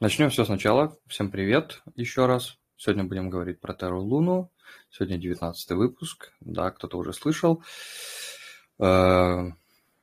Начнем 0.00 0.30
все 0.30 0.44
сначала. 0.44 0.96
Всем 1.08 1.28
привет 1.28 1.82
еще 1.96 2.26
раз. 2.26 2.56
Сегодня 2.76 3.02
будем 3.02 3.30
говорить 3.30 3.58
про 3.58 3.74
Терру 3.74 4.00
Луну. 4.00 4.48
Сегодня 4.90 5.18
19 5.18 5.70
выпуск. 5.70 6.30
Да, 6.38 6.70
кто-то 6.70 6.98
уже 6.98 7.12
слышал. 7.12 7.64
Э, 8.78 9.50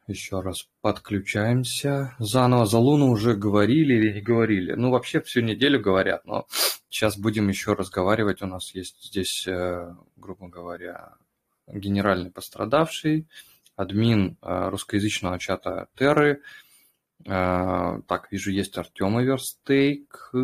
еще 0.08 0.42
раз 0.42 0.68
подключаемся. 0.81 2.13
Заново 2.20 2.66
за 2.66 2.78
Луну 2.78 3.10
уже 3.10 3.36
говорили 3.36 3.94
или 3.94 4.16
не 4.16 4.21
говорили. 4.21 4.73
Ну, 4.73 4.92
вообще 4.92 5.21
всю 5.21 5.39
неделю 5.39 5.79
говорят, 5.79 6.25
но 6.25 6.46
сейчас 6.89 7.18
будем 7.18 7.48
еще 7.48 7.71
разговаривать. 7.71 8.41
У 8.41 8.48
нас 8.48 8.75
есть 8.75 9.02
здесь, 9.02 9.48
э, 9.48 9.96
грубо 10.18 10.50
говоря, 10.50 11.14
генеральный 11.68 12.32
пострадавший, 12.32 13.30
админ 13.77 14.38
э, 14.41 14.70
русскоязычного 14.71 15.39
чата 15.39 15.88
Терры– 15.96 16.41
так, 17.23 18.27
вижу, 18.32 18.52
есть 18.52 18.77
Артем 18.77 19.20
Верстейк, 19.20 20.29
э, 20.34 20.38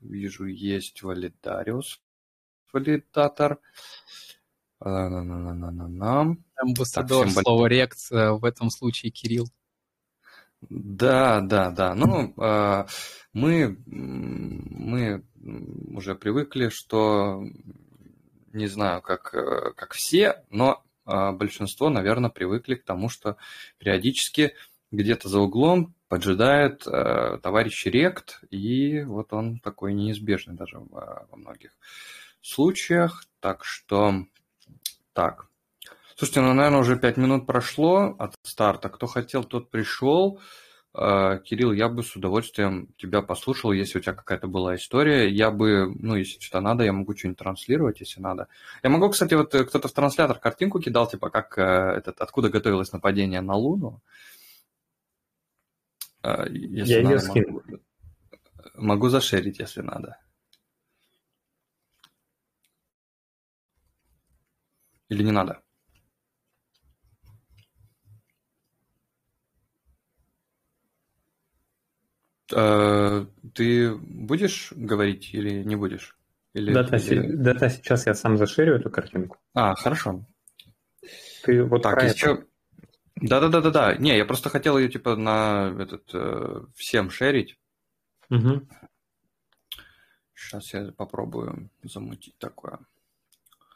вижу, 0.00 0.46
есть 0.46 1.02
Валидариус, 1.02 2.00
валидатор. 2.72 3.58
Амбассадор, 6.56 7.30
слово 7.30 7.66
рект 7.66 7.98
в 8.10 8.44
этом 8.44 8.70
случае 8.70 9.12
Кирилл. 9.12 9.48
Да, 10.70 11.40
да, 11.40 11.70
да. 11.70 11.94
Ну, 11.94 12.32
а, 12.38 12.86
мы, 13.32 13.76
мы 13.86 15.24
уже 15.94 16.14
привыкли, 16.14 16.68
что 16.68 17.42
не 18.52 18.66
знаю, 18.66 19.02
как, 19.02 19.34
э, 19.34 19.72
как 19.74 19.94
все, 19.94 20.44
но 20.50 20.84
а, 21.04 21.32
большинство, 21.32 21.88
наверное, 21.88 22.30
привыкли 22.30 22.74
к 22.74 22.84
тому, 22.84 23.08
что 23.08 23.36
периодически 23.78 24.54
где-то 24.92 25.28
за 25.28 25.40
углом 25.40 25.94
поджидает 26.08 26.86
э, 26.86 27.38
товарищ 27.42 27.86
Рект, 27.86 28.42
и 28.50 29.02
вот 29.02 29.32
он 29.32 29.58
такой 29.60 29.94
неизбежный 29.94 30.54
даже 30.54 30.78
в, 30.78 30.96
э, 30.96 31.26
во 31.30 31.36
многих 31.36 31.72
случаях. 32.42 33.24
Так 33.40 33.64
что, 33.64 34.26
так. 35.14 35.46
Слушайте, 36.14 36.42
ну, 36.42 36.52
наверное, 36.52 36.80
уже 36.80 36.98
пять 36.98 37.16
минут 37.16 37.46
прошло 37.46 38.14
от 38.18 38.34
старта. 38.42 38.90
Кто 38.90 39.06
хотел, 39.06 39.42
тот 39.42 39.70
пришел. 39.70 40.38
Э, 40.94 41.38
Кирилл, 41.42 41.72
я 41.72 41.88
бы 41.88 42.02
с 42.02 42.14
удовольствием 42.14 42.88
тебя 42.98 43.22
послушал, 43.22 43.72
если 43.72 43.98
у 43.98 44.02
тебя 44.02 44.12
какая-то 44.12 44.48
была 44.48 44.76
история. 44.76 45.30
Я 45.30 45.50
бы, 45.50 45.90
ну, 45.98 46.14
если 46.14 46.38
что-то 46.40 46.60
надо, 46.60 46.84
я 46.84 46.92
могу 46.92 47.16
что-нибудь 47.16 47.38
транслировать, 47.38 48.00
если 48.00 48.20
надо. 48.20 48.48
Я 48.82 48.90
могу, 48.90 49.08
кстати, 49.08 49.32
вот 49.32 49.54
э, 49.54 49.64
кто-то 49.64 49.88
в 49.88 49.92
транслятор 49.92 50.38
картинку 50.38 50.78
кидал, 50.78 51.08
типа, 51.08 51.30
как 51.30 51.56
этот, 51.56 52.20
откуда 52.20 52.50
готовилось 52.50 52.92
нападение 52.92 53.40
на 53.40 53.56
Луну. 53.56 54.02
Если 56.50 56.94
Я 56.94 57.02
надо, 57.02 57.14
ее 57.14 57.20
скину. 57.20 57.52
Могу, 57.52 57.78
могу 58.74 59.08
зашерить, 59.08 59.58
если 59.58 59.82
надо. 59.82 60.18
Или 65.08 65.22
не 65.22 65.32
надо? 65.32 65.62
А, 72.54 73.26
ты 73.54 73.94
будешь 73.94 74.72
говорить 74.72 75.34
или 75.34 75.62
не 75.62 75.76
будешь? 75.76 76.16
Или, 76.54 76.72
дата, 76.72 76.96
или... 76.96 77.32
дата 77.36 77.70
сейчас 77.70 78.06
я 78.06 78.14
сам 78.14 78.36
зашерю 78.36 78.74
эту 78.76 78.90
картинку. 78.90 79.38
А, 79.54 79.74
хорошо. 79.74 80.26
Ты 81.42 81.64
вот 81.64 81.82
так, 81.82 82.02
еще... 82.02 82.46
Да-да-да-да-да. 83.22 83.96
Не, 83.96 84.16
я 84.16 84.24
просто 84.24 84.48
хотел 84.48 84.78
ее 84.78 84.88
типа 84.88 85.16
на 85.16 85.74
этот 85.78 86.10
э, 86.12 86.64
всем 86.74 87.10
шерить. 87.10 87.58
Угу. 88.30 88.68
Сейчас 90.34 90.74
я 90.74 90.92
попробую 90.92 91.70
замутить 91.82 92.36
такое. 92.38 92.80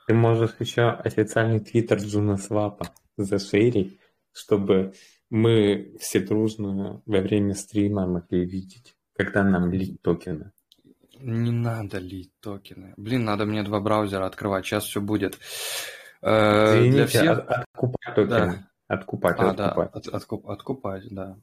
Ты 0.07 0.15
можешь 0.15 0.55
еще 0.59 0.91
официальный 0.91 1.61
твиттер 1.61 1.99
Джуна 1.99 2.37
Свапа 2.37 2.93
зашерить, 3.17 3.99
чтобы 4.33 4.95
мы 5.31 5.97
все 5.99 6.21
дружно 6.21 7.03
во 7.07 7.21
время 7.21 7.55
стрима 7.55 8.07
могли 8.07 8.45
видеть, 8.45 8.97
когда 9.17 9.43
нам 9.43 9.73
лить 9.73 10.01
токены. 10.03 10.53
Не 11.19 11.51
надо 11.51 11.99
лить 11.99 12.33
токены. 12.41 12.95
Блин, 12.97 13.25
надо 13.25 13.47
мне 13.47 13.63
два 13.63 13.81
браузера 13.81 14.27
открывать. 14.27 14.67
Сейчас 14.67 14.85
все 14.85 15.01
будет. 15.01 15.39
Э, 16.21 16.79
Извините, 16.79 16.97
для 16.97 17.07
всех... 17.07 17.31
от, 17.31 17.51
откупать 17.51 18.15
токены. 18.15 18.29
Да. 18.29 18.69
Откупать, 18.89 19.39
а, 19.41 19.51
откупать. 19.51 19.93
Да, 19.93 19.99
от, 19.99 20.09
откуп, 20.09 20.49
откупать, 20.49 21.05
да. 21.11 21.37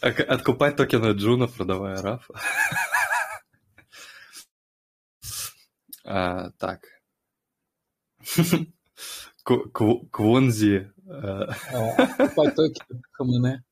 Откупать 0.00 0.76
токены 0.76 1.12
Джуна, 1.12 1.48
продавая 1.48 2.00
рафа. 2.02 2.34
а, 6.04 6.50
так. 6.52 6.82
Квонзи. 9.42 10.92
Покупать 12.16 12.54
токены 12.54 13.02
ХМН. 13.12 13.64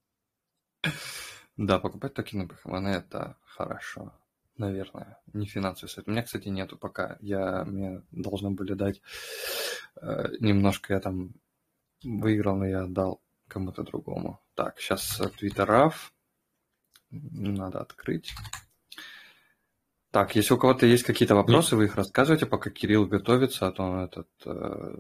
Да, 1.59 1.79
покупать 1.79 2.15
токены 2.15 2.49
ХМН 2.49 2.87
это 2.87 3.37
хорошо 3.45 4.13
наверное, 4.59 5.19
не 5.33 5.47
финансовый 5.47 5.89
совет. 5.91 6.09
У 6.09 6.11
меня, 6.11 6.23
кстати, 6.23 6.49
нету 6.49 6.77
пока. 6.77 7.19
Я, 7.21 7.65
мне 7.65 8.03
должны 8.11 8.51
были 8.51 8.75
дать 8.75 9.01
э, 10.01 10.29
немножко, 10.41 10.95
я 10.95 11.01
там 11.01 11.35
выиграл, 12.03 12.57
но 12.57 12.67
я 12.67 12.85
отдал 12.85 13.21
кому-то 13.49 13.83
другому. 13.83 14.41
Так, 14.55 14.79
сейчас 14.79 15.21
твиттерав. 15.39 16.13
Надо 17.11 17.81
открыть. 17.81 18.35
Так, 20.11 20.35
если 20.35 20.55
у 20.55 20.59
кого-то 20.59 20.87
есть 20.87 21.05
какие-то 21.05 21.35
вопросы, 21.35 21.77
вы 21.77 21.85
их 21.85 21.97
рассказывайте, 21.97 22.47
пока 22.47 22.71
Кирилл 22.71 23.07
готовится, 23.07 23.67
а 23.67 23.73
то 23.73 23.83
он 23.83 23.99
этот, 24.01 24.29
э, 24.47 24.95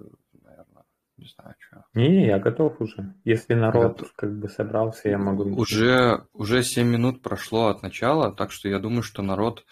не 1.17 1.27
знаю, 1.27 1.55
что. 1.59 1.85
Не, 1.95 2.27
я 2.27 2.39
готов 2.39 2.81
уже. 2.81 3.15
Если 3.25 3.55
народ 3.55 3.99
готов. 3.99 4.13
как 4.15 4.39
бы 4.39 4.49
собрался, 4.49 5.09
я 5.09 5.19
могу... 5.19 5.45
Уже, 5.45 6.27
уже 6.33 6.63
7 6.63 6.87
минут 6.87 7.23
прошло 7.23 7.69
от 7.69 7.83
начала, 7.83 8.33
так 8.33 8.51
что 8.51 8.69
я 8.69 8.79
думаю, 8.79 9.03
что 9.03 9.23
народ 9.23 9.65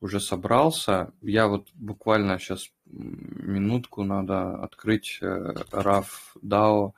уже 0.00 0.20
собрался. 0.20 1.12
Я 1.20 1.48
вот 1.48 1.68
буквально 1.74 2.38
сейчас 2.38 2.68
минутку 2.86 4.04
надо 4.04 4.62
открыть 4.62 5.18
RAF 5.20 6.06
э, 6.36 6.46
DAO, 6.46 6.92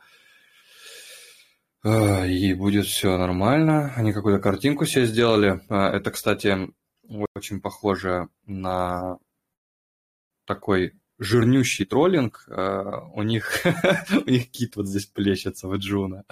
э, 1.84 2.28
и 2.28 2.52
будет 2.54 2.86
все 2.86 3.16
нормально. 3.16 3.92
Они 3.96 4.12
какую-то 4.12 4.42
картинку 4.42 4.86
себе 4.86 5.06
сделали. 5.06 5.62
Э, 5.68 5.96
это, 5.96 6.10
кстати, 6.10 6.70
очень 7.34 7.60
похоже 7.60 8.28
на 8.44 9.18
такой 10.44 10.92
жирнющий 11.18 11.86
троллинг, 11.86 12.44
э, 12.48 13.00
у 13.14 13.22
них, 13.22 13.64
у 14.26 14.30
них 14.30 14.50
кит 14.50 14.76
вот 14.76 14.86
здесь 14.86 15.06
плещется 15.06 15.68
в 15.68 15.76
Джуна. 15.76 16.24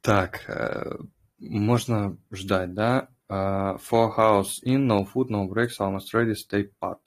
Так, 0.00 0.48
э, 0.48 0.98
можно 1.38 2.16
ждать, 2.30 2.74
да? 2.74 3.08
Uh, 3.28 3.76
four 3.78 4.16
house 4.16 4.62
in, 4.62 4.86
no 4.86 5.04
food, 5.04 5.30
no 5.30 5.48
breaks, 5.48 5.80
almost 5.80 6.14
ready, 6.14 6.34
stay 6.34 6.70
pat. 6.80 7.00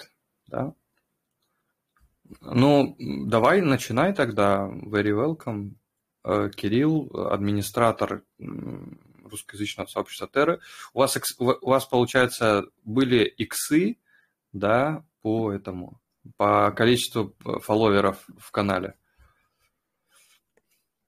Да? 0.47 0.73
Ну, 2.41 2.97
давай 2.99 3.61
начинай 3.61 4.13
тогда. 4.13 4.67
Very 4.67 5.13
welcome. 5.13 5.75
Uh, 6.25 6.49
Кирилл, 6.49 7.09
администратор 7.31 8.23
русскоязычного 9.29 9.87
сообщества 9.87 10.27
Терры. 10.27 10.59
У 10.93 10.99
вас, 10.99 11.17
у 11.39 11.69
вас, 11.69 11.85
получается, 11.85 12.65
были 12.83 13.23
иксы, 13.25 13.97
да, 14.53 15.03
по 15.21 15.51
этому, 15.51 15.99
по 16.37 16.71
количеству 16.71 17.35
э, 17.45 17.59
фолловеров 17.59 18.25
в 18.37 18.51
канале. 18.51 18.95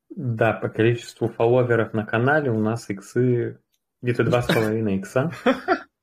Да, 0.10 0.54
по 0.54 0.70
количеству 0.70 1.30
фолловеров 1.30 1.94
на 1.94 2.06
канале 2.06 2.52
у 2.52 2.60
нас 2.60 2.90
иксы 2.90 3.60
где-то 4.02 4.24
два 4.24 4.42
с 4.42 4.48
половиной 4.48 4.98
икса 4.98 5.32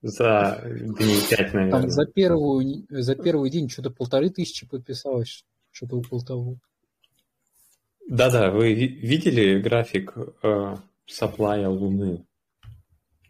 за 0.02 0.62
дней 0.64 1.20
пять, 1.28 1.52
наверное. 1.52 1.82
Там 1.82 1.90
за, 1.90 2.06
первую, 2.06 2.86
за 2.88 3.14
первый 3.16 3.50
день 3.50 3.68
что-то 3.68 3.90
полторы 3.90 4.30
тысячи 4.30 4.66
подписалось, 4.66 5.44
что-то 5.72 5.96
около 5.96 6.24
того. 6.24 6.56
Да-да, 8.08 8.50
вы 8.50 8.72
видели 8.72 9.60
график 9.60 10.14
э, 10.42 10.76
саплая 11.08 11.68
Луны. 11.68 12.24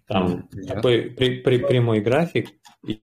Там 0.06 0.48
Нет. 0.52 0.66
такой 0.68 1.02
при, 1.10 1.40
при, 1.42 1.58
прямой 1.58 2.00
график 2.00 2.48
и, 2.86 3.02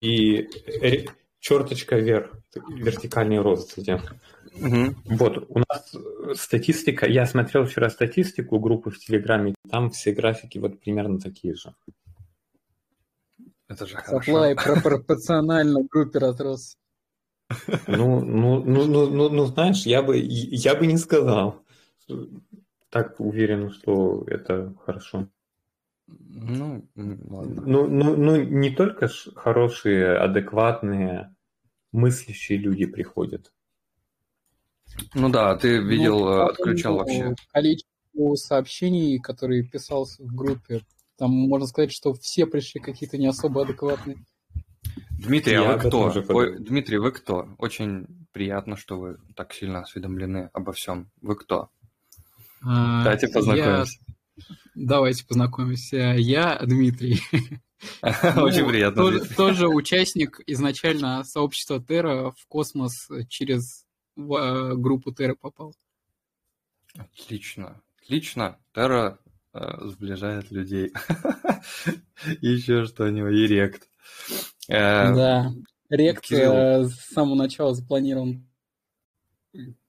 и 0.00 1.08
черточка 1.38 1.96
вверх, 1.96 2.32
вертикальный 2.68 3.40
рост 3.40 3.78
идет. 3.78 4.02
Угу. 4.54 5.16
Вот, 5.16 5.46
у 5.48 5.58
нас 5.58 5.94
статистика, 6.38 7.06
я 7.06 7.26
смотрел 7.26 7.64
вчера 7.64 7.88
статистику 7.90 8.58
группы 8.58 8.90
в 8.90 8.98
Телеграме, 8.98 9.54
там 9.70 9.90
все 9.90 10.12
графики 10.12 10.58
вот 10.58 10.80
примерно 10.80 11.18
такие 11.18 11.54
же. 11.54 11.74
Это 13.68 13.86
же 13.86 13.96
Supply 13.96 14.54
пропорционально 14.82 15.84
группе 15.84 16.18
разрос. 16.18 16.76
Ну, 17.86 18.20
ну, 18.24 18.62
ну, 18.64 18.84
ну, 18.86 19.10
ну, 19.10 19.28
ну, 19.28 19.46
знаешь, 19.46 19.86
я 19.86 20.02
бы, 20.02 20.18
я 20.18 20.74
бы 20.74 20.86
не 20.86 20.96
сказал. 20.96 21.62
Так 22.92 23.18
уверен, 23.20 23.70
что 23.70 24.22
это 24.26 24.74
хорошо. 24.84 25.26
Ну, 26.06 26.86
ладно. 26.94 27.62
Ну, 27.64 27.86
ну, 27.86 28.16
ну 28.16 28.42
не 28.42 28.68
только 28.68 29.08
хорошие, 29.34 30.18
адекватные, 30.18 31.34
мыслящие 31.90 32.58
люди 32.58 32.84
приходят. 32.84 33.50
Ну 35.14 35.30
да, 35.30 35.56
ты 35.56 35.78
видел, 35.78 36.18
ну, 36.18 36.42
отключал 36.42 36.98
вообще. 36.98 37.34
Количество 37.50 38.34
сообщений, 38.34 39.18
которые 39.18 39.62
писался 39.62 40.22
в 40.22 40.34
группе, 40.34 40.82
там 41.16 41.30
можно 41.30 41.66
сказать, 41.66 41.92
что 41.92 42.12
все 42.12 42.44
пришли 42.44 42.78
какие-то 42.78 43.16
не 43.16 43.26
особо 43.26 43.62
адекватные. 43.62 44.18
Дмитрий, 45.12 45.54
а 45.54 45.76
вы 45.76 45.78
кто? 45.78 46.12
Ой, 46.28 46.58
Дмитрий, 46.58 46.98
вы 46.98 47.10
кто? 47.12 47.48
Очень 47.56 48.06
приятно, 48.32 48.76
что 48.76 48.98
вы 48.98 49.16
так 49.34 49.54
сильно 49.54 49.80
осведомлены 49.80 50.50
обо 50.52 50.72
всем. 50.72 51.10
Вы 51.22 51.36
кто? 51.36 51.70
А, 52.64 53.02
Давайте 53.04 53.28
познакомимся. 53.28 53.98
Я... 54.36 54.44
Давайте 54.74 55.26
познакомимся. 55.26 55.96
Я 56.16 56.58
Дмитрий. 56.62 57.20
Очень 58.02 58.62
ну, 58.62 58.68
приятно. 58.68 59.20
Тоже 59.36 59.68
участник 59.68 60.40
изначально 60.46 61.24
сообщества 61.24 61.82
Терра 61.82 62.30
в 62.30 62.46
космос 62.46 63.08
через 63.28 63.84
э, 64.16 64.74
группу 64.76 65.12
Терра 65.12 65.34
попал. 65.34 65.74
Отлично. 66.96 67.82
Отлично. 68.00 68.58
Терра 68.72 69.18
э, 69.52 69.88
сближает 69.88 70.50
людей. 70.50 70.92
Еще 72.40 72.84
что-нибудь. 72.84 73.34
И 73.34 73.46
рект. 73.46 73.88
Э, 74.68 75.14
да. 75.14 75.52
Рект 75.88 76.26
с 76.26 76.90
самого 77.12 77.34
начала 77.34 77.74
запланирован. 77.74 78.48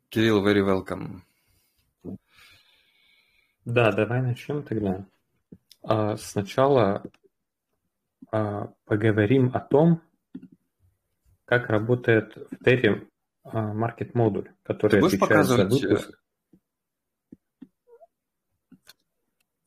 Кирилл, 0.10 0.46
very 0.46 0.62
welcome. 0.62 1.22
Да, 3.66 3.92
давай 3.92 4.22
начнем 4.22 4.64
тогда. 4.64 5.06
А, 5.84 6.18
сначала 6.18 7.04
а, 8.32 8.74
поговорим 8.86 9.52
о 9.54 9.60
том, 9.60 10.02
как 11.46 11.70
работает 11.70 12.36
в 12.36 12.64
а, 13.44 13.74
маркет 13.74 14.16
модуль, 14.16 14.50
который 14.64 15.00
Ты 15.00 15.06
отвечает 15.06 15.46
за 15.46 15.66
выпуск. 15.66 16.20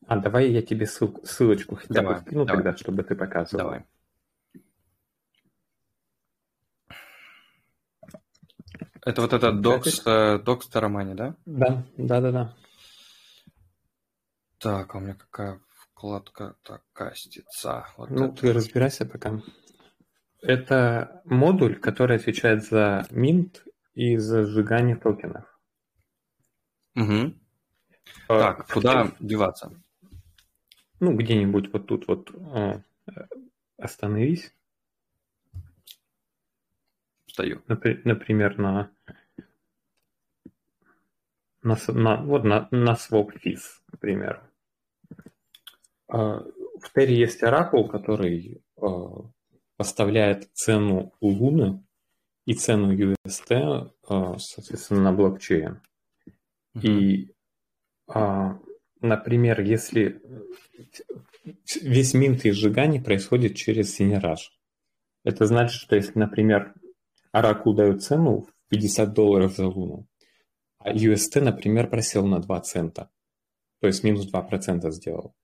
А 0.05 0.17
давай 0.17 0.51
я 0.51 0.61
тебе 0.61 0.85
ссылку, 0.85 1.25
ссылочку 1.25 1.75
хотя 1.75 1.93
давай, 1.95 2.15
бы 2.15 2.21
скину 2.21 2.45
давай. 2.45 2.63
тогда, 2.63 2.77
чтобы 2.77 3.03
ты 3.03 3.15
показывал. 3.15 3.63
Давай. 3.63 3.85
Это 9.05 9.21
вот 9.21 9.33
этот 9.33 9.61
докс, 9.61 10.03
докс 10.43 10.67
Тарамани, 10.67 11.13
да? 11.13 11.35
Да, 11.45 11.83
да, 11.97 12.21
да, 12.21 12.31
да. 12.31 12.53
Так, 14.59 14.95
а 14.95 14.97
у 14.97 15.01
меня 15.01 15.13
какая 15.13 15.59
вкладка? 15.69 16.55
Так, 16.63 16.83
кастица. 16.93 17.87
Вот 17.97 18.09
ну, 18.09 18.25
это. 18.25 18.41
ты 18.41 18.53
разбирайся 18.53 19.05
пока. 19.05 19.41
Это 20.41 21.21
модуль, 21.25 21.79
который 21.79 22.17
отвечает 22.17 22.63
за 22.63 23.05
минт 23.11 23.65
и 23.93 24.17
за 24.17 24.45
сжигание 24.45 24.95
токенов. 24.95 25.45
Угу. 26.95 27.33
А, 28.29 28.39
так, 28.39 28.67
куда 28.67 29.11
деваться? 29.19 29.71
Ну, 30.99 31.15
где-нибудь 31.15 31.71
вот 31.71 31.87
тут 31.87 32.07
вот 32.07 32.31
а, 32.35 32.81
остановись. 33.77 34.53
Стою. 37.27 37.61
Например, 37.67 38.57
на, 38.57 38.91
на, 41.61 41.77
на, 41.87 42.23
вот 42.23 42.43
на, 42.43 42.67
на 42.71 42.93
swap 42.93 43.31
fees, 43.43 43.61
к 43.91 43.99
примеру. 43.99 44.41
А, 46.07 46.43
в 46.81 46.93
Терри 46.93 47.15
есть 47.15 47.43
оракул, 47.43 47.87
который 47.87 48.61
а, 48.77 49.29
поставляет 49.75 50.49
цену 50.53 51.13
Луны 51.21 51.83
и 52.45 52.53
цену 52.53 52.95
UST, 52.95 53.91
а, 54.07 54.37
соответственно, 54.37 55.03
на 55.03 55.13
блокчейн. 55.13 55.81
И, 56.81 57.33
например, 59.01 59.61
если 59.61 60.21
весь 61.81 62.13
минт 62.13 62.45
и 62.45 62.51
сжигание 62.51 63.01
происходит 63.01 63.55
через 63.55 63.95
Синераж, 63.95 64.51
это 65.23 65.45
значит, 65.45 65.73
что 65.73 65.95
если, 65.95 66.17
например, 66.19 66.73
Оракул 67.31 67.73
дает 67.73 68.03
цену 68.03 68.41
в 68.41 68.53
50 68.69 69.13
долларов 69.13 69.55
за 69.55 69.67
Луну, 69.67 70.07
а 70.79 70.93
UST, 70.93 71.41
например, 71.41 71.89
просел 71.89 72.25
на 72.25 72.39
2 72.39 72.61
цента, 72.61 73.09
то 73.81 73.87
есть 73.87 74.03
минус 74.03 74.31
2% 74.31 74.89
сделал, 74.91 75.35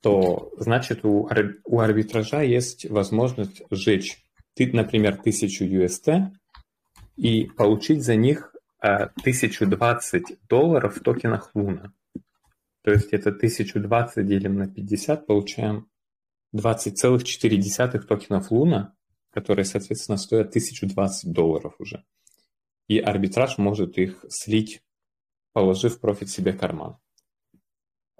то 0.00 0.52
значит 0.58 1.04
у, 1.04 1.28
у 1.64 1.80
арбитража 1.80 2.42
есть 2.42 2.88
возможность 2.88 3.62
сжечь, 3.70 4.22
ты, 4.54 4.70
например, 4.72 5.14
1000 5.14 5.64
UST 5.64 6.32
и 7.16 7.44
получить 7.44 8.02
за 8.02 8.16
них 8.16 8.54
1020 8.80 10.30
э, 10.30 10.36
долларов 10.48 10.96
в 10.96 11.02
токенах 11.02 11.50
Луна. 11.54 11.92
То 12.82 12.92
есть 12.92 13.12
это 13.12 13.30
1020 13.30 14.26
делим 14.26 14.56
на 14.56 14.68
50, 14.68 15.26
получаем 15.26 15.88
20,4 16.54 17.98
токенов 18.00 18.50
Луна, 18.50 18.94
которые, 19.30 19.64
соответственно, 19.64 20.16
стоят 20.16 20.48
1020 20.48 21.32
долларов 21.32 21.74
уже. 21.78 22.04
И 22.86 22.98
арбитраж 22.98 23.58
может 23.58 23.98
их 23.98 24.24
слить, 24.28 24.82
положив 25.52 26.00
профит 26.00 26.30
себе 26.30 26.52
в 26.52 26.58
карман. 26.58 26.96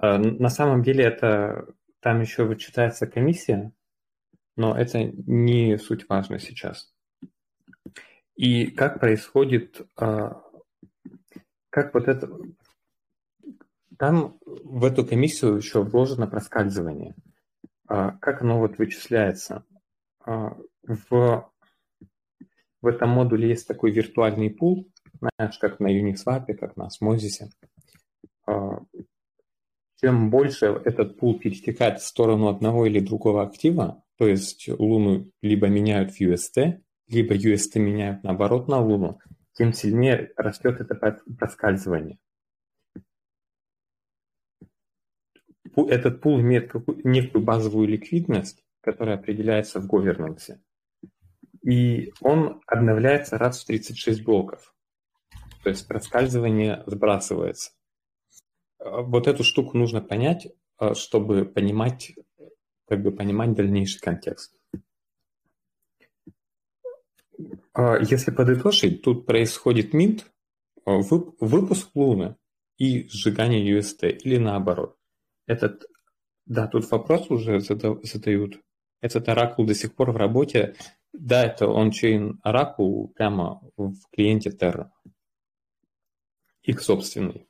Э, 0.00 0.16
на 0.18 0.48
самом 0.48 0.82
деле 0.82 1.04
это 1.04 1.66
там 2.00 2.20
еще 2.20 2.44
вычитается 2.44 3.06
комиссия, 3.06 3.72
но 4.56 4.76
это 4.76 5.04
не 5.04 5.76
суть 5.78 6.08
важно 6.08 6.38
сейчас. 6.38 6.92
И 8.36 8.70
как 8.70 9.00
происходит, 9.00 9.80
э, 10.00 10.30
как 11.70 11.94
вот 11.94 12.06
это, 12.06 12.30
там 13.98 14.38
в 14.44 14.84
эту 14.84 15.04
комиссию 15.04 15.56
еще 15.56 15.82
вложено 15.82 16.28
проскальзывание. 16.28 17.14
Э, 17.88 18.12
как 18.20 18.42
оно 18.42 18.58
вот 18.58 18.78
вычисляется? 18.78 19.64
В, 20.24 21.50
в 22.82 22.86
этом 22.86 23.10
модуле 23.10 23.48
есть 23.48 23.66
такой 23.66 23.92
виртуальный 23.92 24.50
пул, 24.50 24.92
знаешь, 25.20 25.58
как 25.58 25.80
на 25.80 25.88
Uniswap, 25.88 26.52
как 26.54 26.76
на 26.76 26.88
Osmosis 26.88 27.48
чем 30.00 30.30
больше 30.30 30.66
этот 30.84 31.18
пул 31.18 31.38
перетекает 31.38 32.00
в 32.00 32.06
сторону 32.06 32.48
одного 32.48 32.86
или 32.86 33.00
другого 33.00 33.42
актива, 33.42 34.02
то 34.16 34.26
есть 34.26 34.68
Луну 34.68 35.30
либо 35.42 35.68
меняют 35.68 36.12
в 36.12 36.20
UST, 36.20 36.80
либо 37.08 37.34
UST 37.34 37.78
меняют 37.78 38.22
наоборот 38.22 38.68
на 38.68 38.80
Луну, 38.80 39.18
тем 39.52 39.72
сильнее 39.72 40.32
растет 40.36 40.80
это 40.80 40.94
проскальзывание. 41.38 42.18
Этот 45.74 46.20
пул 46.20 46.40
имеет 46.40 46.70
какую, 46.70 47.00
некую 47.04 47.44
базовую 47.44 47.88
ликвидность, 47.88 48.64
которая 48.80 49.16
определяется 49.16 49.80
в 49.80 49.86
говернансе. 49.86 50.60
И 51.62 52.12
он 52.20 52.60
обновляется 52.66 53.36
раз 53.36 53.62
в 53.62 53.66
36 53.66 54.24
блоков. 54.24 54.74
То 55.62 55.70
есть 55.70 55.86
проскальзывание 55.86 56.82
сбрасывается. 56.86 57.72
А, 58.78 59.02
вот 59.02 59.26
эту 59.26 59.44
штуку 59.44 59.76
нужно 59.76 60.00
понять, 60.00 60.48
а, 60.76 60.94
чтобы 60.94 61.44
понимать, 61.44 62.14
как 62.86 63.02
бы 63.02 63.12
понимать 63.12 63.54
дальнейший 63.54 64.00
контекст. 64.00 64.54
А, 67.72 67.98
если 67.98 68.30
подытожить, 68.30 69.02
тут 69.02 69.26
происходит 69.26 69.92
минт, 69.92 70.30
выпуск 70.84 71.90
Луны 71.94 72.36
и 72.78 73.08
сжигание 73.08 73.78
UST, 73.78 74.08
или 74.08 74.38
наоборот. 74.38 74.96
Этот, 75.46 75.84
да, 76.46 76.66
тут 76.66 76.90
вопрос 76.90 77.30
уже 77.30 77.60
задают. 77.60 78.60
Этот 79.00 79.28
оракул 79.28 79.66
до 79.66 79.74
сих 79.74 79.94
пор 79.94 80.12
в 80.12 80.16
работе. 80.16 80.76
Да, 81.12 81.44
это 81.44 81.68
он-чейн 81.68 82.40
оракул 82.42 83.08
прямо 83.08 83.60
в 83.76 83.96
клиенте 84.12 84.50
Terra. 84.50 84.90
Их 86.62 86.80
собственный. 86.82 87.47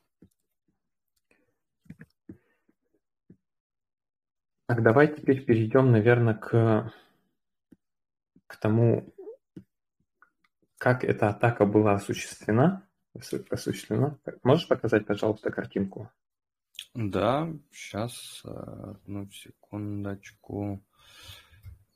Так, 4.69 4.83
давай 4.83 5.09
теперь 5.09 5.43
перейдем, 5.47 5.91
наверное, 5.91 6.35
к, 6.35 6.93
к 8.47 8.57
тому, 8.59 9.15
как 10.77 11.05
эта 11.05 11.31
атака 11.31 11.65
была 11.65 11.95
осуществлена. 11.95 12.87
осуществлена. 13.15 14.19
Можешь 14.43 14.69
показать, 14.69 15.07
пожалуйста, 15.07 15.51
картинку? 15.51 16.13
Да, 16.93 17.51
сейчас, 17.73 18.43
одну 18.45 19.31
секундочку. 19.31 20.85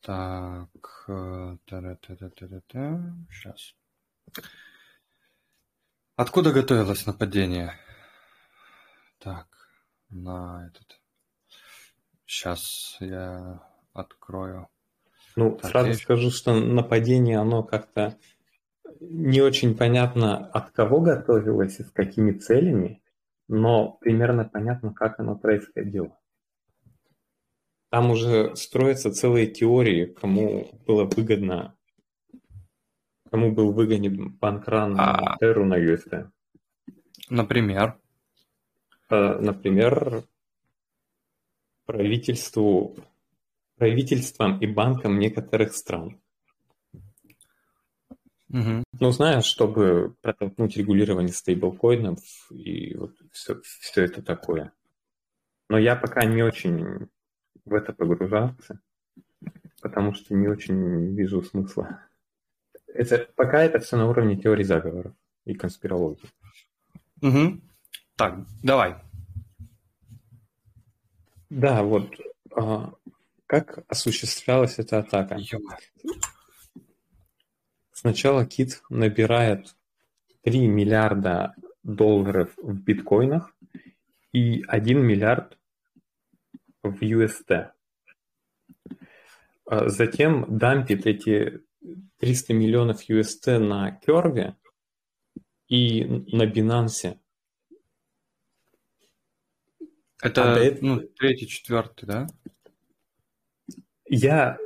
Так, 0.00 0.70
сейчас. 3.30 3.74
Откуда 6.16 6.52
готовилось 6.52 7.04
нападение? 7.04 7.74
Так, 9.18 9.46
на 10.08 10.66
этот. 10.66 11.01
Сейчас 12.32 12.96
я 13.00 13.60
открою. 13.92 14.68
Ну, 15.36 15.50
Так, 15.58 15.70
сразу 15.70 15.88
я- 15.88 15.94
скажу, 15.96 16.30
что 16.30 16.54
нападение, 16.54 17.38
оно 17.38 17.62
как-то 17.62 18.16
не 19.00 19.42
очень 19.42 19.76
понятно, 19.76 20.46
от 20.46 20.70
кого 20.70 21.02
готовилось 21.02 21.78
и 21.78 21.82
с 21.84 21.90
какими 21.90 22.32
целями, 22.32 23.02
но 23.48 23.98
примерно 24.00 24.46
понятно, 24.46 24.94
как 24.94 25.20
оно 25.20 25.36
происходило. 25.36 26.18
Там 27.90 28.10
уже 28.10 28.56
строятся 28.56 29.12
целые 29.12 29.46
теории, 29.46 30.06
кому 30.06 30.70
было 30.86 31.04
выгодно, 31.04 31.76
кому 33.30 33.52
был 33.52 33.72
выгоден 33.72 34.30
банкран 34.40 34.94
на 34.94 35.34
А. 35.34 35.36
Терру 35.38 35.66
на 35.66 35.74
UST. 35.74 36.30
Например. 37.28 37.98
Э, 39.10 39.38
Например, 39.38 40.24
правительству, 41.86 42.96
правительствам 43.76 44.58
и 44.60 44.66
банкам 44.66 45.18
некоторых 45.18 45.74
стран. 45.74 46.20
Мгм. 48.48 48.84
Ну, 49.00 49.10
знаешь, 49.10 49.46
чтобы 49.46 50.14
протолкнуть 50.20 50.76
регулирование 50.76 51.32
стейблкоинов 51.32 52.20
и 52.50 52.94
вот 52.96 53.14
все, 53.32 53.60
все 53.62 54.04
это 54.04 54.22
такое. 54.22 54.72
Но 55.70 55.78
я 55.78 55.96
пока 55.96 56.24
не 56.24 56.42
очень 56.42 57.08
в 57.64 57.74
это 57.74 57.94
погружался, 57.94 58.80
потому 59.80 60.12
что 60.12 60.34
не 60.34 60.48
очень 60.48 61.14
вижу 61.14 61.42
смысла. 61.42 62.02
Это, 62.86 63.26
пока 63.36 63.62
это 63.62 63.78
все 63.78 63.96
на 63.96 64.06
уровне 64.06 64.36
теории 64.36 64.64
заговоров 64.64 65.14
и 65.46 65.54
конспирологии. 65.54 66.28
Мгм. 67.22 67.62
Так, 68.16 68.40
давай. 68.62 68.96
Да, 71.54 71.82
вот 71.82 72.18
а, 72.56 72.94
как 73.44 73.84
осуществлялась 73.86 74.78
эта 74.78 75.00
атака? 75.00 75.36
Сначала 77.92 78.46
Кит 78.46 78.80
набирает 78.88 79.76
3 80.44 80.66
миллиарда 80.66 81.54
долларов 81.82 82.54
в 82.56 82.72
биткоинах 82.72 83.54
и 84.32 84.64
1 84.66 84.98
миллиард 84.98 85.58
в 86.82 87.02
UST. 87.02 87.70
А 89.66 89.88
Затем 89.90 90.56
дампит 90.56 91.06
эти 91.06 91.60
300 92.16 92.54
миллионов 92.54 93.10
UST 93.10 93.58
на 93.58 93.90
Керве 93.90 94.56
и 95.68 96.02
на 96.06 96.44
Binance. 96.44 97.18
Это 100.22 100.54
А 100.54 100.74
ну, 100.80 101.00
третий, 101.18 101.48
четвертый, 101.48 102.06
да? 102.06 102.26
Я, 104.08 104.56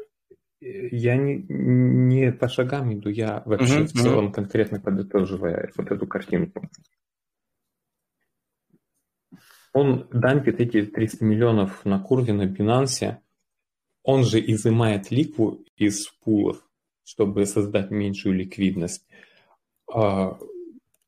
я 0.61 1.17
не, 1.17 1.47
не 1.49 2.31
по 2.31 2.49
шагам 2.49 2.93
иду, 2.93 3.09
я 3.09 3.43
вообще 3.47 3.79
Мгм, 3.79 3.87
в 3.87 3.93
целом 3.93 4.33
конкретно 4.33 4.81
подытоживая 4.81 5.73
вот 5.77 5.91
эту 5.91 6.07
картинку. 6.07 6.69
Он 9.73 10.07
дампит 10.13 10.61
эти 10.61 10.83
300 10.85 11.25
миллионов 11.25 11.85
на 11.87 12.01
курве 12.01 12.35
на 12.35 12.47
Binance, 12.47 13.17
он 14.03 14.25
же 14.25 14.39
изымает 14.41 15.11
ликву 15.11 15.65
из 15.77 16.07
пулов, 16.23 16.63
чтобы 17.03 17.47
создать 17.47 17.91
меньшую 17.91 18.35
ликвидность. 18.35 19.07
А, 19.93 20.39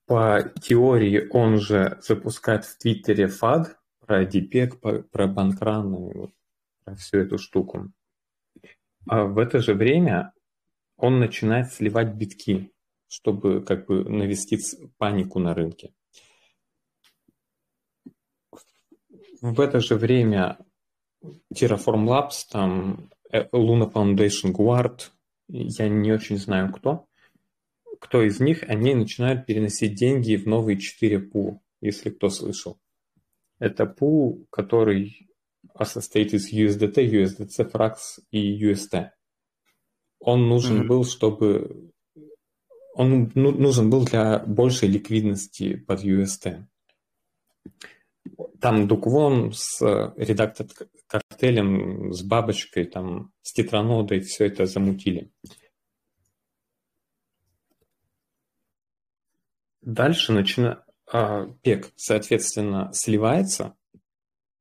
По 0.07 0.52
теории 0.62 1.28
он 1.31 1.59
же 1.59 1.99
запускает 2.00 2.64
в 2.64 2.78
Твиттере 2.78 3.26
FAD 3.26 3.78
про 4.09 4.27
по- 4.81 5.03
про 5.03 5.27
банкран 5.27 5.95
и 5.95 6.15
вот 6.15 6.33
про 6.85 6.97
всю 6.97 7.19
эту 7.19 7.37
штуку. 7.37 7.93
А 9.07 9.25
в 9.25 9.38
это 9.38 9.61
же 9.61 9.75
время 9.75 10.33
он 10.97 11.21
начинает 11.21 11.73
сливать 11.73 12.15
битки, 12.15 12.73
чтобы 13.07 13.62
как 13.62 13.87
бы 13.87 14.09
навести 14.09 14.59
панику 14.97 15.38
на 15.38 15.55
рынке. 15.55 15.93
В 19.43 19.61
это 19.61 19.81
же 19.81 19.95
время 19.95 20.59
Terraform 21.55 22.07
Labs, 22.07 22.47
там 22.50 23.11
э, 23.31 23.47
Luna 23.53 23.93
Foundation 23.93 24.53
Guard, 24.53 25.11
я 25.49 25.88
не 25.88 26.12
очень 26.12 26.38
знаю 26.38 26.73
кто, 26.73 27.07
кто 28.00 28.23
из 28.23 28.41
них, 28.41 28.65
они 28.69 28.95
начинают 28.95 29.47
переносить 29.47 29.95
деньги 29.95 30.37
в 30.37 30.47
новые 30.47 30.79
4 30.79 31.21
пул, 31.21 31.62
если 31.81 32.11
кто 32.11 32.31
слышал. 32.31 32.79
Это 33.59 33.87
пул, 33.87 34.47
который 34.50 35.29
а 35.75 35.85
состоит 35.85 36.35
из 36.35 36.53
USDT, 36.53 36.95
USDC, 37.09 37.71
Frax 37.71 37.95
и 38.31 38.65
UST. 38.65 39.11
Он 40.19 40.49
нужен 40.49 40.79
Мгм. 40.79 40.88
был, 40.88 41.05
чтобы... 41.05 41.93
Он 42.95 43.31
ну- 43.35 43.53
нужен 43.53 43.88
был 43.88 44.05
для 44.05 44.41
большей 44.41 44.88
ликвидности 44.88 45.77
под 45.77 46.03
UST. 46.03 46.65
Там 48.61 48.88
Дуквон 48.88 49.53
с 49.53 49.81
э, 49.81 50.12
редактор 50.17 50.67
картелем, 51.07 52.12
с 52.12 52.23
бабочкой, 52.23 52.85
там, 52.85 53.33
с 53.43 53.53
тетранодой 53.53 54.21
все 54.21 54.47
это 54.47 54.67
замутили. 54.67 55.31
Дальше 59.81 60.33
начина... 60.33 60.85
а, 61.11 61.47
пек, 61.62 61.93
соответственно, 61.97 62.91
сливается, 62.93 63.77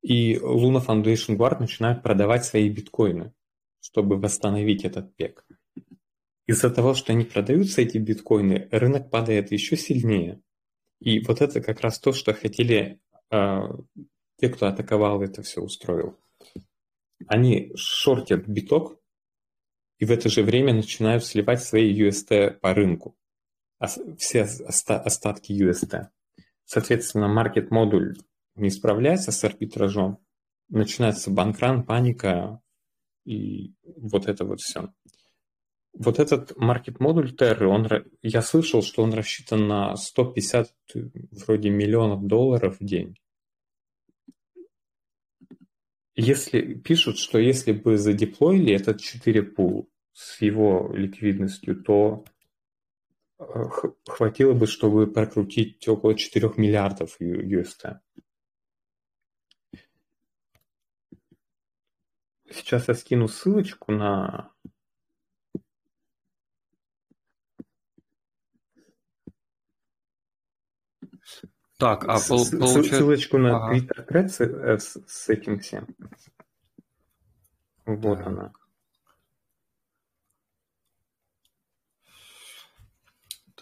и 0.02 0.36
Luna 0.36 0.86
Foundation 0.86 1.36
Guard 1.36 1.60
начинает 1.60 2.02
продавать 2.02 2.46
свои 2.46 2.70
биткоины, 2.70 3.34
чтобы 3.82 4.18
восстановить 4.18 4.86
этот 4.86 5.16
пек. 5.16 5.46
Из-за 6.46 6.70
того, 6.70 6.94
что 6.94 7.12
они 7.12 7.26
продаются, 7.26 7.82
эти 7.82 7.98
биткоины, 7.98 8.70
рынок 8.72 9.10
падает 9.12 9.52
еще 9.52 9.76
сильнее. 9.76 10.42
И 11.02 11.20
вот 11.20 11.42
это 11.42 11.62
как 11.62 11.82
раз 11.82 12.00
то, 12.00 12.14
что 12.14 12.34
хотели 12.34 13.02
а, 13.30 13.70
те, 14.38 14.50
кто 14.50 14.68
атаковал 14.68 15.22
это 15.22 15.42
все, 15.42 15.62
устроил. 15.62 16.18
Они 17.28 17.74
шортят 17.76 18.48
биток, 18.48 19.00
и 20.00 20.06
в 20.06 20.12
это 20.12 20.30
же 20.30 20.44
время 20.44 20.74
начинают 20.74 21.26
сливать 21.26 21.64
свои 21.64 21.94
UST 21.94 22.60
по 22.60 22.74
рынку. 22.74 23.18
Все 24.18 24.44
оста- 24.44 25.02
остатки 25.02 25.52
UST. 25.52 26.10
Соответственно, 26.68 27.30
маркет-модуль 27.30 28.18
не 28.56 28.70
справляется 28.70 29.32
с 29.32 29.42
арбитражом, 29.46 30.20
начинается 30.68 31.32
банкран, 31.32 31.86
паника 31.86 32.62
и 33.24 33.74
вот 33.86 34.28
это 34.28 34.44
вот 34.44 34.60
все. 34.60 34.94
Вот 35.94 36.20
этот 36.20 36.58
маркет-модуль 36.58 37.34
Terra, 37.34 37.68
он, 37.68 37.88
я 38.22 38.42
слышал, 38.42 38.84
что 38.84 39.02
он 39.02 39.14
рассчитан 39.14 39.66
на 39.66 39.96
150 39.96 40.76
вроде 41.32 41.70
миллионов 41.70 42.28
долларов 42.28 42.78
в 42.82 42.86
день. 42.86 43.16
Если 46.16 46.74
пишут, 46.74 47.18
что 47.18 47.40
если 47.40 47.72
бы 47.72 47.98
задеплоили 47.98 48.74
этот 48.74 49.00
4 49.00 49.42
пул 49.44 49.90
с 50.12 50.42
его 50.42 50.92
ликвидностью, 50.94 51.82
то 51.82 52.26
хватило 54.08 54.54
бы, 54.54 54.66
чтобы 54.68 55.08
прокрутить 55.08 55.88
около 55.88 56.16
4 56.16 56.52
миллиардов 56.58 57.20
UST. 57.22 58.00
Сейчас 62.50 62.88
я 62.88 62.94
скину 62.94 63.28
ссылочку 63.28 63.92
на 63.92 64.52
Так, 71.78 72.06
а 72.06 72.18
пол- 72.28 72.46
с- 72.46 72.50
получается... 72.58 72.96
ссылочку 72.96 73.38
на 73.38 73.58
Ага. 73.58 73.76
Twitter 73.78 74.08
thread 74.08 74.28
с, 74.30 74.42
э, 74.42 74.80
с- 74.80 75.00
с 75.08 75.30
этим 75.30 75.60
всем. 75.60 75.88
Вот 77.86 78.18
Так. 78.18 78.28
она. 78.28 78.52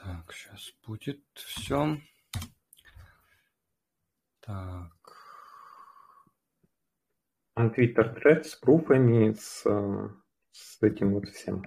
Так, 0.06 0.32
сейчас 0.34 0.72
будет 0.86 1.20
все. 1.34 1.98
Так. 4.40 4.92
Там 7.56 7.74
Twitter 7.74 8.16
thread 8.16 8.44
с 8.44 8.54
пруфами, 8.56 9.34
с, 9.34 9.64
с 10.52 10.84
этим 10.84 11.16
вот 11.16 11.28
всем. 11.30 11.64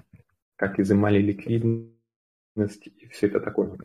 Как 0.54 0.78
изымали 0.78 1.20
ликвидность 1.20 2.86
и 2.86 3.08
все 3.08 3.26
это 3.26 3.40
такое. 3.40 3.76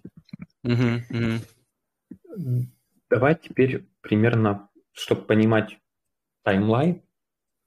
Мгм, 0.62 1.04
мгм. 1.10 2.72
Давай 3.10 3.36
теперь 3.36 3.88
примерно, 4.02 4.70
чтобы 4.92 5.24
понимать 5.24 5.80
таймлайн, 6.44 7.02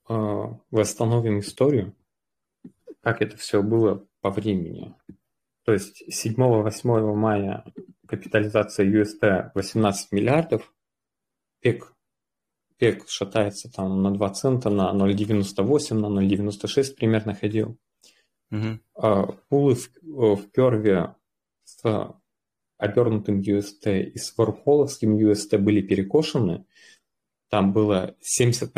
э, 0.08 0.44
восстановим 0.70 1.40
историю, 1.40 1.96
как 3.00 3.22
это 3.22 3.36
все 3.36 3.60
было 3.60 4.06
по 4.20 4.30
времени. 4.30 4.94
То 5.66 5.72
есть 5.72 6.04
7-8 6.08 7.14
мая 7.14 7.64
капитализация 8.06 8.86
UST 8.86 9.50
18 9.54 10.12
миллиардов, 10.12 10.72
пик 11.60 11.92
пек 12.78 13.08
шатается 13.08 13.70
там 13.70 14.00
на 14.02 14.12
2 14.12 14.30
цента, 14.30 14.70
на 14.70 14.92
0,98, 14.92 15.94
на 15.94 16.20
0,96 16.20 16.94
примерно 16.94 17.34
ходил. 17.34 17.76
Мгм. 18.50 18.80
А, 18.94 19.26
Пулы 19.48 19.74
в, 19.74 19.88
в 20.02 20.50
перве 20.52 21.16
с 21.64 22.14
обернутым 22.78 23.40
UST 23.40 24.02
и 24.02 24.18
с 24.18 24.36
вархоловским 24.36 25.16
UST 25.16 25.58
были 25.58 25.80
перекошены. 25.80 26.64
Там 27.48 27.72
было 27.72 28.14
70% 28.20 28.70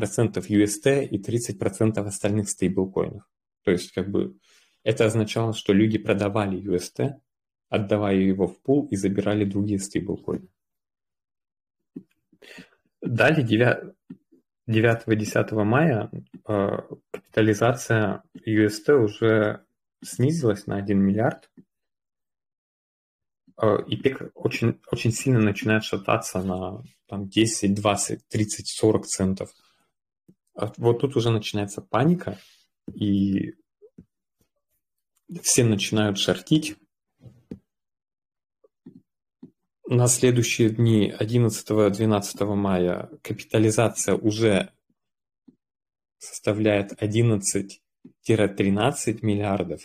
UST 0.49 1.05
и 1.05 1.19
30% 1.21 1.99
остальных 1.99 2.49
стейблкоинов. 2.49 3.29
То 3.65 3.73
есть 3.73 3.93
как 3.93 4.11
бы 4.11 4.39
это 4.85 5.07
означало, 5.07 5.53
что 5.53 5.73
люди 5.73 5.99
продавали 5.99 6.59
UST, 6.61 7.21
отдавая 7.69 8.17
его 8.17 8.47
в 8.47 8.61
пул 8.61 8.87
и 8.89 8.97
забирали 8.97 9.45
другие 9.45 9.79
стейблкоины. 9.79 10.49
Далее 13.01 13.95
9-10 14.69 15.65
мая 15.65 16.11
э, 16.47 16.69
капитализация 17.11 18.23
UST 18.35 18.93
уже 18.93 19.65
снизилась 20.03 20.67
на 20.67 20.77
1 20.77 20.99
миллиард, 20.99 21.51
э, 23.61 23.79
и 23.87 23.97
пик 23.97 24.31
очень, 24.35 24.81
очень 24.91 25.13
сильно 25.13 25.41
начинает 25.41 25.85
шататься 25.85 26.43
на 26.43 26.83
там, 27.07 27.29
10, 27.29 27.75
20, 27.75 28.29
30, 28.29 28.69
40 28.69 29.07
центов. 29.07 29.51
Вот 30.77 31.01
тут 31.01 31.17
уже 31.17 31.31
начинается 31.31 31.81
паника, 31.81 32.39
и 32.93 33.55
все 35.43 35.65
начинают 35.65 36.19
шортить, 36.19 36.77
на 39.91 40.07
следующие 40.07 40.69
дни 40.69 41.15
11-12 41.19 42.55
мая 42.55 43.09
капитализация 43.23 44.17
уже 44.17 44.71
составляет 46.19 46.93
11-13 47.03 47.81
миллиардов 49.23 49.81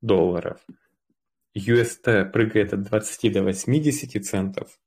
долларов. 0.00 0.64
UST 1.54 2.30
прыгает 2.30 2.72
от 2.72 2.84
20 2.84 3.32
до 3.32 3.42
80 3.42 4.24
центов. 4.24 4.80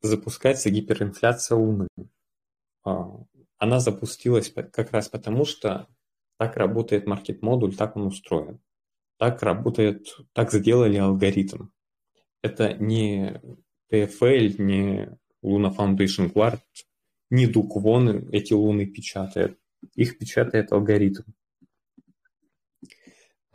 Запускается 0.00 0.70
гиперинфляция 0.70 1.56
Луны. 1.56 1.86
А, 2.84 3.20
она 3.58 3.78
запустилась 3.78 4.50
как 4.50 4.90
раз 4.90 5.08
потому, 5.08 5.44
что 5.44 5.86
так 6.36 6.56
работает 6.56 7.06
маркет-модуль, 7.06 7.76
так 7.76 7.94
он 7.94 8.06
устроен. 8.06 8.60
Так 9.18 9.42
работает, 9.42 10.06
так 10.32 10.52
сделали 10.52 10.96
алгоритм. 10.96 11.68
Это 12.42 12.74
не 12.74 13.40
TFL, 13.92 14.54
ни 14.58 15.08
Luna 15.44 15.74
Foundation 15.76 16.32
Guard, 16.32 16.60
ни 17.30 17.46
Дуквон 17.46 18.28
эти 18.32 18.52
луны 18.52 18.86
печатает. 18.86 19.58
Их 19.94 20.18
печатает 20.18 20.72
алгоритм, 20.72 21.22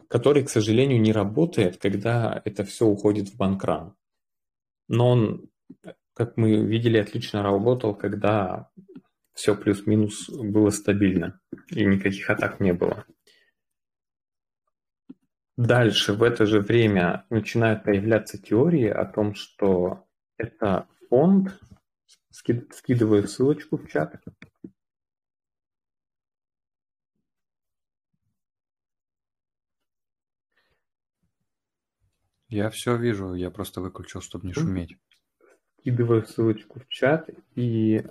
который, 0.07 0.43
к 0.43 0.49
сожалению, 0.49 1.01
не 1.01 1.11
работает, 1.11 1.77
когда 1.77 2.41
это 2.45 2.63
все 2.63 2.85
уходит 2.85 3.29
в 3.29 3.37
банкран. 3.37 3.95
Но 4.87 5.09
он, 5.09 5.49
как 6.13 6.37
мы 6.37 6.65
видели, 6.65 6.97
отлично 6.97 7.41
работал, 7.41 7.95
когда 7.95 8.69
все 9.33 9.55
плюс-минус 9.55 10.29
было 10.29 10.69
стабильно 10.69 11.39
и 11.69 11.83
никаких 11.85 12.29
атак 12.29 12.59
не 12.59 12.73
было. 12.73 13.05
Дальше 15.55 16.13
в 16.13 16.23
это 16.23 16.47
же 16.47 16.61
время 16.61 17.25
начинают 17.29 17.83
появляться 17.83 18.41
теории 18.41 18.87
о 18.87 19.05
том, 19.05 19.35
что 19.35 20.07
это 20.37 20.87
фонд. 21.09 21.59
Скидываю 22.31 23.27
ссылочку 23.27 23.77
в 23.77 23.87
чат. 23.87 24.19
Я 32.49 32.69
все 32.71 32.95
вижу, 32.97 33.33
я 33.33 33.51
просто 33.51 33.81
выключил, 33.81 34.21
чтобы 34.21 34.47
не 34.47 34.53
шуметь. 34.53 34.97
Скидываю 35.79 36.25
ссылочку 36.25 36.79
в 36.79 36.87
чат, 36.87 37.29
и 37.55 38.03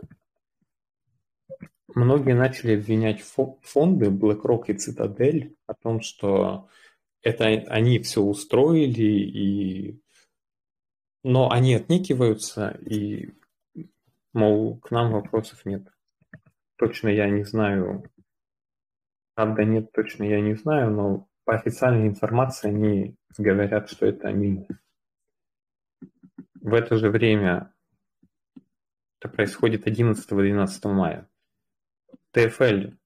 многие 1.89 2.35
начали 2.35 2.77
обвинять 2.77 3.21
фонды 3.21 4.07
BlackRock 4.07 4.65
и 4.67 4.73
Citadel 4.75 5.57
о 5.67 5.75
том, 5.75 6.01
что 6.01 6.69
это 7.23 7.45
они 7.45 7.99
все 8.01 8.21
устроили 8.21 9.03
и 9.03 10.03
но 11.25 11.51
они 11.51 11.75
отнекиваются 11.75 12.71
и, 12.85 13.33
мол, 14.33 14.79
к 14.81 14.91
нам 14.91 15.13
вопросов 15.13 15.65
нет. 15.65 15.87
Точно 16.77 17.09
я 17.09 17.31
не 17.31 17.45
знаю, 17.45 18.11
правда 19.35 19.65
нет, 19.65 19.93
точно 19.93 20.25
я 20.25 20.41
не 20.41 20.55
знаю, 20.55 20.91
но 20.91 21.29
по 21.45 21.55
официальной 21.55 22.09
информации 22.09 22.69
они 22.69 23.17
говорят, 23.39 23.89
что 23.89 24.07
это 24.07 24.29
они. 24.29 24.67
В 26.55 26.75
это 26.75 26.97
же 26.97 27.09
время 27.09 27.73
это 29.21 29.29
происходит 29.29 29.87
11-12 29.87 30.93
мая. 30.93 31.29
TFL, 32.35 32.97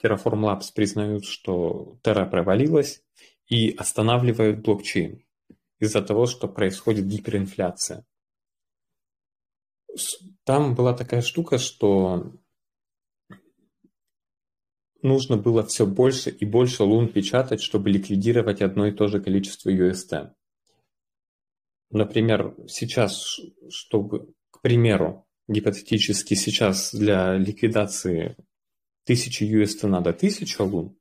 Terraform 0.00 0.42
Labs 0.42 0.72
признают, 0.74 1.24
что 1.24 1.98
Terra 2.02 2.28
провалилась 2.28 3.02
и 3.52 3.70
останавливают 3.76 4.60
блокчейн 4.60 5.22
из-за 5.78 6.00
того, 6.00 6.24
что 6.24 6.48
происходит 6.48 7.06
гиперинфляция. 7.06 8.06
Там 10.44 10.74
была 10.74 10.94
такая 10.94 11.20
штука, 11.20 11.58
что 11.58 12.32
нужно 15.02 15.36
было 15.36 15.66
все 15.66 15.84
больше 15.84 16.30
и 16.30 16.46
больше 16.46 16.82
лун 16.84 17.12
печатать, 17.12 17.60
чтобы 17.60 17.90
ликвидировать 17.90 18.62
одно 18.62 18.86
и 18.86 18.92
то 18.92 19.06
же 19.08 19.20
количество 19.20 19.68
UST. 19.68 20.32
Например, 21.90 22.56
сейчас, 22.68 23.38
чтобы, 23.68 24.32
к 24.50 24.62
примеру, 24.62 25.26
гипотетически 25.46 26.32
сейчас 26.32 26.94
для 26.94 27.36
ликвидации 27.36 28.34
1000 29.04 29.44
UST 29.44 29.86
надо 29.88 30.10
1000 30.10 30.64
лун, 30.64 30.96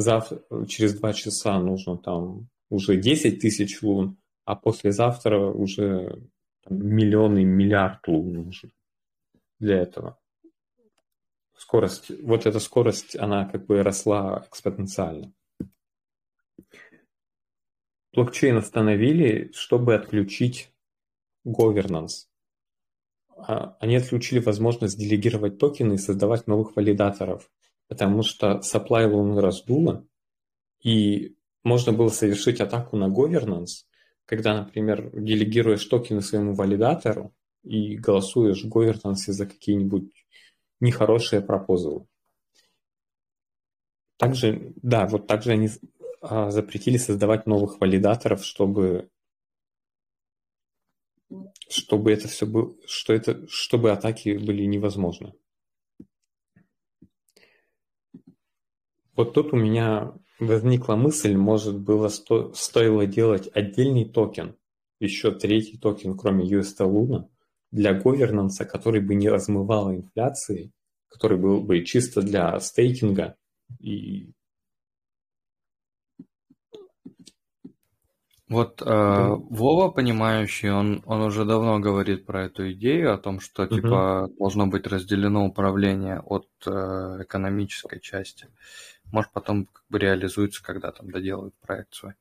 завтра, 0.00 0.40
через 0.66 0.98
два 0.98 1.12
часа 1.12 1.58
нужно 1.58 1.98
там 1.98 2.48
уже 2.70 2.96
10 2.96 3.40
тысяч 3.40 3.82
лун, 3.82 4.16
а 4.44 4.54
послезавтра 4.54 5.38
уже 5.50 6.22
там, 6.62 6.78
миллион 6.78 7.38
и 7.38 7.44
миллиард 7.44 8.06
лун 8.06 8.32
нужен 8.32 8.72
для 9.58 9.78
этого. 9.78 10.18
Скорость, 11.56 12.10
вот 12.22 12.46
эта 12.46 12.60
скорость, 12.60 13.16
она 13.16 13.44
как 13.46 13.66
бы 13.66 13.82
росла 13.82 14.44
экспоненциально. 14.48 15.32
Блокчейн 18.12 18.56
остановили, 18.56 19.50
чтобы 19.52 19.96
отключить 19.96 20.72
governance. 21.44 22.28
А, 23.36 23.76
они 23.80 23.96
отключили 23.96 24.38
возможность 24.38 24.98
делегировать 24.98 25.58
токены 25.58 25.94
и 25.94 25.98
создавать 25.98 26.46
новых 26.46 26.76
валидаторов, 26.76 27.50
потому 27.88 28.22
что 28.22 28.60
supply 28.62 29.06
луны 29.06 29.40
раздуло, 29.40 30.06
и 30.82 31.36
можно 31.64 31.92
было 31.92 32.08
совершить 32.08 32.60
атаку 32.60 32.96
на 32.96 33.08
governance, 33.08 33.84
когда, 34.26 34.56
например, 34.56 35.10
делегируешь 35.12 35.84
токены 35.84 36.20
своему 36.20 36.54
валидатору 36.54 37.34
и 37.62 37.96
голосуешь 37.96 38.64
в 38.64 38.68
governance 38.68 39.32
за 39.32 39.46
какие-нибудь 39.46 40.12
нехорошие 40.80 41.40
пропозалы. 41.40 42.06
Также, 44.16 44.72
да, 44.82 45.06
вот 45.06 45.26
также 45.26 45.52
они 45.52 45.70
а, 46.20 46.50
запретили 46.50 46.98
создавать 46.98 47.46
новых 47.46 47.80
валидаторов, 47.80 48.44
чтобы 48.44 49.10
чтобы 51.68 52.10
это 52.10 52.26
все 52.26 52.46
было, 52.46 52.74
что 52.86 53.12
это, 53.12 53.46
чтобы 53.48 53.92
атаки 53.92 54.38
были 54.38 54.64
невозможны. 54.64 55.34
Вот 59.18 59.34
тут 59.34 59.52
у 59.52 59.56
меня 59.56 60.12
возникла 60.38 60.94
мысль, 60.94 61.34
может 61.34 61.76
было 61.76 62.06
сто, 62.06 62.52
стоило 62.54 63.04
делать 63.04 63.50
отдельный 63.52 64.04
токен, 64.04 64.54
еще 65.00 65.32
третий 65.32 65.76
токен, 65.76 66.16
кроме 66.16 66.48
UST 66.48 66.78
Luna, 66.86 67.24
для 67.72 67.94
говернанса, 67.94 68.64
который 68.64 69.00
бы 69.00 69.16
не 69.16 69.28
размывал 69.28 69.92
инфляции, 69.92 70.70
который 71.08 71.36
был 71.36 71.60
бы 71.60 71.84
чисто 71.84 72.22
для 72.22 72.60
стейкинга 72.60 73.34
и 73.80 74.30
Вот 78.48 78.80
э, 78.80 78.84
Вова, 79.50 79.90
понимающий, 79.90 80.70
он, 80.70 81.02
он 81.04 81.20
уже 81.20 81.44
давно 81.44 81.80
говорит 81.80 82.24
про 82.24 82.46
эту 82.46 82.72
идею 82.72 83.12
о 83.12 83.18
том, 83.18 83.40
что 83.40 83.66
типа 83.66 84.30
должно 84.38 84.66
быть 84.66 84.86
разделено 84.86 85.44
управление 85.44 86.20
от 86.20 86.48
э, 86.64 86.70
экономической 86.70 88.00
части. 88.00 88.48
Может, 89.12 89.32
потом 89.32 89.66
как 89.66 89.84
бы 89.88 89.98
реализуется, 89.98 90.62
когда 90.62 90.92
там 90.92 91.10
доделают 91.10 91.54
проект 91.60 91.94
свой. 91.94 92.14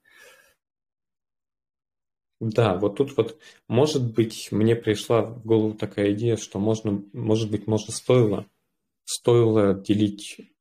Да, 2.39 2.75
вот 2.75 2.97
тут 2.97 3.17
вот, 3.17 3.39
может 3.67 4.13
быть, 4.13 4.49
мне 4.51 4.75
пришла 4.75 5.23
в 5.23 5.43
голову 5.43 5.73
такая 5.73 6.13
идея, 6.13 6.37
что 6.37 6.59
можно, 6.59 7.03
может 7.13 7.49
быть, 7.49 7.65
можно 7.65 7.91
стоило 7.91 8.45
стоило 9.07 9.71
отделить 9.71 10.53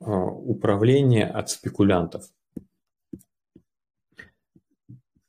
а, 0.00 0.10
управление 0.10 1.26
от 1.26 1.48
спекулянтов. 1.50 2.24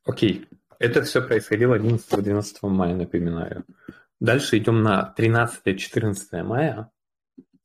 Окей, 0.04 0.48
это 0.78 1.04
все 1.04 1.22
происходило 1.22 1.76
11-12 1.76 2.44
мая, 2.64 2.96
напоминаю. 2.96 3.66
Дальше 4.20 4.58
идем 4.58 4.84
на 4.84 5.14
13-14 5.18 6.44
мая. 6.44 6.92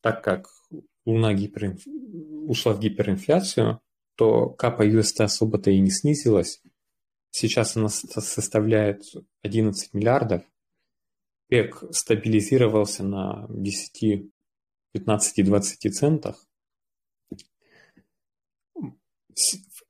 Так 0.00 0.22
как 0.22 0.48
Луна 1.04 1.34
гиперинф... 1.34 1.82
ушла 2.48 2.74
в 2.74 2.80
гиперинфляцию, 2.80 3.80
то 4.16 4.50
капа 4.50 4.86
UST 4.86 5.22
особо-то 5.22 5.70
и 5.70 5.80
не 5.80 5.90
снизилась. 5.90 6.62
Сейчас 7.30 7.76
она 7.76 7.88
составляет 7.88 9.02
11 9.42 9.94
миллиардов. 9.94 10.42
Пек 11.48 11.82
стабилизировался 11.90 13.04
на 13.04 13.46
10, 13.48 14.30
15, 14.92 15.44
20 15.44 15.94
центах. 15.94 16.46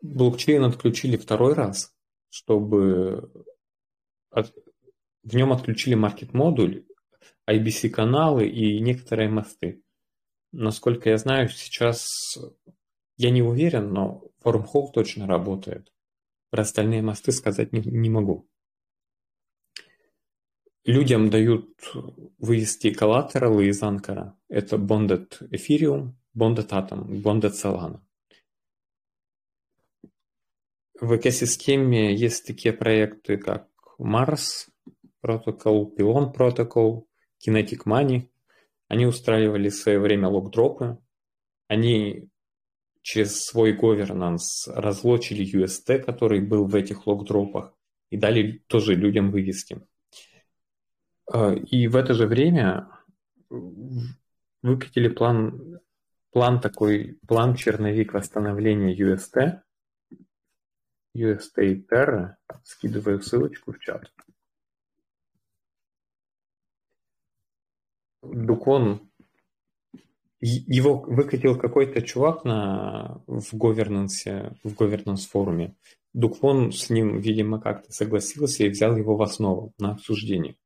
Блокчейн 0.01 0.65
отключили 0.65 1.17
второй 1.17 1.55
раз, 1.55 1.95
чтобы 2.31 3.47
от... 4.31 4.55
в 5.23 5.35
нем 5.35 5.53
отключили 5.53 5.95
маркет-модуль, 5.95 6.87
IBC-каналы 7.49 8.49
и 8.49 8.81
некоторые 8.81 9.29
мосты. 9.29 9.82
Насколько 10.53 11.11
я 11.11 11.19
знаю, 11.19 11.49
сейчас 11.49 12.07
я 13.17 13.31
не 13.31 13.43
уверен, 13.43 13.93
но 13.93 14.23
Wormhole 14.45 14.93
точно 14.93 15.27
работает. 15.27 15.93
Про 16.51 16.63
остальные 16.63 17.03
мосты 17.03 17.33
сказать 17.33 17.73
не, 17.73 17.81
не 17.81 18.11
могу. 18.11 18.49
Людям 20.85 21.31
дают 21.31 21.69
вывести 22.39 22.93
коллатералы 22.93 23.69
из 23.69 23.83
анкара. 23.83 24.37
Это 24.49 24.77
Bonded 24.77 25.29
Ethereum, 25.51 26.15
Bonded 26.37 26.69
Atom, 26.71 27.23
Bonded 27.23 27.53
Solana. 27.53 28.01
В 31.01 31.17
экосистеме 31.17 32.15
есть 32.15 32.47
такие 32.47 32.73
проекты, 32.73 33.37
как 33.37 33.69
Mars 33.99 34.69
Protocol, 35.25 35.95
Pylon 35.97 36.35
Protocol, 36.35 37.07
Kinetic 37.45 37.85
Money. 37.87 38.29
Они 38.93 39.07
устраивали 39.07 39.71
в 39.71 39.75
свое 39.75 39.99
время 39.99 40.29
локдропы. 40.29 40.99
Они 41.67 42.29
через 43.01 43.41
свой 43.41 43.75
governance 43.75 44.67
разлочили 44.67 45.51
UST, 45.51 46.01
который 46.01 46.43
был 46.43 46.67
в 46.67 46.75
этих 46.75 47.07
локдропах, 47.07 47.73
и 48.11 48.19
дали 48.19 48.63
тоже 48.67 48.95
людям 48.95 49.31
вывести. 49.31 49.81
А, 51.25 51.55
и 51.55 51.89
в 51.89 51.97
это 51.97 52.13
же 52.13 52.27
время 52.27 52.91
выкатили 54.61 55.09
план, 55.09 55.81
план 56.31 56.61
такой, 56.61 57.19
план 57.27 57.55
черновик 57.55 58.13
восстановления 58.13 58.95
UST, 58.95 59.63
UST 61.17 61.65
и 61.65 61.87
Terra. 61.91 62.35
Скидываю 62.63 63.23
ссылочку 63.23 63.73
в 63.73 63.79
чат. 63.79 64.13
Дукон 68.23 69.11
его 70.41 70.99
выкатил 70.99 71.57
какой-то 71.57 72.03
чувак 72.03 72.45
на, 72.45 73.23
в 73.27 73.55
governance, 73.55 74.57
в 74.65 74.75
governance 74.75 75.29
форуме. 75.29 75.77
Дуквон 76.15 76.73
с 76.73 76.91
ним, 76.91 77.19
видимо, 77.19 77.61
как-то 77.61 77.93
согласился 77.93 78.65
и 78.65 78.69
взял 78.69 78.97
его 78.97 79.17
в 79.17 79.23
основу 79.23 79.73
на 79.79 79.93
обсуждение. 79.93 80.57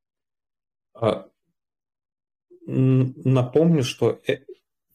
А, 0.93 1.27
напомню, 2.65 3.83
что 3.83 4.19
э, 4.27 4.39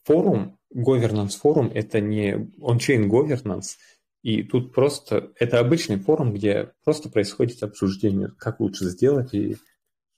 форум, 0.04 0.58
governance 0.74 1.38
форум, 1.38 1.70
это 1.72 2.00
не 2.00 2.50
on-chain 2.60 3.08
governance, 3.08 3.76
и 4.22 4.42
тут 4.42 4.72
просто, 4.72 5.32
это 5.38 5.58
обычный 5.58 5.98
форум, 5.98 6.32
где 6.34 6.72
просто 6.84 7.08
происходит 7.08 7.62
обсуждение, 7.62 8.28
как 8.38 8.60
лучше 8.60 8.84
сделать 8.86 9.32
и 9.32 9.56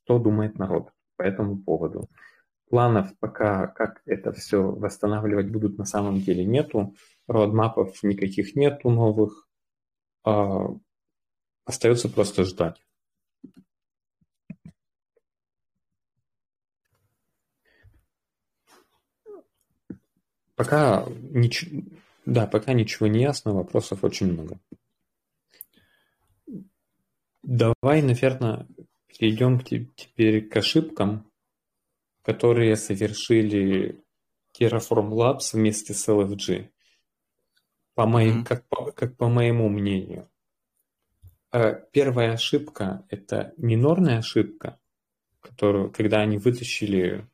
что 0.04 0.18
думает 0.18 0.59
народ 0.59 0.90
по 1.16 1.22
этому 1.22 1.59
поводу. 1.59 2.09
Планов 2.74 3.16
пока, 3.20 3.68
как 3.68 4.02
это 4.04 4.32
все 4.32 4.60
восстанавливать 4.60 5.48
будут 5.48 5.78
на 5.78 5.84
самом 5.84 6.18
деле 6.18 6.44
нету. 6.44 6.96
Родмапов 7.28 8.02
никаких 8.02 8.56
нету 8.56 8.90
новых. 8.90 9.48
А, 10.24 10.74
остается 11.64 12.08
просто 12.08 12.42
ждать. 12.42 12.84
Пока 20.56 21.06
ничего, 21.30 21.82
да, 22.26 22.48
пока 22.48 22.72
ничего 22.72 23.06
не 23.06 23.22
ясно, 23.22 23.52
вопросов 23.52 24.02
очень 24.02 24.32
много. 24.32 24.58
Давай, 27.44 28.02
наверное, 28.02 28.66
перейдем 29.06 29.60
теперь 29.60 30.48
к 30.48 30.56
ошибкам, 30.56 31.30
которые 32.24 32.76
совершили 32.76 34.02
Terraform 34.58 35.10
Labs 35.10 35.52
вместе 35.52 35.92
с 35.92 36.08
LFG. 36.08 36.70
По 37.94 38.06
моим, 38.06 38.40
mm-hmm. 38.40 38.44
как, 38.44 38.68
по, 38.68 38.92
как 38.92 39.16
по 39.16 39.28
моему 39.28 39.68
мнению. 39.68 40.28
Э, 41.52 41.74
первая 41.92 42.32
ошибка– 42.32 43.06
это 43.10 43.52
минорная 43.58 44.18
ошибка, 44.18 44.80
которую, 45.40 45.92
когда 45.92 46.20
они 46.20 46.38
вытащили 46.38 47.28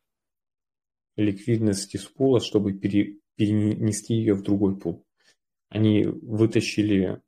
ликвидность 1.17 1.95
из 1.95 2.05
пула, 2.07 2.41
чтобы 2.41 2.73
пере, 2.73 3.19
перенести 3.37 4.15
ее 4.15 4.35
в 4.35 4.43
другой 4.43 4.77
пул. 4.77 5.07
Они 5.69 6.05
вытащили 6.05 7.23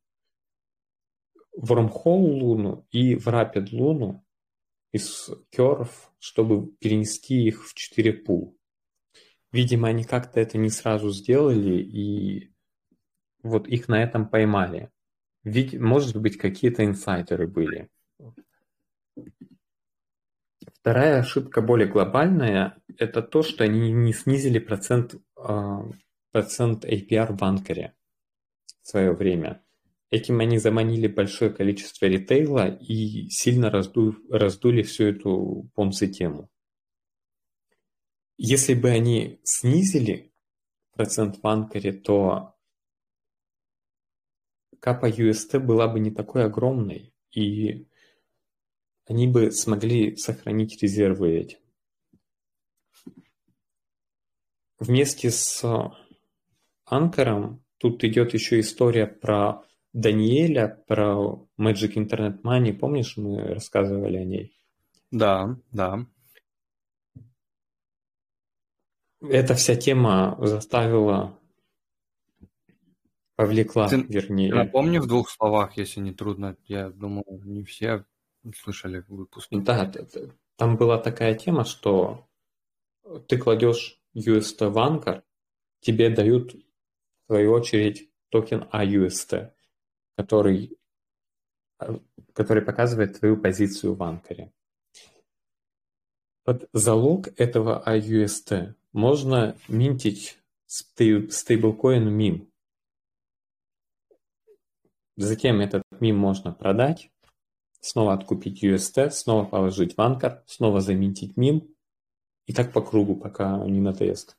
Wormhole 1.57 2.41
луну 2.41 2.87
и 2.91 3.15
в 3.15 3.29
Rapid 3.29 3.69
луну 3.71 4.22
из 4.93 5.31
Curve, 5.55 5.91
чтобы 6.19 6.71
перенести 6.77 7.45
их 7.45 7.67
в 7.67 7.75
4 7.75 8.13
пул. 8.13 8.57
Видимо, 9.51 9.89
они 9.89 10.05
как-то 10.05 10.41
это 10.41 10.59
не 10.59 10.71
сразу 10.71 11.11
сделали, 11.11 11.83
и 11.83 12.53
вот 13.43 13.67
их 13.69 13.89
на 13.89 14.03
этом 14.03 14.29
поймали. 14.29 14.91
Ведь, 15.45 15.75
может 15.79 16.17
быть, 16.17 16.39
какие-то 16.39 16.85
инсайдеры 16.85 17.49
были. 17.49 17.91
Вторая 20.81 21.21
ошибка 21.21 21.61
более 21.61 21.89
глобальная– 21.89 22.77
это 22.99 23.23
то, 23.23 23.43
что 23.43 23.65
они 23.65 23.93
не 23.93 24.13
снизили 24.13 24.59
процент, 24.59 25.15
а, 25.37 25.85
процент 26.31 26.85
APR 26.85 27.37
в 27.37 27.43
анкере 27.45 27.95
в 28.83 28.89
свое 28.89 29.13
время. 29.13 29.63
Этим 30.13 30.41
они 30.41 30.59
заманили 30.59 31.07
большое 31.07 31.51
количество 31.51 32.05
ритейла 32.05 32.69
и 32.69 33.31
сильно 33.31 33.71
разду, 33.71 34.15
раздули 34.29 34.83
всю 34.83 35.05
эту 35.05 35.71
понци-тему. 35.75 36.51
Если 38.37 38.75
бы 38.75 38.91
они 38.91 39.41
снизили 39.43 40.31
процент 40.93 41.39
в 41.43 41.47
анкере, 41.47 41.95
то 41.95 42.55
капа 44.81 45.09
UST 45.09 45.59
была 45.61 45.89
бы 45.89 45.99
не 45.99 46.11
такой 46.11 46.45
огромной, 46.45 47.15
и 47.31 47.89
они 49.07 49.27
бы 49.27 49.51
смогли 49.51 50.15
сохранить 50.17 50.83
резервы 50.83 51.39
эти. 51.39 51.59
Вместе 54.79 55.31
с 55.31 55.65
анкером 56.85 57.65
тут 57.79 58.05
идет 58.05 58.35
еще 58.35 58.61
история 58.61 59.07
про 59.07 59.65
Даниэля 59.93 60.83
про 60.87 61.47
Magic 61.61 61.95
Internet 61.97 62.41
Money, 62.43 62.73
помнишь, 62.73 63.17
мы 63.17 63.43
рассказывали 63.55 64.17
о 64.17 64.25
ней? 64.25 64.59
Да, 65.11 65.59
да. 65.71 66.07
Эта 69.21 69.55
вся 69.55 69.77
тема 69.77 70.37
заставила, 70.41 71.39
повлекла, 73.37 73.89
ты, 73.89 74.03
вернее. 74.03 74.51
Ты 74.51 74.57
напомни 74.57 74.99
в 74.99 75.07
двух 75.07 75.29
словах, 75.31 75.77
если 75.77 76.01
не 76.01 76.13
трудно. 76.13 76.57
Я 76.65 76.91
думаю, 76.91 77.25
не 77.45 77.63
все 77.63 78.05
слышали 78.57 79.05
выпуск. 79.09 79.49
Да, 79.51 79.93
там 80.57 80.77
была 80.77 80.99
такая 80.99 81.35
тема, 81.35 81.65
что 81.65 82.27
ты 83.29 83.37
кладешь 83.37 84.01
UST 84.17 84.69
в 84.69 84.79
анкор, 84.79 85.23
тебе 85.81 86.11
дают, 86.11 86.55
в 86.55 87.27
свою 87.27 87.53
очередь, 87.53 88.11
токен 88.31 88.69
AUST 88.73 89.53
который, 90.17 90.79
э, 91.81 91.99
который 92.33 92.63
показывает 92.63 93.19
твою 93.19 93.37
позицию 93.37 93.95
в 93.95 94.03
анкере. 94.03 94.53
Под 96.45 96.69
залог 96.73 97.29
этого 97.37 97.83
IUST 97.87 98.75
можно 98.93 99.57
минтить 99.69 100.39
стейблкоин 100.67 102.09
MIM. 102.09 102.49
Затем 105.17 105.61
этот 105.61 105.83
MIM 105.93 106.15
можно 106.15 106.53
продать, 106.53 107.11
снова 107.81 108.15
откупить 108.15 108.65
UST, 108.65 109.11
снова 109.11 109.45
положить 109.45 109.97
в 109.97 110.01
анкер, 110.01 110.43
снова 110.47 110.81
заминтить 110.81 111.37
MIM 111.37 111.69
И 112.47 112.53
так 112.53 112.73
по 112.73 112.81
кругу, 112.83 113.15
пока 113.17 113.59
не 113.69 113.81
надоест. 113.81 114.37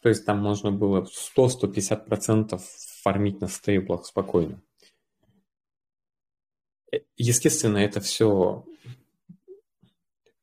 То 0.00 0.08
есть 0.08 0.24
там 0.24 0.38
можно 0.38 0.70
было 0.70 1.06
100-150% 1.36 2.58
фармить 3.08 3.40
на 3.40 3.48
стейблах 3.48 4.04
спокойно. 4.04 4.60
Э, 6.92 6.98
естественно, 7.16 7.78
это 7.78 8.02
все 8.02 8.66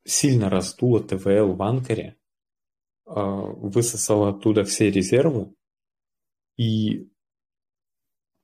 сильно 0.04 0.50
раздуло 0.50 1.00
ТВЛ 1.04 1.54
в 1.54 1.62
анкере, 1.62 2.18
а, 3.06 3.22
высосало 3.22 4.30
оттуда 4.30 4.64
все 4.64 4.90
резервы 4.90 5.54
и, 6.58 7.08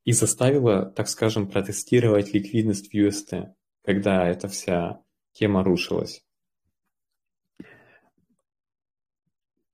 и 0.03 0.11
заставило, 0.11 0.85
так 0.85 1.09
скажем, 1.09 1.49
протестировать 1.49 2.31
ликвидность 2.31 2.91
в 2.91 2.93
UST, 2.93 3.55
когда 3.83 4.27
эта 4.27 4.47
вся 4.47 5.03
тема 5.31 5.63
рушилась. 5.63 6.23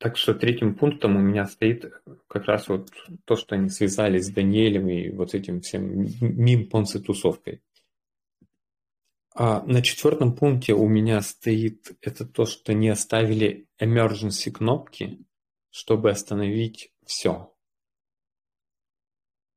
Так 0.08 0.16
что 0.16 0.34
третьим 0.34 0.74
пунктом 0.74 1.18
у 1.18 1.20
меня 1.20 1.46
стоит 1.48 2.02
как 2.28 2.46
раз 2.46 2.70
вот 2.70 2.94
то, 3.26 3.36
что 3.36 3.56
они 3.56 3.70
связали 3.70 4.20
с 4.20 4.30
Даниэлем 4.30 4.88
и 4.88 5.10
вот 5.10 5.36
этим 5.36 5.60
всем 5.60 6.08
мим 6.22 6.70
понцы 6.70 7.02
тусовкой. 7.02 7.62
А 9.36 9.64
на 9.64 9.82
четвертом 9.82 10.34
пункте 10.34 10.74
у 10.74 10.88
меня 10.88 11.22
стоит 11.22 11.98
это 12.00 12.26
то, 12.26 12.46
что 12.46 12.74
не 12.74 12.88
оставили 12.88 13.68
emergency 13.82 14.50
кнопки, 14.50 15.20
чтобы 15.72 16.10
остановить 16.10 16.94
все. 17.06 17.54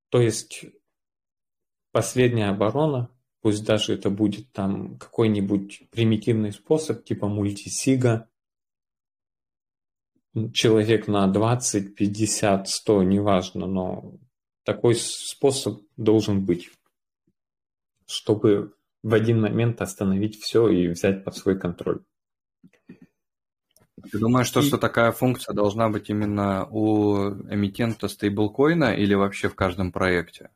То 0.09 0.21
есть 0.21 0.65
последняя 1.93 2.49
оборона, 2.49 3.17
пусть 3.41 3.65
даже 3.65 3.95
это 3.95 4.11
будет 4.11 4.51
там 4.51 4.99
какой-нибудь 4.99 5.91
примитивный 5.93 6.51
способ, 6.51 7.05
типа 7.05 7.29
мультисига, 7.29 8.29
человек 10.53 11.09
на 11.09 11.27
20, 11.27 11.95
50, 11.95 12.69
100, 12.69 13.03
неважно, 13.03 13.67
но 13.67 14.15
такой 14.65 14.95
способ 14.95 15.83
должен 15.97 16.45
быть, 16.45 16.71
чтобы 18.07 18.75
в 19.03 19.15
один 19.15 19.41
момент 19.41 19.81
остановить 19.81 20.41
все 20.41 20.69
и 20.69 20.89
взять 20.89 21.25
под 21.25 21.37
свой 21.37 21.59
контроль. 21.59 22.05
Ты 24.11 24.19
думаешь, 24.19 24.47
что, 24.47 24.61
и... 24.61 24.63
что 24.63 24.79
такая 24.79 25.13
функция 25.13 25.55
должна 25.55 25.89
быть 25.89 26.09
именно 26.11 26.67
у 26.71 27.31
эмитента 27.51 28.09
стейблкоина 28.09 28.95
или 28.95 29.15
вообще 29.15 29.49
в 29.49 29.55
каждом 29.55 29.93
проекте? 29.93 30.51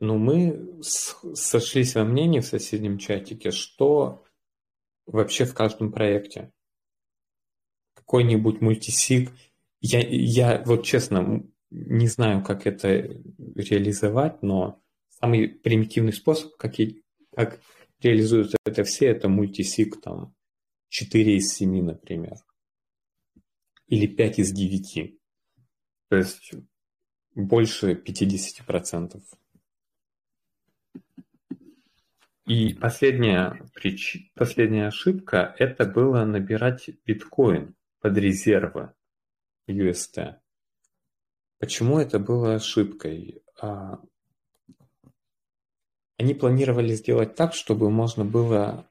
Ну, 0.00 0.18
мы 0.18 0.80
сошлись 0.82 1.94
во 1.94 2.02
мнении 2.02 2.40
в 2.40 2.46
соседнем 2.46 2.98
чатике, 2.98 3.52
что 3.52 4.24
вообще 5.06 5.44
в 5.44 5.54
каждом 5.54 5.92
проекте 5.92 6.52
какой-нибудь 8.02 8.60
мультисиг. 8.60 9.30
Я, 9.80 10.00
я 10.00 10.62
вот 10.64 10.84
честно 10.84 11.44
не 11.70 12.06
знаю, 12.06 12.44
как 12.44 12.66
это 12.66 12.88
реализовать, 13.54 14.42
но 14.42 14.82
самый 15.08 15.48
примитивный 15.48 16.12
способ, 16.12 16.54
как, 16.56 16.78
и, 16.78 17.02
как 17.34 17.60
реализуют 18.00 18.54
это 18.64 18.84
все, 18.84 19.06
это 19.06 19.28
мультисиг 19.28 20.00
там 20.00 20.34
4 20.88 21.36
из 21.36 21.54
7, 21.54 21.82
например. 21.82 22.36
Или 23.86 24.06
5 24.06 24.38
из 24.40 24.52
9. 24.52 25.18
То 26.08 26.16
есть 26.16 26.52
больше 27.34 27.92
50%. 27.94 29.22
И 32.46 32.74
последняя, 32.74 33.58
прич... 33.72 34.30
последняя 34.34 34.88
ошибка– 34.88 35.54
это 35.58 35.86
было 35.86 36.24
набирать 36.24 36.90
биткоин 37.06 37.74
под 38.02 38.18
резервы 38.18 38.92
UST. 39.68 40.34
Почему 41.58 41.98
это 42.00 42.18
было 42.18 42.56
ошибкой? 42.56 43.42
А, 43.60 44.00
они 46.18 46.34
планировали 46.34 46.94
сделать 46.94 47.36
так, 47.36 47.54
чтобы 47.54 47.90
можно 47.90 48.24
было 48.24 48.90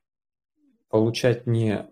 получать 0.88 1.46
не 1.46 1.88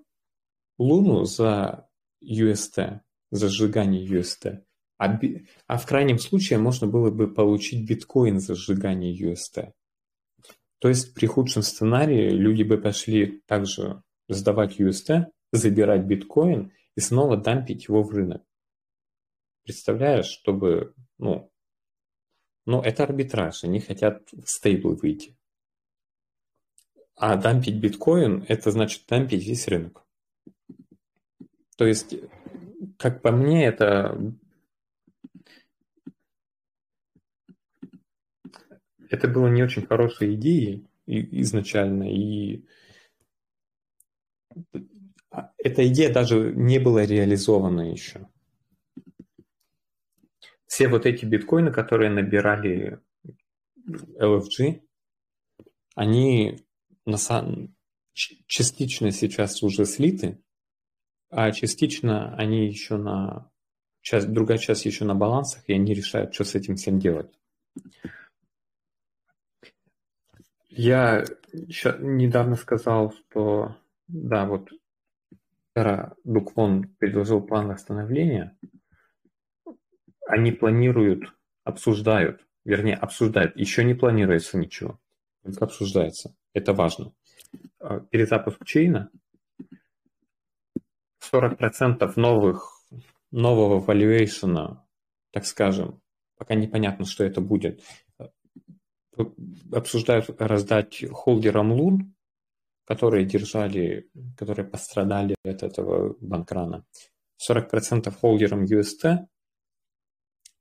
Луну 0.78 1.26
за 1.26 1.90
UST, 2.24 3.02
за 3.32 3.50
сжигание 3.50 4.08
UST, 4.08 4.64
а, 4.98 5.20
а 5.68 5.78
в 5.78 5.86
крайнем 5.86 6.20
случае 6.20 6.58
можно 6.60 6.88
было 6.88 7.12
бы 7.12 7.34
получить 7.34 7.86
биткоин 7.86 8.40
за 8.40 8.56
сжигание 8.56 9.14
UST. 9.14 9.74
То 10.80 10.88
есть 10.88 11.14
при 11.14 11.26
худшем 11.26 11.64
сценарии 11.64 12.30
люди 12.30 12.64
бы 12.64 12.78
пошли 12.78 13.42
также 13.46 14.02
сдавать 14.30 14.80
UST, 14.80 15.26
забирать 15.52 16.06
биткоин 16.06 16.72
и 16.96 17.02
снова 17.02 17.38
дампить 17.38 17.88
его 17.88 18.04
в 18.04 18.12
рынок. 18.12 18.44
Представляешь, 19.64 20.26
чтобы, 20.28 20.94
ну, 21.18 21.52
ну, 22.66 22.82
это 22.82 23.04
арбитраж, 23.04 23.64
они 23.64 23.80
хотят 23.80 24.32
в 24.32 24.48
стейбл 24.48 24.96
выйти. 24.96 25.36
А 27.16 27.36
дампить 27.36 27.80
биткоин– 27.80 28.46
это 28.48 28.72
значит 28.72 29.06
дампить 29.08 29.46
весь 29.46 29.68
рынок. 29.68 30.06
То 31.78 31.86
есть, 31.86 32.16
как 32.98 33.22
по 33.22 33.32
мне, 33.32 33.66
это 33.66 34.34
это 39.10 39.28
было 39.28 39.48
не 39.48 39.64
очень 39.64 39.86
хорошей 39.86 40.36
идеей 40.36 40.88
изначально, 41.08 42.04
и 42.14 42.64
эта 45.58 45.88
идея 45.88 46.14
даже 46.14 46.54
не 46.56 46.80
была 46.80 47.06
реализована 47.06 47.92
еще. 47.92 48.28
Все 50.66 50.88
вот 50.88 51.06
эти 51.06 51.26
биткоины, 51.26 51.72
которые 51.72 52.12
набирали 52.12 53.00
LFG, 54.20 54.82
они 55.96 56.66
на 57.06 57.18
самом 57.18 57.76
частично 58.14 59.12
сейчас 59.12 59.64
уже 59.64 59.86
слиты, 59.86 60.42
а 61.30 61.52
частично 61.52 62.36
они 62.36 62.68
еще 62.68 62.98
на 62.98 63.52
часть, 64.02 64.32
другая 64.32 64.58
часть 64.58 64.86
еще 64.86 65.06
на 65.06 65.16
балансах, 65.16 65.64
и 65.68 65.74
они 65.74 65.94
решают, 65.94 66.34
что 66.34 66.44
с 66.44 66.56
этим 66.56 66.76
всем 66.76 67.00
делать. 67.00 67.32
Я 70.70 71.26
недавно 71.54 72.56
сказал, 72.56 73.12
что 73.12 73.76
да, 74.08 74.46
вот 74.46 74.70
Сера 75.80 76.14
Дуквон 76.26 76.94
предложил 77.00 77.40
план 77.40 77.70
восстановления. 77.70 78.58
Они 80.28 80.52
планируют, 80.52 81.34
обсуждают, 81.64 82.46
вернее, 82.66 82.96
обсуждают, 82.96 83.56
еще 83.56 83.86
не 83.86 83.94
планируется 83.94 84.58
ничего, 84.58 85.00
только 85.42 85.64
обсуждается. 85.64 86.36
Это 86.52 86.74
важно. 86.74 87.14
А, 87.80 88.02
перезапуск 88.02 88.66
чейна 88.66 89.10
40% 91.32 92.12
новых, 92.18 92.84
нового 93.32 93.80
valuation, 93.82 94.80
так 95.32 95.46
скажем, 95.46 96.02
пока 96.36 96.56
непонятно, 96.56 97.06
что 97.06 97.24
это 97.24 97.40
будет, 97.40 97.82
обсуждают 99.72 100.30
раздать 100.42 101.06
холдерам 101.10 101.72
лун, 101.72 102.16
которые 102.90 103.24
держали, 103.24 104.10
которые 104.36 104.68
пострадали 104.68 105.36
от 105.46 105.62
этого 105.62 106.16
банкрана. 106.20 106.84
40% 107.38 108.12
холдерам 108.20 108.64
UST, 108.64 109.28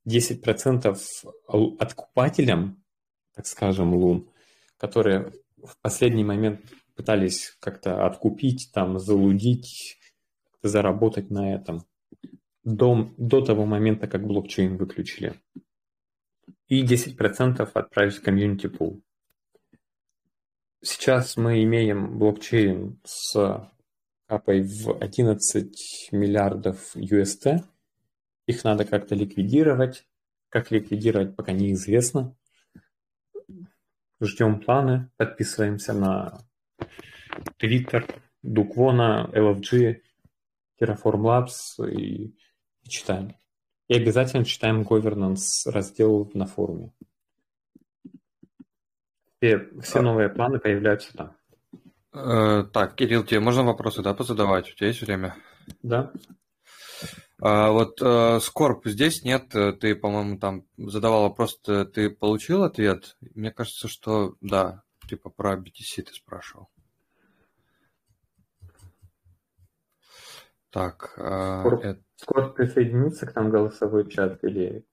10% 0.07 0.97
откупателям, 1.79 2.85
так 3.35 3.47
скажем, 3.47 3.95
лун, 3.95 4.29
которые 4.77 5.33
в 5.57 5.75
последний 5.81 6.23
момент 6.23 6.61
пытались 6.95 7.57
как-то 7.61 8.05
откупить, 8.05 8.71
там, 8.75 8.99
залудить, 8.99 9.99
заработать 10.63 11.31
на 11.31 11.55
этом 11.55 11.87
до, 12.63 13.09
до 13.17 13.41
того 13.41 13.65
момента, 13.65 14.07
как 14.07 14.27
блокчейн 14.27 14.77
выключили 14.77 15.41
и 16.67 16.85
10% 16.85 17.63
отправить 17.73 18.17
в 18.17 18.23
комьюнити 18.23 18.67
пул. 18.67 19.03
Сейчас 20.81 21.37
мы 21.37 21.65
имеем 21.65 22.19
блокчейн 22.19 23.01
с 23.05 23.69
капой 24.27 24.63
в 24.63 24.97
11 25.01 26.11
миллиардов 26.13 26.95
UST. 26.95 27.65
Их 28.47 28.63
надо 28.63 28.85
как-то 28.85 29.17
ликвидировать. 29.17 30.07
Как 30.51 30.71
ликвидировать, 30.71 31.35
пока 31.35 31.51
неизвестно. 31.51 32.37
Ждем 34.21 34.61
планы, 34.61 35.11
подписываемся 35.17 35.95
на 35.95 36.47
Twitter, 37.61 38.09
Дуквона, 38.43 39.29
LFG, 39.33 40.01
Terraform 40.81 41.23
Labs 41.23 41.91
и, 41.91 42.37
читаем. 42.89 43.35
И 43.89 43.95
обязательно 43.95 44.45
читаем 44.45 44.83
governance 44.83 45.65
раздел 45.67 46.31
на 46.35 46.47
форуме. 46.47 46.93
Все, 49.41 49.69
все 49.83 50.03
новые 50.03 50.29
планы 50.29 50.59
появляются 50.59 51.17
там. 51.17 51.37
Э, 52.13 52.65
так, 52.73 52.97
Кирилл, 52.97 53.25
тебе 53.25 53.41
можно 53.41 53.63
вопросы, 53.63 54.03
да, 54.03 54.15
позадавать? 54.15 54.71
У 54.71 54.75
тебя 54.75 54.89
есть 54.89 55.03
время? 55.03 55.37
Да. 55.83 56.13
А, 57.41 57.71
вот 57.71 58.03
э, 58.03 58.41
Скорб 58.41 58.85
здесь 58.87 59.23
нет, 59.23 59.51
ты, 59.51 59.95
по-моему, 59.95 60.39
там 60.39 60.65
задавал 60.77 61.23
вопрос, 61.23 61.61
ты 61.61 62.11
получил 62.11 62.65
ответ? 62.65 63.17
Мне 63.35 63.53
кажется, 63.53 63.87
что 63.87 64.35
да, 64.41 64.83
типа 65.09 65.31
про 65.31 65.55
BTC 65.55 66.03
ты 66.03 66.13
спрашивал. 66.13 66.69
Так, 70.71 71.13
Скорб, 71.13 71.85
это... 71.85 72.03
Скорб 72.17 72.57
присоединится 72.57 73.27
к 73.27 73.35
нам 73.37 73.51
голосовой 73.51 74.11
чат 74.11 74.43
или... 74.43 74.85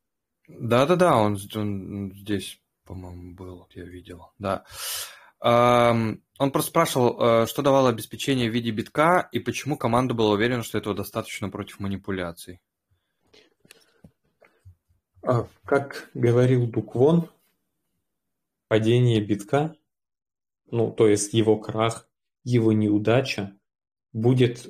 Да-да-да, 0.47 1.17
он, 1.17 1.37
он 1.55 2.13
здесь, 2.13 2.61
по-моему, 2.85 3.35
был, 3.35 3.67
я 3.71 3.83
видел, 3.83 4.31
да. 4.39 4.65
Он 5.41 6.51
просто 6.51 6.71
спрашивал, 6.71 7.43
э, 7.43 7.45
что 7.47 7.61
давало 7.61 7.89
обеспечение 7.89 8.49
в 8.49 8.53
виде 8.53 8.71
битка 8.71 9.29
и 9.31 9.39
почему 9.39 9.77
команда 9.77 10.13
была 10.13 10.31
уверена, 10.31 10.63
что 10.63 10.77
этого 10.77 10.93
достаточно 10.93 11.49
против 11.49 11.79
манипуляций. 11.79 12.59
А, 15.21 15.47
как 15.63 16.09
говорил 16.13 16.67
Дуквон, 16.67 17.29
падение 18.67 19.21
битка, 19.21 19.75
ну, 20.71 20.91
то 20.91 21.07
есть 21.07 21.33
его 21.33 21.57
крах, 21.57 22.09
его 22.43 22.73
неудача 22.73 23.57
будет... 24.11 24.67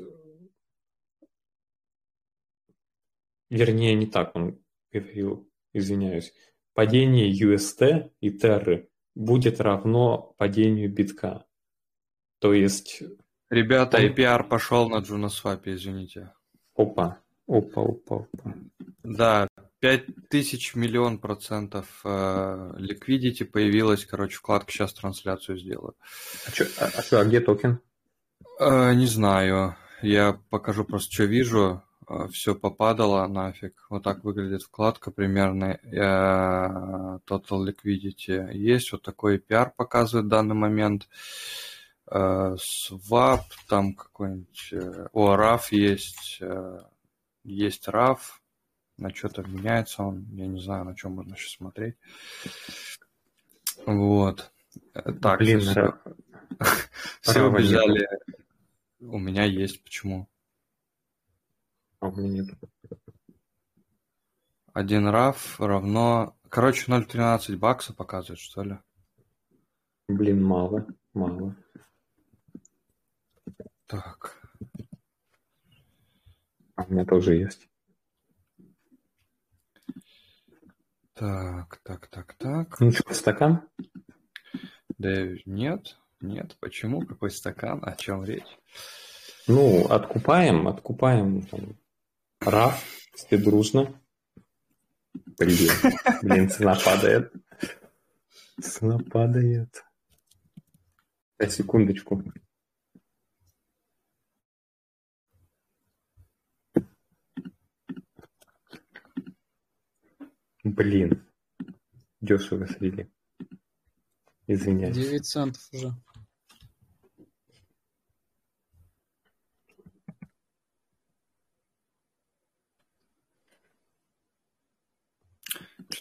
Вернее, 3.49 3.95
не 3.95 4.07
так 4.07 4.35
он 4.35 4.59
говорил, 4.91 5.49
извиняюсь. 5.73 6.33
Падение 6.75 7.31
UST 7.31 8.11
и 8.19 8.29
Terra 8.29 8.85
будет 9.15 9.61
равно 9.61 10.35
падению 10.37 10.93
битка. 10.93 11.45
То 12.39 12.53
есть... 12.53 13.01
Ребята. 13.49 14.05
APR 14.05 14.43
пошел 14.43 14.89
на 14.89 14.97
JunoSwap, 14.97 15.61
извините. 15.65 16.33
Опа, 16.75 17.19
опа, 17.47 17.81
опа, 17.81 18.27
опа. 18.33 18.53
Да, 19.03 19.47
5000 19.79 20.75
миллион 20.75 21.19
процентов 21.19 22.01
ликвидити 22.03 23.43
э, 23.43 23.45
появилась, 23.45 24.05
короче, 24.05 24.35
вкладка, 24.35 24.71
сейчас 24.71 24.93
трансляцию 24.93 25.57
сделаю. 25.57 25.95
А 26.45 26.51
что, 26.51 26.65
а, 26.79 26.91
а, 26.97 27.01
что, 27.01 27.21
а 27.21 27.25
где 27.25 27.39
токен? 27.39 27.79
Э, 28.59 28.93
не 28.93 29.05
знаю, 29.05 29.77
я 30.01 30.39
покажу 30.49 30.83
просто, 30.83 31.13
что 31.13 31.23
вижу. 31.23 31.83
Э, 32.07 32.27
все 32.31 32.55
попадало 32.55 33.27
нафиг. 33.27 33.85
Вот 33.89 34.03
так 34.03 34.23
выглядит 34.23 34.63
вкладка 34.63 35.11
примерно. 35.11 35.79
Э, 35.83 37.19
Total 37.27 37.65
Liquidity 37.65 38.53
есть. 38.53 38.91
Вот 38.91 39.01
такой 39.01 39.37
PR 39.37 39.71
показывает 39.75 40.25
в 40.25 40.29
данный 40.29 40.55
момент. 40.55 41.07
Э, 42.09 42.55
Swap, 42.55 43.41
там 43.67 43.93
какой-нибудь... 43.93 44.73
О, 45.13 45.35
RAF 45.35 45.67
есть. 45.71 46.41
Есть 47.43 47.87
RAF. 47.87 48.19
На 48.97 49.13
что-то 49.13 49.43
меняется 49.43 50.03
он. 50.03 50.25
Я 50.31 50.47
не 50.47 50.59
знаю, 50.61 50.85
на 50.85 50.95
чем 50.95 51.13
можно 51.13 51.35
сейчас 51.35 51.57
смотреть. 51.57 51.95
Вот. 53.85 54.51
Так, 55.21 55.39
Блин, 55.39 55.59
все, 55.59 55.97
все 57.21 57.43
убежали. 57.43 58.07
У 59.01 59.19
меня 59.19 59.43
есть. 59.43 59.83
Почему? 59.83 60.29
А 60.29 60.29
у 60.29 60.29
меня 60.29 60.29
нет. 60.29 61.84
Один 64.73 65.07
раф 65.07 65.59
равно... 65.59 66.37
Короче, 66.49 66.91
0.13 66.91 67.57
бакса 67.57 67.93
показывает, 67.93 68.39
что 68.39 68.63
ли? 68.63 68.77
Блин, 70.07 70.43
мало, 70.43 70.85
мало. 71.13 71.55
Так. 73.87 74.41
А 76.75 76.83
у 76.83 76.91
меня 76.91 77.05
тоже 77.05 77.35
есть. 77.35 77.69
Так, 81.13 81.79
так, 81.83 82.07
так, 82.07 82.33
так. 82.33 82.79
Ну 82.81 82.91
что, 82.91 83.13
стакан? 83.13 83.67
Да 84.97 85.27
нет, 85.45 85.97
нет. 86.19 86.57
Почему? 86.59 87.05
Какой 87.05 87.31
стакан? 87.31 87.79
О 87.83 87.95
чем 87.95 88.25
речь? 88.25 88.59
Ну, 89.47 89.85
откупаем, 89.87 90.67
откупаем 90.67 91.43
там, 91.43 91.77
Раф, 92.39 92.83
все 93.13 93.37
дружно. 93.37 94.01
Блин, 95.37 95.71
блин, 96.21 96.49
цена 96.49 96.75
падает. 96.75 97.33
Цена 98.61 98.99
падает. 98.99 99.83
На 101.39 101.49
секундочку. 101.49 102.23
Блин, 110.63 111.23
дешево 112.21 112.67
слили. 112.67 113.11
Извиняюсь. 114.47 114.95
9 114.95 115.25
центов 115.25 115.67
уже. 115.71 115.93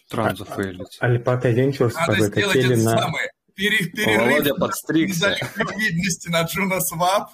Тран 0.08 0.36
зафейлится. 0.36 1.04
Альпака 1.04 1.50
Венчурс 1.50 1.94
хотели 1.94 2.74
на... 2.76 2.98
Самое. 2.98 3.30
Пере, 3.54 3.86
перерыв 3.86 4.32
Володя 4.32 4.54
подстригся. 4.54 5.36
ликвидности 5.56 6.28
на 6.28 6.42
Джунасвап 6.42 7.30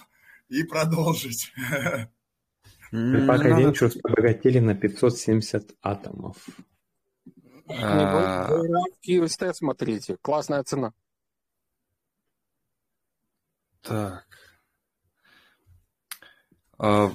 и 0.49 0.62
продолжить. 0.64 1.53
Альпака 2.92 3.49
Венчурс 3.49 3.96
обогатели 4.03 4.59
на 4.59 4.75
570 4.75 5.77
атомов. 5.83 6.37
А. 7.68 8.51
UST 9.09 9.55
смотрите, 9.55 10.16
классная 10.20 10.62
цена. 10.64 10.92
Так. 13.83 14.27
А, 16.79 17.12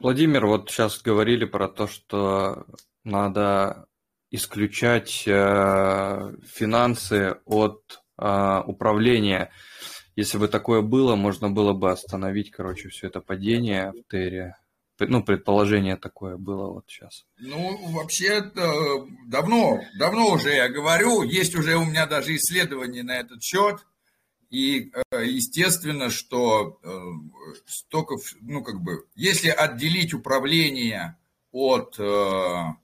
Владимир, 0.00 0.46
вот 0.46 0.70
сейчас 0.70 1.00
говорили 1.00 1.44
про 1.44 1.68
то, 1.68 1.86
что 1.86 2.66
надо 3.04 3.86
исключать 4.34 5.24
э, 5.26 6.32
финансы 6.44 7.36
от 7.44 8.02
э, 8.18 8.62
управления. 8.66 9.50
Если 10.16 10.38
бы 10.38 10.48
такое 10.48 10.80
было, 10.80 11.16
можно 11.16 11.50
было 11.50 11.72
бы 11.72 11.90
остановить, 11.90 12.50
короче, 12.50 12.88
все 12.88 13.08
это 13.08 13.20
падение 13.20 13.92
в 13.92 14.10
Терре. 14.10 14.56
Ну, 15.00 15.24
предположение 15.24 15.96
такое 15.96 16.36
было 16.36 16.70
вот 16.70 16.84
сейчас. 16.86 17.26
Ну, 17.38 17.92
вообще, 17.92 18.42
давно, 19.26 19.80
давно 19.98 20.30
уже 20.30 20.54
я 20.54 20.68
говорю, 20.68 21.22
есть 21.22 21.56
уже 21.56 21.76
у 21.76 21.84
меня 21.84 22.06
даже 22.06 22.36
исследования 22.36 23.02
на 23.02 23.16
этот 23.18 23.42
счет. 23.42 23.84
И 24.50 24.92
э, 25.10 25.24
естественно, 25.26 26.10
что 26.10 26.78
столько, 27.66 28.16
ну, 28.40 28.62
как 28.62 28.80
бы, 28.82 29.06
если 29.16 29.48
отделить 29.48 30.14
управление 30.14 31.16
от 31.50 31.98
Э, 31.98 32.74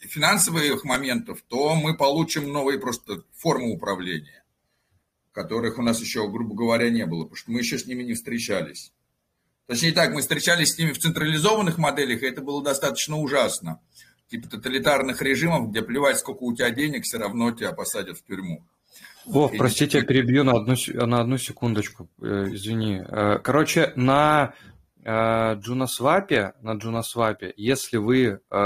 финансовых 0.00 0.84
моментов, 0.84 1.42
то 1.48 1.74
мы 1.74 1.96
получим 1.96 2.52
новые 2.52 2.78
просто 2.78 3.24
формы 3.32 3.72
управления, 3.72 4.44
которых 5.32 5.78
у 5.78 5.82
нас 5.82 6.00
еще, 6.00 6.28
грубо 6.28 6.54
говоря, 6.54 6.90
не 6.90 7.06
было, 7.06 7.24
потому 7.24 7.36
что 7.36 7.50
мы 7.50 7.60
еще 7.60 7.78
с 7.78 7.86
ними 7.86 8.02
не 8.02 8.14
встречались. 8.14 8.92
Точнее 9.66 9.92
так, 9.92 10.12
мы 10.12 10.20
встречались 10.20 10.74
с 10.74 10.78
ними 10.78 10.92
в 10.92 10.98
централизованных 10.98 11.78
моделях, 11.78 12.22
и 12.22 12.26
это 12.26 12.42
было 12.42 12.62
достаточно 12.62 13.16
ужасно. 13.16 13.80
Типа 14.28 14.48
тоталитарных 14.48 15.22
режимов, 15.22 15.70
где 15.70 15.82
плевать, 15.82 16.18
сколько 16.18 16.42
у 16.42 16.54
тебя 16.54 16.70
денег, 16.70 17.04
все 17.04 17.18
равно 17.18 17.50
тебя 17.52 17.72
посадят 17.72 18.18
в 18.18 18.24
тюрьму. 18.24 18.64
Вов, 19.26 19.52
простите, 19.56 19.98
я 19.98 20.04
перебью 20.04 20.44
на 20.44 20.52
одну, 20.52 20.74
на 21.06 21.20
одну 21.20 21.38
секундочку, 21.38 22.10
э, 22.20 22.48
извини. 22.52 23.02
Э, 23.08 23.38
короче, 23.42 23.92
на 23.96 24.54
JunaSwap'е, 25.06 26.54
на 26.62 26.74
JunaSwap'е, 26.74 27.52
если 27.56 27.98
вы 27.98 28.24
э, 28.26 28.56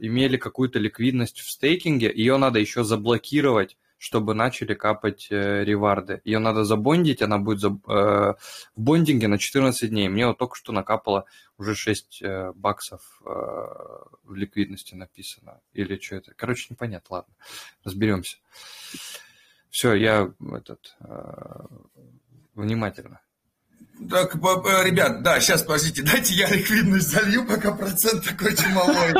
имели 0.00 0.36
какую-то 0.36 0.78
ликвидность 0.78 1.40
в 1.40 1.50
стейкинге, 1.50 2.12
ее 2.14 2.36
надо 2.36 2.60
еще 2.60 2.84
заблокировать, 2.84 3.76
чтобы 3.98 4.34
начали 4.34 4.74
капать 4.74 5.26
э, 5.30 5.64
реварды. 5.64 6.22
Ее 6.24 6.38
надо 6.38 6.64
забондить, 6.64 7.20
она 7.20 7.38
будет 7.38 7.60
за, 7.60 7.68
э, 7.68 7.70
в 7.88 8.36
бондинге 8.76 9.28
на 9.28 9.38
14 9.38 9.90
дней. 9.90 10.08
Мне 10.08 10.26
вот 10.28 10.38
только 10.38 10.54
что 10.54 10.72
накапало 10.72 11.26
уже 11.58 11.74
6 11.74 12.22
э, 12.22 12.52
баксов 12.54 13.02
э, 13.26 13.28
в 13.28 14.34
ликвидности 14.34 14.94
написано. 14.94 15.60
Или 15.72 15.98
что 15.98 16.16
это? 16.16 16.32
Короче, 16.34 16.68
непонятно, 16.70 17.16
ладно, 17.16 17.34
разберемся. 17.84 18.38
Все, 19.68 19.94
я 19.94 20.32
этот 20.54 20.96
э, 21.00 21.66
внимательно. 22.54 23.20
Так, 24.08 24.34
ребят, 24.34 25.22
да, 25.22 25.40
сейчас, 25.40 25.62
подождите, 25.62 26.02
дайте 26.02 26.34
я 26.34 26.48
ликвидность 26.48 27.08
залью, 27.08 27.46
пока 27.46 27.72
процент 27.72 28.24
такой 28.24 28.56
чумовой. 28.56 29.12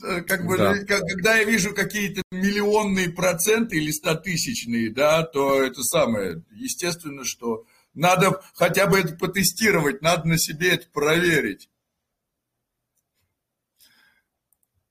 Так, 0.00 0.26
как 0.26 0.46
бы, 0.46 0.56
да. 0.56 0.74
когда 0.84 1.36
я 1.36 1.44
вижу 1.44 1.74
какие-то 1.74 2.22
миллионные 2.30 3.10
проценты 3.10 3.76
или 3.76 3.90
стотысячные, 3.90 4.92
да, 4.92 5.22
то 5.22 5.62
это 5.62 5.82
самое, 5.82 6.44
естественно, 6.52 7.24
что 7.24 7.64
надо 7.94 8.40
хотя 8.54 8.86
бы 8.86 8.98
это 8.98 9.16
потестировать, 9.16 10.02
надо 10.02 10.28
на 10.28 10.38
себе 10.38 10.74
это 10.74 10.88
проверить. 10.90 11.68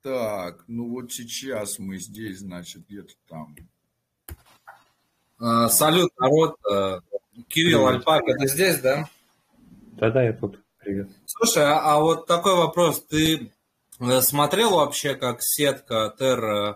Так, 0.02 0.66
ну 0.68 0.90
вот 0.90 1.12
сейчас 1.14 1.80
мы 1.80 1.98
здесь, 1.98 2.40
значит, 2.40 2.86
где-то 2.88 3.14
там. 3.28 3.56
А, 5.40 5.70
салют, 5.70 6.12
народ. 6.18 6.58
А, 6.70 7.00
Кирилл 7.50 7.88
Альпак, 7.88 8.24
это 8.28 8.48
здесь, 8.48 8.80
да? 8.80 9.10
Да-да, 9.94 10.24
я 10.24 10.34
тут. 10.34 10.60
Привет. 10.80 11.10
Слушай, 11.26 11.64
а, 11.64 11.96
а 11.96 12.00
вот 12.00 12.28
такой 12.28 12.56
вопрос. 12.56 13.04
Ты 13.04 13.52
э, 14.00 14.22
смотрел 14.22 14.72
вообще, 14.72 15.16
как 15.16 15.42
сетка 15.42 16.14
Terra 16.18 16.76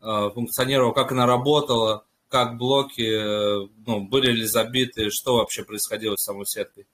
э, 0.00 0.30
функционировала, 0.32 0.92
как 0.92 1.12
она 1.12 1.26
работала, 1.26 2.04
как 2.28 2.56
блоки 2.56 3.02
э, 3.02 3.68
ну, 3.86 4.06
были 4.06 4.30
ли 4.30 4.44
забиты, 4.44 5.10
что 5.10 5.36
вообще 5.36 5.64
происходило 5.64 6.16
с 6.16 6.22
самой 6.22 6.46
сеткой? 6.46 6.86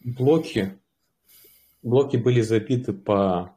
Блоки, 0.00 0.78
блоки 1.82 2.16
были 2.16 2.40
забиты 2.40 2.92
по 2.92 3.56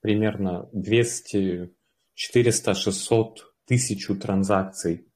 примерно 0.00 0.68
200, 0.72 1.72
400, 2.14 2.74
600, 2.74 3.54
тысячу 3.66 4.16
транзакций. 4.16 5.06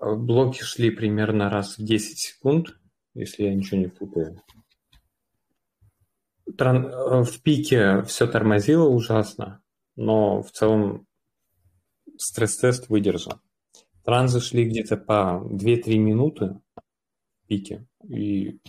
Блоки 0.00 0.62
шли 0.62 0.90
примерно 0.90 1.50
раз 1.50 1.76
в 1.76 1.84
10 1.84 2.18
секунд, 2.18 2.78
если 3.14 3.44
я 3.44 3.54
ничего 3.54 3.80
не 3.80 3.88
путаю. 3.88 4.40
Тран... 6.56 6.86
Э, 6.86 7.22
в 7.24 7.42
пике 7.42 8.02
все 8.02 8.26
тормозило 8.26 8.88
ужасно, 8.88 9.60
но 9.96 10.42
в 10.42 10.50
целом 10.52 11.06
стресс-тест 12.16 12.88
выдержал. 12.88 13.40
Транзы 14.04 14.40
шли 14.40 14.64
где-то 14.64 14.96
по 14.96 15.42
2-3 15.44 15.98
минуты 15.98 16.60
в 16.74 17.46
пике, 17.46 17.86
и 18.08 18.60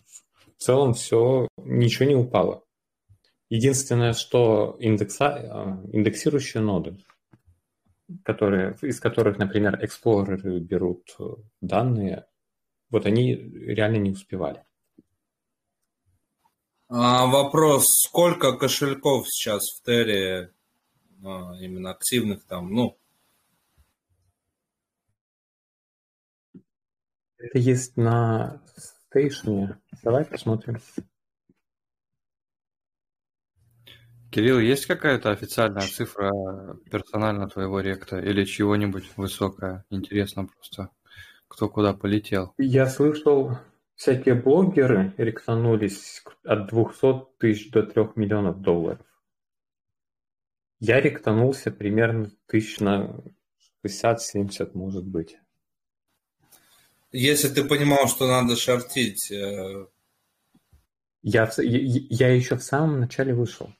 в 0.57 0.61
целом 0.61 0.93
все, 0.93 1.47
ничего 1.57 2.09
не 2.09 2.15
упало. 2.15 2.63
Единственное, 3.49 4.13
что 4.13 4.75
индекса, 4.79 5.27
э, 5.27 5.95
индексирующие 5.95 6.61
ноды, 6.61 6.97
которые, 8.23 8.77
из 8.81 8.99
которых, 8.99 9.37
например, 9.37 9.83
эксплореры 9.83 10.59
берут 10.59 11.15
э, 11.19 11.23
данные, 11.61 12.25
вот 12.89 13.05
они 13.05 13.35
реально 13.35 13.97
не 13.97 14.11
успевали. 14.11 14.63
А, 16.87 17.27
вопрос, 17.27 17.85
сколько 17.87 18.53
кошельков 18.57 19.27
сейчас 19.29 19.61
в 19.61 19.83
Терре 19.85 20.51
а, 21.23 21.53
именно 21.59 21.91
активных 21.91 22.43
там, 22.45 22.73
ну? 22.73 22.97
Это 27.37 27.57
есть 27.57 27.95
на 27.95 28.61
стейшне. 29.09 29.79
Давай 30.03 30.25
посмотрим. 30.25 30.79
Кирилл, 34.31 34.59
есть 34.59 34.85
какая-то 34.85 35.31
официальная 35.31 35.87
цифра 35.87 36.31
персонально 36.91 37.47
твоего 37.49 37.79
ректа 37.79 38.19
или 38.19 38.45
чего-нибудь 38.45 39.09
высокая? 39.17 39.85
Интересно 39.89 40.45
просто 40.45 40.89
кто 41.47 41.67
куда 41.67 41.93
полетел. 41.93 42.53
Я 42.57 42.85
слышал, 42.85 43.57
всякие 43.95 44.35
блогеры 44.35 45.13
ректанулись 45.17 46.23
от 46.43 46.69
200 46.69 47.37
тысяч 47.39 47.71
до 47.71 47.83
3 47.83 48.09
миллионов 48.15 48.61
долларов. 48.61 49.05
Я 50.79 51.01
ректанулся 51.01 51.71
примерно 51.71 52.31
тысяч 52.45 52.79
на 52.79 53.21
60-70, 53.85 54.71
может 54.75 55.05
быть. 55.05 55.37
Если 57.11 57.49
ты 57.49 57.65
понимал, 57.65 58.07
что 58.07 58.27
надо 58.27 58.55
шортить... 58.55 59.31
Э... 59.31 59.87
Я, 61.21 61.51
я, 61.57 62.01
я 62.09 62.33
еще 62.33 62.55
в 62.55 62.63
самом 62.63 63.01
начале 63.01 63.33
вышел. 63.33 63.73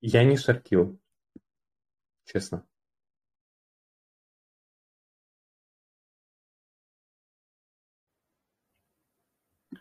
Я 0.00 0.24
не 0.24 0.36
шортил, 0.36 0.98
честно. 2.24 2.66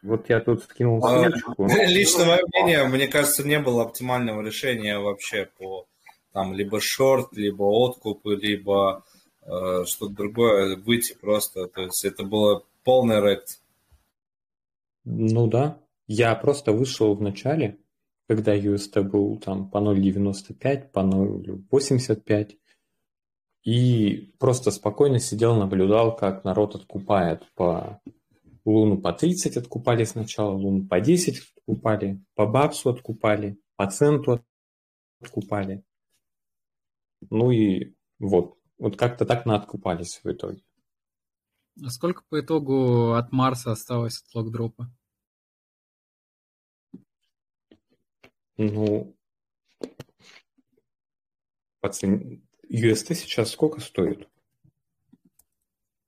Вот 0.02 0.30
я 0.30 0.40
тут 0.40 0.64
скинул 0.64 1.04
а, 1.04 1.24
ссылочку. 1.24 1.68
Лично 1.88 2.26
мое 2.26 2.42
мнение, 2.54 2.86
мне 2.86 3.08
кажется, 3.08 3.44
не 3.44 3.60
было 3.60 3.84
оптимального 3.84 4.42
решения 4.42 4.98
вообще 5.00 5.50
по 5.58 5.88
там 6.32 6.54
либо 6.54 6.80
шорт, 6.80 7.34
либо 7.34 7.64
откуп, 7.64 8.26
либо 8.26 9.04
э, 9.42 9.84
что-то 9.86 10.14
другое, 10.14 10.78
выйти 10.78 11.16
просто. 11.20 11.68
То 11.68 11.82
есть 11.82 12.06
это 12.06 12.24
было 12.24 12.64
полный 12.84 13.20
рект. 13.22 13.60
Ну 15.06 15.48
да. 15.48 15.80
Я 16.08 16.34
просто 16.36 16.72
вышел 16.72 17.14
в 17.14 17.22
начале, 17.22 17.78
когда 18.30 18.56
UST 18.56 19.02
был 19.02 19.40
там 19.40 19.72
по 19.72 19.80
0.95, 19.80 20.92
по 20.92 21.00
0.85, 21.00 22.60
и 23.64 24.36
просто 24.38 24.70
спокойно 24.70 25.18
сидел, 25.18 25.56
наблюдал, 25.56 26.16
как 26.16 26.44
народ 26.44 26.76
откупает 26.76 27.44
по 27.56 28.00
Луну 28.66 29.02
по 29.02 29.14
30 29.14 29.58
откупали 29.58 30.04
сначала, 30.04 30.52
Луну 30.52 30.88
по 30.88 31.02
10 31.02 31.42
откупали, 31.58 32.24
по 32.36 32.46
баксу 32.46 32.92
откупали, 32.92 33.60
по 33.76 33.90
центу 33.90 34.46
откупали. 35.20 35.84
Ну 37.32 37.50
и 37.50 37.96
вот, 38.20 38.60
вот 38.78 38.96
как-то 38.96 39.26
так 39.26 39.48
на 39.48 39.56
откупались 39.56 40.22
в 40.24 40.32
итоге. 40.32 40.62
А 41.84 41.90
сколько 41.90 42.22
по 42.30 42.40
итогу 42.40 43.14
от 43.14 43.32
Марса 43.32 43.72
осталось 43.72 44.22
от 44.22 44.36
локдропа? 44.36 44.92
Ну, 48.60 49.16
по 51.80 51.90
цене... 51.90 52.42
UST 52.70 53.16
сейчас 53.16 53.52
сколько 53.52 53.80
стоит? 53.80 54.28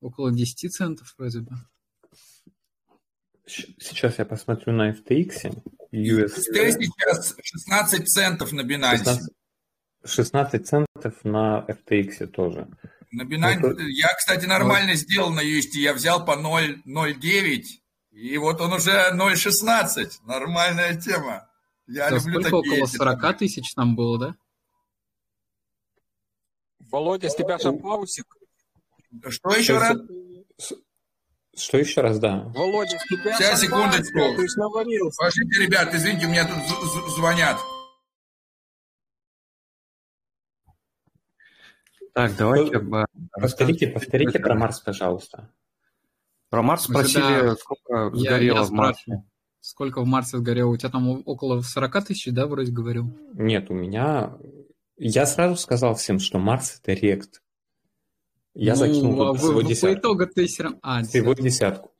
Около 0.01 0.33
10 0.33 0.69
центов 0.69 1.15
вроде 1.17 1.39
бы. 1.39 1.55
Сейчас 3.47 4.19
я 4.19 4.25
посмотрю 4.25 4.73
на 4.73 4.91
FTX. 4.91 5.63
US... 5.93 6.41
сейчас 6.41 7.35
16 7.41 8.09
центов 8.09 8.51
на 8.51 8.61
Binance. 8.61 8.97
16, 8.97 9.29
16 10.03 10.67
центов 10.67 11.23
на 11.23 11.65
FTX 11.69 12.27
тоже. 12.27 12.67
На 13.11 13.23
Binance, 13.23 13.61
вот, 13.61 13.79
я, 13.79 14.09
кстати, 14.09 14.45
нормально 14.45 14.91
вот. 14.91 14.99
сделал 14.99 15.31
на 15.31 15.41
UST. 15.41 15.75
Я 15.75 15.93
взял 15.93 16.25
по 16.25 16.31
0,09, 16.31 17.63
и 18.11 18.37
вот 18.37 18.59
он 18.59 18.73
уже 18.73 18.91
0,16. 19.13 20.25
Нормальная 20.25 20.99
тема. 20.99 21.47
Я 21.91 22.09
да, 22.09 22.15
люблю 22.15 22.41
сколько, 22.41 22.61
такие 22.61 22.83
около 22.83 22.87
40 22.87 23.37
тысяч 23.37 23.73
там 23.73 23.95
было, 23.95 24.17
да? 24.17 24.35
Володя, 26.89 27.29
с 27.29 27.35
тебя 27.35 27.57
же 27.57 27.73
паусик. 27.73 28.25
Что 29.27 29.49
еще 29.51 29.77
раз? 29.77 29.97
Что 31.55 31.77
еще 31.77 31.99
раз, 31.99 32.17
да? 32.19 32.43
Володя, 32.55 32.97
Сейчас, 32.97 33.59
секундочку. 33.59 34.19
Ты 34.37 34.47
ж 34.47 34.55
наварился. 34.55 35.17
Подождите, 35.17 35.63
ребят, 35.63 35.93
извините, 35.93 36.27
меня 36.27 36.47
тут 36.47 37.13
звонят. 37.15 37.57
Так, 42.13 42.35
давайте... 42.37 42.79
Повторите, 43.33 43.87
повторите 43.87 44.39
про 44.39 44.55
Марс, 44.55 44.79
пожалуйста. 44.79 45.51
Про 46.49 46.61
Марс 46.61 46.83
спросили, 46.83 47.21
да. 47.21 47.55
сколько 47.55 48.15
сгорело 48.15 48.55
я, 48.55 48.61
я 48.61 48.63
в 48.63 48.71
Марсе. 48.71 49.23
Сколько 49.71 50.01
в 50.01 50.05
Марсе 50.05 50.37
сгорело? 50.37 50.69
У 50.71 50.75
тебя 50.75 50.89
там 50.89 51.23
около 51.25 51.61
40 51.61 52.05
тысяч, 52.07 52.29
да, 52.33 52.45
вроде 52.45 52.73
говорил? 52.73 53.05
Нет, 53.35 53.69
у 53.69 53.73
меня... 53.73 54.37
Я 54.97 55.25
сразу 55.25 55.55
сказал 55.55 55.95
всем, 55.95 56.19
что 56.19 56.39
Марс— 56.39 56.81
это 56.83 56.91
рект. 56.91 57.41
Я 58.53 58.73
ну, 58.73 58.79
закинул 58.79 59.21
а 59.29 59.33
всего 59.33 59.53
вы, 59.53 59.63
десятку. 59.63 59.95
По 59.95 59.99
итогу 59.99 60.27
ты 60.27 60.45
все 60.47 60.63
равно... 60.63 60.79
А, 60.81 61.03
всего 61.03 61.33
десятку. 61.33 61.93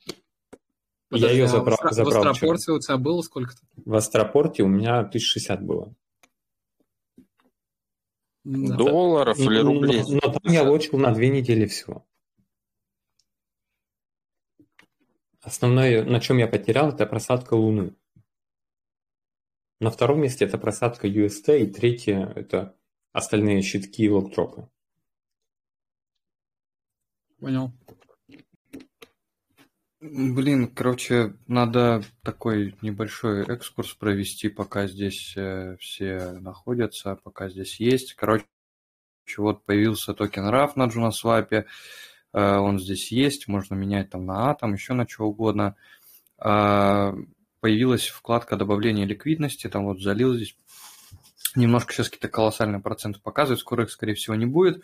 Подожди, 1.08 1.28
я 1.28 1.44
ее 1.44 1.48
забрал. 1.48 1.78
А 1.82 1.92
в, 1.92 1.94
забрал 1.94 2.24
в 2.26 2.28
Астропорте 2.28 2.72
у 2.74 2.80
тебя 2.80 2.98
было 2.98 3.22
сколько-то? 3.22 3.62
В 3.86 3.96
Астропорте 3.96 4.64
у 4.64 4.68
меня 4.68 5.00
1060 5.00 5.64
было. 5.64 5.96
Да. 8.44 8.76
Долларов 8.76 9.40
или 9.40 9.60
рублей? 9.60 10.04
Но, 10.10 10.16
но 10.16 10.34
там 10.34 10.52
я 10.52 10.64
лочил 10.64 11.00
на 11.00 11.14
две 11.14 11.30
недели 11.30 11.66
всего. 11.68 12.06
Основное, 15.42 16.04
на 16.04 16.20
чем 16.20 16.38
я 16.38 16.48
потерял, 16.48 16.90
это 16.90 17.06
просадка 17.06 17.56
Луны. 17.56 17.96
На 19.80 19.90
втором 19.90 20.22
месте 20.22 20.46
это 20.46 20.60
просадка 20.60 21.08
UST, 21.08 21.60
и 21.60 21.66
третье 21.66 22.32
это 22.36 22.76
остальные 23.12 23.64
щитки 23.64 24.04
и 24.04 24.10
локтропы. 24.10 24.70
Понял. 27.40 27.74
Блин, 30.00 30.68
короче, 30.68 31.36
надо 31.48 32.04
такой 32.24 32.76
небольшой 32.82 33.44
экскурс 33.46 33.94
провести, 33.94 34.50
пока 34.50 34.88
здесь 34.88 35.34
э, 35.36 35.78
все 35.80 36.32
находятся, 36.40 37.16
пока 37.16 37.50
здесь 37.50 37.80
есть. 37.80 38.14
Короче, 38.14 38.46
вот 39.38 39.64
появился 39.66 40.14
токен 40.14 40.48
RAF 40.50 40.72
на 40.76 40.88
JunaSwap, 40.88 41.66
он 42.40 42.80
здесь 42.80 43.12
есть, 43.12 43.48
можно 43.48 43.76
менять 43.76 44.10
там 44.10 44.26
на 44.26 44.50
атом, 44.50 44.74
еще 44.74 44.94
на 44.94 45.08
что 45.08 45.26
угодно. 45.26 45.76
Э, 46.44 47.14
появилась 47.60 48.08
вкладка 48.08 48.58
добавления 48.58 49.06
ликвидности, 49.06 49.68
там 49.68 49.86
вот 49.86 50.02
залил 50.02 50.34
здесь. 50.34 50.56
Немножко 51.56 51.94
сейчас 51.94 52.08
какие-то 52.08 52.30
колоссальные 52.30 52.82
проценты 52.82 53.20
показывают, 53.20 53.60
скоро 53.60 53.84
их, 53.84 53.92
скорее 53.92 54.16
всего, 54.16 54.36
не 54.36 54.46
будет. 54.46 54.84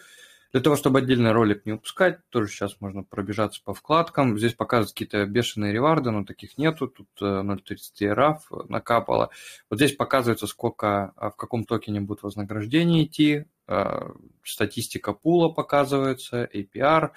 Для 0.54 0.62
того, 0.62 0.76
чтобы 0.76 1.00
отдельный 1.00 1.32
ролик 1.32 1.66
не 1.66 1.74
упускать, 1.74 2.20
тоже 2.30 2.48
сейчас 2.48 2.80
можно 2.80 3.04
пробежаться 3.04 3.62
по 3.64 3.74
вкладкам. 3.74 4.38
Здесь 4.38 4.54
показывают 4.54 4.94
какие-то 4.94 5.26
бешеные 5.26 5.74
реварды, 5.74 6.12
но 6.12 6.24
таких 6.24 6.58
нету. 6.58 6.88
Тут 6.88 7.08
0.30 7.22 7.78
э, 8.00 8.06
RAF 8.14 8.40
накапало. 8.70 9.30
Вот 9.70 9.78
здесь 9.78 9.96
показывается, 9.96 10.48
сколько, 10.48 11.12
а, 11.16 11.32
в 11.32 11.36
каком 11.36 11.66
токене 11.66 12.00
будет 12.00 12.24
вознаграждение 12.24 13.06
идти. 13.06 13.46
Э, 13.68 14.10
статистика 14.44 15.14
пула 15.14 15.50
показывается, 15.50 16.50
APR. 16.54 17.12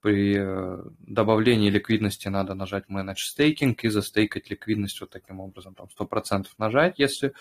При 0.00 0.36
э, 0.38 0.82
добавлении 1.00 1.70
ликвидности 1.70 2.28
надо 2.28 2.54
нажать 2.54 2.84
Manage 2.88 3.16
Staking 3.36 3.76
и 3.82 3.88
застейкать 3.88 4.50
ликвидность 4.50 5.00
вот 5.00 5.10
таким 5.10 5.40
образом. 5.40 5.74
Там 5.74 5.88
100% 5.98 6.46
нажать, 6.58 6.98
если 6.98 7.32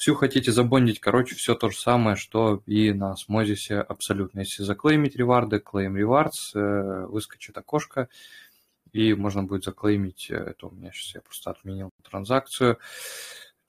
всю 0.00 0.14
хотите 0.14 0.50
забондить, 0.50 0.98
короче, 0.98 1.34
все 1.34 1.54
то 1.54 1.68
же 1.68 1.76
самое, 1.76 2.16
что 2.16 2.62
и 2.64 2.92
на 2.92 3.12
осмозисе 3.12 3.80
абсолютно. 3.80 4.40
Если 4.40 4.62
заклеймить 4.62 5.14
реварды, 5.14 5.58
claim 5.58 5.92
rewards, 5.94 6.54
э, 6.54 7.06
выскочит 7.06 7.58
окошко, 7.58 8.08
и 8.92 9.12
можно 9.12 9.42
будет 9.42 9.64
заклеймить, 9.64 10.30
э, 10.30 10.36
это 10.36 10.68
у 10.68 10.70
меня 10.70 10.90
сейчас 10.92 11.16
я 11.16 11.20
просто 11.20 11.50
отменил 11.50 11.90
транзакцию, 12.08 12.78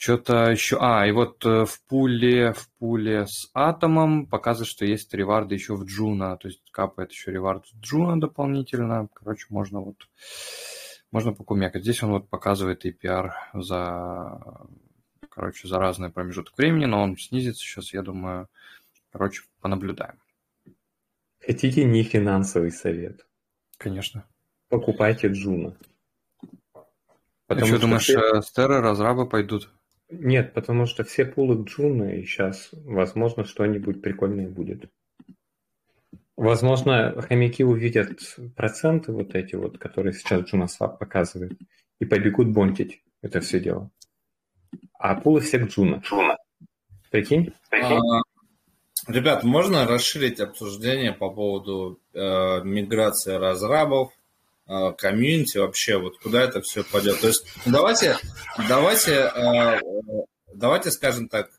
что-то 0.02 0.50
еще, 0.50 0.80
а, 0.82 1.06
и 1.06 1.12
вот 1.12 1.46
э, 1.46 1.66
в 1.66 1.80
пуле, 1.88 2.54
в 2.54 2.68
пуле 2.80 3.28
с 3.28 3.52
атомом 3.54 4.26
показывает, 4.26 4.68
что 4.68 4.84
есть 4.84 5.14
реварды 5.14 5.54
еще 5.54 5.76
в 5.76 5.86
Джуна, 5.86 6.38
то 6.38 6.48
есть 6.48 6.64
капает 6.72 7.12
еще 7.12 7.32
ревард 7.32 7.68
в 7.68 7.80
Джуна 7.82 8.20
дополнительно, 8.20 9.10
короче, 9.14 9.46
можно 9.50 9.80
вот, 9.80 9.98
можно 11.12 11.34
покумекать. 11.34 11.84
Здесь 11.84 12.02
он 12.02 12.14
вот 12.14 12.30
показывает 12.30 12.84
APR 12.84 13.30
за 13.54 14.42
короче, 15.30 15.68
за 15.68 15.78
разный 15.78 16.10
промежуток 16.10 16.58
времени, 16.58 16.86
но 16.86 17.04
он 17.04 17.16
снизится 17.16 17.62
сейчас, 17.62 17.94
я 17.94 18.02
думаю, 18.02 18.50
короче, 19.12 19.44
понаблюдаем. 19.60 20.20
Хотите 21.46 21.84
не 21.84 22.02
финансовый 22.02 22.72
совет? 22.72 23.28
Конечно. 23.78 24.26
Покупайте 24.68 25.28
Джуна. 25.28 25.78
Потому 27.46 27.68
что, 27.68 27.80
думаешь, 27.80 28.04
все... 28.04 28.38
Э, 28.38 28.42
с 28.42 28.47
Терры, 28.47 28.82
разрабы 28.82 29.30
пойдут? 29.30 29.70
Нет, 30.12 30.54
потому 30.54 30.86
что 30.86 31.04
все 31.04 31.26
пулы 31.26 31.64
Джуна, 31.64 32.16
и 32.16 32.24
сейчас, 32.24 32.70
возможно, 32.74 33.46
что-нибудь 33.46 34.02
прикольное 34.02 34.48
будет. 34.48 34.92
Возможно, 36.38 37.22
хомяки 37.22 37.64
увидят 37.64 38.20
проценты 38.56 39.12
вот 39.12 39.36
эти 39.36 39.56
вот, 39.56 39.78
которые 39.78 40.14
сейчас 40.14 40.42
JunaSwap 40.52 40.98
показывает, 40.98 41.58
и 42.00 42.06
побегут 42.06 42.50
бондить 42.50 43.02
это 43.22 43.40
все 43.40 43.60
дело 43.60 43.92
а 45.02 45.16
пулы 45.16 45.42
все 45.42 45.60
к 45.60 45.68
Джуна. 45.68 46.02
Джуна. 46.04 46.38
Прикинь? 47.10 47.54
Прикинь? 47.70 47.98
А, 47.98 48.22
ребят, 49.08 49.44
можно 49.44 49.88
расширить 49.88 50.40
обсуждение 50.40 51.12
по 51.12 51.30
поводу 51.30 52.00
э, 52.14 52.62
миграции 52.64 53.34
разрабов, 53.34 54.14
комьюнити 54.68 55.58
вообще, 55.58 55.98
вот 55.98 56.18
куда 56.20 56.44
это 56.44 56.62
все 56.62 56.84
пойдет? 56.84 57.20
То 57.20 57.28
есть 57.28 57.46
давайте, 57.66 58.18
давайте, 58.70 59.32
э, 59.36 59.80
давайте, 60.54 60.92
скажем 60.92 61.28
так, 61.28 61.50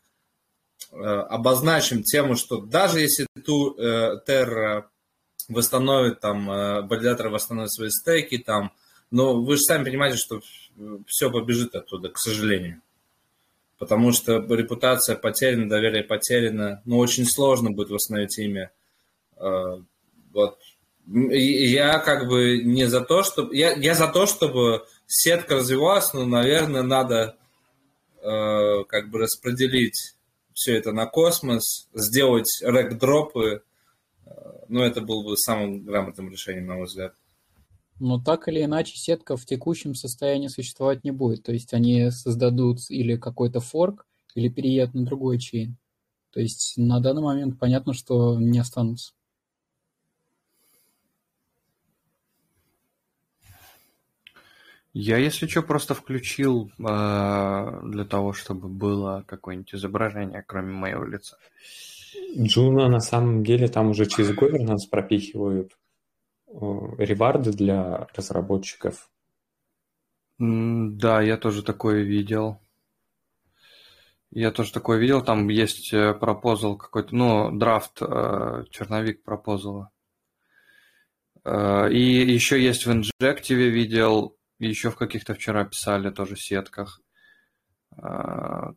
э, 0.91 0.95
обозначим 0.95 2.03
тему, 2.03 2.35
что 2.35 2.57
даже 2.61 3.01
если 3.01 3.27
ту 3.45 3.77
э, 3.77 4.19
Terra 4.27 4.85
восстановит 5.47 6.19
там, 6.19 6.49
э, 6.49 6.81
валидаторы 6.81 7.29
восстановят 7.29 7.71
свои 7.71 7.89
стейки 7.89 8.37
там, 8.37 8.71
но 9.11 9.41
вы 9.41 9.57
же 9.57 9.61
сами 9.61 9.83
понимаете, 9.83 10.17
что 10.17 10.41
все 11.07 11.29
побежит 11.29 11.75
оттуда, 11.75 12.09
к 12.09 12.17
сожалению 12.17 12.81
потому 13.83 14.13
что 14.13 14.37
репутация 14.37 15.17
потеряна, 15.17 15.67
доверие 15.67 16.03
потеряно, 16.03 16.81
но 16.85 16.99
очень 16.99 17.25
сложно 17.25 17.69
будет 17.71 17.89
восстановить 17.89 18.39
имя. 18.39 18.71
Вот. 19.35 20.57
Я 21.05 21.99
как 21.99 22.27
бы 22.27 22.59
не 22.63 22.85
за 22.85 23.01
то, 23.01 23.23
чтобы... 23.23 23.55
Я, 23.55 23.73
я 23.73 23.93
за 23.93 24.07
то, 24.07 24.25
чтобы 24.25 24.85
сетка 25.05 25.55
развивалась, 25.55 26.13
но, 26.13 26.25
наверное, 26.25 26.81
надо 26.81 27.35
э, 28.21 28.83
как 28.87 29.09
бы 29.09 29.19
распределить 29.19 30.15
все 30.53 30.77
это 30.77 30.91
на 30.91 31.05
космос, 31.05 31.89
сделать 31.93 32.61
рэк-дропы. 32.63 33.63
Ну, 34.69 34.81
это 34.81 35.01
было 35.01 35.23
бы 35.23 35.37
самым 35.37 35.83
грамотным 35.83 36.29
решением, 36.29 36.67
на 36.67 36.75
мой 36.75 36.85
взгляд. 36.85 37.13
Но 37.99 38.19
так 38.21 38.47
или 38.47 38.63
иначе 38.63 38.95
сетка 38.95 39.37
в 39.37 39.45
текущем 39.45 39.95
состоянии 39.95 40.47
существовать 40.47 41.03
не 41.03 41.11
будет. 41.11 41.43
То 41.43 41.51
есть 41.51 41.73
они 41.73 42.11
создадут 42.11 42.79
или 42.89 43.17
какой-то 43.17 43.59
форк, 43.59 44.05
или 44.35 44.49
переедут 44.49 44.95
на 44.95 45.05
другой 45.05 45.39
чейн. 45.39 45.77
То 46.31 46.39
есть 46.39 46.73
на 46.77 46.99
данный 46.99 47.21
момент 47.21 47.59
понятно, 47.59 47.93
что 47.93 48.39
не 48.39 48.59
останутся. 48.59 49.13
Я, 54.93 55.17
если 55.17 55.47
что, 55.47 55.63
просто 55.63 55.95
включил 55.95 56.71
э, 56.77 57.79
для 57.83 58.05
того, 58.05 58.33
чтобы 58.33 58.67
было 58.67 59.23
какое-нибудь 59.27 59.73
изображение, 59.73 60.43
кроме 60.45 60.71
моего 60.71 61.03
лица. 61.03 61.37
Джуна 62.37 62.87
на 62.89 62.99
самом 62.99 63.43
деле 63.43 63.67
там 63.67 63.89
уже 63.89 64.05
через 64.05 64.31
governance 64.31 64.87
пропихивают 64.89 65.73
Э, 66.53 66.95
реварды 66.99 67.51
для 67.51 68.07
разработчиков. 68.15 69.09
Да, 70.37 71.21
я 71.21 71.37
тоже 71.37 71.63
такое 71.63 72.03
видел. 72.03 72.59
Я 74.29 74.51
тоже 74.51 74.71
такое 74.71 74.99
видел. 74.99 75.23
Там 75.23 75.47
есть 75.47 75.93
э, 75.93 76.13
пропозал 76.13 76.77
какой-то, 76.77 77.15
ну, 77.15 77.51
драфт, 77.51 78.01
э, 78.01 78.65
черновик 78.69 79.23
пропозала. 79.23 79.89
И 81.45 81.99
еще 81.99 82.63
есть 82.63 82.85
в 82.85 82.91
Injective 82.91 83.55
видел, 83.55 84.37
еще 84.67 84.89
в 84.89 84.95
каких-то 84.95 85.33
вчера 85.33 85.65
писали 85.65 86.09
тоже 86.09 86.35
сетках. 86.35 87.01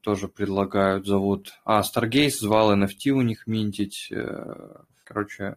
Тоже 0.02 0.28
предлагают, 0.28 1.06
зовут. 1.06 1.54
А, 1.64 1.80
Stargaze 1.80 2.36
звал 2.38 2.76
NFT 2.76 3.10
у 3.10 3.22
них 3.22 3.46
минтить. 3.46 4.12
Короче, 5.04 5.56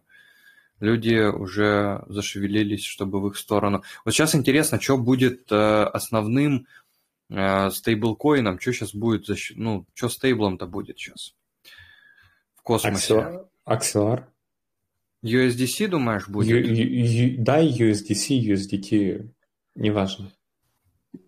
люди 0.80 1.28
уже 1.28 2.02
зашевелились, 2.08 2.84
чтобы 2.84 3.20
в 3.20 3.28
их 3.28 3.36
сторону. 3.36 3.82
Вот 4.04 4.14
сейчас 4.14 4.34
интересно, 4.34 4.80
что 4.80 4.96
будет 4.96 5.52
э, 5.52 5.84
основным 5.84 6.66
э, 7.28 7.70
стейблкоином, 7.70 8.58
что 8.58 8.72
сейчас 8.72 8.94
будет, 8.94 9.26
защ... 9.26 9.52
ну, 9.56 9.86
что 9.94 10.08
стейблом-то 10.08 10.66
будет 10.66 10.98
сейчас 10.98 11.34
в 12.54 12.62
космосе? 12.62 13.44
Акселар. 13.64 14.28
USDC, 15.22 15.88
думаешь, 15.88 16.28
будет? 16.28 16.48
Ю, 16.48 16.74
ю, 16.74 17.34
ю, 17.34 17.44
да, 17.44 17.62
USDC, 17.62 18.40
USDT, 18.40 19.28
неважно. 19.74 20.32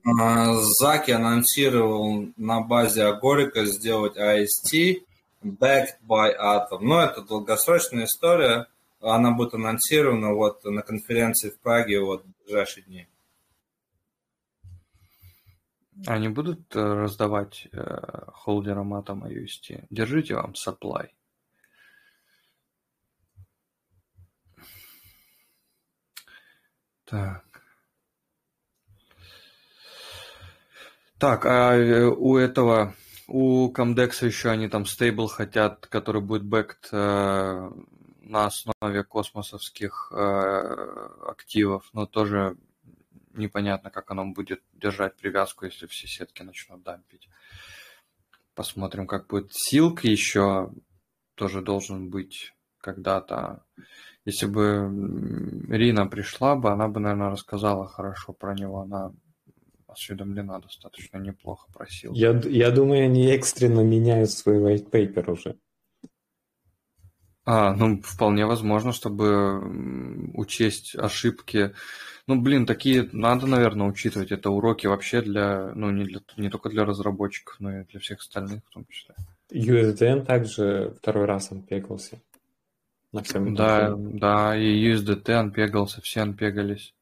А, 0.04 0.54
Заки 0.54 1.10
анонсировал 1.10 2.28
на 2.36 2.60
базе 2.60 3.04
Агорика 3.04 3.64
сделать 3.66 4.16
IST 4.16 5.02
backed 5.42 5.98
by 6.08 6.32
Atom. 6.38 6.78
Но 6.80 7.00
это 7.00 7.22
долгосрочная 7.22 8.04
история 8.04 8.66
она 9.02 9.32
будет 9.32 9.54
анонсирована 9.54 10.32
вот 10.32 10.64
на 10.64 10.82
конференции 10.82 11.50
в 11.50 11.60
Праге 11.60 12.00
вот 12.00 12.24
в 12.24 12.44
ближайшие 12.44 12.84
дни. 12.84 13.08
Они 16.06 16.28
будут 16.28 16.74
э, 16.74 16.80
раздавать 16.80 17.68
э, 17.72 18.26
холдерам 18.32 18.94
Atom 18.94 19.28
UST? 19.28 19.86
Держите 19.90 20.34
вам 20.34 20.54
supply. 20.54 21.10
Так. 27.04 27.51
Так, 31.22 31.46
а 31.46 31.76
э, 31.76 32.04
у 32.04 32.36
этого, 32.36 32.96
у 33.28 33.72
Comdex 33.72 34.26
еще 34.26 34.50
они 34.50 34.68
там 34.68 34.84
стейбл 34.84 35.28
хотят, 35.28 35.86
который 35.86 36.20
будет 36.20 36.42
backed 36.42 36.88
э, 36.90 37.70
на 38.22 38.46
основе 38.46 39.04
космосовских 39.04 40.10
э, 40.10 40.16
активов, 41.28 41.88
но 41.92 42.06
тоже 42.06 42.56
непонятно, 43.34 43.90
как 43.90 44.10
оно 44.10 44.32
будет 44.32 44.62
держать 44.72 45.14
привязку, 45.14 45.64
если 45.64 45.86
все 45.86 46.08
сетки 46.08 46.42
начнут 46.42 46.82
дампить. 46.82 47.28
Посмотрим, 48.56 49.06
как 49.06 49.28
будет. 49.28 49.52
Силк 49.52 50.02
еще 50.02 50.72
тоже 51.36 51.62
должен 51.62 52.10
быть 52.10 52.52
когда-то. 52.78 53.64
Если 54.24 54.46
бы 54.46 54.90
Рина 55.68 56.08
пришла 56.08 56.56
бы, 56.56 56.72
она 56.72 56.88
бы, 56.88 56.98
наверное, 56.98 57.30
рассказала 57.30 57.86
хорошо 57.86 58.32
про 58.32 58.54
него. 58.54 58.80
Она 58.80 59.12
осведомлена 59.92 60.58
достаточно 60.60 61.18
неплохо 61.18 61.68
просил. 61.72 62.12
Я, 62.14 62.40
я 62.44 62.70
думаю, 62.70 63.06
они 63.06 63.26
экстренно 63.28 63.80
меняют 63.80 64.30
свой 64.30 64.58
white 64.58 64.90
paper 64.90 65.30
уже. 65.30 65.56
А, 67.44 67.74
ну, 67.74 68.00
вполне 68.02 68.46
возможно, 68.46 68.92
чтобы 68.92 70.30
учесть 70.34 70.94
ошибки. 70.94 71.74
Ну, 72.28 72.40
блин, 72.40 72.66
такие 72.66 73.08
надо, 73.12 73.46
наверное, 73.46 73.88
учитывать. 73.88 74.30
Это 74.30 74.50
уроки 74.50 74.86
вообще 74.86 75.22
для, 75.22 75.72
ну, 75.74 75.90
не, 75.90 76.04
для, 76.04 76.20
не 76.36 76.50
только 76.50 76.68
для 76.68 76.84
разработчиков, 76.84 77.56
но 77.58 77.80
и 77.80 77.84
для 77.84 77.98
всех 77.98 78.20
остальных 78.20 78.62
в 78.64 78.70
том 78.72 78.86
числе. 78.88 79.16
USDN 79.52 80.24
также 80.24 80.94
второй 80.98 81.24
раз 81.24 81.50
анпегался. 81.50 82.20
На 83.10 83.22
всем 83.22 83.54
да, 83.54 83.94
да, 83.96 84.56
и 84.56 84.90
USDT 84.90 85.32
анпегался, 85.32 86.00
все 86.00 86.20
анпегались. 86.20 86.94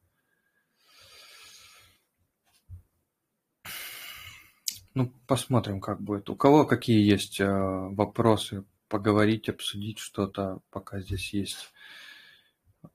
Ну, 4.94 5.12
посмотрим, 5.26 5.80
как 5.80 6.00
будет. 6.00 6.30
У 6.30 6.36
кого 6.36 6.66
какие 6.66 7.08
есть 7.08 7.40
э, 7.40 7.46
вопросы, 7.46 8.64
поговорить, 8.88 9.48
обсудить 9.48 9.98
что-то, 9.98 10.60
пока 10.70 11.00
здесь 11.00 11.32
есть 11.32 11.72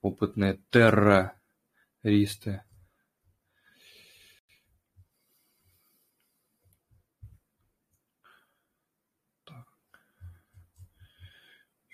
опытные 0.02 0.60
террористы. 0.72 2.64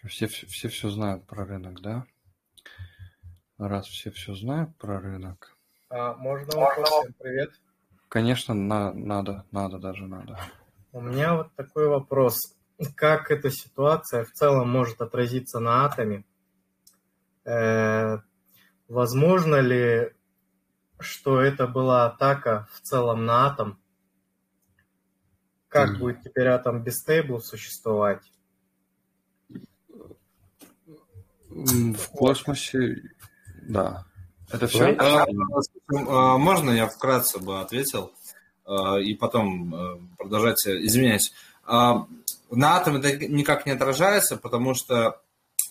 Все, 0.08 0.26
все 0.26 0.68
все 0.68 0.90
знают 0.90 1.28
про 1.28 1.46
рынок, 1.46 1.80
да? 1.82 2.08
Раз 3.60 3.86
все 3.86 4.10
все 4.10 4.34
знают 4.34 4.76
про 4.78 5.00
рынок. 5.00 5.56
А, 5.90 6.16
можно 6.16 6.60
вопрос? 6.60 6.90
Всем 6.90 7.14
привет. 7.20 7.52
Конечно, 8.12 8.54
на, 8.54 8.92
надо, 8.94 9.46
надо 9.52 9.80
даже 9.80 10.06
надо. 10.06 10.38
У 10.92 11.00
меня 11.00 11.34
вот 11.34 11.56
такой 11.56 11.88
вопрос. 11.88 12.58
Как 12.94 13.32
эта 13.32 13.50
ситуация 13.50 14.26
в 14.26 14.34
целом 14.34 14.70
может 14.70 15.00
отразиться 15.00 15.62
на 15.62 15.86
атоме? 15.86 16.26
Э, 17.46 18.18
возможно 18.90 19.62
ли, 19.62 20.14
что 21.00 21.40
это 21.40 21.68
была 21.68 22.06
атака 22.06 22.68
в 22.74 22.82
целом 22.82 23.26
на 23.26 23.48
атом? 23.48 23.82
Как 25.70 25.92
mm. 25.92 26.00
будет 26.00 26.22
теперь 26.22 26.48
атом 26.48 26.84
без 26.84 26.98
стейбл 26.98 27.40
существовать? 27.40 28.30
В 31.48 32.10
космосе, 32.10 33.04
да. 33.62 34.06
Это 34.52 34.68
все? 34.68 34.96
А, 34.98 35.26
а, 35.90 36.38
можно 36.38 36.72
я 36.72 36.88
вкратце 36.88 37.40
бы 37.40 37.60
ответил 37.62 38.12
а, 38.66 38.98
и 38.98 39.14
потом 39.14 40.10
продолжать, 40.18 40.66
извиняюсь. 40.66 41.34
На 41.68 42.76
атом 42.76 42.98
это 42.98 43.28
никак 43.28 43.66
не 43.66 43.72
отражается, 43.72 44.36
потому 44.36 44.74
что 44.74 45.22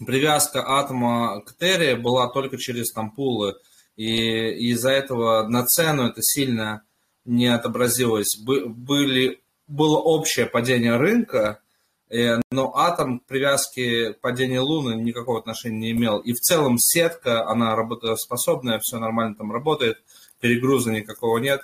привязка 0.07 0.66
атома 0.66 1.43
к 1.43 1.55
Терре 1.57 1.95
была 1.95 2.28
только 2.28 2.57
через 2.57 2.91
там 2.93 3.11
пулы, 3.11 3.57
и 3.97 4.70
из-за 4.70 4.91
этого 4.91 5.47
на 5.47 5.66
цену 5.66 6.05
это 6.05 6.22
сильно 6.22 6.83
не 7.26 7.49
отобразилось. 7.49 8.39
Были, 8.39 9.43
было 9.66 9.99
общее 9.99 10.47
падение 10.47 10.97
рынка, 10.97 11.61
Э, 11.61 11.70
но 12.11 12.76
атом 12.76 13.20
привязки 13.20 14.12
к 14.12 14.20
падению 14.20 14.64
Луны 14.64 14.94
никакого 14.94 15.38
отношения 15.38 15.78
не 15.78 15.90
имел. 15.92 16.18
И 16.18 16.32
в 16.32 16.40
целом 16.40 16.76
сетка, 16.76 17.48
она 17.48 17.76
работоспособная, 17.76 18.80
все 18.80 18.98
нормально 18.98 19.36
там 19.36 19.52
работает, 19.52 20.02
перегруза 20.40 20.90
никакого 20.90 21.38
нет. 21.38 21.61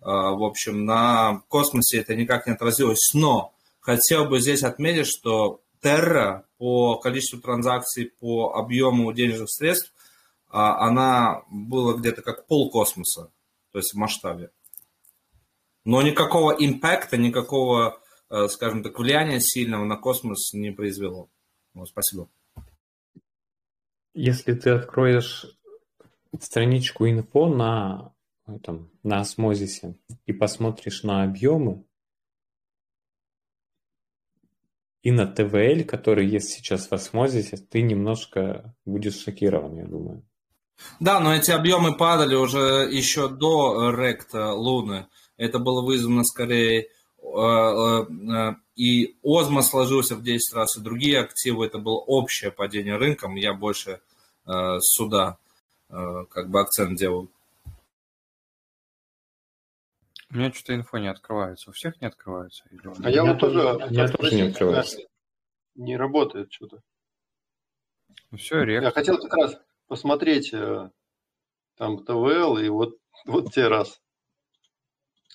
А, 0.00 0.30
в 0.32 0.42
общем, 0.42 0.86
на 0.86 1.42
космосе 1.48 1.98
это 1.98 2.14
никак 2.14 2.46
не 2.46 2.54
отразилось. 2.54 3.12
Но 3.12 3.52
хотел 3.80 4.24
бы 4.24 4.40
здесь 4.40 4.62
отметить, 4.62 5.06
что 5.06 5.60
Терра 5.82 6.46
по 6.56 6.96
количеству 6.96 7.40
транзакций, 7.40 8.12
по 8.18 8.54
объему 8.54 9.12
денежных 9.12 9.50
средств, 9.50 9.92
а, 10.48 10.86
она 10.86 11.42
была 11.50 11.94
где-то 11.94 12.22
как 12.22 12.46
пол 12.46 12.70
космоса, 12.70 13.30
то 13.72 13.78
есть 13.78 13.92
в 13.92 13.98
масштабе. 13.98 14.50
Но 15.84 16.00
никакого 16.00 16.52
импакта, 16.52 17.16
никакого 17.18 18.01
Э, 18.01 18.01
скажем 18.48 18.82
так, 18.82 18.98
влияния 18.98 19.40
сильного 19.40 19.84
на 19.84 19.96
космос 19.96 20.52
не 20.54 20.70
произвело. 20.70 21.30
Вот, 21.74 21.88
спасибо. 21.88 22.30
Если 24.14 24.54
ты 24.54 24.70
откроешь 24.70 25.46
страничку 26.40 27.06
инфо 27.08 27.48
на, 27.48 28.14
этом, 28.46 28.90
на 29.02 29.20
осмозисе 29.20 29.98
и 30.26 30.32
посмотришь 30.32 31.02
на 31.02 31.24
объемы 31.24 31.84
и 35.02 35.10
на 35.10 35.26
ТВЛ, 35.26 35.84
который 35.86 36.26
есть 36.26 36.50
сейчас 36.50 36.88
в 36.88 36.92
осмозисе, 36.92 37.56
ты 37.56 37.82
немножко 37.82 38.74
будешь 38.84 39.22
шокирован, 39.22 39.76
я 39.76 39.86
думаю. 39.86 40.26
Да, 41.00 41.20
но 41.20 41.34
эти 41.34 41.50
объемы 41.50 41.96
падали 41.96 42.34
уже 42.34 42.88
еще 42.90 43.28
до 43.28 43.90
ректа 43.90 44.52
Луны. 44.52 45.08
Это 45.36 45.58
было 45.58 45.84
вызвано 45.84 46.24
скорее 46.24 46.88
Э, 46.88 46.88
э, 46.88 47.01
и 48.74 49.16
Озма 49.22 49.62
сложился 49.62 50.16
в 50.16 50.22
10 50.22 50.54
раз, 50.54 50.76
и 50.76 50.80
другие 50.80 51.20
активы, 51.20 51.66
это 51.66 51.78
было 51.78 51.98
общее 51.98 52.50
падение 52.50 52.96
рынком, 52.96 53.36
я 53.36 53.54
больше 53.54 54.00
э, 54.46 54.78
сюда 54.80 55.38
как 55.88 56.48
бы 56.48 56.60
акцент 56.60 56.98
делал. 56.98 57.28
У 60.30 60.36
меня 60.36 60.50
что-то 60.50 60.74
инфо 60.74 60.96
не 60.96 61.08
открывается. 61.08 61.68
У 61.68 61.74
всех 61.74 62.00
не 62.00 62.06
открывается? 62.06 62.64
А 63.04 63.10
я 63.10 63.22
вот 63.22 63.38
тоже, 63.38 63.78
я 63.90 64.08
тоже 64.08 64.34
не 64.34 64.42
открывается. 64.42 65.00
Не 65.74 65.98
работает 65.98 66.50
что-то. 66.50 66.80
Ну 68.30 68.38
все, 68.38 68.62
рек. 68.62 68.82
Я 68.82 68.90
хотел 68.90 69.18
как 69.18 69.34
раз 69.34 69.58
посмотреть 69.88 70.54
там 71.76 72.04
ТВЛ, 72.04 72.56
и 72.58 72.68
вот, 72.70 72.96
вот 73.26 73.52
те 73.52 73.68
раз. 73.68 74.00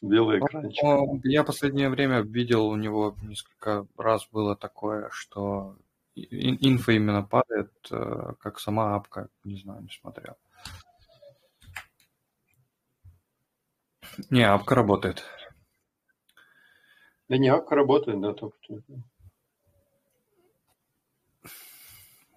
Белый 0.01 0.39
экранчик. 0.39 0.83
Ну, 0.83 1.19
я 1.23 1.43
последнее 1.43 1.89
время 1.89 2.21
видел 2.21 2.67
у 2.67 2.75
него 2.75 3.15
несколько 3.21 3.87
раз 3.97 4.27
было 4.31 4.55
такое, 4.55 5.09
что 5.11 5.75
инфа 6.15 6.91
именно 6.93 7.23
падает, 7.23 7.71
э, 7.91 8.33
как 8.39 8.59
сама 8.59 8.95
апка, 8.95 9.29
не 9.43 9.59
знаю, 9.59 9.81
не 9.81 9.89
смотрел. 9.89 10.37
Не, 14.29 14.43
апка 14.43 14.75
работает. 14.75 15.23
Да 17.27 17.37
не, 17.37 17.49
апка 17.49 17.75
работает, 17.75 18.21
да, 18.21 18.33
только. 18.33 18.57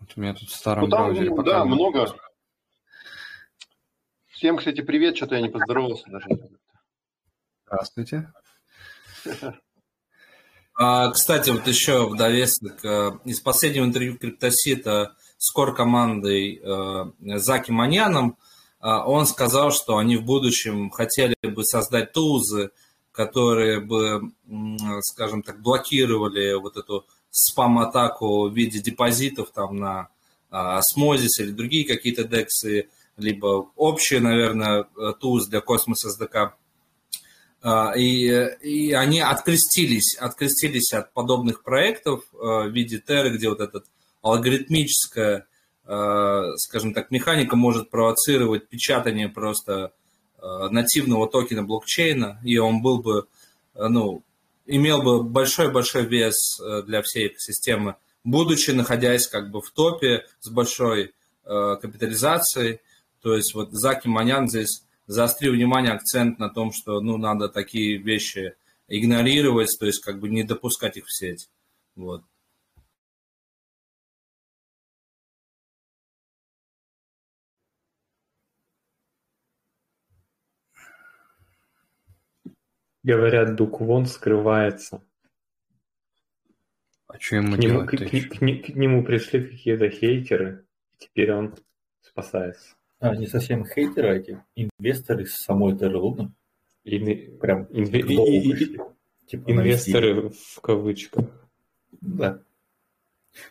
Вот 0.01 0.13
у 0.17 0.21
меня 0.21 0.35
тут 0.35 0.49
в 0.49 0.55
старом 0.55 0.85
ну, 0.85 0.91
там, 0.91 1.05
браузере. 1.05 1.31
Ну, 1.31 1.43
да, 1.43 1.65
много. 1.65 2.07
Всем, 4.29 4.57
кстати, 4.57 4.81
привет, 4.81 5.17
что-то 5.17 5.37
я 5.37 5.43
не 5.43 5.49
поздоровался 5.49 6.11
даже. 6.11 6.27
Здравствуйте. 7.71 8.33
А, 10.83 11.11
кстати, 11.11 11.51
вот 11.51 11.67
еще 11.67 12.09
в 12.09 12.17
довесок 12.17 12.83
э, 12.87 13.11
из 13.27 13.41
последнего 13.41 13.85
интервью 13.85 14.17
Криптосита 14.17 15.15
с 15.37 15.53
кор-командой 15.53 16.59
э, 16.59 17.39
Заки 17.39 17.71
Маньяном 17.71 18.39
э, 18.81 18.89
он 18.89 19.27
сказал, 19.27 19.73
что 19.73 19.99
они 19.99 20.17
в 20.17 20.25
будущем 20.25 20.89
хотели 20.89 21.37
бы 21.43 21.65
создать 21.67 22.13
тулзы, 22.13 22.71
которые 23.13 23.81
бы, 23.81 24.33
скажем 25.03 25.43
так, 25.43 25.61
блокировали 25.61 26.55
вот 26.55 26.79
эту 26.79 27.05
спам-атаку 27.31 28.49
в 28.49 28.55
виде 28.55 28.79
депозитов 28.79 29.51
там 29.51 29.77
на 29.77 30.09
Осмозис 30.49 31.41
или 31.41 31.51
другие 31.51 31.87
какие-то 31.87 32.25
дексы, 32.25 32.89
либо 33.19 33.71
общие, 33.77 34.21
наверное, 34.21 34.85
тулз 35.21 35.47
для 35.47 35.61
Космос 35.61 36.07
SDK 36.07 36.53
и, 37.63 38.49
и 38.63 38.93
они 38.93 39.21
открестились, 39.21 40.17
открестились 40.17 40.95
от 40.95 41.13
подобных 41.13 41.63
проектов 41.63 42.25
а, 42.33 42.63
в 42.63 42.71
виде 42.71 42.99
Терры, 42.99 43.37
где 43.37 43.51
вот 43.51 43.61
эта 43.61 43.83
алгоритмическая, 44.23 45.47
а, 45.85 46.57
скажем 46.57 46.95
так, 46.95 47.11
механика 47.11 47.57
может 47.57 47.91
провоцировать 47.91 48.69
печатание 48.69 49.29
просто 49.29 49.93
нативного 50.71 51.29
токена 51.29 51.63
блокчейна, 51.63 52.41
и 52.43 52.57
он 52.57 52.81
был 52.81 53.03
бы, 53.03 53.27
ну, 53.75 54.23
имел 54.65 55.03
бы 55.03 55.23
большой-большой 55.23 56.07
вес 56.07 56.59
для 56.87 57.03
всей 57.03 57.27
экосистемы, 57.27 57.97
будучи 58.25 58.71
находясь 58.71 59.27
как 59.27 59.51
бы 59.51 59.61
в 59.61 59.71
топе 59.71 60.25
с 60.41 60.49
большой 60.49 61.13
капитализацией. 61.45 62.81
То 63.21 63.37
есть 63.37 63.53
вот 63.53 63.73
Заки 63.73 64.09
Манян 64.09 64.49
здесь 64.49 64.83
заострил 65.11 65.55
внимание, 65.55 65.93
акцент 65.93 66.39
на 66.39 66.49
том, 66.49 66.71
что 66.73 67.01
ну, 67.01 67.17
надо 67.17 67.49
такие 67.49 67.99
вещи 67.99 68.55
игнорировать, 68.87 69.77
то 69.79 69.87
есть 69.87 70.05
как 70.05 70.21
бы 70.21 70.29
не 70.29 70.45
допускать 70.45 70.97
их 70.97 71.07
в 71.07 71.13
сеть. 71.13 71.51
Вот. 71.97 72.23
Говорят, 83.03 83.57
Дук 83.57 83.81
Вон 83.81 84.07
скрывается. 84.07 85.03
А 87.09 87.19
что 87.19 87.37
ему 87.37 87.57
к 87.57 87.59
нему, 87.59 87.85
делать? 87.87 88.11
К, 88.11 88.29
к, 88.29 88.39
к, 88.39 88.39
к 88.39 88.77
нему 88.77 89.05
пришли 89.05 89.43
какие-то 89.43 89.91
хейтеры, 89.91 90.65
и 90.95 91.05
теперь 91.05 91.33
он 91.33 91.57
спасается. 92.01 92.77
А, 93.01 93.17
не 93.17 93.27
совсем 93.27 93.65
хейтеры, 93.67 94.09
а 94.11 94.15
эти 94.15 94.43
инвесторы 94.55 95.27
с 95.27 95.37
самой 95.37 95.77
Терры 95.77 95.99
Луны. 95.99 96.33
Ин- 96.85 97.39
Прям 97.39 97.65
инве- 97.71 98.03
дому 98.03 98.27
и- 98.27 98.39
и-. 98.53 98.79
Типа 99.27 99.51
навести. 99.53 99.91
инвесторы 99.93 100.31
в 100.31 100.61
кавычках. 100.61 101.27
Да. 102.01 102.43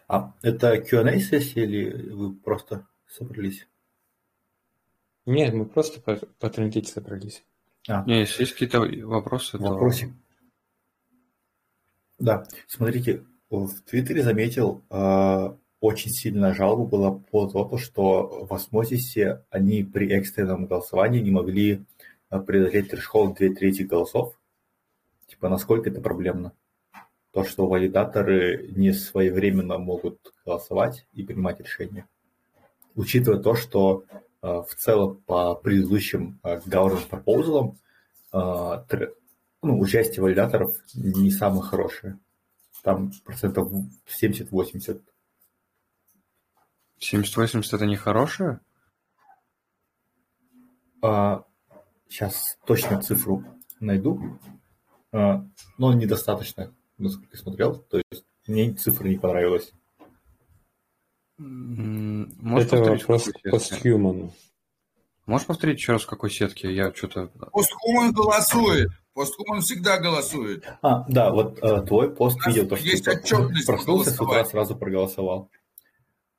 А 0.07 0.33
это 0.41 0.79
Q&A-сессия 0.81 1.63
или 1.63 2.09
вы 2.11 2.35
просто 2.35 2.87
собрались? 3.07 3.67
Нет, 5.25 5.53
мы 5.53 5.65
просто 5.65 6.01
по- 6.01 6.25
потрындеть 6.39 6.87
собрались. 6.89 7.43
А, 7.87 8.03
Не, 8.05 8.19
если 8.21 8.41
есть 8.43 8.53
какие-то 8.53 8.81
вопросы, 9.07 9.57
то... 9.57 9.63
вопросик. 9.63 10.09
Да, 12.19 12.45
смотрите, 12.67 13.25
в 13.49 13.69
Твиттере 13.81 14.21
заметил, 14.23 14.83
э, 14.89 15.55
очень 15.81 16.11
сильная 16.11 16.53
жалоба 16.53 16.85
была 16.85 17.11
по 17.11 17.47
то, 17.47 17.77
что 17.77 18.45
в 18.45 18.53
осмозисе 18.53 19.43
они 19.49 19.83
при 19.83 20.11
экстренном 20.11 20.65
голосовании 20.65 21.21
не 21.21 21.31
могли 21.31 21.85
э, 22.29 22.39
преодолеть 22.39 22.89
трешхолд 22.89 23.37
две 23.37 23.53
трети 23.53 23.83
голосов. 23.83 24.37
Типа, 25.27 25.47
насколько 25.47 25.89
это 25.89 26.01
проблемно? 26.01 26.53
То, 27.31 27.43
что 27.43 27.67
валидаторы 27.67 28.71
не 28.75 28.91
своевременно 28.91 29.77
могут 29.77 30.33
голосовать 30.45 31.05
и 31.13 31.23
принимать 31.23 31.59
решения. 31.59 32.07
Учитывая 32.95 33.39
то, 33.39 33.55
что 33.55 34.03
э, 34.11 34.17
в 34.47 34.75
целом 34.75 35.21
по 35.25 35.55
предыдущим 35.55 36.39
government 36.43 37.09
proposal 37.09 37.75
э, 38.33 38.37
тр- 38.37 39.13
ну, 39.61 39.79
участие 39.79 40.23
валидаторов 40.23 40.75
не 40.93 41.31
самое 41.31 41.61
хорошее. 41.61 42.19
Там 42.81 43.11
процентов 43.25 43.71
70-80. 44.21 45.01
70-80 46.99 47.63
это 47.71 47.85
не 47.85 47.95
хорошее? 47.95 48.59
А, 51.01 51.43
сейчас 52.07 52.57
точно 52.65 53.01
цифру 53.01 53.43
найду. 53.79 54.39
А, 55.11 55.45
но 55.77 55.93
недостаточно, 55.93 56.73
насколько 56.97 57.29
я 57.33 57.39
смотрел. 57.39 57.75
То 57.75 58.01
есть 58.11 58.25
мне 58.47 58.73
цифра 58.73 59.07
не 59.07 59.17
понравилась. 59.17 59.71
Можешь 61.37 62.67
Это 62.67 62.77
повторить, 62.77 63.01
вопрос 63.01 63.29
к 63.29 63.49
постхьюману. 63.49 64.33
Можешь 65.25 65.47
повторить 65.47 65.77
еще 65.77 65.93
раз, 65.93 66.03
в 66.03 66.07
какой 66.07 66.31
сетке? 66.31 66.73
Я 66.73 66.93
что-то... 66.93 67.27
Постхуман 67.53 68.11
голосует. 68.11 68.89
Постхуман 69.13 69.61
всегда 69.61 69.99
голосует. 69.99 70.65
А, 70.81 71.05
да, 71.07 71.31
вот 71.31 71.59
э, 71.61 71.81
твой 71.83 72.13
пост 72.13 72.45
видел, 72.45 72.67
то, 72.67 72.75
что 72.75 72.85
есть 72.87 73.05
ты 73.05 73.11
отчетность 73.11 73.67
проснулся 73.67 74.11
с 74.11 74.19
утра, 74.19 74.43
сразу 74.43 74.75
проголосовал. 74.75 75.49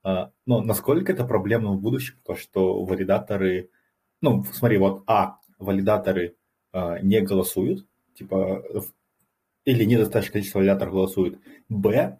А, 0.02 0.30
но 0.46 0.60
насколько 0.62 1.12
это 1.12 1.24
проблемно 1.24 1.72
в 1.72 1.80
будущем, 1.80 2.16
то, 2.24 2.34
что 2.34 2.84
валидаторы... 2.84 3.70
Ну, 4.20 4.44
смотри, 4.52 4.78
вот, 4.78 5.02
а, 5.06 5.38
валидаторы 5.58 6.36
а, 6.72 6.98
не 7.00 7.20
голосуют, 7.20 7.86
типа, 8.14 8.64
или 9.64 9.84
недостаточное 9.84 10.32
количество 10.32 10.58
валидаторов 10.58 10.92
голосует. 10.92 11.38
Б, 11.68 12.18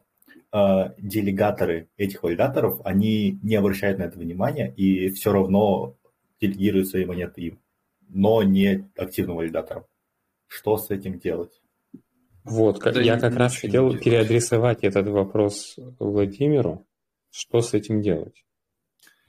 а, 0.53 0.95
делегаторы 0.99 1.89
этих 1.97 2.22
валидаторов, 2.22 2.81
они 2.85 3.39
не 3.43 3.57
обращают 3.57 3.99
на 3.99 4.05
это 4.05 4.18
внимания 4.18 4.72
и 4.76 5.11
все 5.11 5.33
равно 5.33 5.97
делегируют 6.41 6.89
свои 6.89 7.05
монеты 7.05 7.43
им, 7.43 7.61
но 8.09 8.43
не 8.43 8.91
активным 8.97 9.37
валидаторам. 9.37 9.85
Что 10.49 10.76
с 10.76 10.91
этим 10.91 11.18
делать? 11.18 11.61
Вот, 12.45 12.81
Да 12.81 13.01
я 13.01 13.18
как 13.18 13.37
раз 13.37 13.57
хотел 13.57 13.97
переадресовать 13.97 14.83
этот 14.83 15.07
вопрос 15.09 15.76
Владимиру. 15.99 16.87
Что 17.31 17.61
с 17.62 17.74
этим 17.74 18.03
делать? 18.03 18.45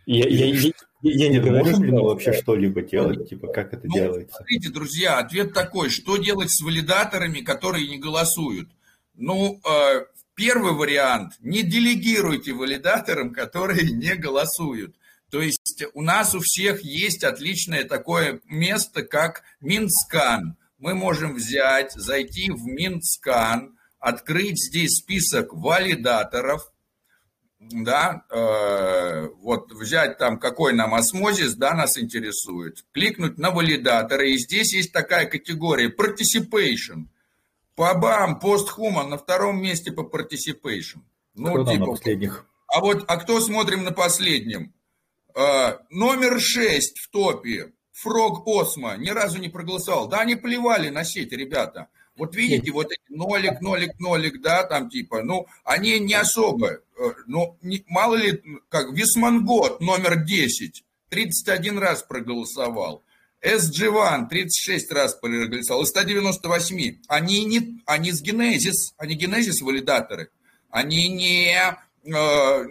Я, 0.05 0.27
я, 0.27 0.45
я, 0.47 0.71
я 1.03 1.29
не 1.29 1.39
говорю, 1.39 1.65
что- 1.75 2.03
вообще 2.03 2.33
что-либо 2.33 2.81
делать? 2.81 3.29
Типа, 3.29 3.47
как 3.47 3.73
это 3.73 3.87
Ну, 3.87 3.93
делается? 3.93 4.35
Смотрите, 4.37 4.69
друзья, 4.69 5.19
ответ 5.19 5.53
такой. 5.53 5.89
Что 5.89 6.17
делать 6.17 6.51
с 6.51 6.61
валидаторами, 6.61 7.41
которые 7.41 7.87
не 7.87 7.97
голосуют? 7.99 8.69
Ну, 9.13 9.61
э, 9.63 10.05
первый 10.35 10.73
вариант. 10.73 11.33
Не 11.39 11.61
делегируйте 11.61 12.53
валидаторам, 12.53 13.31
которые 13.33 13.83
не 13.91 14.15
голосуют. 14.15 14.95
То 15.29 15.41
есть 15.41 15.85
у 15.93 16.01
нас 16.01 16.35
у 16.35 16.39
всех 16.39 16.83
есть 16.83 17.23
отличное 17.23 17.85
такое 17.85 18.41
место, 18.45 19.03
как 19.03 19.43
Минскан. 19.61 20.57
Мы 20.77 20.95
можем 20.95 21.35
взять, 21.35 21.93
зайти 21.93 22.49
в 22.51 22.65
Минскан, 22.65 23.77
открыть 23.99 24.57
здесь 24.57 24.95
список 24.97 25.53
валидаторов, 25.53 26.70
да, 27.69 28.25
э, 28.29 29.29
вот 29.41 29.71
взять 29.71 30.17
там, 30.17 30.39
какой 30.39 30.73
нам 30.73 30.95
осмозис, 30.95 31.55
да, 31.55 31.73
нас 31.73 31.97
интересует, 31.97 32.83
кликнуть 32.91 33.37
на 33.37 33.51
валидаторы, 33.51 34.31
и 34.31 34.37
здесь 34.37 34.73
есть 34.73 34.91
такая 34.91 35.27
категория 35.27 35.89
participation. 35.89 37.05
Пабам, 37.75 38.39
постхуман 38.39 39.09
на 39.09 39.17
втором 39.17 39.61
месте 39.61 39.91
по 39.91 40.01
participation. 40.01 41.01
Ну, 41.35 41.53
Кто 41.53 41.71
типа, 41.71 41.85
на 41.85 41.91
последних? 41.91 42.45
а 42.67 42.81
вот, 42.81 43.05
а 43.07 43.17
кто 43.17 43.39
смотрим 43.39 43.83
на 43.83 43.91
последнем? 43.91 44.73
Э, 45.35 45.77
номер 45.89 46.39
6 46.39 46.99
в 46.99 47.09
топе, 47.09 47.71
Фрог 47.93 48.47
Осмо, 48.47 48.97
ни 48.97 49.09
разу 49.09 49.37
не 49.37 49.49
проголосовал. 49.49 50.07
Да, 50.07 50.21
они 50.21 50.35
плевали 50.35 50.89
на 50.89 51.03
сеть, 51.03 51.31
ребята. 51.31 51.87
Вот 52.21 52.35
видите, 52.35 52.71
вот 52.71 52.91
эти 52.91 53.01
нолик, 53.09 53.61
нолик, 53.61 53.99
нолик, 53.99 54.41
да, 54.43 54.61
там 54.61 54.91
типа, 54.91 55.23
ну, 55.23 55.47
они 55.63 55.97
не 55.97 56.13
особо, 56.13 56.67
э, 56.69 57.13
ну, 57.25 57.57
не- 57.63 57.83
мало 57.87 58.13
ли, 58.13 58.43
как 58.69 58.93
Висмангот, 58.93 59.81
номер 59.81 60.23
10, 60.23 60.83
31 61.09 61.79
раз 61.79 62.03
проголосовал. 62.03 63.03
SG1 63.41 64.29
36 64.29 64.91
раз 64.91 65.15
проголосовал, 65.15 65.81
из 65.81 65.89
198. 65.89 66.99
Они 67.07 67.43
не, 67.43 67.81
они 67.87 68.11
с 68.11 68.21
Генезис, 68.21 68.93
они 68.97 69.15
Генезис 69.15 69.59
валидаторы. 69.63 70.29
Они 70.69 71.07
не, 71.07 71.55
э, 71.55 72.65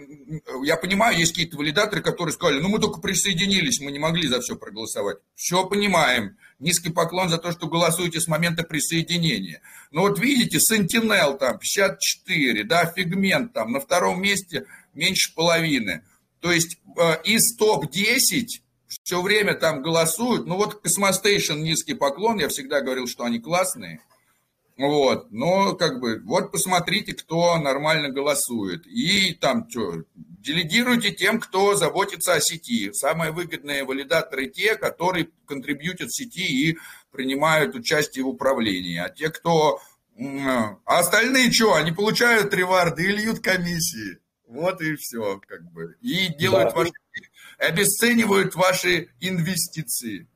я 0.62 0.76
понимаю, 0.76 1.18
есть 1.18 1.32
какие-то 1.32 1.56
валидаторы, 1.56 2.02
которые 2.02 2.32
сказали, 2.34 2.60
ну 2.60 2.68
мы 2.68 2.78
только 2.78 3.00
присоединились, 3.00 3.80
мы 3.80 3.90
не 3.90 3.98
могли 3.98 4.28
за 4.28 4.40
все 4.42 4.54
проголосовать. 4.54 5.18
Все 5.34 5.66
понимаем. 5.66 6.36
Низкий 6.60 6.90
поклон 6.90 7.30
за 7.30 7.38
то, 7.38 7.52
что 7.52 7.66
голосуете 7.66 8.20
с 8.20 8.28
момента 8.28 8.62
присоединения. 8.62 9.62
Но 9.90 10.02
вот 10.02 10.18
видите, 10.18 10.58
Sentinel 10.58 11.38
там 11.38 11.58
54, 11.58 12.64
да, 12.64 12.84
Фигмент 12.84 13.54
там 13.54 13.72
на 13.72 13.80
втором 13.80 14.20
месте 14.20 14.66
меньше 14.94 15.34
половины. 15.34 16.02
То 16.40 16.52
есть 16.52 16.78
э, 16.98 17.22
из 17.24 17.56
топ-10 17.56 18.46
все 18.88 19.22
время 19.22 19.54
там 19.54 19.82
голосуют. 19.82 20.46
Ну 20.46 20.56
вот 20.56 20.80
Космостейшн 20.82 21.54
низкий 21.54 21.94
поклон, 21.94 22.38
я 22.38 22.48
всегда 22.48 22.80
говорил, 22.80 23.06
что 23.06 23.24
они 23.24 23.38
классные. 23.38 24.00
Вот, 24.88 25.30
но 25.30 25.74
как 25.74 26.00
бы, 26.00 26.22
вот 26.24 26.52
посмотрите, 26.52 27.12
кто 27.12 27.58
нормально 27.58 28.08
голосует. 28.08 28.86
И 28.86 29.34
там 29.34 29.68
что, 29.68 30.04
делегируйте 30.14 31.10
тем, 31.10 31.38
кто 31.38 31.74
заботится 31.74 32.32
о 32.32 32.40
сети. 32.40 32.90
Самые 32.94 33.30
выгодные 33.30 33.84
валидаторы 33.84 34.46
те, 34.46 34.76
которые 34.76 35.28
контрибьютят 35.44 36.10
сети 36.10 36.70
и 36.70 36.78
принимают 37.12 37.74
участие 37.74 38.24
в 38.24 38.28
управлении. 38.28 38.96
А 38.96 39.10
те, 39.10 39.28
кто... 39.28 39.80
м, 40.16 40.78
А 40.86 40.98
остальные 41.00 41.52
что, 41.52 41.74
они 41.74 41.92
получают 41.92 42.54
реварды 42.54 43.02
и 43.04 43.12
льют 43.12 43.40
комиссии. 43.40 44.16
Вот 44.48 44.80
и 44.80 44.96
все, 44.96 45.42
как 45.46 45.70
бы. 45.72 45.96
И 46.00 46.28
делают 46.38 46.70
Да. 46.70 46.76
ваши... 46.76 46.92
обесценивают 47.58 48.54
ваши 48.54 49.08
инвестиции. 49.20 50.26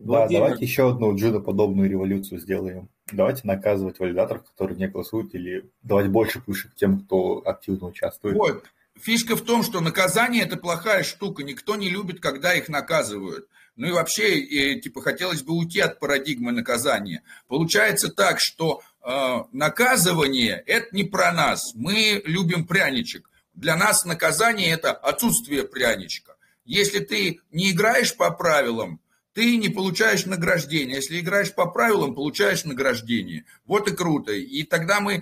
Да, 0.00 0.04
Владимир. 0.26 0.40
давайте 0.42 0.64
еще 0.64 0.90
одну 0.90 1.14
джудо-подобную 1.16 1.88
революцию 1.88 2.40
сделаем. 2.40 2.88
Давайте 3.12 3.42
наказывать 3.44 3.98
валидаторов, 3.98 4.44
которые 4.44 4.76
не 4.76 4.88
голосуют, 4.88 5.34
или 5.34 5.70
давать 5.82 6.08
больше 6.08 6.40
пышек 6.40 6.74
тем, 6.74 7.00
кто 7.00 7.42
активно 7.44 7.86
участвует. 7.88 8.36
Вот. 8.36 8.64
Фишка 8.98 9.36
в 9.36 9.42
том, 9.42 9.62
что 9.62 9.80
наказание 9.80 10.42
это 10.44 10.56
плохая 10.56 11.02
штука. 11.02 11.42
Никто 11.42 11.76
не 11.76 11.90
любит, 11.90 12.20
когда 12.20 12.54
их 12.54 12.68
наказывают. 12.68 13.48
Ну 13.76 13.88
и 13.88 13.92
вообще, 13.92 14.40
э, 14.40 14.80
типа, 14.80 15.02
хотелось 15.02 15.42
бы 15.42 15.52
уйти 15.52 15.80
от 15.80 16.00
парадигмы 16.00 16.50
наказания. 16.50 17.22
Получается 17.46 18.08
так, 18.08 18.40
что 18.40 18.80
э, 19.02 19.44
наказывание 19.52 20.62
это 20.66 20.96
не 20.96 21.04
про 21.04 21.30
нас. 21.30 21.74
Мы 21.74 22.22
любим 22.24 22.66
пряничек. 22.66 23.30
Для 23.54 23.76
нас 23.76 24.04
наказание 24.04 24.70
это 24.70 24.92
отсутствие 24.92 25.64
пряничка. 25.64 26.36
Если 26.64 26.98
ты 27.00 27.40
не 27.52 27.70
играешь 27.70 28.16
по 28.16 28.30
правилам, 28.30 29.00
ты 29.36 29.58
не 29.58 29.68
получаешь 29.68 30.24
награждение. 30.24 30.96
Если 30.96 31.20
играешь 31.20 31.54
по 31.54 31.66
правилам, 31.66 32.14
получаешь 32.14 32.64
награждение. 32.64 33.44
Вот 33.66 33.86
и 33.86 33.94
круто. 33.94 34.32
И 34.32 34.62
тогда 34.62 35.00
мы 35.00 35.16
э, 35.16 35.20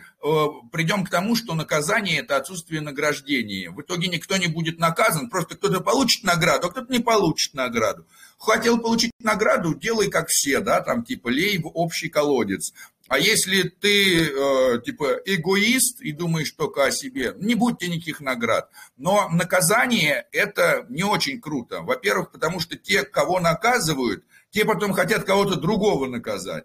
придем 0.70 1.04
к 1.04 1.10
тому, 1.10 1.34
что 1.34 1.56
наказание– 1.56 2.18
это 2.20 2.36
отсутствие 2.36 2.80
награждения. 2.80 3.72
В 3.72 3.80
итоге 3.80 4.06
никто 4.06 4.36
не 4.36 4.46
будет 4.46 4.78
наказан, 4.78 5.30
просто 5.30 5.56
кто-то 5.56 5.80
получит 5.80 6.22
награду, 6.22 6.68
а 6.68 6.70
кто-то 6.70 6.92
не 6.92 7.00
получит 7.00 7.54
награду. 7.54 8.06
Хотел 8.38 8.78
получить 8.78 9.10
награду, 9.18 9.74
делай 9.74 10.08
как 10.08 10.28
все, 10.28 10.60
да, 10.60 10.80
там 10.80 11.02
типа 11.02 11.26
лей 11.26 11.58
в 11.58 11.66
общий 11.66 12.08
колодец. 12.08 12.72
А 13.08 13.18
если 13.18 13.64
ты, 13.64 14.28
э, 14.28 14.80
типа, 14.84 15.20
эгоист 15.26 16.00
и 16.00 16.12
думаешь 16.12 16.50
только 16.52 16.84
о 16.84 16.90
себе, 16.90 17.34
не 17.36 17.54
будьте 17.54 17.88
никаких 17.88 18.20
наград. 18.20 18.70
Но 18.96 19.28
наказание– 19.28 20.26
это 20.32 20.86
не 20.88 21.04
очень 21.04 21.40
круто. 21.40 21.82
Во-первых, 21.82 22.30
потому 22.30 22.60
что 22.60 22.76
те, 22.78 23.04
кого 23.04 23.40
наказывают, 23.40 24.24
те 24.50 24.64
потом 24.64 24.92
хотят 24.92 25.24
кого-то 25.24 25.56
другого 25.56 26.06
наказать. 26.06 26.64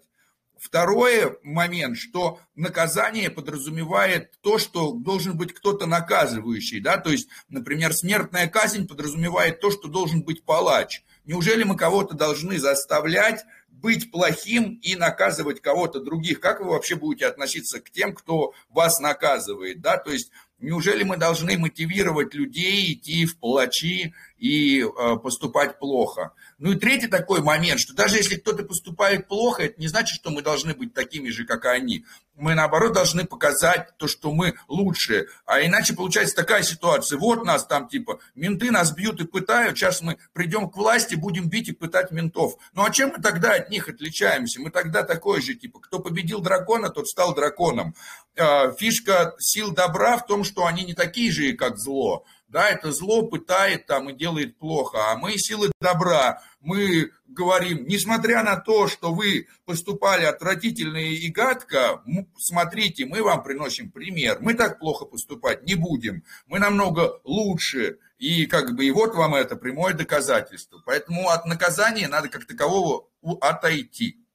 Второй 0.60 1.38
момент, 1.42 1.96
что 1.96 2.38
наказание 2.54 3.30
подразумевает 3.30 4.32
то, 4.42 4.58
что 4.58 4.92
должен 4.92 5.36
быть 5.36 5.54
кто-то 5.54 5.86
наказывающий. 5.86 6.80
Да? 6.80 6.98
То 6.98 7.10
есть, 7.10 7.28
например, 7.48 7.94
смертная 7.94 8.46
казнь 8.46 8.86
подразумевает 8.86 9.60
то, 9.60 9.70
что 9.70 9.88
должен 9.88 10.22
быть 10.22 10.44
палач. 10.44 11.02
Неужели 11.24 11.64
мы 11.64 11.76
кого-то 11.76 12.14
должны 12.14 12.58
заставлять 12.58 13.44
быть 13.80 14.10
плохим 14.10 14.78
и 14.82 14.96
наказывать 14.96 15.60
кого-то 15.60 16.00
других? 16.00 16.40
Как 16.40 16.60
вы 16.60 16.70
вообще 16.70 16.96
будете 16.96 17.26
относиться 17.26 17.80
к 17.80 17.90
тем, 17.90 18.14
кто 18.14 18.52
вас 18.68 19.00
наказывает? 19.00 19.80
Да? 19.80 19.96
То 19.96 20.10
есть 20.12 20.30
неужели 20.58 21.02
мы 21.02 21.16
должны 21.16 21.58
мотивировать 21.58 22.34
людей 22.34 22.92
идти 22.92 23.26
в 23.26 23.38
палачи 23.38 24.14
и 24.38 24.80
э, 24.82 25.16
поступать 25.16 25.78
плохо? 25.78 26.32
Ну 26.60 26.72
и 26.72 26.76
третий 26.76 27.06
такой 27.06 27.40
момент, 27.40 27.80
что 27.80 27.94
даже 27.94 28.16
если 28.16 28.36
кто-то 28.36 28.64
поступает 28.64 29.28
плохо, 29.28 29.64
это 29.64 29.80
не 29.80 29.88
значит, 29.88 30.14
что 30.14 30.30
мы 30.30 30.42
должны 30.42 30.74
быть 30.74 30.92
такими 30.92 31.30
же, 31.30 31.46
как 31.46 31.64
они. 31.64 32.04
Мы, 32.36 32.54
наоборот, 32.54 32.92
должны 32.92 33.24
показать 33.24 33.96
то, 33.96 34.06
что 34.06 34.30
мы 34.30 34.54
лучшие. 34.68 35.26
А 35.46 35.62
иначе 35.62 35.94
получается 35.94 36.36
такая 36.36 36.62
ситуация. 36.62 37.18
Вот 37.18 37.44
нас 37.46 37.66
там, 37.66 37.88
типа, 37.88 38.20
менты 38.34 38.70
нас 38.70 38.92
бьют 38.92 39.20
и 39.20 39.26
пытают. 39.26 39.78
Сейчас 39.78 40.02
мы 40.02 40.18
придем 40.34 40.68
к 40.68 40.76
власти, 40.76 41.14
будем 41.14 41.48
бить 41.48 41.68
и 41.68 41.72
пытать 41.72 42.10
ментов. 42.10 42.56
Ну 42.74 42.84
а 42.84 42.90
чем 42.90 43.12
мы 43.16 43.22
тогда 43.22 43.54
от 43.54 43.70
них 43.70 43.88
отличаемся? 43.88 44.60
Мы 44.60 44.70
тогда 44.70 45.02
такой 45.02 45.40
же, 45.40 45.54
типа, 45.54 45.80
кто 45.80 45.98
победил 45.98 46.40
дракона, 46.40 46.90
тот 46.90 47.08
стал 47.08 47.34
драконом. 47.34 47.94
А, 48.38 48.70
фишка 48.72 49.34
сил 49.38 49.72
добра 49.72 50.18
в 50.18 50.26
том, 50.26 50.44
что 50.44 50.66
они 50.66 50.84
не 50.84 50.92
такие 50.92 51.32
же, 51.32 51.54
как 51.54 51.78
зло. 51.78 52.26
Да, 52.50 52.68
это 52.68 52.90
зло 52.90 53.22
пытает 53.22 53.86
там 53.86 54.10
и 54.10 54.12
делает 54.12 54.58
плохо. 54.58 54.98
А 55.12 55.16
мы 55.16 55.38
силы 55.38 55.70
добра, 55.80 56.42
мы 56.58 57.12
говорим, 57.28 57.86
несмотря 57.86 58.42
на 58.42 58.56
то, 58.56 58.88
что 58.88 59.14
вы 59.14 59.46
поступали 59.64 60.24
отвратительно 60.24 60.96
и 60.96 61.28
гадко, 61.28 62.02
смотрите, 62.38 63.06
мы 63.06 63.22
вам 63.22 63.44
приносим 63.44 63.92
пример. 63.92 64.38
Мы 64.40 64.54
так 64.54 64.80
плохо 64.80 65.04
поступать 65.04 65.62
не 65.62 65.76
будем. 65.76 66.24
Мы 66.46 66.58
намного 66.58 67.20
лучше. 67.22 67.98
И 68.18 68.46
как 68.46 68.74
бы 68.74 68.84
и 68.84 68.90
вот 68.90 69.14
вам 69.14 69.36
это 69.36 69.54
прямое 69.54 69.94
доказательство. 69.94 70.82
Поэтому 70.84 71.28
от 71.30 71.46
наказания 71.46 72.08
надо 72.08 72.28
как 72.28 72.46
такового 72.46 73.06
отойти. 73.40 74.26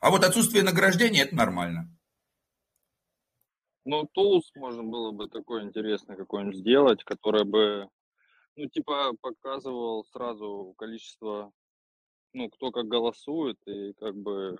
А 0.00 0.10
вот 0.10 0.22
отсутствие 0.22 0.62
награждения– 0.62 1.22
это 1.24 1.34
нормально. 1.34 1.95
Ну, 3.86 4.04
тулс 4.12 4.50
можно 4.56 4.82
было 4.82 5.12
бы 5.12 5.28
такой 5.28 5.62
интересный 5.62 6.16
какой-нибудь 6.16 6.56
сделать, 6.56 7.04
который 7.04 7.44
бы, 7.44 7.88
ну, 8.56 8.68
типа, 8.68 9.12
показывал 9.20 10.04
сразу 10.12 10.74
количество, 10.76 11.52
ну, 12.32 12.50
кто 12.50 12.72
как 12.72 12.88
голосует, 12.88 13.56
и 13.66 13.92
как 13.92 14.16
бы, 14.16 14.58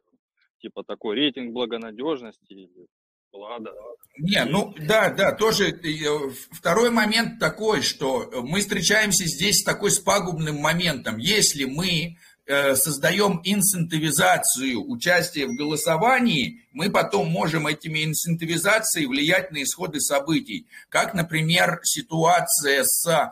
типа, 0.58 0.84
такой 0.84 1.16
рейтинг 1.16 1.52
благонадежности 1.52 2.52
или 2.52 2.86
Влада. 3.32 3.72
Не, 4.18 4.44
ну 4.44 4.72
да, 4.78 5.10
да, 5.10 5.32
тоже 5.32 5.70
э, 5.70 6.30
второй 6.52 6.90
момент 6.90 7.40
такой, 7.40 7.82
что 7.82 8.30
мы 8.42 8.60
встречаемся 8.60 9.24
здесь 9.24 9.60
с 9.60 9.64
такой 9.64 9.90
с 9.90 9.98
пагубным 9.98 10.56
моментом. 10.56 11.18
Если 11.18 11.64
мы 11.64 12.16
создаем 12.46 13.40
инцентивизацию 13.42 14.88
участия 14.88 15.46
в 15.46 15.56
голосовании, 15.56 16.66
мы 16.76 16.90
потом 16.90 17.28
можем 17.30 17.66
этими 17.66 18.04
инцентивизацией 18.04 19.06
влиять 19.06 19.50
на 19.50 19.62
исходы 19.62 19.98
событий. 19.98 20.66
Как, 20.90 21.14
например, 21.14 21.80
ситуация 21.82 22.84
с 22.84 23.06
э, 23.08 23.22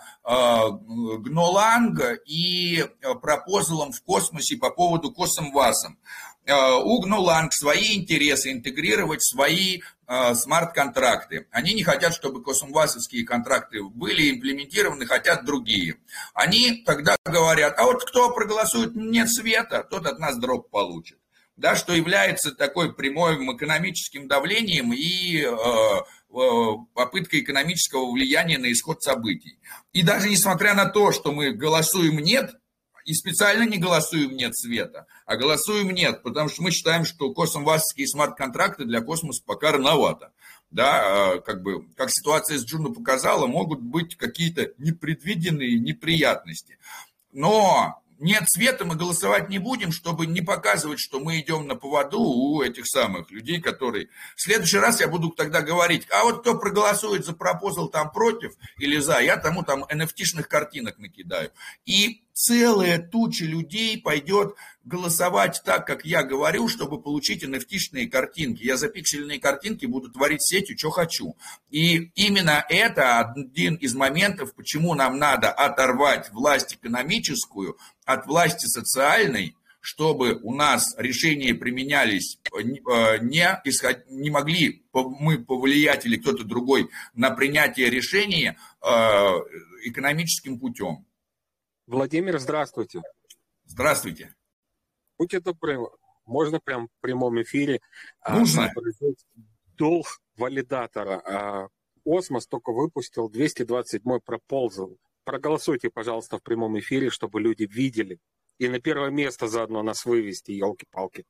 Гноланга 1.18 2.14
и 2.26 2.78
э, 2.78 3.14
пропозалом 3.20 3.92
в 3.92 4.02
космосе 4.02 4.56
по 4.56 4.70
поводу 4.70 5.12
Косомвасом. 5.12 5.98
Э, 6.46 6.74
Угнуланг 6.74 7.54
свои 7.54 7.96
интересы 7.96 8.52
интегрировать 8.52 9.24
свои 9.24 9.80
э, 10.06 10.34
смарт-контракты. 10.34 11.46
Они 11.50 11.72
не 11.72 11.82
хотят, 11.82 12.12
чтобы 12.14 12.42
косумвасовские 12.42 13.24
контракты 13.24 13.82
были 13.82 14.30
имплементированы, 14.30 15.06
хотят 15.06 15.46
другие. 15.46 15.96
Они 16.34 16.82
тогда 16.84 17.16
говорят, 17.24 17.78
а 17.78 17.84
вот 17.84 18.04
кто 18.04 18.30
проголосует 18.34 18.94
нет 18.94 19.30
света, 19.30 19.86
тот 19.88 20.06
от 20.06 20.18
нас 20.18 20.36
дроп 20.36 20.68
получит. 20.70 21.18
Да, 21.56 21.76
что 21.76 21.94
является 21.94 22.50
такой 22.50 22.92
прямым 22.92 23.56
экономическим 23.56 24.28
давлением 24.28 24.92
и 24.92 25.40
э, 25.40 25.50
попыткой 26.92 27.40
экономического 27.40 28.12
влияния 28.12 28.58
на 28.58 28.70
исход 28.70 29.02
событий. 29.02 29.58
И 29.94 30.02
даже 30.02 30.28
несмотря 30.28 30.74
на 30.74 30.86
то, 30.86 31.10
что 31.10 31.32
мы 31.32 31.52
голосуем 31.52 32.18
нет, 32.18 32.54
и 33.04 33.12
специально 33.14 33.64
не 33.64 33.78
голосуем 33.78 34.36
нет 34.36 34.56
света, 34.56 35.06
а 35.26 35.36
голосуем 35.36 35.90
нет, 35.90 36.22
потому 36.22 36.48
что 36.48 36.62
мы 36.62 36.70
считаем, 36.70 37.04
что 37.04 37.32
космовасские 37.32 38.08
смарт-контракты 38.08 38.84
для 38.84 39.00
космоса 39.00 39.42
пока 39.44 39.72
рановато. 39.72 40.32
Да, 40.70 41.34
а, 41.34 41.40
как 41.40 41.62
бы, 41.62 41.86
как 41.96 42.10
ситуация 42.10 42.58
с 42.58 42.64
Джуно 42.64 42.92
показала, 42.92 43.46
могут 43.46 43.80
быть 43.80 44.16
какие-то 44.16 44.72
непредвиденные 44.78 45.78
неприятности. 45.78 46.78
Но 47.32 48.02
нет 48.18 48.44
света, 48.48 48.84
мы 48.84 48.96
голосовать 48.96 49.48
не 49.48 49.58
будем, 49.58 49.92
чтобы 49.92 50.26
не 50.26 50.40
показывать, 50.40 51.00
что 51.00 51.20
мы 51.20 51.40
идем 51.40 51.66
на 51.66 51.74
поводу 51.74 52.20
у 52.20 52.62
этих 52.62 52.86
самых 52.86 53.30
людей, 53.30 53.60
которые... 53.60 54.08
В 54.36 54.42
следующий 54.42 54.78
раз 54.78 55.00
я 55.00 55.08
буду 55.08 55.30
тогда 55.30 55.60
говорить, 55.62 56.06
а 56.10 56.24
вот 56.24 56.40
кто 56.40 56.58
проголосует 56.58 57.24
за 57.24 57.34
пропозал 57.34 57.88
там 57.88 58.10
против 58.10 58.52
или 58.78 58.98
за, 58.98 59.20
я 59.20 59.36
тому 59.36 59.62
там 59.62 59.84
NFT-шных 59.84 60.44
картинок 60.44 60.98
накидаю. 60.98 61.50
И 61.84 62.24
целая 62.32 62.98
туча 62.98 63.44
людей 63.44 64.00
пойдет 64.00 64.56
голосовать 64.84 65.62
так, 65.64 65.86
как 65.86 66.04
я 66.04 66.22
говорю, 66.22 66.68
чтобы 66.68 67.00
получить 67.00 67.42
nft 67.42 68.06
картинки. 68.08 68.62
Я 68.62 68.76
за 68.76 68.88
пиксельные 68.88 69.40
картинки 69.40 69.86
буду 69.86 70.10
творить 70.10 70.42
сетью, 70.42 70.76
что 70.78 70.90
хочу. 70.90 71.36
И 71.70 72.10
именно 72.14 72.64
это 72.68 73.20
один 73.20 73.74
из 73.76 73.94
моментов, 73.94 74.54
почему 74.54 74.94
нам 74.94 75.18
надо 75.18 75.50
оторвать 75.50 76.30
власть 76.32 76.74
экономическую 76.74 77.78
от 78.04 78.26
власти 78.26 78.66
социальной, 78.66 79.56
чтобы 79.80 80.40
у 80.42 80.54
нас 80.54 80.94
решения 80.96 81.54
применялись, 81.54 82.38
э, 82.52 82.62
не, 82.62 83.60
исход, 83.64 83.98
не 84.08 84.30
могли 84.30 84.82
мы 84.92 85.44
повлиять 85.44 86.06
или 86.06 86.16
кто-то 86.16 86.44
другой 86.44 86.88
на 87.14 87.30
принятие 87.30 87.90
решения 87.90 88.56
э, 88.80 88.86
экономическим 89.84 90.58
путем. 90.58 91.04
Владимир, 91.86 92.38
здравствуйте. 92.38 93.02
Здравствуйте. 93.66 94.34
Будьте 95.18 95.40
добры, 95.40 95.78
можно 96.26 96.60
прям 96.60 96.88
в 96.88 97.00
прямом 97.00 97.40
эфире 97.42 97.80
а, 98.20 98.38
Нужно. 98.38 98.72
долг 99.76 100.06
валидатора. 100.36 101.22
А, 101.24 101.68
Осмос 102.04 102.46
только 102.46 102.72
выпустил 102.72 103.30
227-й 103.30 104.20
проползал. 104.20 104.96
Проголосуйте, 105.24 105.90
пожалуйста, 105.90 106.38
в 106.38 106.42
прямом 106.42 106.78
эфире, 106.78 107.10
чтобы 107.10 107.40
люди 107.40 107.64
видели. 107.64 108.18
И 108.58 108.68
на 108.68 108.78
первое 108.78 109.10
место 109.10 109.48
заодно 109.48 109.82
нас 109.82 110.04
вывести, 110.04 110.52
елки-палки. 110.52 111.24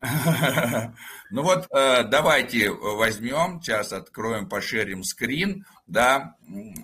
Ну 1.30 1.42
вот, 1.42 1.66
э, 1.70 2.04
давайте 2.04 2.70
возьмем, 2.70 3.60
сейчас 3.60 3.92
откроем, 3.92 4.48
пошерим 4.48 5.02
скрин, 5.02 5.64
да, 5.86 6.36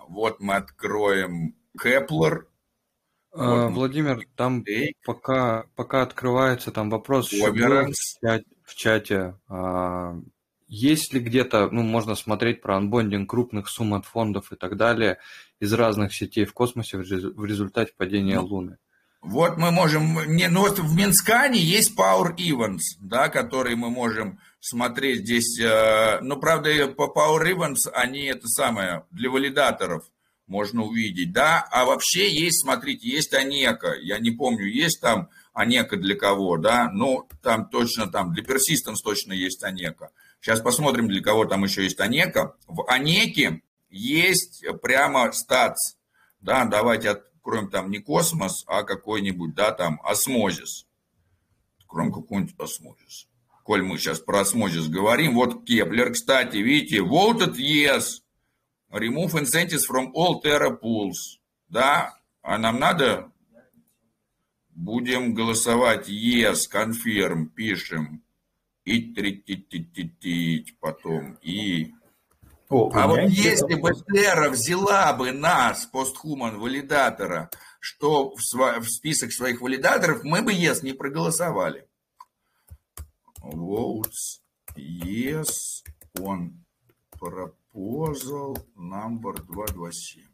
вот 0.08 0.40
мы 0.40 0.56
откроем 0.56 1.54
Кеплер, 1.80 2.48
вот. 3.32 3.72
Владимир, 3.72 4.26
там 4.36 4.64
пока, 5.04 5.64
пока 5.74 6.02
открывается 6.02 6.70
там 6.70 6.90
вопрос 6.90 7.32
в 7.32 8.74
чате. 8.74 9.36
А, 9.48 10.18
есть 10.68 11.14
ли 11.14 11.20
где-то, 11.20 11.68
ну, 11.70 11.82
можно 11.82 12.14
смотреть 12.14 12.60
про 12.60 12.76
анбондинг 12.76 13.28
крупных 13.28 13.68
сумм 13.68 13.94
от 13.94 14.04
фондов 14.04 14.52
и 14.52 14.56
так 14.56 14.76
далее 14.76 15.18
из 15.60 15.72
разных 15.72 16.14
сетей 16.14 16.44
в 16.44 16.52
космосе 16.52 16.98
в 16.98 17.44
результате 17.44 17.92
падения 17.96 18.36
ну, 18.36 18.46
Луны? 18.46 18.78
Вот 19.22 19.56
мы 19.56 19.70
можем, 19.70 20.18
не, 20.26 20.48
ну 20.48 20.60
вот 20.60 20.78
в 20.78 20.94
Минскане 20.94 21.58
есть 21.58 21.98
Power 21.98 22.36
Events, 22.36 22.98
да, 23.00 23.28
который 23.28 23.76
мы 23.76 23.88
можем 23.88 24.40
смотреть 24.60 25.20
здесь, 25.20 25.58
э, 25.58 26.20
но 26.20 26.36
правда 26.36 26.88
по 26.88 27.04
Power 27.04 27.44
Events 27.44 27.88
они 27.94 28.24
это 28.24 28.46
самое, 28.48 29.04
для 29.10 29.30
валидаторов– 29.30 30.04
можно 30.52 30.82
увидеть, 30.82 31.32
да, 31.32 31.66
а 31.70 31.86
вообще 31.86 32.30
есть, 32.30 32.60
смотрите, 32.60 33.08
есть 33.08 33.32
Онека, 33.32 33.94
я 33.94 34.18
не 34.18 34.30
помню, 34.30 34.66
есть 34.66 35.00
там 35.00 35.30
Онека 35.54 35.96
для 35.96 36.14
кого, 36.14 36.58
да, 36.58 36.90
ну, 36.92 37.26
там 37.42 37.70
точно, 37.70 38.06
там, 38.06 38.34
для 38.34 38.44
Persistence 38.44 38.98
точно 39.02 39.32
есть 39.32 39.64
Онека. 39.64 40.10
Сейчас 40.40 40.60
посмотрим, 40.60 41.08
для 41.08 41.22
кого 41.22 41.46
там 41.46 41.64
еще 41.64 41.84
есть 41.84 42.00
Онека. 42.00 42.54
В 42.66 42.86
Онеке 42.86 43.62
есть 43.88 44.62
прямо 44.82 45.32
статс, 45.32 45.96
да, 46.42 46.66
давайте 46.66 47.10
откроем 47.10 47.70
там 47.70 47.90
не 47.90 47.98
космос, 47.98 48.64
а 48.66 48.82
какой-нибудь, 48.82 49.54
да, 49.54 49.72
там, 49.72 50.00
осмозис. 50.04 50.86
Откроем 51.80 52.12
какой-нибудь 52.12 52.54
осмозис. 52.58 53.26
Коль 53.64 53.82
мы 53.82 53.96
сейчас 53.96 54.20
про 54.20 54.40
осмозис 54.40 54.88
говорим, 54.88 55.34
вот 55.34 55.64
Кеплер, 55.64 56.12
кстати, 56.12 56.58
видите, 56.58 56.98
voted 56.98 57.56
yes, 57.56 58.21
remove 58.92 59.34
incentives 59.34 59.86
from 59.86 60.12
all 60.14 60.40
Terra 60.40 60.70
pools. 60.70 61.38
Да, 61.68 62.14
а 62.42 62.58
нам 62.58 62.78
надо? 62.78 63.30
Будем 64.74 65.34
голосовать 65.34 66.08
yes, 66.08 66.68
confirm, 66.70 67.46
пишем. 67.46 68.22
И 68.84 69.12
трить 69.14 70.76
потом. 70.80 71.38
И... 71.42 71.92
О, 72.68 72.90
а 72.94 73.06
вот 73.06 73.28
если 73.28 73.74
бы 73.74 73.90
Terra 73.90 74.50
взяла 74.50 75.12
бы 75.12 75.30
нас, 75.30 75.86
постхуман 75.86 76.58
валидатора, 76.58 77.50
что 77.80 78.34
в, 78.34 78.40
св... 78.42 78.80
в 78.80 78.90
список 78.90 79.32
своих 79.32 79.60
валидаторов, 79.60 80.24
мы 80.24 80.42
бы 80.42 80.52
yes 80.52 80.82
не 80.82 80.94
проголосовали. 80.94 81.86
Votes 83.42 84.40
yes 84.76 85.82
on 86.18 86.52
proposal 87.18 87.61
Proposal 87.74 88.56
number 88.76 89.34
227. 89.48 90.24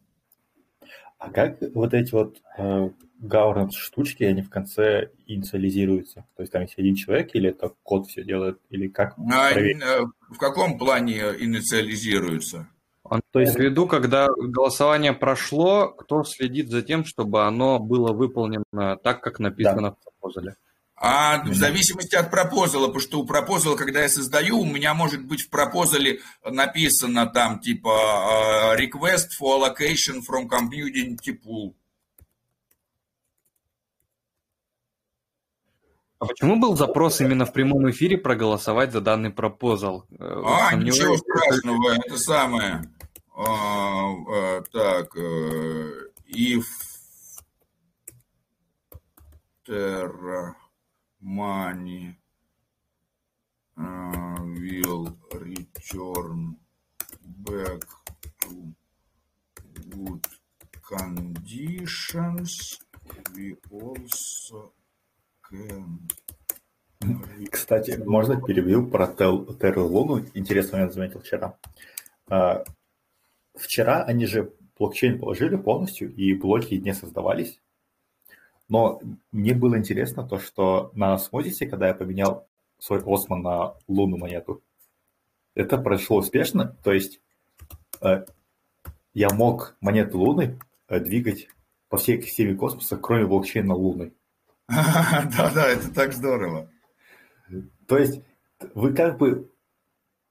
А 1.19 1.31
как 1.31 1.59
вот 1.75 1.95
эти 1.95 2.13
вот 2.13 2.41
э, 2.57 2.91
governance 3.21 3.73
штучки, 3.73 4.23
они 4.23 4.43
в 4.43 4.51
конце 4.51 5.11
инициализируются? 5.27 6.27
То 6.37 6.43
есть 6.43 6.53
там 6.53 6.63
есть 6.63 6.79
один 6.79 6.95
человек 6.95 7.35
или 7.35 7.51
это 7.51 7.73
код 7.83 8.07
все 8.07 8.23
делает, 8.23 8.61
или 8.71 8.89
как? 8.89 9.17
А, 9.33 9.51
э, 9.51 10.05
в 10.29 10.39
каком 10.39 10.79
плане 10.79 11.19
инициализируются? 11.39 12.69
Он 13.03 13.21
то 13.33 13.41
есть 13.41 13.55
в 13.55 13.59
виду, 13.59 13.87
когда 13.87 14.29
голосование 14.29 15.13
прошло, 15.13 15.89
кто 15.89 16.23
следит 16.25 16.71
за 16.71 16.83
тем, 16.83 17.05
чтобы 17.05 17.47
оно 17.47 17.79
было 17.79 18.13
выполнено 18.13 18.97
так, 19.03 19.23
как 19.23 19.41
написано 19.41 19.83
да. 19.83 19.91
в 19.93 20.05
пропозале? 20.05 20.57
А 21.01 21.45
в 21.45 21.55
зависимости 21.55 22.17
от 22.17 22.31
пропозала, 22.31 22.87
потому 22.87 23.01
что 23.01 23.21
у 23.21 23.25
пропозала, 23.25 23.77
когда 23.77 24.03
я 24.03 24.09
создаю, 24.09 24.59
у 24.59 24.65
меня 24.65 24.95
может 24.95 25.25
быть 25.25 25.43
в 25.43 25.51
пропозале 25.51 26.21
написано 26.45 27.27
там 27.27 27.61
типа 27.61 28.75
э, 28.77 28.83
request 28.83 29.29
for 29.41 29.61
allocation 29.61 30.21
from 30.29 30.49
community 30.49 31.39
pool. 31.41 31.75
А 36.19 36.27
почему 36.27 36.57
был 36.57 36.77
запрос 36.77 37.21
именно 37.21 37.47
в 37.47 37.53
прямом 37.53 37.89
эфире 37.93 38.19
проголосовать 38.19 38.91
за 38.91 39.01
данный 39.01 39.31
пропозал? 39.31 40.05
Э, 40.19 40.43
а, 40.45 40.75
ничего 40.75 41.17
страшного, 41.17 41.93
это 41.93 42.19
самое. 42.19 42.93
А, 43.37 43.45
а, 43.45 44.63
так, 44.73 45.17
э, 45.17 46.09
if 46.27 46.65
terra 49.65 50.55
money 51.21 52.17
will 53.77 55.17
return 55.33 56.57
back 57.25 57.83
to 58.41 58.75
good 59.91 60.27
conditions, 60.83 62.79
we 63.35 63.57
also 63.71 64.73
can... 65.43 66.09
Кстати, 67.51 67.97
можно 68.05 68.41
перебью 68.41 68.89
про 68.91 69.07
Терру 69.07 69.87
Луну? 69.87 70.25
Интересный 70.35 70.73
момент 70.79 70.95
заметил 70.95 71.21
вчера. 71.21 71.57
А, 72.29 72.65
вчера 73.55 74.03
они 74.03 74.27
же 74.27 74.53
блокчейн 74.77 75.19
положили 75.21 75.57
полностью, 75.57 76.13
и 76.13 76.35
блоки 76.35 76.75
не 76.75 76.93
создавались. 76.93 77.61
Но 78.69 79.01
мне 79.33 79.55
было 79.55 79.79
интересно 79.79 80.27
то, 80.27 80.39
что 80.39 80.91
на 80.95 81.15
осмозисе, 81.15 81.67
когда 81.67 81.89
я 81.89 81.95
поменял 81.95 82.47
свой 82.79 83.03
осман 83.05 83.43
на 83.43 83.75
лунную 83.87 84.21
монету, 84.21 84.63
это 85.55 85.79
прошло 85.79 86.19
успешно. 86.19 86.77
То 86.85 86.93
есть 86.93 87.21
э, 88.03 88.25
я 89.15 89.31
мог 89.31 89.77
монету 89.81 90.19
Луны 90.19 90.59
э, 90.89 91.01
двигать 91.01 91.49
по 91.89 91.97
всей 91.97 92.23
системе 92.23 92.55
космоса, 92.55 92.97
кроме 92.97 93.27
блокчейна 93.27 93.75
Луны. 93.75 94.13
Да-да, 94.69 95.67
это 95.69 95.93
так 95.93 96.13
здорово. 96.13 96.71
То 97.87 97.97
есть 97.97 98.23
вы 98.75 98.93
как 98.93 99.19
бы, 99.19 99.51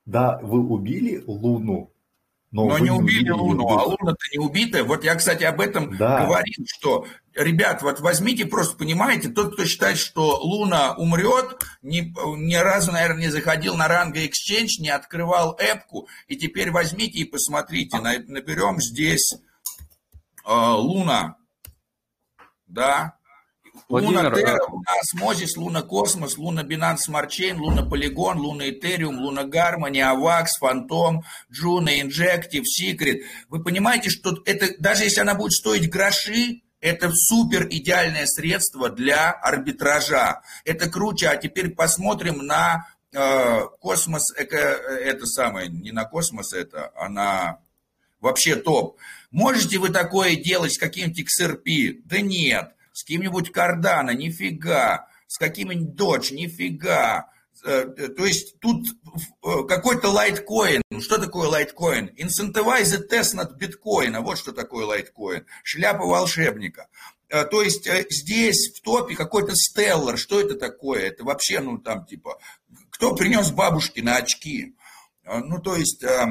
да, 0.05 0.39
вы 0.43 0.65
убили 0.65 1.23
Луну, 1.25 1.91
но, 2.51 2.65
Но 2.65 2.79
не 2.79 2.91
убили 2.91 3.29
Луну, 3.29 3.67
а 3.67 3.83
Луна-то 3.83 4.25
не 4.31 4.39
убитая. 4.39 4.83
Вот 4.83 5.03
я, 5.03 5.15
кстати, 5.15 5.43
об 5.43 5.59
этом 5.59 5.97
да. 5.97 6.25
говорил, 6.25 6.65
что, 6.65 7.05
ребят, 7.35 7.81
вот 7.81 7.99
возьмите, 7.99 8.45
просто 8.45 8.77
понимаете, 8.77 9.27
тот, 9.27 9.53
кто 9.53 9.65
считает, 9.65 9.97
что 9.97 10.39
Луна 10.39 10.93
умрет, 10.95 11.61
ни, 11.81 12.13
ни 12.37 12.55
разу, 12.55 12.93
наверное, 12.93 13.23
не 13.23 13.31
заходил 13.31 13.75
на 13.75 13.89
ранго 13.89 14.23
Exchange, 14.23 14.79
не 14.79 14.89
открывал 14.89 15.57
эпку, 15.59 16.07
и 16.27 16.37
теперь 16.37 16.71
возьмите 16.71 17.19
и 17.19 17.25
посмотрите, 17.25 17.97
наберем 17.97 18.79
здесь 18.79 19.33
э, 19.33 19.39
Луна, 20.45 21.35
да, 22.65 23.16
Владимир, 23.89 24.17
Луна 24.17 24.35
Терра, 24.35 24.65
Луна 24.67 24.91
Осмозис, 24.99 25.55
Луна 25.55 25.81
Космос, 25.81 26.38
Луна 26.38 26.63
Binance 26.63 27.07
Smart 27.07 27.29
Chain, 27.29 27.57
Луна 27.57 27.83
Полигон, 27.83 28.38
Луна 28.38 28.69
Этериум, 28.69 29.19
Луна 29.19 29.45
Гармони, 29.45 29.99
Авакс, 30.01 30.57
Фантом, 30.57 31.23
Джуна, 31.49 32.01
Инжектив, 32.01 32.67
Секрет. 32.67 33.21
Вы 33.47 33.63
понимаете, 33.63 34.09
что 34.09 34.41
это, 34.45 34.75
даже 34.79 35.05
если 35.05 35.21
она 35.21 35.35
будет 35.35 35.53
стоить 35.53 35.89
гроши, 35.89 36.63
это 36.81 37.11
супер 37.13 37.67
идеальное 37.69 38.25
средство 38.25 38.89
для 38.89 39.31
арбитража. 39.31 40.41
Это 40.65 40.89
круче. 40.89 41.29
А 41.29 41.38
теперь 41.38 41.69
посмотрим 41.69 42.45
на 42.45 42.88
э, 43.13 43.61
космос, 43.79 44.31
это, 44.35 44.57
это 44.57 45.25
самое, 45.25 45.69
не 45.69 45.93
на 45.93 46.03
космос 46.03 46.51
это, 46.51 46.91
а 46.93 47.07
на 47.07 47.59
вообще 48.19 48.57
топ. 48.57 48.97
Можете 49.31 49.77
вы 49.77 49.89
такое 49.89 50.35
делать 50.35 50.73
с 50.73 50.77
каким-то 50.77 51.21
XRP? 51.21 52.01
Да 52.03 52.19
нет 52.19 52.73
с 52.97 53.03
кем-нибудь 53.03 53.51
Кардана, 53.51 54.09
нифига, 54.15 55.07
с 55.27 55.37
каким-нибудь 55.37 55.93
Додж, 55.93 56.33
нифига. 56.33 57.29
Э, 57.63 57.85
э, 57.95 58.07
то 58.07 58.25
есть 58.25 58.59
тут 58.59 58.87
э, 58.87 59.67
какой-то 59.67 60.09
лайткоин. 60.09 60.81
Ну, 60.89 60.99
что 60.99 61.19
такое 61.19 61.47
лайткоин? 61.47 62.09
Incentivize 62.17 63.07
test 63.07 63.35
над 63.35 63.53
биткоина. 63.53 64.21
Вот 64.21 64.39
что 64.39 64.51
такое 64.51 64.87
лайткоин. 64.87 65.45
Шляпа 65.63 66.05
волшебника. 66.05 66.87
То 67.29 67.61
есть 67.61 67.87
здесь 68.09 68.73
в 68.73 68.81
топе 68.81 69.13
какой-то 69.13 69.53
стеллар. 69.53 70.17
Что 70.17 70.41
это 70.41 70.55
такое? 70.55 71.01
Это 71.01 71.23
вообще, 71.23 71.59
ну 71.59 71.77
там 71.77 72.03
типа, 72.05 72.39
кто 72.89 73.13
принес 73.13 73.51
бабушки 73.51 73.99
на 73.99 74.15
очки? 74.15 74.75
Ну 75.23 75.59
то 75.59 75.75
есть 75.75 76.03
Э, 76.03 76.25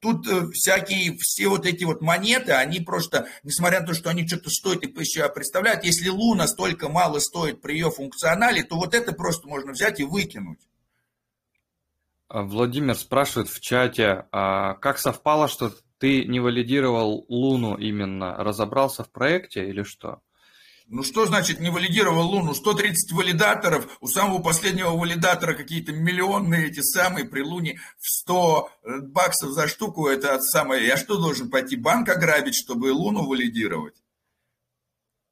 тут 0.00 0.26
э, 0.26 0.50
всякие, 0.52 1.16
все 1.18 1.48
вот 1.48 1.66
эти 1.66 1.84
вот 1.84 2.00
монеты, 2.00 2.52
они 2.52 2.80
просто, 2.80 3.28
несмотря 3.44 3.80
на 3.80 3.86
то, 3.86 3.94
что 3.94 4.10
они 4.10 4.26
что-то 4.26 4.50
стоят 4.50 4.84
и 4.84 4.88
еще 4.88 5.28
представляют, 5.28 5.84
если 5.84 6.08
Луна 6.08 6.48
столько 6.48 6.88
мало 6.88 7.20
стоит 7.20 7.60
при 7.60 7.74
ее 7.74 7.90
функционале, 7.90 8.64
то 8.64 8.76
вот 8.76 8.94
это 8.94 9.12
просто 9.12 9.46
можно 9.46 9.72
взять 9.72 10.00
и 10.00 10.04
выкинуть. 10.04 10.58
А, 12.28 12.42
Владимир 12.42 12.96
спрашивает 12.96 13.48
в 13.48 13.60
чате, 13.60 14.26
а 14.32 14.74
как 14.74 14.98
совпало, 14.98 15.46
что 15.46 15.72
ты 15.98 16.24
не 16.24 16.40
валидировал 16.40 17.24
Луну 17.28 17.76
именно? 17.76 18.34
Разобрался 18.36 19.04
в 19.04 19.10
проекте 19.10 19.68
или 19.68 19.84
что? 19.84 20.20
Ну 20.88 21.02
что 21.02 21.26
значит 21.26 21.58
не 21.58 21.68
валидировал 21.68 22.28
Луну? 22.28 22.54
130 22.54 23.10
валидаторов, 23.10 23.98
у 24.00 24.06
самого 24.06 24.40
последнего 24.40 24.90
валидатора 24.90 25.54
какие-то 25.54 25.92
миллионные 25.92 26.68
эти 26.68 26.80
самые 26.80 27.24
при 27.24 27.40
Луне 27.40 27.80
в 27.98 28.08
100 28.08 28.70
э, 28.84 29.00
баксов 29.00 29.50
за 29.50 29.66
штуку. 29.66 30.06
Это 30.06 30.40
самое. 30.40 30.86
Я 30.86 30.96
что 30.96 31.16
должен 31.16 31.50
пойти 31.50 31.74
банк 31.74 32.08
ограбить, 32.08 32.54
чтобы 32.54 32.92
Луну 32.92 33.26
валидировать? 33.26 33.96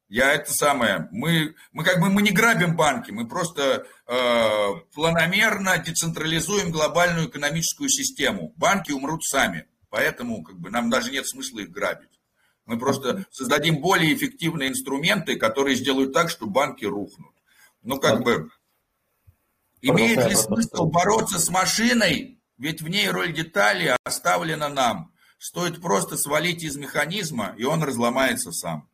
Я 0.09 0.35
это 0.35 0.53
самое, 0.53 1.09
мы, 1.13 1.55
мы 1.73 1.83
как 1.83 1.99
бы 2.01 2.11
мы 2.11 2.23
не 2.23 2.31
грабим 2.31 2.77
банки, 2.77 3.11
мы 3.11 3.27
просто 3.27 3.87
э, 4.07 4.69
планомерно 4.93 5.79
децентрализуем 5.79 6.71
глобальную 6.71 7.29
экономическую 7.29 7.89
систему. 7.89 8.53
Банки 8.57 8.93
умрут 8.93 9.25
сами, 9.25 9.67
поэтому 9.89 10.43
как 10.43 10.59
бы 10.59 10.71
нам 10.71 10.91
даже 10.91 11.11
нет 11.11 11.27
смысла 11.27 11.61
их 11.61 11.71
грабить. 11.71 12.14
Мы 12.67 12.79
просто 12.79 13.27
создадим 13.31 13.81
более 13.81 14.15
эффективные 14.15 14.71
инструменты, 14.71 15.37
которые 15.37 15.77
сделают 15.77 16.13
так, 16.13 16.31
что 16.31 16.47
банки 16.47 16.85
рухнут. 16.85 17.33
Ну, 17.83 17.99
как 17.99 18.23
бы, 18.23 18.51
имеет 19.83 20.27
ли 20.27 20.35
смысл 20.35 20.87
бороться 20.87 21.39
с 21.39 21.51
машиной, 21.51 22.41
ведь 22.57 22.81
в 22.81 22.89
ней 22.89 23.09
роль 23.11 23.33
детали 23.33 23.95
оставлена 24.05 24.69
нам. 24.69 25.13
стоит 25.39 25.83
просто 25.83 26.17
свалить 26.17 26.63
из 26.63 26.77
механизма, 26.77 27.55
и 27.59 27.65
он 27.65 27.83
разломается 27.83 28.51
сам. 28.51 28.89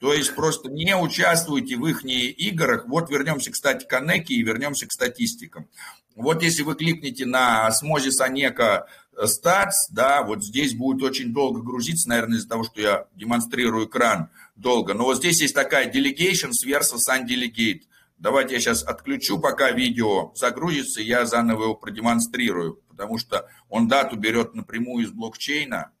То 0.00 0.12
есть 0.12 0.34
просто 0.34 0.68
не 0.68 0.96
участвуйте 0.96 1.76
в 1.76 1.86
их 1.86 2.04
играх. 2.04 2.86
Вот 2.86 3.10
вернемся, 3.10 3.52
кстати, 3.52 3.84
к 3.84 3.92
Анеке 3.92 4.34
и 4.34 4.42
вернемся 4.42 4.88
к 4.88 4.92
статистикам. 4.92 5.68
Вот 6.16 6.42
если 6.42 6.62
вы 6.62 6.74
кликнете 6.74 7.26
на 7.26 7.66
осмозис 7.66 8.20
Анека 8.20 8.88
Stats, 9.24 9.88
да, 9.90 10.22
вот 10.22 10.44
здесь 10.44 10.74
будет 10.74 11.02
очень 11.02 11.32
долго 11.32 11.60
грузиться, 11.60 12.08
наверное, 12.08 12.38
из-за 12.38 12.48
того, 12.48 12.64
что 12.64 12.80
я 12.80 13.06
демонстрирую 13.14 13.86
экран 13.86 14.30
долго. 14.54 14.94
Но 14.94 15.04
вот 15.04 15.18
здесь 15.18 15.40
есть 15.40 15.54
такая 15.54 15.92
delegation 15.92 16.50
versus 16.66 17.08
undelegate. 17.10 17.82
Давайте 18.16 18.54
я 18.54 18.60
сейчас 18.60 18.82
отключу, 18.82 19.38
пока 19.38 19.70
видео 19.70 20.32
загрузится, 20.34 21.00
я 21.00 21.24
заново 21.24 21.64
его 21.64 21.74
продемонстрирую, 21.74 22.80
потому 22.88 23.18
что 23.18 23.48
он 23.68 23.88
дату 23.88 24.16
берет 24.16 24.54
напрямую 24.54 25.04
из 25.04 25.10
блокчейна. 25.10 25.92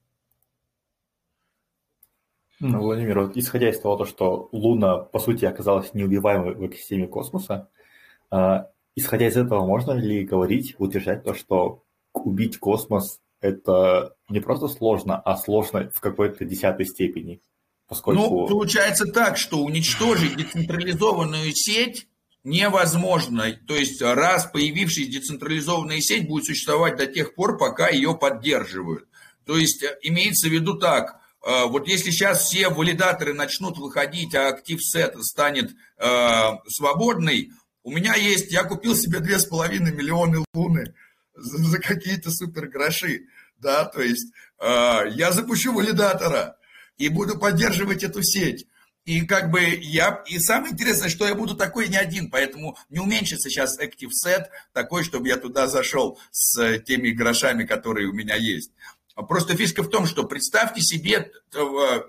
Ну, 2.60 2.80
Владимир, 2.80 3.20
вот 3.20 3.36
исходя 3.36 3.70
из 3.70 3.78
того, 3.78 4.04
что 4.04 4.48
Луна, 4.50 4.98
по 4.98 5.20
сути, 5.20 5.44
оказалась 5.44 5.94
неубиваемой 5.94 6.56
в 6.56 6.66
экосистеме 6.66 7.06
космоса, 7.06 7.68
а, 8.30 8.68
исходя 8.96 9.28
из 9.28 9.36
этого, 9.36 9.64
можно 9.64 9.92
ли 9.92 10.24
говорить, 10.24 10.74
утверждать 10.78 11.22
то, 11.22 11.34
что 11.34 11.84
убить 12.26 12.58
космос– 12.58 13.20
это 13.40 14.14
не 14.28 14.40
просто 14.40 14.68
сложно, 14.68 15.20
а 15.20 15.36
сложно 15.36 15.90
в 15.94 16.00
какой-то 16.00 16.44
десятой 16.44 16.86
степени? 16.86 17.40
Поскольку... 17.88 18.20
Ну, 18.20 18.46
получается 18.46 19.06
так, 19.06 19.38
что 19.38 19.58
уничтожить 19.58 20.36
децентрализованную 20.36 21.52
сеть 21.54 22.08
невозможно. 22.44 23.52
То 23.66 23.74
есть 23.74 24.02
раз 24.02 24.46
появившаяся 24.46 25.10
децентрализованная 25.10 26.00
сеть 26.00 26.28
будет 26.28 26.44
существовать 26.44 26.96
до 26.96 27.06
тех 27.06 27.34
пор, 27.34 27.56
пока 27.58 27.88
ее 27.88 28.14
поддерживают. 28.14 29.08
То 29.46 29.56
есть 29.56 29.82
имеется 30.02 30.48
в 30.48 30.52
виду 30.52 30.78
так, 30.78 31.20
э, 31.46 31.64
вот 31.66 31.88
если 31.88 32.10
сейчас 32.10 32.44
все 32.44 32.68
валидаторы 32.68 33.32
начнут 33.32 33.78
выходить, 33.78 34.34
а 34.34 34.48
актив 34.48 34.82
сет 34.82 35.16
станет 35.24 35.70
э, 35.96 36.50
свободный, 36.68 37.52
у 37.82 37.90
меня 37.90 38.14
есть, 38.14 38.52
я 38.52 38.64
купил 38.64 38.94
себе 38.94 39.20
2,5 39.20 39.78
миллиона 39.90 40.44
луны 40.52 40.94
за, 41.38 41.78
какие-то 41.78 42.30
супер 42.30 42.68
гроши, 42.68 43.26
да, 43.58 43.84
то 43.84 44.02
есть 44.02 44.32
э, 44.60 45.00
я 45.10 45.32
запущу 45.32 45.72
валидатора 45.72 46.56
и 46.96 47.08
буду 47.08 47.38
поддерживать 47.38 48.02
эту 48.02 48.22
сеть. 48.22 48.66
И 49.04 49.22
как 49.22 49.50
бы 49.50 49.60
я, 49.62 50.22
и 50.26 50.38
самое 50.38 50.74
интересное, 50.74 51.08
что 51.08 51.26
я 51.26 51.34
буду 51.34 51.54
такой 51.54 51.88
не 51.88 51.96
один, 51.96 52.30
поэтому 52.30 52.76
не 52.90 52.98
уменьшится 52.98 53.48
сейчас 53.48 53.80
Active 53.80 54.10
Set, 54.10 54.48
такой, 54.74 55.02
чтобы 55.02 55.28
я 55.28 55.38
туда 55.38 55.66
зашел 55.66 56.18
с 56.30 56.78
теми 56.80 57.10
грошами, 57.10 57.64
которые 57.64 58.08
у 58.08 58.12
меня 58.12 58.36
есть. 58.36 58.70
Просто 59.14 59.56
фишка 59.56 59.82
в 59.82 59.88
том, 59.88 60.06
что 60.06 60.24
представьте 60.24 60.82
себе 60.82 61.32
э, 61.54 61.58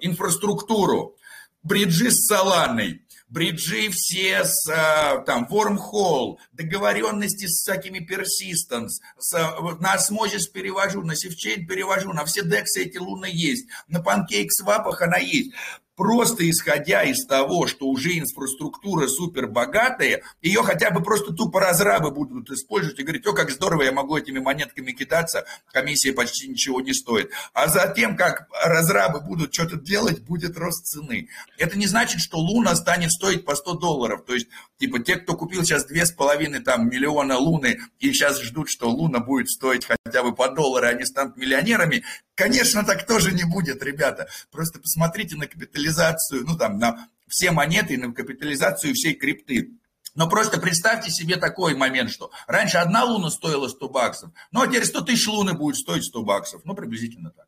инфраструктуру, 0.02 1.16
бриджи 1.64 2.12
с 2.12 2.28
Соланой, 2.28 3.04
бриджи 3.30 3.90
все 3.92 4.44
с 4.44 4.68
э, 4.70 5.24
там 5.26 5.48
Wormhole, 5.50 6.38
договоренности 6.52 7.46
с 7.48 7.62
всякими 7.62 8.00
Persistence, 8.00 9.02
с, 9.18 9.34
на 9.80 9.96
Osmosis 9.96 10.52
перевожу, 10.52 11.04
на 11.04 11.14
Safechain 11.14 11.66
перевожу, 11.66 12.14
на 12.14 12.26
все 12.26 12.44
дексы 12.44 12.84
эти 12.84 12.98
луны 12.98 13.30
есть, 13.32 13.68
на 13.88 14.00
PancakeSwap 14.00 14.86
она 15.00 15.18
есть 15.18 15.52
просто 16.00 16.50
исходя 16.50 17.04
из 17.04 17.26
того, 17.26 17.68
что 17.68 17.88
уже 17.88 18.18
инфраструктура 18.18 19.10
супер 19.10 19.48
богатая, 19.48 20.24
ее 20.42 20.64
хотя 20.64 20.92
бы 20.92 21.04
просто 21.04 21.34
тупо 21.34 21.60
разрабы 21.60 22.12
будут 22.12 22.50
использовать 22.52 22.98
и 23.00 23.04
говорить, 23.04 23.28
о, 23.28 23.34
как 23.34 23.52
здорово, 23.52 23.84
я 23.84 23.92
могу 23.92 24.16
этими 24.16 24.40
монетками 24.40 24.94
кидаться, 24.94 25.44
комиссия 25.74 26.14
почти 26.14 26.48
ничего 26.48 26.80
не 26.80 26.94
стоит. 26.94 27.32
А 27.54 27.68
затем, 27.68 28.16
как 28.16 28.48
разрабы 28.64 29.20
будут 29.20 29.54
что-то 29.54 29.76
делать, 29.76 30.22
будет 30.22 30.58
рост 30.58 30.86
цены. 30.86 31.28
Это 31.58 31.78
не 31.78 31.86
значит, 31.86 32.22
что 32.22 32.38
Луна 32.38 32.78
станет 32.78 33.12
стоить 33.12 33.44
по 33.44 33.54
100 33.54 33.74
долларов. 33.74 34.24
То 34.26 34.36
есть, 34.36 34.48
типа, 34.80 35.00
те, 35.00 35.18
кто 35.18 35.36
купил 35.36 35.64
сейчас 35.64 35.86
2,5 35.90 36.60
там, 36.62 36.90
миллиона 36.90 37.38
Луны 37.38 37.80
и 38.00 38.12
сейчас 38.12 38.42
ждут, 38.42 38.70
что 38.70 38.90
Луна 38.90 39.20
будет 39.20 39.50
стоить 39.50 39.86
хотя 39.86 40.24
бы 40.24 40.34
по 40.34 40.50
доллару, 40.50 40.88
они 40.88 41.06
станут 41.06 41.38
миллионерами, 41.38 42.04
Конечно, 42.40 42.86
так 42.86 43.06
тоже 43.06 43.34
не 43.34 43.44
будет, 43.44 43.84
ребята. 43.84 44.30
Просто 44.50 44.80
посмотрите 44.80 45.36
на 45.36 45.46
капитализацию, 45.46 46.46
ну 46.46 46.56
там, 46.56 46.80
на 46.80 47.10
все 47.28 47.52
монеты, 47.52 47.98
на 47.98 48.14
капитализацию 48.14 48.94
всей 48.94 49.14
крипты. 49.14 49.72
Но 50.16 50.30
просто 50.30 50.58
представьте 50.58 51.12
себе 51.12 51.36
такой 51.36 51.76
момент, 51.76 52.12
что 52.12 52.32
раньше 52.48 52.78
одна 52.78 53.04
луна 53.04 53.30
стоила 53.30 53.68
100 53.68 53.90
баксов, 53.90 54.32
ну 54.54 54.62
а 54.62 54.68
теперь 54.68 54.86
100 54.86 55.02
тысяч 55.02 55.28
луны 55.28 55.54
будет 55.54 55.76
стоить 55.76 56.06
100 56.06 56.24
баксов. 56.24 56.62
Ну, 56.64 56.76
приблизительно 56.76 57.32
так. 57.32 57.48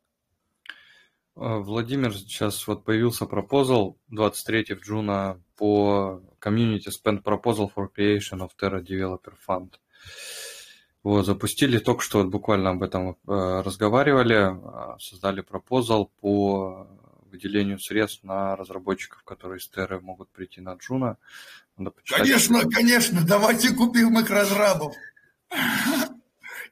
А, 1.36 1.60
Владимир, 1.60 2.14
сейчас 2.14 2.66
вот 2.66 2.84
появился 2.84 3.24
пропозал 3.24 3.96
23 4.08 4.74
джуна 4.74 5.40
по 5.56 6.22
Community 6.42 6.90
Spend 6.90 7.22
Proposal 7.22 7.70
for 7.74 7.88
Creation 7.96 8.40
of 8.40 8.50
Terra 8.60 8.82
Developer 8.82 9.34
Fund. 9.46 9.70
Вот, 11.02 11.26
запустили 11.26 11.78
только 11.78 12.02
что, 12.02 12.18
вот 12.18 12.28
буквально 12.28 12.70
об 12.70 12.82
этом 12.82 13.10
э, 13.10 13.14
разговаривали, 13.64 14.54
э, 14.54 14.98
создали 15.00 15.40
пропозал 15.40 16.10
по 16.20 16.86
выделению 17.32 17.80
средств 17.80 18.22
на 18.22 18.54
разработчиков, 18.56 19.24
которые 19.24 19.58
из 19.58 19.68
Терры 19.68 20.00
могут 20.00 20.30
прийти 20.30 20.60
на 20.60 20.74
Джуна. 20.74 21.16
Конечно, 22.06 22.60
конечно, 22.70 23.24
давайте 23.26 23.74
купим 23.74 24.18
их 24.18 24.30
разрабов. 24.30 24.94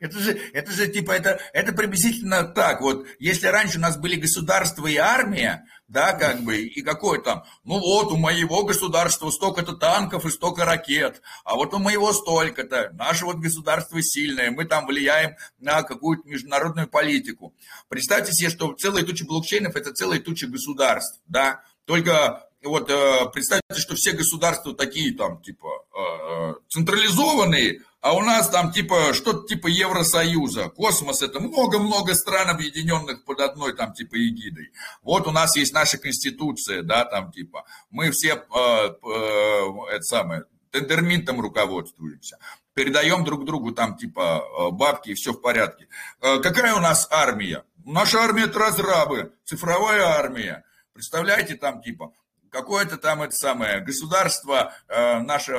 Это 0.00 0.18
же, 0.18 0.32
это 0.54 0.72
же 0.72 0.88
типа, 0.88 1.12
это, 1.12 1.40
это 1.52 1.72
приблизительно 1.72 2.44
так. 2.44 2.80
Вот 2.80 3.06
если 3.18 3.46
раньше 3.46 3.78
у 3.78 3.82
нас 3.82 3.98
были 3.98 4.16
государства 4.16 4.86
и 4.86 4.96
армия, 4.96 5.66
да, 5.88 6.14
как 6.14 6.40
бы, 6.40 6.62
и 6.62 6.80
какой 6.80 7.22
там, 7.22 7.44
ну 7.64 7.78
вот, 7.78 8.10
у 8.10 8.16
моего 8.16 8.64
государства 8.64 9.30
столько-то 9.30 9.74
танков 9.74 10.24
и 10.24 10.30
столько 10.30 10.64
ракет, 10.64 11.20
а 11.44 11.56
вот 11.56 11.74
у 11.74 11.78
моего 11.78 12.14
столько-то, 12.14 12.90
наше 12.94 13.26
вот 13.26 13.36
государство 13.36 14.00
сильное, 14.00 14.50
мы 14.50 14.64
там 14.64 14.86
влияем 14.86 15.36
на 15.58 15.82
какую-то 15.82 16.26
международную 16.26 16.88
политику. 16.88 17.54
Представьте 17.88 18.32
себе, 18.32 18.48
что 18.48 18.72
целая 18.72 19.04
туча 19.04 19.26
блокчейнов– 19.26 19.74
это 19.76 19.92
целая 19.92 20.20
туча 20.20 20.46
государств, 20.46 21.20
да, 21.26 21.62
только 21.84 22.46
вот 22.62 22.90
э, 22.90 23.26
представьте, 23.32 23.80
что 23.80 23.96
все 23.96 24.12
государства 24.12 24.74
такие 24.74 25.14
там, 25.14 25.42
типа, 25.42 25.68
э, 25.98 26.54
централизованные, 26.68 27.80
а 28.00 28.14
у 28.14 28.20
нас 28.20 28.48
там 28.48 28.72
типа 28.72 29.12
что-то 29.12 29.46
типа 29.46 29.66
Евросоюза. 29.66 30.70
Космос 30.70 31.22
это 31.22 31.40
много-много 31.40 32.14
стран, 32.14 32.48
объединенных 32.48 33.24
под 33.24 33.40
одной 33.40 33.74
там 33.74 33.92
типа 33.92 34.16
эгидой. 34.16 34.72
Вот 35.02 35.26
у 35.26 35.30
нас 35.30 35.56
есть 35.56 35.74
наша 35.74 35.98
конституция, 35.98 36.82
да, 36.82 37.04
там 37.04 37.30
типа. 37.30 37.64
Мы 37.90 38.10
все, 38.10 38.34
э, 38.34 38.36
э, 38.36 39.64
это 39.92 40.02
самое, 40.02 40.44
тендерминтом 40.70 41.40
руководствуемся. 41.40 42.38
Передаем 42.74 43.24
друг 43.24 43.44
другу 43.44 43.72
там 43.72 43.96
типа 43.96 44.42
э, 44.42 44.70
бабки 44.70 45.10
и 45.10 45.14
все 45.14 45.32
в 45.32 45.40
порядке. 45.40 45.88
Э, 46.22 46.38
какая 46.38 46.74
у 46.74 46.80
нас 46.80 47.06
армия? 47.10 47.64
Наша 47.84 48.20
армия 48.20 48.44
это 48.44 48.58
разрабы, 48.58 49.32
цифровая 49.44 50.04
армия. 50.04 50.64
Представляете, 50.94 51.54
там 51.54 51.82
типа 51.82 52.12
какое-то 52.50 52.96
там 52.96 53.22
это 53.22 53.32
самое 53.32 53.80
государство 53.80 54.72
э, 54.88 55.20
наше 55.20 55.56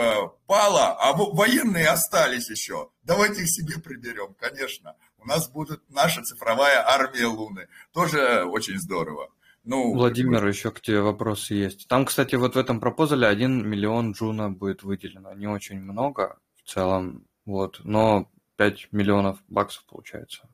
пало, 0.48 0.96
а 1.00 1.14
военные 1.14 1.88
остались 1.88 2.50
еще. 2.50 2.90
Давайте 3.04 3.44
их 3.44 3.50
себе 3.50 3.80
приберем, 3.80 4.36
конечно. 4.40 4.96
У 5.18 5.28
нас 5.28 5.50
будет 5.50 5.82
наша 5.90 6.22
цифровая 6.24 6.86
армия 6.88 7.26
Луны. 7.26 7.68
Тоже 7.94 8.44
очень 8.44 8.80
здорово. 8.80 9.30
Ну, 9.64 9.94
Владимир, 9.94 10.46
еще 10.48 10.72
к 10.72 10.82
тебе 10.82 11.02
вопросы 11.02 11.54
есть. 11.54 11.88
Там, 11.88 12.06
кстати, 12.06 12.36
вот 12.36 12.56
в 12.56 12.58
этом 12.58 12.80
пропозале 12.80 13.28
1 13.28 13.70
миллион 13.70 14.14
джуна 14.14 14.50
будет 14.50 14.82
выделено. 14.82 15.34
Не 15.34 15.48
очень 15.48 15.80
много 15.80 16.40
в 16.56 16.70
целом, 16.70 17.28
вот, 17.46 17.80
но 17.84 18.28
5 18.58 18.92
миллионов 18.92 19.40
баксов 19.48 19.86
получается. 19.86 20.50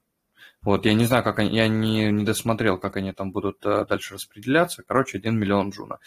Вот, 0.64 0.86
я 0.86 0.94
не 0.94 1.06
знаю, 1.06 1.24
как 1.24 1.40
они, 1.40 1.56
я 1.56 1.68
не, 1.68 2.12
не 2.12 2.26
досмотрел, 2.26 2.78
как 2.78 2.98
они 2.98 3.14
там 3.14 3.32
будут 3.32 3.66
а, 3.66 3.86
дальше 3.86 4.16
распределяться. 4.16 4.84
Короче, 4.86 5.18
1 5.18 5.38
миллион 5.38 5.70
джуна. 5.70 6.00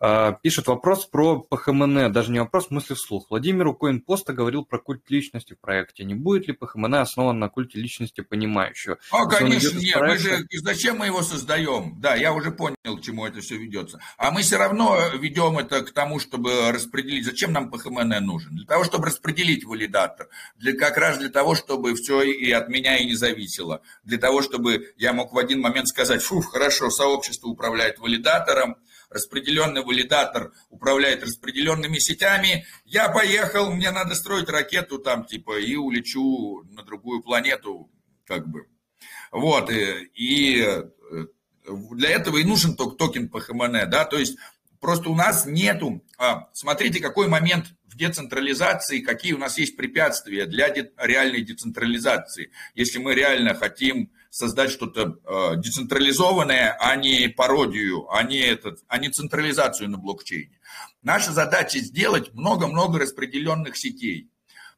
А, 0.00 0.32
пишет 0.32 0.66
вопрос 0.68 1.04
про 1.04 1.40
ПХМН, 1.40 2.10
даже 2.12 2.30
не 2.30 2.38
вопрос, 2.38 2.70
мысли 2.70 2.94
вслух. 2.94 3.26
Владимир 3.28 3.66
у 3.66 3.74
Коинпоста 3.74 4.32
говорил 4.32 4.64
про 4.64 4.78
культ 4.78 5.10
личности 5.10 5.54
в 5.54 5.60
проекте. 5.60 6.04
Не 6.04 6.14
будет 6.14 6.46
ли 6.46 6.54
ПХМН 6.54 6.94
основан 6.94 7.38
на 7.38 7.48
культе 7.48 7.78
личности 7.80 8.22
понимающего? 8.22 8.98
А, 9.10 9.26
конечно, 9.26 9.78
нет. 9.78 9.94
Проекта... 9.94 10.28
Мы 10.30 10.36
же, 10.36 10.46
зачем 10.62 10.98
мы 10.98 11.06
его 11.06 11.22
создаем? 11.22 12.00
Да, 12.00 12.14
я 12.14 12.32
уже 12.32 12.52
понял, 12.52 12.76
к 12.84 13.02
чему 13.02 13.26
это 13.26 13.40
все 13.40 13.58
ведется. 13.58 14.00
А 14.16 14.30
мы 14.30 14.42
все 14.42 14.56
равно 14.56 14.96
ведем 15.18 15.58
это 15.58 15.82
к 15.82 15.90
тому, 15.92 16.20
чтобы 16.20 16.72
распределить. 16.72 17.26
Зачем 17.26 17.52
нам 17.52 17.70
ПХМН 17.70 18.24
нужен? 18.24 18.56
Для 18.56 18.64
того, 18.64 18.84
чтобы 18.84 19.06
распределить 19.06 19.64
валидатор. 19.64 20.28
Для, 20.56 20.72
как 20.72 20.96
раз 20.96 21.18
для 21.18 21.28
того, 21.28 21.54
чтобы 21.54 21.94
все 21.94 22.22
и 22.22 22.50
от 22.52 22.68
меня 22.68 22.96
и 22.96 23.04
не 23.04 23.14
зависело 23.14 23.82
для 24.04 24.18
того, 24.18 24.42
чтобы 24.42 24.92
я 24.96 25.12
мог 25.12 25.32
в 25.32 25.38
один 25.38 25.60
момент 25.60 25.88
сказать, 25.88 26.22
фу, 26.22 26.40
хорошо, 26.40 26.90
сообщество 26.90 27.48
управляет 27.48 27.98
валидатором, 27.98 28.76
распределенный 29.10 29.82
валидатор 29.82 30.52
управляет 30.70 31.22
распределенными 31.22 31.98
сетями, 31.98 32.66
я 32.84 33.08
поехал, 33.08 33.70
мне 33.70 33.90
надо 33.90 34.14
строить 34.14 34.48
ракету 34.48 34.98
там, 34.98 35.24
типа, 35.24 35.58
и 35.58 35.76
улечу 35.76 36.62
на 36.70 36.82
другую 36.82 37.22
планету, 37.22 37.90
как 38.26 38.46
бы. 38.46 38.66
Вот, 39.30 39.70
и, 39.70 40.10
и 40.14 40.82
для 41.92 42.10
этого 42.10 42.38
и 42.38 42.44
нужен 42.44 42.76
токен 42.76 43.28
ПХМН, 43.28 43.88
да, 43.88 44.04
то 44.04 44.18
есть 44.18 44.36
просто 44.80 45.10
у 45.10 45.14
нас 45.14 45.46
нету, 45.46 46.04
а, 46.18 46.48
смотрите, 46.52 47.00
какой 47.00 47.28
момент 47.28 47.66
в 47.86 47.96
децентрализации, 47.96 49.00
какие 49.00 49.32
у 49.32 49.38
нас 49.38 49.58
есть 49.58 49.76
препятствия 49.76 50.46
для 50.46 50.68
реальной 50.98 51.42
децентрализации. 51.42 52.50
Если 52.74 52.98
мы 52.98 53.14
реально 53.14 53.54
хотим 53.54 54.10
создать 54.30 54.70
что-то 54.70 55.18
э, 55.24 55.56
децентрализованное, 55.56 56.76
а 56.78 56.96
не 56.96 57.28
пародию, 57.28 58.08
а 58.10 58.22
не, 58.22 58.40
этот, 58.40 58.80
а 58.86 58.98
не 58.98 59.08
централизацию 59.08 59.88
на 59.88 59.98
блокчейне. 59.98 60.60
Наша 61.02 61.32
задача 61.32 61.78
сделать 61.78 62.34
много-много 62.34 62.98
распределенных 62.98 63.76
сетей. 63.76 64.30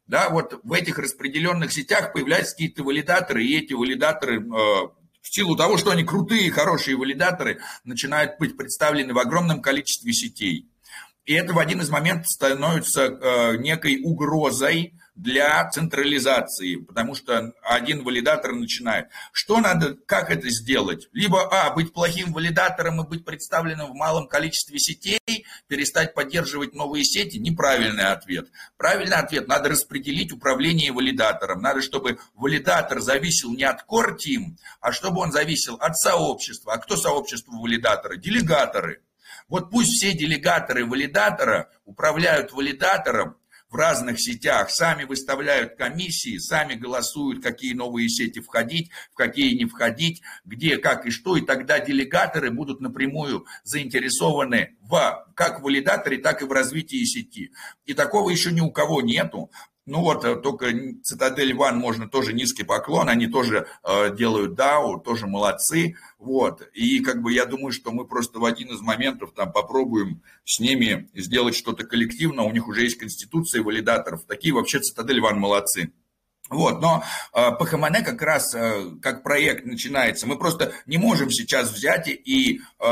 Да, 0.07 0.29
вот 0.29 0.59
в 0.63 0.73
этих 0.73 0.97
распределенных 0.97 1.71
сетях 1.71 2.13
появляются 2.13 2.53
какие-то 2.53 2.83
валидаторы, 2.83 3.45
и 3.45 3.57
эти 3.57 3.73
валидаторы 3.73 4.41
э, 4.41 4.89
в 5.21 5.33
силу 5.33 5.55
того, 5.55 5.77
что 5.77 5.91
они 5.91 6.03
крутые, 6.03 6.51
хорошие 6.51 6.97
валидаторы, 6.97 7.59
начинают 7.83 8.39
быть 8.39 8.57
представлены 8.57 9.13
в 9.13 9.19
огромном 9.19 9.61
количестве 9.61 10.13
сетей. 10.13 10.67
И 11.25 11.33
это 11.33 11.53
в 11.53 11.59
один 11.59 11.81
из 11.81 11.89
моментов 11.89 12.27
становится 12.27 13.03
э, 13.03 13.57
некой 13.57 14.01
угрозой 14.03 14.93
для 15.21 15.69
централизации, 15.69 16.77
потому 16.77 17.13
что 17.13 17.53
один 17.61 18.03
валидатор 18.03 18.53
начинает. 18.53 19.09
Что 19.31 19.59
надо, 19.59 19.95
как 20.07 20.31
это 20.31 20.49
сделать? 20.49 21.09
Либо, 21.13 21.47
а, 21.47 21.69
быть 21.75 21.93
плохим 21.93 22.33
валидатором 22.33 23.01
и 23.01 23.07
быть 23.07 23.23
представленным 23.23 23.91
в 23.91 23.95
малом 23.95 24.27
количестве 24.27 24.79
сетей, 24.79 25.19
перестать 25.67 26.15
поддерживать 26.15 26.73
новые 26.73 27.03
сети? 27.03 27.37
Неправильный 27.37 28.05
ответ. 28.05 28.49
Правильный 28.77 29.17
ответ, 29.17 29.47
надо 29.47 29.69
распределить 29.69 30.31
управление 30.31 30.91
валидатором. 30.91 31.61
Надо, 31.61 31.83
чтобы 31.83 32.17
валидатор 32.33 32.99
зависел 32.99 33.53
не 33.53 33.63
от 33.63 33.85
core 33.87 34.17
team, 34.17 34.57
а 34.79 34.91
чтобы 34.91 35.21
он 35.21 35.31
зависел 35.31 35.75
от 35.75 35.95
сообщества. 35.97 36.73
А 36.73 36.77
кто 36.79 36.97
сообщество 36.97 37.51
валидатора? 37.51 38.17
Делегаторы. 38.17 39.03
Вот 39.47 39.69
пусть 39.69 39.91
все 39.91 40.13
делегаторы 40.13 40.85
валидатора 40.85 41.69
управляют 41.85 42.53
валидатором, 42.53 43.35
в 43.71 43.75
разных 43.75 44.19
сетях, 44.19 44.69
сами 44.69 45.05
выставляют 45.05 45.77
комиссии, 45.77 46.37
сами 46.37 46.75
голосуют, 46.75 47.41
какие 47.41 47.73
новые 47.73 48.09
сети 48.09 48.41
входить, 48.41 48.91
в 49.13 49.15
какие 49.15 49.57
не 49.57 49.65
входить, 49.65 50.21
где, 50.43 50.77
как 50.77 51.05
и 51.05 51.09
что, 51.09 51.37
и 51.37 51.41
тогда 51.41 51.79
делегаторы 51.79 52.51
будут 52.51 52.81
напрямую 52.81 53.45
заинтересованы 53.63 54.75
в, 54.81 55.25
как 55.35 55.59
в 55.59 55.63
валидаторе, 55.63 56.17
так 56.17 56.41
и 56.41 56.45
в 56.45 56.51
развитии 56.51 57.03
сети. 57.05 57.53
И 57.85 57.93
такого 57.93 58.29
еще 58.29 58.51
ни 58.51 58.59
у 58.59 58.71
кого 58.71 59.01
нету. 59.01 59.49
Ну 59.87 60.01
вот, 60.01 60.23
э, 60.25 60.35
только 60.35 60.67
Цитадель 61.01 61.55
Ван 61.55 61.77
можно 61.77 62.07
тоже 62.07 62.33
низкий 62.33 62.63
поклон, 62.63 63.09
они 63.09 63.25
тоже 63.25 63.67
э, 63.83 64.15
делают 64.15 64.57
DAO, 64.59 65.01
тоже 65.01 65.25
молодцы, 65.25 65.95
вот. 66.19 66.61
И 66.73 66.99
как 66.99 67.21
бы 67.23 67.33
я 67.33 67.45
думаю, 67.45 67.71
что 67.71 67.91
мы 67.91 68.05
просто 68.05 68.39
в 68.39 68.45
один 68.45 68.69
из 68.69 68.79
моментов 68.81 69.33
там 69.35 69.51
попробуем 69.51 70.21
с 70.45 70.59
ними 70.59 71.09
сделать 71.15 71.55
что-то 71.55 71.83
коллективно, 71.83 72.43
у 72.43 72.51
них 72.51 72.67
уже 72.67 72.83
есть 72.83 72.99
конституция 72.99 73.63
валидаторов, 73.63 74.25
такие 74.25 74.53
вообще 74.53 74.79
Цитадель 74.79 75.19
Ван 75.19 75.39
молодцы. 75.39 75.91
Вот, 76.51 76.81
но 76.81 77.03
э, 77.33 77.51
ПХМН 77.57 78.03
как 78.03 78.21
раз 78.21 78.53
э, 78.53 78.91
как 79.01 79.23
проект 79.23 79.65
начинается. 79.65 80.27
Мы 80.27 80.37
просто 80.37 80.73
не 80.85 80.97
можем 80.97 81.31
сейчас 81.31 81.71
взять 81.71 82.09
и 82.09 82.59
э, 82.59 82.85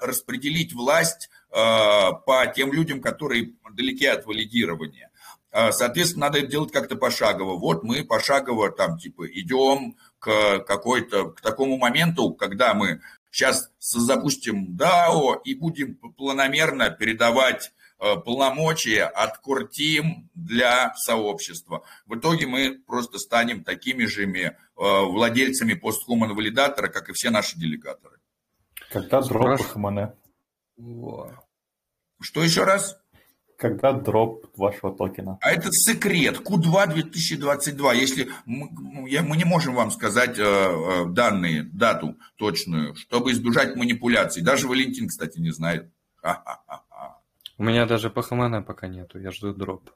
распределить 0.00 0.72
власть 0.72 1.28
э, 1.50 1.54
по 1.54 2.52
тем 2.56 2.72
людям, 2.72 3.02
которые 3.02 3.52
далеки 3.74 4.06
от 4.06 4.24
валидирования. 4.24 5.10
А, 5.54 5.70
соответственно, 5.70 6.26
надо 6.26 6.38
это 6.40 6.48
делать 6.48 6.72
как-то 6.72 6.96
пошагово. 6.96 7.56
Вот 7.56 7.84
мы 7.84 8.02
пошагово 8.02 8.72
там 8.72 8.98
типа 8.98 9.24
идем 9.30 9.96
к 10.18 10.58
какой-то, 10.66 11.30
к 11.30 11.40
такому 11.40 11.76
моменту, 11.76 12.34
когда 12.34 12.74
мы 12.74 13.00
сейчас 13.30 13.70
запустим 13.78 14.76
DAO 14.76 15.40
и 15.44 15.54
будем 15.54 15.94
планомерно 15.94 16.90
передавать 16.90 17.70
э, 18.00 18.16
полномочия 18.16 19.04
от 19.04 19.38
Куртим 19.38 20.28
для 20.34 20.92
сообщества. 20.96 21.84
В 22.06 22.16
итоге 22.16 22.48
мы 22.48 22.82
просто 22.84 23.20
станем 23.20 23.62
такими 23.62 24.06
же 24.06 24.24
э, 24.24 24.56
владельцами 24.74 25.74
постхуман 25.74 26.34
валидатора, 26.34 26.88
как 26.88 27.10
и 27.10 27.12
все 27.12 27.30
наши 27.30 27.56
делегаторы. 27.56 28.16
Когда 28.90 29.22
дроп 29.22 29.60
ХМН? 29.60 30.10
Что 32.20 32.42
еще 32.42 32.64
раз? 32.64 32.98
Когда 33.56 33.92
дроп 33.92 34.46
вашего 34.56 34.94
токена? 34.94 35.38
А 35.40 35.52
это 35.52 35.70
секрет. 35.70 36.38
Q2 36.38 36.94
2022. 36.94 37.94
Если 37.94 38.28
мы, 38.46 38.68
мы 38.72 39.36
не 39.36 39.44
можем 39.44 39.74
вам 39.74 39.90
сказать 39.90 40.38
э, 40.38 40.42
э, 40.42 41.06
данные, 41.08 41.62
дату 41.62 42.16
точную, 42.36 42.94
чтобы 42.96 43.30
избежать 43.30 43.76
манипуляций. 43.76 44.42
Даже 44.42 44.66
Валентин, 44.66 45.08
кстати, 45.08 45.38
не 45.38 45.50
знает. 45.50 45.90
Ха-ха-ха. 46.16 47.20
У 47.56 47.62
меня 47.62 47.86
даже 47.86 48.10
ПХМН 48.10 48.64
пока 48.64 48.88
нету. 48.88 49.20
Я 49.20 49.30
жду 49.30 49.54
дроп. 49.54 49.90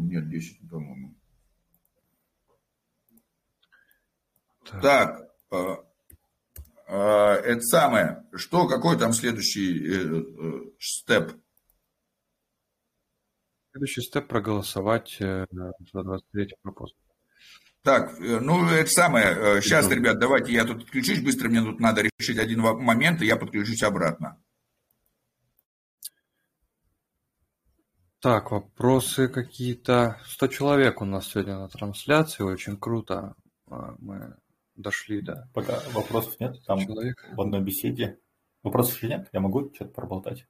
Нет, 0.00 0.28
10, 0.28 0.68
по-моему. 0.68 1.14
Так, 4.82 5.30
э, 5.52 5.76
это 6.96 7.60
самое, 7.60 8.24
что, 8.34 8.66
какой 8.66 8.98
там 8.98 9.12
следующий 9.12 9.78
э, 9.78 10.22
э, 10.22 10.70
степ? 10.78 11.32
Следующий 13.70 14.02
степ 14.02 14.26
проголосовать 14.26 15.16
э, 15.20 15.46
за 15.50 16.02
23 16.02 16.56
вопрос. 16.64 16.94
Так, 17.82 18.18
ну 18.18 18.68
это 18.68 18.90
самое. 18.90 19.62
Сейчас, 19.62 19.88
ребят, 19.88 20.18
давайте 20.18 20.52
я 20.52 20.64
тут 20.64 20.82
отключусь 20.82 21.22
быстро, 21.22 21.48
мне 21.48 21.62
тут 21.62 21.80
надо 21.80 22.02
решить 22.02 22.38
один 22.38 22.60
момент, 22.60 23.22
и 23.22 23.26
я 23.26 23.36
подключусь 23.36 23.82
обратно. 23.82 24.38
Так, 28.20 28.50
вопросы 28.50 29.28
какие-то. 29.28 30.20
100 30.26 30.48
человек 30.48 31.00
у 31.00 31.06
нас 31.06 31.28
сегодня 31.28 31.56
на 31.56 31.68
трансляции, 31.68 32.42
очень 32.42 32.76
круто. 32.76 33.34
А, 33.66 33.94
мы 33.98 34.36
дошли 34.80 35.20
до... 35.20 35.48
Пока 35.54 35.80
вопросов 35.92 36.38
нет, 36.40 36.56
там 36.66 36.80
человека. 36.80 37.28
в 37.34 37.40
одной 37.40 37.60
беседе. 37.60 38.18
Вопросов 38.62 38.96
еще 38.96 39.08
нет? 39.08 39.28
Я 39.32 39.40
могу 39.40 39.72
что-то 39.74 39.92
проболтать? 39.92 40.46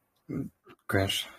Конечно. 0.87 1.31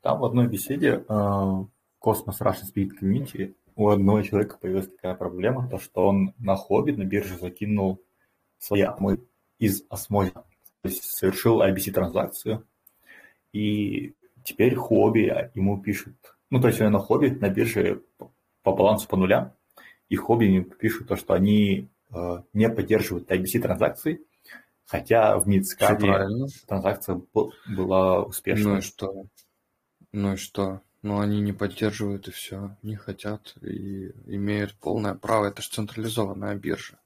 Там 0.00 0.18
в 0.20 0.24
одной 0.24 0.48
беседе 0.48 1.04
uh, 1.08 1.66
Cosmos 2.02 2.40
Russian 2.40 2.64
Speed 2.74 2.90
Community 3.00 3.54
у 3.76 3.88
одного 3.88 4.22
человека 4.22 4.58
появилась 4.58 4.88
такая 4.88 5.14
проблема, 5.14 5.68
то 5.68 5.78
что 5.78 6.06
он 6.06 6.34
на 6.38 6.56
хобби 6.56 6.92
на 6.92 7.04
бирже 7.04 7.38
закинул 7.38 8.02
свои 8.58 8.82
атомы 8.82 9.20
из 9.58 9.84
осмоза, 9.88 10.32
то 10.32 10.88
есть 10.88 11.04
совершил 11.04 11.62
IBC-транзакцию, 11.62 12.66
и 13.52 14.14
теперь 14.44 14.74
хобби 14.74 15.50
ему 15.54 15.80
пишет, 15.80 16.14
ну, 16.50 16.60
то 16.60 16.68
есть 16.68 16.80
он 16.80 16.92
на 16.92 16.98
хобби 16.98 17.28
на 17.28 17.48
бирже 17.48 18.02
по 18.62 18.72
балансу 18.72 19.08
по 19.08 19.16
нулям, 19.16 19.54
и 20.14 20.16
хобби 20.16 20.60
пишут 20.78 21.08
то, 21.08 21.16
что 21.16 21.34
они 21.34 21.88
э, 22.14 22.42
не 22.52 22.70
поддерживают 22.70 23.30
IBC 23.30 23.60
транзакции, 23.60 24.20
хотя 24.86 25.36
в 25.38 25.48
Мидскаде 25.48 26.06
транзакция 26.66 27.20
была 27.66 28.22
успешной. 28.22 28.74
Ну 28.74 28.78
и 28.78 28.80
что? 28.80 29.26
Ну 30.12 30.32
и 30.34 30.36
что? 30.36 30.80
Ну 31.02 31.20
они 31.20 31.40
не 31.40 31.52
поддерживают 31.52 32.28
и 32.28 32.30
все, 32.30 32.76
не 32.82 32.94
хотят 32.94 33.54
и 33.60 34.12
имеют 34.26 34.74
полное 34.74 35.14
право. 35.14 35.46
Это 35.46 35.62
же 35.62 35.68
централизованная 35.68 36.54
биржа. 36.54 36.98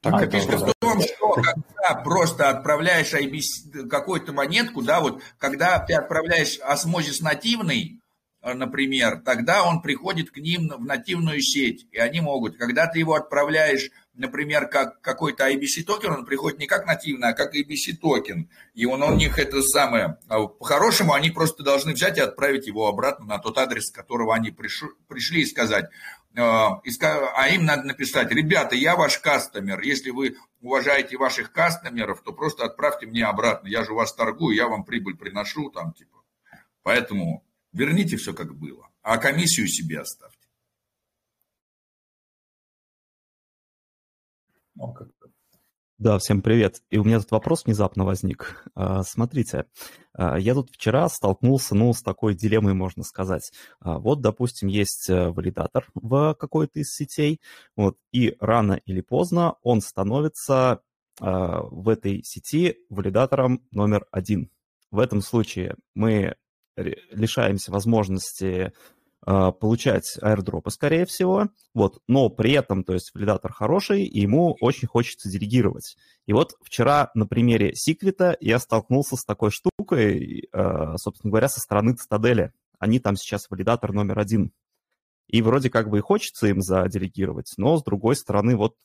Так 0.00 0.14
а, 0.14 0.24
это 0.24 0.38
фишка 0.38 0.58
в 0.58 0.74
том, 0.78 1.00
что 1.00 1.32
когда 1.32 2.02
просто 2.04 2.50
отправляешь 2.50 3.14
IBC, 3.14 3.88
какую-то 3.88 4.32
монетку, 4.32 4.82
да, 4.82 5.00
вот 5.00 5.22
когда 5.38 5.80
ты 5.80 5.94
отправляешь 5.94 6.60
осмозис 6.60 7.20
нативный, 7.20 8.00
например, 8.42 9.20
тогда 9.24 9.64
он 9.64 9.82
приходит 9.82 10.30
к 10.30 10.38
ним 10.38 10.68
в 10.68 10.84
нативную 10.84 11.40
сеть, 11.40 11.86
и 11.90 11.98
они 11.98 12.20
могут, 12.20 12.56
когда 12.56 12.86
ты 12.86 13.00
его 13.00 13.14
отправляешь, 13.14 13.90
например, 14.14 14.68
как 14.68 15.00
какой-то 15.00 15.48
IBC 15.50 15.84
токен, 15.84 16.12
он 16.12 16.24
приходит 16.24 16.58
не 16.58 16.66
как 16.66 16.86
нативный, 16.86 17.28
а 17.28 17.32
как 17.32 17.54
IBC 17.54 17.96
токен, 18.00 18.48
и 18.74 18.84
он 18.84 19.02
у 19.02 19.14
них 19.14 19.38
это 19.38 19.62
самое, 19.62 20.18
а 20.28 20.46
по-хорошему 20.46 21.14
они 21.14 21.30
просто 21.30 21.62
должны 21.62 21.92
взять 21.92 22.18
и 22.18 22.20
отправить 22.20 22.66
его 22.66 22.86
обратно 22.86 23.26
на 23.26 23.38
тот 23.38 23.58
адрес, 23.58 23.86
с 23.86 23.92
которого 23.92 24.34
они 24.34 24.50
пришли 24.50 25.42
и 25.42 25.46
сказать, 25.46 25.86
э, 26.36 26.40
а 26.40 27.48
им 27.50 27.64
надо 27.64 27.84
написать, 27.84 28.30
ребята, 28.30 28.76
я 28.76 28.96
ваш 28.96 29.18
кастомер, 29.18 29.80
если 29.80 30.10
вы 30.10 30.36
уважаете 30.60 31.16
ваших 31.16 31.52
кастомеров, 31.52 32.22
то 32.22 32.32
просто 32.32 32.64
отправьте 32.64 33.06
мне 33.06 33.24
обратно, 33.24 33.68
я 33.68 33.84
же 33.84 33.92
у 33.92 33.96
вас 33.96 34.12
торгую, 34.12 34.54
я 34.54 34.68
вам 34.68 34.84
прибыль 34.84 35.16
приношу, 35.16 35.70
там, 35.70 35.92
типа, 35.92 36.18
поэтому 36.82 37.44
Верните 37.78 38.16
все 38.16 38.34
как 38.34 38.56
было, 38.56 38.88
а 39.02 39.18
комиссию 39.18 39.68
себе 39.68 40.00
оставьте. 40.00 40.48
Ну, 44.74 44.92
как 44.92 45.06
Да, 45.96 46.18
всем 46.18 46.42
привет. 46.42 46.82
И 46.90 46.98
у 46.98 47.04
меня 47.04 47.20
тут 47.20 47.30
вопрос 47.30 47.64
внезапно 47.64 48.04
возник. 48.04 48.64
А, 48.74 49.04
смотрите, 49.04 49.66
а, 50.12 50.40
я 50.40 50.54
тут 50.54 50.70
вчера 50.72 51.08
столкнулся, 51.08 51.76
ну, 51.76 51.92
с 51.92 52.02
такой 52.02 52.34
дилеммой, 52.34 52.74
можно 52.74 53.04
сказать. 53.04 53.52
А, 53.78 54.00
вот, 54.00 54.22
допустим, 54.22 54.66
есть 54.66 55.08
э, 55.08 55.28
валидатор 55.28 55.86
в 55.94 56.34
какой-то 56.34 56.80
из 56.80 56.92
сетей, 56.92 57.40
вот, 57.76 57.96
и 58.10 58.34
рано 58.40 58.80
или 58.86 59.02
поздно 59.02 59.54
он 59.62 59.82
становится 59.82 60.82
в 61.20 61.88
этой 61.88 62.22
сети 62.22 62.78
валидатором 62.90 63.66
номер 63.72 64.06
один. 64.12 64.52
В 64.92 65.00
этом 65.00 65.20
случае 65.20 65.74
мы 65.96 66.36
лишаемся 67.10 67.72
возможности 67.72 68.72
а, 69.30 69.52
получать 69.52 70.16
аирдропы, 70.22 70.70
скорее 70.70 71.04
всего, 71.04 71.48
вот, 71.74 72.00
но 72.06 72.30
при 72.30 72.52
этом, 72.52 72.84
то 72.84 72.94
есть, 72.94 73.12
валидатор 73.14 73.52
хороший, 73.52 74.04
и 74.04 74.20
ему 74.20 74.56
очень 74.60 74.88
хочется 74.88 75.28
делегировать. 75.28 75.96
И 76.26 76.32
вот 76.32 76.54
вчера 76.62 77.10
на 77.14 77.26
примере 77.26 77.74
Секвита 77.74 78.36
я 78.40 78.58
столкнулся 78.58 79.16
с 79.16 79.24
такой 79.24 79.50
штукой, 79.50 80.48
а, 80.52 80.96
собственно 80.96 81.30
говоря, 81.30 81.48
со 81.48 81.60
стороны 81.60 81.94
Цитадели. 81.94 82.52
Они 82.78 83.00
там 83.00 83.16
сейчас 83.16 83.50
валидатор 83.50 83.92
номер 83.92 84.18
один. 84.18 84.52
И 85.26 85.42
вроде 85.42 85.68
как 85.68 85.90
бы 85.90 85.98
и 85.98 86.00
хочется 86.00 86.46
им 86.46 86.62
заделегировать, 86.62 87.52
но 87.58 87.76
с 87.76 87.84
другой 87.84 88.16
стороны, 88.16 88.56
вот 88.56 88.76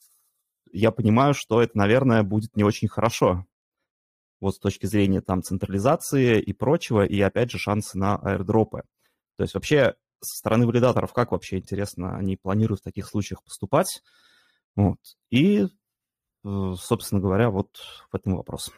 я 0.72 0.90
понимаю, 0.90 1.32
что 1.32 1.62
это, 1.62 1.78
наверное, 1.78 2.22
будет 2.22 2.54
не 2.56 2.64
очень 2.64 2.88
хорошо. 2.88 3.46
Вот 4.40 4.56
с 4.56 4.58
точки 4.58 4.86
зрения 4.86 5.20
там 5.20 5.42
централизации 5.42 6.40
и 6.40 6.52
прочего, 6.52 7.04
и 7.04 7.20
опять 7.20 7.50
же 7.50 7.58
шансы 7.58 7.96
на 7.98 8.16
аирдропы. 8.16 8.82
То 9.36 9.42
есть 9.42 9.54
вообще 9.54 9.94
со 10.20 10.38
стороны 10.38 10.66
валидаторов, 10.66 11.12
как 11.12 11.32
вообще, 11.32 11.58
интересно, 11.58 12.16
они 12.16 12.36
планируют 12.36 12.80
в 12.80 12.84
таких 12.84 13.06
случаях 13.06 13.42
поступать. 13.42 14.02
Вот. 14.76 14.98
И, 15.30 15.64
э, 15.64 16.74
собственно 16.78 17.20
говоря, 17.20 17.50
вот 17.50 17.76
в 18.10 18.16
этом 18.16 18.36
вопрос. 18.36 18.70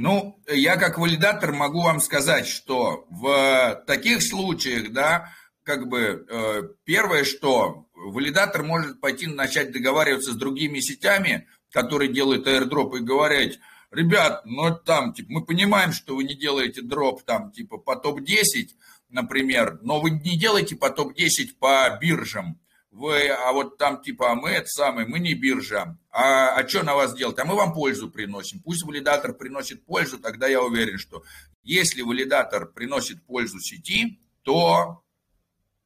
Ну, 0.00 0.40
я 0.46 0.76
как 0.76 0.96
валидатор 0.96 1.52
могу 1.52 1.82
вам 1.82 1.98
сказать, 2.00 2.46
что 2.46 3.04
в 3.10 3.82
таких 3.84 4.22
случаях, 4.22 4.92
да, 4.92 5.32
как 5.68 5.86
бы 5.86 6.24
э, 6.26 6.62
первое, 6.84 7.24
что 7.24 7.84
валидатор 7.92 8.62
может 8.62 9.02
пойти 9.02 9.26
начать 9.26 9.70
договариваться 9.70 10.32
с 10.32 10.34
другими 10.34 10.80
сетями, 10.80 11.46
которые 11.70 12.10
делают 12.10 12.46
airdrop 12.46 12.96
и 12.96 13.02
говорить, 13.02 13.60
ребят, 13.90 14.46
ну 14.46 14.74
там, 14.74 15.12
типа, 15.12 15.30
мы 15.30 15.44
понимаем, 15.44 15.92
что 15.92 16.16
вы 16.16 16.24
не 16.24 16.34
делаете 16.34 16.80
дроп 16.80 17.22
там, 17.22 17.52
типа, 17.52 17.76
по 17.76 17.96
топ-10, 17.96 18.68
например, 19.10 19.78
но 19.82 20.00
вы 20.00 20.12
не 20.12 20.38
делаете 20.38 20.74
по 20.74 20.88
топ-10 20.88 21.58
по 21.60 21.98
биржам. 22.00 22.58
Вы, 22.90 23.28
а 23.28 23.52
вот 23.52 23.76
там 23.76 24.00
типа, 24.00 24.32
а 24.32 24.34
мы 24.34 24.48
это 24.48 24.68
самое, 24.68 25.06
мы 25.06 25.18
не 25.18 25.34
биржа. 25.34 25.98
А, 26.10 26.56
а 26.56 26.66
что 26.66 26.82
на 26.82 26.94
вас 26.94 27.14
делать? 27.14 27.38
А 27.38 27.44
мы 27.44 27.54
вам 27.54 27.74
пользу 27.74 28.10
приносим. 28.10 28.62
Пусть 28.62 28.84
валидатор 28.84 29.34
приносит 29.34 29.84
пользу, 29.84 30.18
тогда 30.18 30.48
я 30.48 30.62
уверен, 30.62 30.96
что 30.96 31.22
если 31.62 32.00
валидатор 32.00 32.64
приносит 32.72 33.22
пользу 33.26 33.60
сети, 33.60 34.18
то 34.44 35.02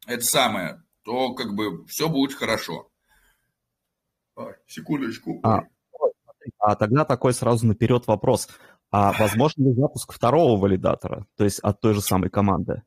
это 0.06 0.24
самое, 0.24 0.82
то 1.04 1.34
как 1.34 1.54
бы 1.54 1.84
все 1.86 2.08
будет 2.08 2.34
хорошо. 2.34 2.88
Секундочку. 4.66 5.40
А, 5.42 5.62
а 6.58 6.76
тогда 6.76 7.04
такой 7.04 7.34
сразу 7.34 7.66
наперед 7.66 8.06
вопрос. 8.06 8.48
А 8.90 9.12
возможно 9.12 9.64
ли 9.64 9.74
запуск 9.74 10.12
второго 10.12 10.60
валидатора, 10.60 11.26
то 11.36 11.44
есть 11.44 11.60
от 11.60 11.80
той 11.80 11.94
же 11.94 12.02
самой 12.02 12.30
команды? 12.30 12.82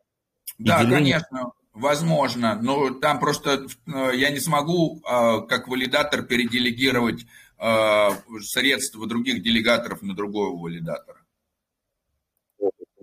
да, 0.57 0.83
деление... 0.83 1.19
конечно, 1.19 1.51
возможно. 1.73 2.59
Но 2.61 2.91
там 2.91 3.19
просто 3.19 3.65
э, 3.87 4.15
я 4.15 4.29
не 4.29 4.39
смогу 4.39 4.99
э, 4.99 5.41
как 5.47 5.67
валидатор 5.67 6.23
переделегировать 6.23 7.25
э, 7.57 8.09
средства 8.41 9.07
других 9.07 9.43
делегаторов 9.43 10.01
на 10.01 10.15
другого 10.15 10.57
валидатора. 10.61 11.24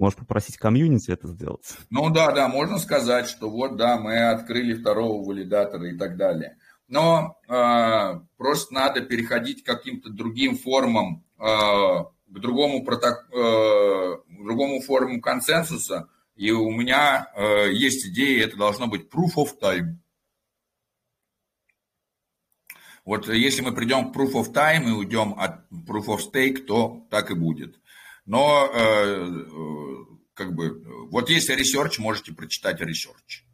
Можешь 0.03 0.19
попросить 0.19 0.59
комьюнити 0.59 1.13
это 1.13 1.29
сделать? 1.29 1.65
Ну 1.89 2.11
да, 2.11 2.33
да, 2.33 2.49
можно 2.49 2.79
сказать, 2.79 3.29
что 3.29 3.49
вот 3.49 3.77
да, 3.77 3.97
мы 3.97 4.19
открыли 4.31 4.75
второго 4.75 5.25
валидатора 5.25 5.89
и 5.91 5.97
так 5.97 6.17
далее 6.17 6.57
но 6.93 7.39
э, 7.49 8.21
просто 8.37 8.75
надо 8.75 9.01
переходить 9.01 9.63
к 9.63 9.67
каким-то 9.67 10.11
другим 10.11 10.59
формам, 10.59 11.25
э, 11.39 11.43
к 11.43 12.39
другому, 12.39 12.85
проток... 12.85 13.29
э, 13.33 14.17
другому 14.29 14.83
форму 14.83 15.23
консенсуса. 15.23 16.11
И 16.37 16.51
у 16.51 16.71
меня 16.71 17.33
э, 17.35 17.73
есть 17.73 18.07
идея, 18.09 18.45
это 18.45 18.59
должно 18.59 18.89
быть 18.89 19.09
proof 19.11 19.37
of 19.37 19.59
time. 19.59 19.97
Вот 23.07 23.27
если 23.27 23.63
мы 23.63 23.73
придем 23.73 24.13
к 24.13 24.17
proof 24.17 24.33
of 24.35 24.53
time 24.53 24.89
и 24.89 24.93
уйдем 24.93 25.35
от 25.39 25.67
proof 25.73 26.09
of 26.09 26.19
stake, 26.19 26.67
то 26.67 27.07
так 27.09 27.31
и 27.31 27.35
будет. 27.35 27.81
Но 28.25 28.71
э, 28.73 28.79
э 28.79 30.13
как 30.35 30.55
бы 30.55 30.83
вот 31.11 31.29
есть 31.29 31.51
research, 31.51 32.01
можете 32.01 32.33
прочитать 32.33 32.81
research. 32.81 33.45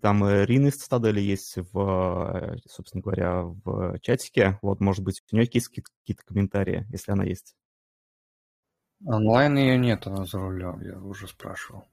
Там 0.00 0.26
Рин 0.26 0.68
из 0.68 0.76
Цитадели 0.76 1.20
есть, 1.20 1.56
в, 1.56 2.58
собственно 2.68 3.02
говоря, 3.02 3.42
в 3.42 3.98
чатике. 4.00 4.58
Вот, 4.62 4.80
может 4.80 5.02
быть, 5.02 5.22
у 5.30 5.36
нее 5.36 5.48
есть 5.52 5.68
какие-то 5.68 6.24
комментарии, 6.24 6.86
если 6.90 7.12
она 7.12 7.24
есть. 7.24 7.56
Онлайн 9.04 9.56
ее 9.58 9.78
нет, 9.78 10.06
она 10.06 10.24
за 10.24 10.38
рулем, 10.38 10.80
я 10.80 10.98
уже 10.98 11.28
спрашивал. 11.28 11.84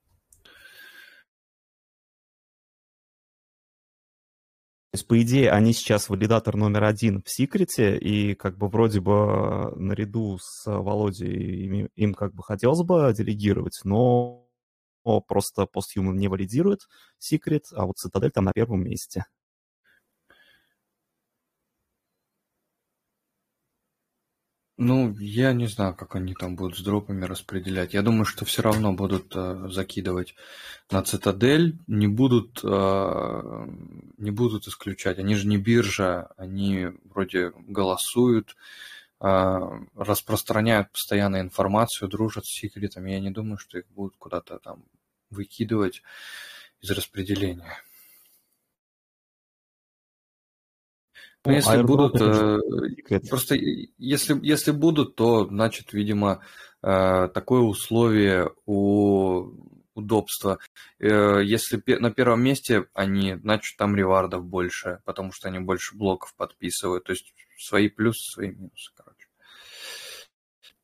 То 4.94 4.98
есть, 4.98 5.07
по 5.07 5.20
идее, 5.20 5.49
они 5.49 5.74
сейчас 5.74 6.07
валидатор 6.07 6.56
номер 6.56 6.84
один 6.84 7.24
в 7.24 7.30
секрете, 7.32 7.98
и 7.98 8.36
как 8.36 8.60
бы 8.60 8.68
вроде 8.68 9.02
бы 9.02 9.74
наряду 9.76 10.38
с 10.40 10.68
Володей 10.68 11.65
им, 11.65 11.90
им 11.95 12.14
как 12.14 12.36
бы 12.36 12.44
хотелось 12.44 12.84
бы 12.84 13.11
делегировать, 13.18 13.80
но 13.86 14.48
просто 15.28 15.64
постhuman 15.64 16.14
не 16.14 16.28
валидирует 16.28 16.82
секрет, 17.18 17.64
а 17.72 17.88
вот 17.88 17.98
Цитадель 17.98 18.30
там 18.30 18.45
на 18.45 18.53
первом 18.53 18.84
месте. 18.84 19.26
Ну, 24.86 25.16
я 25.18 25.54
не 25.54 25.68
знаю, 25.68 25.96
как 25.96 26.16
они 26.16 26.34
там 26.34 26.58
будут 26.58 26.78
с 26.78 26.82
дропами 26.82 27.24
распределять. 27.24 27.94
Я 27.94 28.02
думаю, 28.02 28.26
что 28.26 28.44
все 28.44 28.62
равно 28.62 28.92
будут 28.92 29.34
э, 29.34 29.68
закидывать 29.70 30.36
на 30.92 31.02
цитадель, 31.04 31.78
не 31.88 32.08
будут, 32.08 32.60
э, 32.64 33.68
не 34.18 34.32
будут 34.32 34.68
исключать. 34.68 35.20
Они 35.20 35.36
же 35.36 35.48
не 35.48 35.58
биржа, 35.58 36.32
они 36.36 36.88
вроде 37.06 37.54
голосуют, 37.56 38.58
э, 39.22 39.60
распространяют 39.96 40.92
постоянно 40.92 41.40
информацию, 41.40 42.10
дружат 42.10 42.46
с 42.46 42.50
секретами. 42.50 43.12
Я 43.12 43.22
не 43.22 43.32
думаю, 43.32 43.58
что 43.58 43.78
их 43.78 43.86
будут 43.88 44.18
куда-то 44.18 44.60
там 44.60 44.84
выкидывать 45.30 46.04
из 46.82 46.92
распределения. 46.92 47.78
Ну, 51.45 51.52
если 51.52 51.82
будут, 51.82 52.22
э, 52.22 52.60
просто 53.30 53.56
если, 53.56 54.40
если 54.41 54.72
будут, 54.72 55.15
то, 55.15 55.45
значит, 55.45 55.91
видимо, 55.94 56.41
э, 56.82 57.30
такое 57.34 57.61
условие 57.61 58.52
у 58.65 59.52
удобства. 59.95 60.60
Э, 60.99 61.41
если 61.44 61.82
на 61.99 62.11
первом 62.11 62.44
месте 62.44 62.88
они, 62.94 63.36
значит, 63.36 63.78
там 63.78 63.95
ревардов 63.95 64.45
больше, 64.45 65.02
потому 65.06 65.32
что 65.32 65.49
они 65.49 65.60
больше 65.60 65.95
блоков 65.95 66.34
подписывают. 66.36 67.03
То 67.03 67.11
есть 67.11 67.34
свои 67.57 67.90
плюсы, 67.90 68.32
свои 68.32 68.49
минусы, 68.49 68.91
короче. 68.95 69.28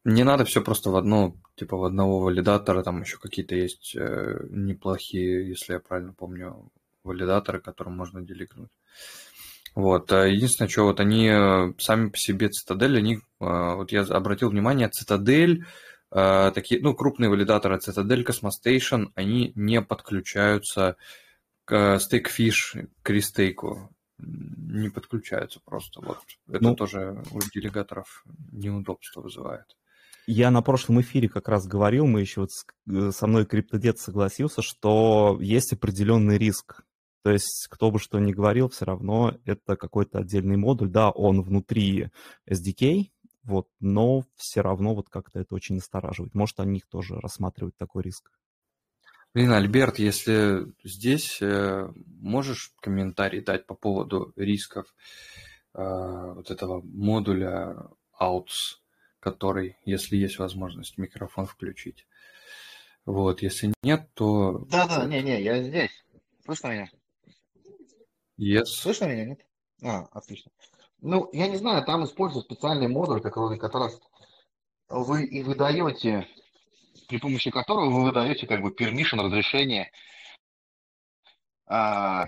Не 0.05 0.23
надо 0.23 0.45
все 0.45 0.61
просто 0.61 0.89
в 0.89 0.95
одно 0.95 1.35
типа 1.55 1.75
в 1.77 1.83
одного 1.83 2.19
валидатора, 2.21 2.83
там 2.83 3.01
еще 3.01 3.17
какие-то 3.17 3.55
есть 3.55 3.93
э, 3.95 4.47
неплохие, 4.49 5.49
если 5.49 5.73
я 5.73 5.79
правильно 5.79 6.13
помню, 6.13 6.71
валидаторы, 7.03 7.59
которым 7.59 7.97
можно 7.97 8.21
деликнуть. 8.21 8.71
Вот. 9.79 10.11
А 10.11 10.27
единственное, 10.27 10.69
что 10.69 10.83
вот 10.83 10.99
они 10.99 11.27
э, 11.27 11.73
сами 11.77 12.09
по 12.09 12.17
себе 12.17 12.49
Цитадель, 12.49 12.97
они, 12.97 13.15
э, 13.15 13.19
вот 13.39 13.91
я 13.91 14.01
обратил 14.01 14.49
внимание, 14.49 14.89
Цитадель, 14.89 15.65
такие, 16.11 16.81
ну, 16.81 16.95
крупные 16.95 17.29
валидаторы 17.29 17.77
Цитадель, 17.77 18.25
Cosmostation, 18.25 19.11
они 19.13 19.51
не 19.53 19.79
подключаются 19.79 20.97
к 21.65 21.99
Stakefish, 21.99 22.89
к 23.03 23.09
рестейку. 23.11 23.95
Не 24.17 24.89
подключаются 24.89 25.59
просто. 25.63 26.01
Вот. 26.01 26.17
Это 26.47 26.63
ну, 26.63 26.75
тоже 26.75 27.23
у 27.31 27.39
делегаторов 27.53 28.25
неудобство 28.51 29.21
вызывает. 29.21 29.77
Я 30.31 30.51
на 30.51 30.61
прошлом 30.61 31.01
эфире 31.01 31.27
как 31.29 31.47
раз 31.47 31.65
говорил, 31.65 32.05
мы 32.05 32.21
еще 32.21 32.41
вот 32.41 32.49
э, 32.87 33.11
со 33.11 33.25
мной 33.25 33.45
криптодед 33.45 33.97
согласился, 33.97 34.61
что 34.61 35.39
есть 35.41 35.73
определенный 35.73 36.37
риск. 36.37 36.81
То 37.23 37.31
есть, 37.31 37.67
кто 37.69 37.91
бы 37.91 37.99
что 37.99 38.19
ни 38.19 38.31
говорил, 38.31 38.69
все 38.69 38.85
равно 38.85 39.35
это 39.45 39.75
какой-то 39.75 40.19
отдельный 40.19 40.57
модуль. 40.57 40.89
Да, 40.89 41.09
он 41.11 41.41
внутри 41.41 42.09
SDK, 42.49 43.11
вот, 43.43 43.67
но 43.79 44.23
все 44.35 44.61
равно 44.61 44.95
вот 44.95 45.09
как-то 45.09 45.39
это 45.39 45.55
очень 45.55 45.75
настораживает. 45.75 46.33
Может, 46.33 46.59
они 46.59 46.77
их 46.77 46.87
тоже 46.87 47.19
рассматривают 47.19 47.75
такой 47.77 48.03
риск. 48.03 48.31
Блин, 49.33 49.51
Альберт, 49.51 49.99
если 49.99 50.65
здесь 50.83 51.39
э, 51.41 51.91
можешь 52.19 52.73
комментарий 52.81 53.41
дать 53.41 53.67
по 53.67 53.75
поводу 53.75 54.33
рисков 54.35 54.87
э, 55.75 55.81
вот 55.83 56.49
этого 56.49 56.81
модуля 56.81 57.75
AUTS, 58.19 58.79
который, 59.19 59.77
если 59.85 60.15
есть 60.15 60.39
возможность, 60.39 60.97
микрофон 60.97 61.45
включить. 61.45 62.07
Вот, 63.05 63.41
если 63.41 63.73
нет, 63.83 64.09
то... 64.13 64.65
Да-да, 64.69 65.05
не-не, 65.05 65.41
я 65.41 65.61
здесь. 65.63 65.91
Слышно 66.45 66.67
меня? 66.69 66.89
Yes. 68.39 68.65
Слышно 68.67 69.05
меня, 69.05 69.25
нет? 69.25 69.45
А, 69.83 70.07
отлично. 70.13 70.51
Ну, 71.01 71.29
я 71.33 71.47
не 71.47 71.57
знаю, 71.57 71.83
там 71.83 72.05
используют 72.05 72.45
специальный 72.45 72.87
модуль, 72.87 73.21
который 73.21 73.59
как 73.59 73.73
раз 73.73 73.99
вы 74.87 75.25
и 75.25 75.43
выдаете, 75.43 76.25
при 77.09 77.17
помощи 77.17 77.51
которого 77.51 77.89
вы 77.89 78.05
выдаете 78.05 78.47
как 78.47 78.61
бы 78.61 78.71
permission, 78.71 79.21
разрешение 79.21 79.91
а, 81.67 82.27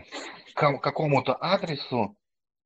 к 0.53 0.79
какому-то 0.79 1.35
адресу 1.39 2.17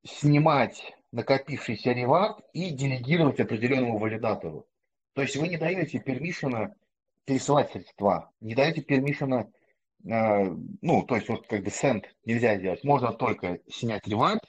снимать 0.03 0.95
накопившийся 1.11 1.91
ревард 1.91 2.39
и 2.53 2.71
делегировать 2.71 3.39
определенному 3.39 3.99
валидатору. 3.99 4.67
То 5.13 5.21
есть 5.21 5.35
вы 5.35 5.47
не 5.47 5.57
даете 5.57 5.99
пермишена 5.99 6.75
пересылать 7.25 7.71
средства, 7.71 8.31
не 8.41 8.55
даете 8.55 8.81
пермишена, 8.81 9.47
ну, 10.05 11.03
то 11.03 11.15
есть 11.15 11.27
вот 11.29 11.47
как 11.47 11.63
бы 11.63 11.69
send 11.69 12.03
нельзя 12.25 12.57
сделать, 12.57 12.83
можно 12.83 13.11
только 13.11 13.59
снять 13.67 14.07
ревард 14.07 14.43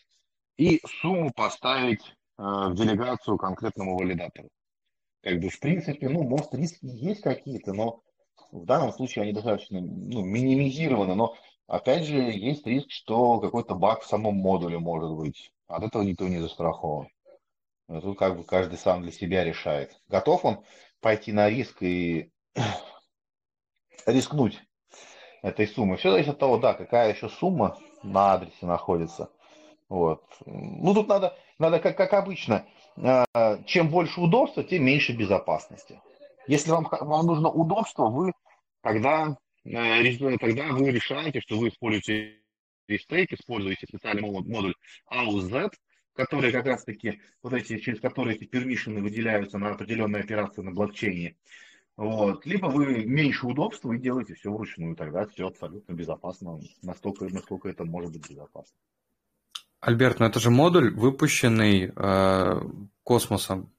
и 0.59 0.83
сумму 1.01 1.33
поставить 1.35 2.03
э, 2.39 2.43
в 2.43 2.75
делегацию 2.75 3.39
конкретному 3.39 3.97
валидатору. 3.97 4.51
Как 5.23 5.41
бы 5.41 5.49
в 5.49 5.59
принципе, 5.59 6.11
ну, 6.11 6.25
может 6.25 6.55
риски 6.55 6.85
есть 6.85 7.23
какие-то, 7.23 7.73
но 7.73 8.03
в 8.53 8.67
данном 8.67 8.93
случае 8.93 9.23
они 9.23 9.33
достаточно 9.33 9.81
ну, 9.81 10.23
минимизированы, 10.23 11.15
но 11.15 11.35
опять 11.67 12.05
же 12.05 12.17
есть 12.17 12.67
риск, 12.67 12.91
что 12.91 13.41
какой-то 13.41 13.75
баг 13.75 14.03
в 14.03 14.07
самом 14.07 14.35
модуле 14.35 14.79
может 14.79 15.11
быть. 15.11 15.53
От 15.69 15.85
этого 15.85 16.03
никто 16.03 16.29
не 16.29 16.39
застрахован. 16.39 17.09
Тут 17.89 18.19
как 18.19 18.37
бы 18.37 18.45
каждый 18.45 18.77
сам 18.77 19.03
для 19.03 19.11
себя 19.11 19.43
решает. 19.43 19.99
Готов 20.09 20.45
он 20.45 20.65
пойти 21.01 21.33
на 21.33 21.49
риск 21.49 21.83
и 21.83 22.31
рискнуть 24.07 24.61
этой 25.47 25.69
суммой. 25.69 25.97
Все 25.97 26.11
зависит 26.11 26.31
от 26.31 26.39
того, 26.39 26.59
да, 26.59 26.75
какая 26.75 27.15
еще 27.15 27.29
сумма 27.29 27.79
на 28.03 28.35
адресе 28.35 28.67
находится. 28.67 29.31
Вот. 29.89 30.25
Ну, 30.45 30.93
тут 30.93 31.09
надо, 31.09 31.37
надо 31.59 31.79
как, 31.79 31.97
как 31.97 32.13
обычно, 32.15 32.67
э, 32.97 33.25
чем 33.67 33.89
больше 33.89 34.21
удобства, 34.21 34.65
тем 34.65 34.85
меньше 34.85 35.13
безопасности. 35.13 36.01
Если 36.49 36.71
вам, 36.71 36.89
вам 36.91 37.27
нужно 37.27 37.49
удобство, 37.49 38.07
вы 38.09 38.33
тогда, 38.83 39.37
э, 39.65 40.17
тогда 40.39 40.67
вы 40.71 40.91
решаете, 40.91 41.41
что 41.41 41.57
вы 41.59 41.69
используете 41.69 42.41
рестейк, 42.89 43.33
используете 43.33 43.87
специальный 43.87 44.23
модуль 44.23 44.75
AUZ, 45.13 45.71
который 46.15 46.51
как 46.51 46.67
раз 46.67 46.83
таки, 46.83 47.21
вот 47.43 47.53
эти, 47.53 47.79
через 47.79 48.01
которые 48.01 48.37
эти 48.37 48.45
пермишины 48.45 49.01
выделяются 49.01 49.59
на 49.59 49.71
определенные 49.71 50.23
операции 50.23 50.63
на 50.63 50.73
блокчейне. 50.73 51.37
Вот. 51.97 52.45
Либо 52.45 52.67
вы 52.67 53.05
меньше 53.05 53.47
удобства 53.47 53.93
и 53.93 53.99
делаете 53.99 54.35
все 54.35 54.51
вручную, 54.51 54.95
тогда 54.97 55.27
все 55.27 55.49
абсолютно 55.49 55.93
безопасно, 55.95 56.61
настолько, 56.83 57.25
насколько 57.27 57.69
это 57.69 57.85
может 57.85 58.13
быть 58.13 58.29
безопасно. 58.29 58.77
Альберт, 59.81 60.21
ну 60.21 60.27
это 60.27 60.41
же 60.41 60.51
модуль, 60.51 60.95
выпущенный 60.95 61.93
э, 61.95 62.61
космосом. 63.03 63.73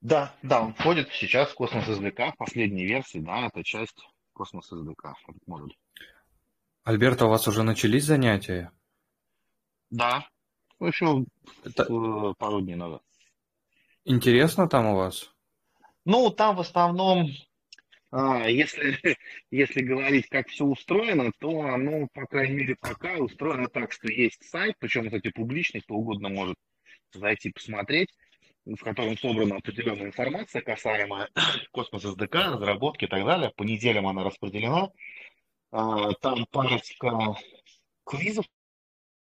Да, 0.00 0.34
да, 0.42 0.60
он 0.60 0.74
входит 0.74 1.08
сейчас 1.12 1.50
в 1.50 1.54
космос 1.54 1.88
SDK 1.88 2.32
в 2.32 2.36
последней 2.36 2.84
версии, 2.84 3.18
да, 3.18 3.46
это 3.46 3.64
часть 3.64 4.06
космос 4.32 4.70
SDK, 4.70 5.14
этот 5.26 5.46
модуль. 5.46 5.74
Альберт, 6.84 7.22
а 7.22 7.26
у 7.26 7.30
вас 7.30 7.48
уже 7.48 7.62
начались 7.62 8.04
занятия? 8.04 8.70
Да, 9.90 10.28
еще 10.78 11.24
это... 11.64 11.84
пару 12.34 12.60
дней 12.60 12.74
назад. 12.74 13.02
Интересно 14.04 14.68
там 14.68 14.86
у 14.86 14.96
вас? 14.96 15.33
Ну, 16.04 16.30
там 16.30 16.56
в 16.56 16.60
основном, 16.60 17.30
а, 18.10 18.48
если, 18.48 18.96
если 19.50 19.82
говорить, 19.82 20.28
как 20.28 20.48
все 20.48 20.64
устроено, 20.64 21.32
то 21.38 21.62
оно, 21.62 22.08
по 22.12 22.26
крайней 22.26 22.54
мере, 22.56 22.76
пока 22.80 23.16
устроено 23.16 23.68
так, 23.68 23.92
что 23.92 24.08
есть 24.08 24.44
сайт, 24.48 24.76
причем, 24.78 25.06
кстати, 25.06 25.30
публичный, 25.30 25.80
кто 25.80 25.94
угодно 25.94 26.28
может 26.28 26.56
зайти 27.12 27.50
посмотреть, 27.50 28.08
в 28.66 28.76
котором 28.76 29.16
собрана 29.18 29.56
определенная 29.56 30.06
информация, 30.06 30.62
касаемая 30.62 31.28
космоса 31.72 32.12
СДК, 32.12 32.34
разработки 32.34 33.04
и 33.04 33.08
так 33.08 33.24
далее. 33.24 33.52
По 33.56 33.62
неделям 33.62 34.06
она 34.06 34.24
распределена. 34.24 34.90
А, 35.70 36.12
там 36.14 36.46
парочка 36.50 37.34
квизов 38.04 38.46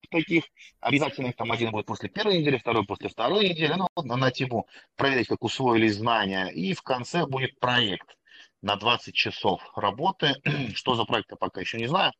таких 0.09 0.45
обязательных, 0.79 1.35
там 1.35 1.51
один 1.51 1.71
будет 1.71 1.85
после 1.85 2.09
первой 2.09 2.39
недели, 2.39 2.57
второй 2.57 2.85
после 2.85 3.09
второй 3.09 3.49
недели, 3.49 3.73
ну, 3.73 3.87
на 3.95 4.31
тему 4.31 4.67
проверить, 4.95 5.27
как 5.27 5.43
усвоились 5.43 5.95
знания, 5.95 6.47
и 6.47 6.73
в 6.73 6.81
конце 6.81 7.25
будет 7.25 7.59
проект 7.59 8.17
на 8.61 8.75
20 8.75 9.13
часов 9.13 9.61
работы. 9.75 10.35
Что 10.75 10.95
за 10.95 11.05
проект, 11.05 11.31
я 11.31 11.37
пока 11.37 11.61
еще 11.61 11.77
не 11.77 11.87
знаю. 11.87 12.13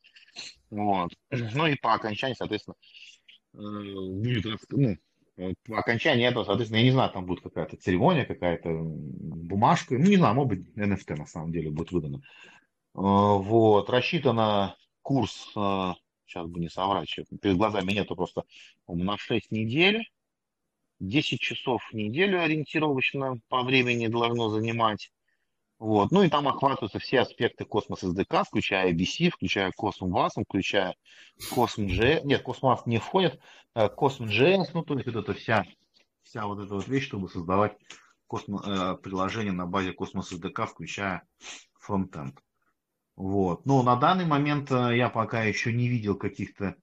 Вот. 0.70 1.12
Ну 1.32 1.68
и 1.68 1.76
по 1.76 1.94
окончании, 1.94 2.36
соответственно, 2.36 2.76
э, 3.54 3.58
будет, 3.58 4.62
ну, 4.70 4.98
по 5.66 5.80
окончании 5.80 6.28
этого, 6.28 6.44
соответственно, 6.44 6.80
я 6.80 6.86
не 6.86 6.92
знаю, 6.92 7.12
там 7.12 7.26
будет 7.26 7.42
какая-то 7.42 7.78
церемония, 7.78 8.26
какая-то 8.26 8.70
бумажка, 8.72 9.98
ну, 9.98 10.06
не 10.06 10.18
знаю, 10.18 10.36
может 10.36 10.50
быть, 10.50 10.78
NFT 10.78 11.16
на 11.16 11.26
самом 11.26 11.52
деле 11.52 11.70
будет 11.70 11.92
выдано. 11.92 12.18
Э, 12.18 12.22
вот, 12.94 13.90
рассчитано 13.90 14.76
курс 15.02 15.52
э, 15.56 15.94
сейчас 16.30 16.48
бы 16.48 16.60
не 16.60 16.70
соврать, 16.70 17.14
перед 17.42 17.58
глазами 17.58 17.92
нету 17.92 18.16
просто 18.16 18.44
на 18.88 19.18
6 19.18 19.52
недель, 19.52 20.08
10 21.00 21.40
часов 21.40 21.82
в 21.92 21.94
неделю 21.94 22.42
ориентировочно 22.42 23.40
по 23.48 23.64
времени 23.64 24.08
должно 24.08 24.50
занимать. 24.50 25.12
Вот. 25.80 26.12
Ну 26.12 26.24
и 26.24 26.30
там 26.30 26.48
охватываются 26.48 27.00
все 27.00 27.22
аспекты 27.22 27.64
космос 27.64 28.04
SDK, 28.04 28.44
включая 28.44 28.94
BC, 28.94 29.30
включая 29.30 29.72
Cosm 29.72 30.10
WASM, 30.10 30.44
включая 30.46 30.96
Cosm 31.54 31.88
JS. 31.88 32.26
Нет, 32.26 32.46
Cosmos 32.46 32.82
не 32.86 32.98
входит. 32.98 33.40
Cosm 33.76 34.28
JS, 34.28 34.72
ну 34.74 34.84
то 34.84 34.96
есть 34.96 35.08
вот 35.08 35.16
эта 35.16 35.34
вся, 35.34 35.66
вся 36.24 36.46
вот 36.48 36.60
эта 36.60 36.76
вот 36.76 36.88
вещь, 36.88 37.06
чтобы 37.06 37.30
создавать 37.30 37.78
космо, 38.28 38.62
э, 38.66 38.98
приложение 39.02 39.54
на 39.54 39.66
базе 39.66 39.92
Cosmos 39.92 40.32
SDK, 40.32 40.68
включая 40.68 41.24
фронтенд. 41.80 42.38
Вот. 43.20 43.66
Но 43.66 43.84
на 43.84 43.98
данный 43.98 44.26
момент 44.26 44.72
э, 44.72 44.96
я 44.96 45.10
пока 45.10 45.44
еще 45.44 45.74
не 45.74 45.90
видел 45.90 46.16
каких-то 46.16 46.78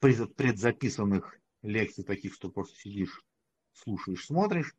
предзаписанных 0.00 1.38
лекций 1.62 2.02
таких, 2.02 2.32
что 2.32 2.48
просто 2.48 2.80
сидишь, 2.80 3.22
слушаешь, 3.74 4.24
смотришь. 4.24 4.74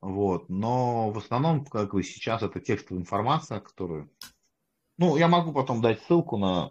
Вот. 0.00 0.48
Но 0.48 1.10
в 1.10 1.18
основном, 1.18 1.66
как 1.66 1.92
бы 1.92 2.02
сейчас, 2.02 2.42
это 2.42 2.58
текстовая 2.58 3.02
информация, 3.02 3.60
которую... 3.60 4.10
Ну, 4.96 5.18
я 5.18 5.28
могу 5.28 5.52
потом 5.52 5.82
дать 5.82 6.00
ссылку 6.04 6.38
на 6.38 6.70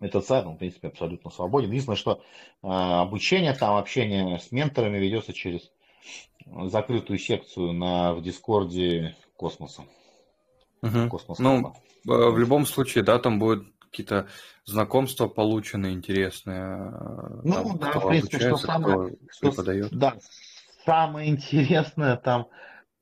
этот 0.00 0.26
сайт, 0.26 0.44
он, 0.44 0.56
в 0.56 0.58
принципе, 0.58 0.88
абсолютно 0.88 1.30
свободен. 1.30 1.68
Единственное, 1.68 1.96
что 1.96 2.20
э, 2.64 2.66
обучение, 2.66 3.54
там 3.54 3.76
общение 3.76 4.40
с 4.40 4.50
менторами 4.50 4.98
ведется 4.98 5.32
через 5.32 5.70
закрытую 6.44 7.20
секцию 7.20 7.74
на, 7.74 8.12
в 8.12 8.22
Дискорде 8.22 9.16
космоса. 9.36 9.84
Угу. 10.82 11.08
Космос 11.08 11.38
ну, 11.38 11.74
в 12.04 12.38
любом 12.38 12.66
случае, 12.66 13.02
да, 13.02 13.18
там 13.18 13.38
будут 13.38 13.66
какие-то 13.90 14.28
знакомства 14.64 15.26
полученные 15.26 15.94
интересные. 15.94 16.90
Э, 16.92 17.40
ну 17.44 17.78
там, 17.78 17.78
да, 17.78 18.00
в 18.00 18.08
принципе, 18.08 18.38
что 18.38 18.56
самое, 18.56 19.16
что, 19.30 19.50
преподает. 19.50 19.90
да, 19.90 20.16
самое 20.84 21.30
интересное 21.30 22.16
там 22.16 22.48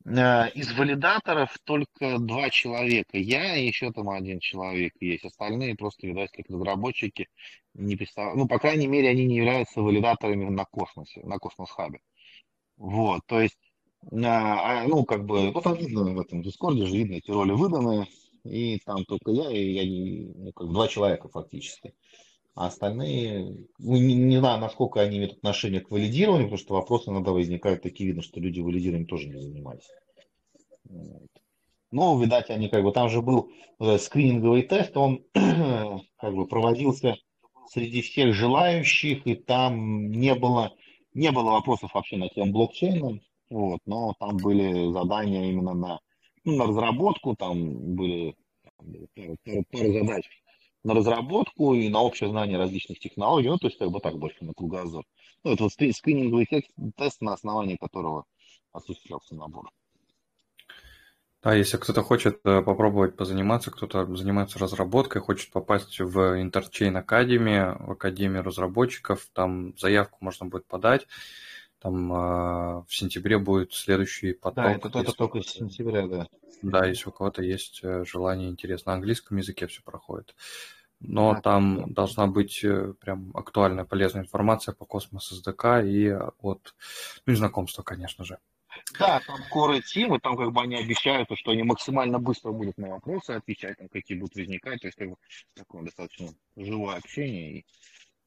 э, 0.05 0.51
из 0.51 0.73
валидаторов 0.73 1.57
только 1.65 2.19
два 2.19 2.51
человека. 2.51 3.19
Я 3.19 3.57
и 3.57 3.67
еще 3.67 3.93
там 3.93 4.11
один 4.11 4.41
человек 4.41 4.93
есть. 5.01 5.25
Остальные 5.25 5.75
просто, 5.75 6.07
видать, 6.07 6.31
как 6.33 6.47
разработчики 6.49 7.29
не 7.75 7.97
представляют. 7.97 8.39
Ну, 8.39 8.49
по 8.49 8.59
крайней 8.59 8.87
мере, 8.87 9.09
они 9.09 9.25
не 9.25 9.37
являются 9.37 9.81
валидаторами 9.81 10.49
на 10.49 10.65
космосе, 10.65 11.23
на 11.25 11.39
космос-хабе. 11.39 12.01
Вот, 12.77 13.23
то 13.27 13.41
есть, 13.41 13.59
а, 14.13 14.85
ну, 14.87 15.05
как 15.05 15.25
бы, 15.25 15.53
ну, 15.53 15.61
там 15.61 15.75
видно 15.75 16.05
в 16.05 16.21
этом 16.21 16.43
дискорде 16.43 16.87
же 16.87 16.97
видно 16.97 17.15
эти 17.15 17.31
роли 17.31 17.53
выданные 17.53 18.07
и 18.45 18.79
там 18.85 19.05
только 19.05 19.31
я, 19.31 19.51
и 19.51 19.73
я 19.73 20.35
ну, 20.37 20.53
как 20.53 20.69
два 20.69 20.89
человека 20.89 21.29
фактически. 21.29 21.95
А 22.55 22.67
остальные, 22.67 23.67
ну, 23.79 23.97
не, 23.97 24.15
не 24.15 24.39
знаю, 24.39 24.61
насколько 24.61 25.01
они 25.01 25.17
имеют 25.17 25.39
отношение 25.39 25.81
к 25.81 25.91
валидированию, 25.91 26.47
потому 26.47 26.59
что 26.59 26.75
вопросы 26.75 27.11
иногда 27.11 27.33
возникают 27.33 27.83
такие, 27.83 28.09
видно, 28.09 28.23
что 28.23 28.39
люди 28.39 28.61
валидированием 28.61 29.09
тоже 29.09 29.29
не 29.29 29.41
занимались. 29.41 29.89
Но, 31.91 32.21
видать, 32.21 32.51
они 32.51 32.69
как 32.69 32.85
бы, 32.85 32.93
там 32.93 33.09
же 33.09 33.23
был 33.23 33.51
э, 33.81 33.99
скрининговый 33.99 34.63
тест, 34.63 34.97
он 34.97 35.25
как 35.33 36.35
бы 36.35 36.47
проводился 36.47 37.17
среди 37.71 38.03
всех 38.03 38.35
желающих, 38.35 39.27
и 39.27 39.35
там 39.35 40.11
не 40.11 40.35
было, 40.35 40.73
не 41.13 41.33
было 41.33 41.53
вопросов 41.53 41.95
вообще 41.95 42.17
на 42.17 42.29
тему 42.29 42.53
блокчейна, 42.53 43.21
вот, 43.55 43.81
но 43.87 44.15
там 44.19 44.37
были 44.37 44.93
задания 44.93 45.51
именно 45.51 45.75
на 45.75 46.01
ну, 46.45 46.57
на 46.57 46.67
разработку, 46.67 47.37
там 47.37 47.95
были 47.95 48.35
пару, 48.77 49.37
пару, 49.45 49.65
пару 49.71 49.93
задач 49.93 50.29
на 50.83 50.95
разработку 50.95 51.75
и 51.75 51.89
на 51.89 52.01
общее 52.01 52.29
знание 52.29 52.59
различных 52.59 52.99
технологий, 52.99 53.49
ну, 53.49 53.59
то 53.59 53.69
есть 53.69 53.79
как 53.79 53.91
бы 53.91 54.01
так 54.01 54.19
больше 54.19 54.45
на 54.45 54.53
кругозор. 54.53 55.05
Ну, 55.45 55.53
это 55.53 55.63
вот 55.63 55.73
скрининговый 55.73 56.47
тест, 56.97 57.21
на 57.21 57.33
основании 57.33 57.77
которого 57.77 58.25
осуществлялся 58.73 59.35
набор. 59.35 59.71
Да, 61.45 61.55
если 61.55 61.77
кто-то 61.77 62.03
хочет 62.03 62.41
э, 62.45 62.63
попробовать 62.63 63.17
позаниматься, 63.17 63.71
кто-то 63.71 64.07
занимается 64.17 64.59
разработкой, 64.59 65.23
хочет 65.23 65.53
попасть 65.53 66.01
в 66.01 66.43
Interchain 66.43 67.05
Academy, 67.05 67.77
в 67.87 67.93
Академию 67.93 68.43
разработчиков, 68.43 69.29
там 69.33 69.77
заявку 69.79 70.19
можно 70.21 70.47
будет 70.47 70.67
подать. 70.67 71.07
Там 71.85 72.11
э, 72.11 72.17
в 72.89 72.97
сентябре 72.97 73.37
будет 73.37 73.75
следующий 73.75 74.33
поток. 74.33 74.65
Да, 74.65 74.73
это, 74.73 74.89
это 74.89 75.13
только 75.13 75.43
с 75.43 75.49
сентября, 75.49 76.07
да. 76.07 76.29
Да, 76.63 76.87
если 76.87 77.11
у 77.11 77.13
кого-то 77.13 77.43
есть 77.43 77.81
э, 77.83 78.07
желание, 78.07 78.49
интерес. 78.49 78.87
На 78.87 78.95
английском 78.95 79.37
языке 79.37 79.67
все 79.67 79.83
проходит. 79.83 80.35
Но 81.01 81.33
а, 81.33 81.41
там 81.43 81.89
да. 81.89 81.95
должна 81.97 82.27
быть 82.27 82.65
прям 83.01 83.33
актуальная, 83.35 83.85
полезная 83.85 84.23
информация 84.23 84.73
по 84.73 84.87
космос 84.87 85.29
СДК 85.29 85.85
и 85.85 86.09
от, 86.09 86.75
ну 87.27 87.33
и 87.35 87.37
знакомства, 87.37 87.83
конечно 87.83 88.25
же. 88.25 88.39
Да, 88.99 89.21
там 89.27 89.41
team, 89.53 90.17
и 90.17 90.21
там 90.21 90.39
как 90.39 90.53
бы 90.53 90.63
они 90.63 90.77
обещают, 90.77 91.29
что 91.35 91.51
они 91.51 91.65
максимально 91.65 92.19
быстро 92.19 92.53
будут 92.53 92.79
на 92.79 92.89
вопросы 92.89 93.33
отвечать, 93.33 93.77
там 93.77 93.89
какие 93.89 94.19
будут 94.19 94.37
возникать, 94.37 94.81
то 94.81 94.87
есть 94.87 94.97
как 94.97 95.11
бы 95.11 95.17
такое 95.55 95.83
достаточно 95.83 96.29
живое 96.57 96.97
общение. 96.97 97.59
И 97.59 97.67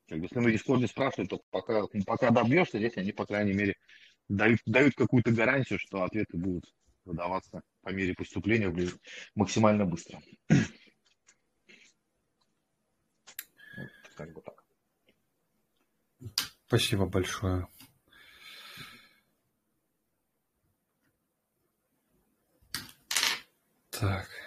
как 0.08 0.20
бы, 0.20 0.26
если 0.26 0.40
на 0.40 0.48
Discord 0.48 0.88
спрашивают, 0.88 1.30
то 1.30 1.42
пока, 1.50 1.84
пока 2.06 2.32
добьешься, 2.32 2.78
здесь 2.78 2.98
они, 2.98 3.12
по 3.12 3.26
крайней 3.26 3.54
мере, 3.54 3.76
дают, 4.30 4.60
дают 4.66 4.96
какую-то 4.96 5.32
гарантию, 5.32 5.80
что 5.80 6.04
ответы 6.04 6.38
будут 6.38 6.66
выдаваться 7.06 7.62
по 7.82 7.90
мере 7.90 8.14
поступления 8.14 8.74
максимально 9.36 9.86
быстро. 9.86 10.22
как 14.16 14.34
бы 14.34 14.42
так. 14.42 14.64
Спасибо 16.66 17.06
большое. 17.06 17.68
Так. 23.92 24.47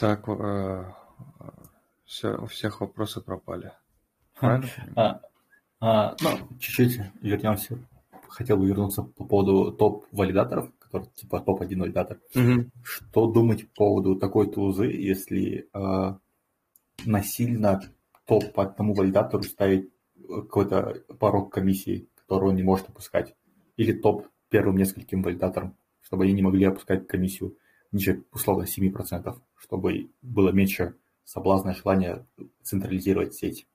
Так, 0.00 0.26
э, 0.28 0.84
все, 2.06 2.34
у 2.34 2.46
всех 2.46 2.80
вопросы 2.80 3.20
пропали. 3.20 3.72
Правильно? 4.38 4.66
А, 4.96 5.20
а, 5.78 6.16
ну, 6.22 6.58
чуть-чуть 6.58 7.00
вернемся. 7.20 7.78
Хотел 8.28 8.56
бы 8.56 8.66
вернуться 8.66 9.02
по 9.02 9.24
поводу 9.24 9.72
топ-валидаторов, 9.72 10.72
который 10.78 11.08
типа 11.14 11.40
топ-1 11.40 11.78
валидатор. 11.78 12.18
Угу. 12.34 12.70
Что 12.82 13.26
думать 13.26 13.68
по 13.68 13.84
поводу 13.84 14.16
такой 14.16 14.50
тузы, 14.50 14.86
если 14.86 15.68
э, 15.70 16.14
насильно 17.04 17.82
топ 18.24 18.54
по 18.54 18.62
одному 18.62 18.94
валидатору 18.94 19.42
ставить 19.42 19.90
какой-то 20.26 21.02
порог 21.18 21.52
комиссии, 21.52 22.08
которую 22.14 22.52
он 22.52 22.56
не 22.56 22.62
может 22.62 22.88
опускать? 22.88 23.34
Или 23.76 23.92
топ 23.92 24.28
первым 24.48 24.78
нескольким 24.78 25.22
валидаторам, 25.22 25.76
чтобы 26.00 26.24
они 26.24 26.32
не 26.32 26.42
могли 26.42 26.64
опускать 26.64 27.06
комиссию 27.06 27.54
ниже, 27.92 28.22
условно, 28.32 28.64
7%, 28.64 29.40
чтобы 29.56 30.10
было 30.22 30.50
меньше 30.50 30.94
соблазна 31.24 31.70
и 31.70 31.74
желания 31.74 32.26
централизировать 32.62 33.34
сеть. 33.34 33.66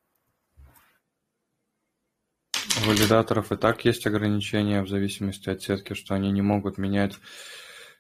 Валидаторов 2.86 3.52
и 3.52 3.58
так 3.58 3.86
есть 3.86 4.06
ограничения 4.06 4.82
в 4.82 4.90
зависимости 4.90 5.50
от 5.50 5.62
сетки, 5.62 5.94
что 5.94 6.14
они 6.14 6.32
не 6.32 6.42
могут 6.42 6.78
менять. 6.78 7.18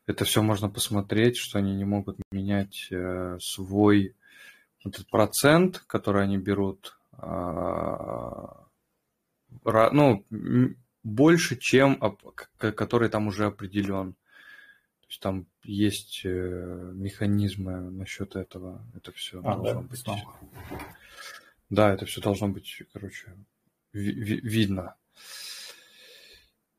Это 0.05 0.25
все 0.25 0.41
можно 0.41 0.69
посмотреть, 0.69 1.37
что 1.37 1.59
они 1.59 1.73
не 1.75 1.85
могут 1.85 2.17
менять 2.31 2.87
э, 2.91 3.37
свой 3.41 4.15
этот 4.83 5.07
процент, 5.09 5.79
который 5.87 6.23
они 6.23 6.37
берут, 6.37 6.99
э, 7.17 8.47
ну, 9.63 10.25
больше, 11.03 11.57
чем 11.57 11.99
который 12.57 13.09
там 13.09 13.27
уже 13.27 13.45
определен. 13.45 14.13
То 14.13 15.07
есть 15.07 15.21
там 15.21 15.47
есть 15.65 16.21
э, 16.23 16.91
механизмы 16.93 17.79
насчет 17.91 18.35
этого. 18.35 18.85
Это 18.95 19.11
все 19.11 19.39
а, 19.39 19.55
должно 19.55 19.81
да? 19.81 19.87
быть. 19.87 20.05
Да, 21.69 21.93
это 21.93 22.05
все 22.05 22.21
должно 22.21 22.49
быть, 22.49 22.83
короче, 22.93 23.33
ви- 23.93 24.13
ви- 24.13 24.41
видно. 24.41 24.95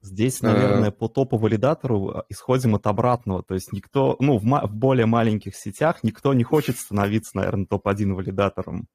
Здесь, 0.00 0.40
наверное, 0.42 0.92
по 0.92 1.08
топу 1.08 1.36
валидатору 1.36 2.08
а, 2.10 2.24
исходим 2.28 2.74
от 2.76 2.86
обратного. 2.86 3.42
То 3.42 3.54
есть 3.54 3.72
никто, 3.72 4.16
ну, 4.20 4.38
в, 4.38 4.42
в 4.42 4.74
более 4.74 5.06
маленьких 5.06 5.56
сетях 5.56 6.04
никто 6.04 6.32
не 6.34 6.44
хочет 6.44 6.76
становиться, 6.78 7.36
наверное, 7.36 7.66
топ-1 7.66 8.12
валидатором 8.12 8.88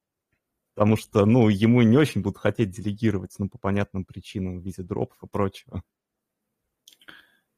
потому 0.74 0.96
что, 0.98 1.26
ну, 1.26 1.50
ему 1.50 1.82
не 1.82 1.98
очень 1.98 2.22
будут 2.22 2.38
хотеть 2.40 2.72
делегировать, 2.72 3.36
ну, 3.38 3.50
по 3.50 3.58
понятным 3.58 4.06
причинам 4.06 4.60
в 4.60 4.64
виде 4.64 4.84
дропов 4.84 5.18
и 5.24 5.28
прочего. 5.28 5.84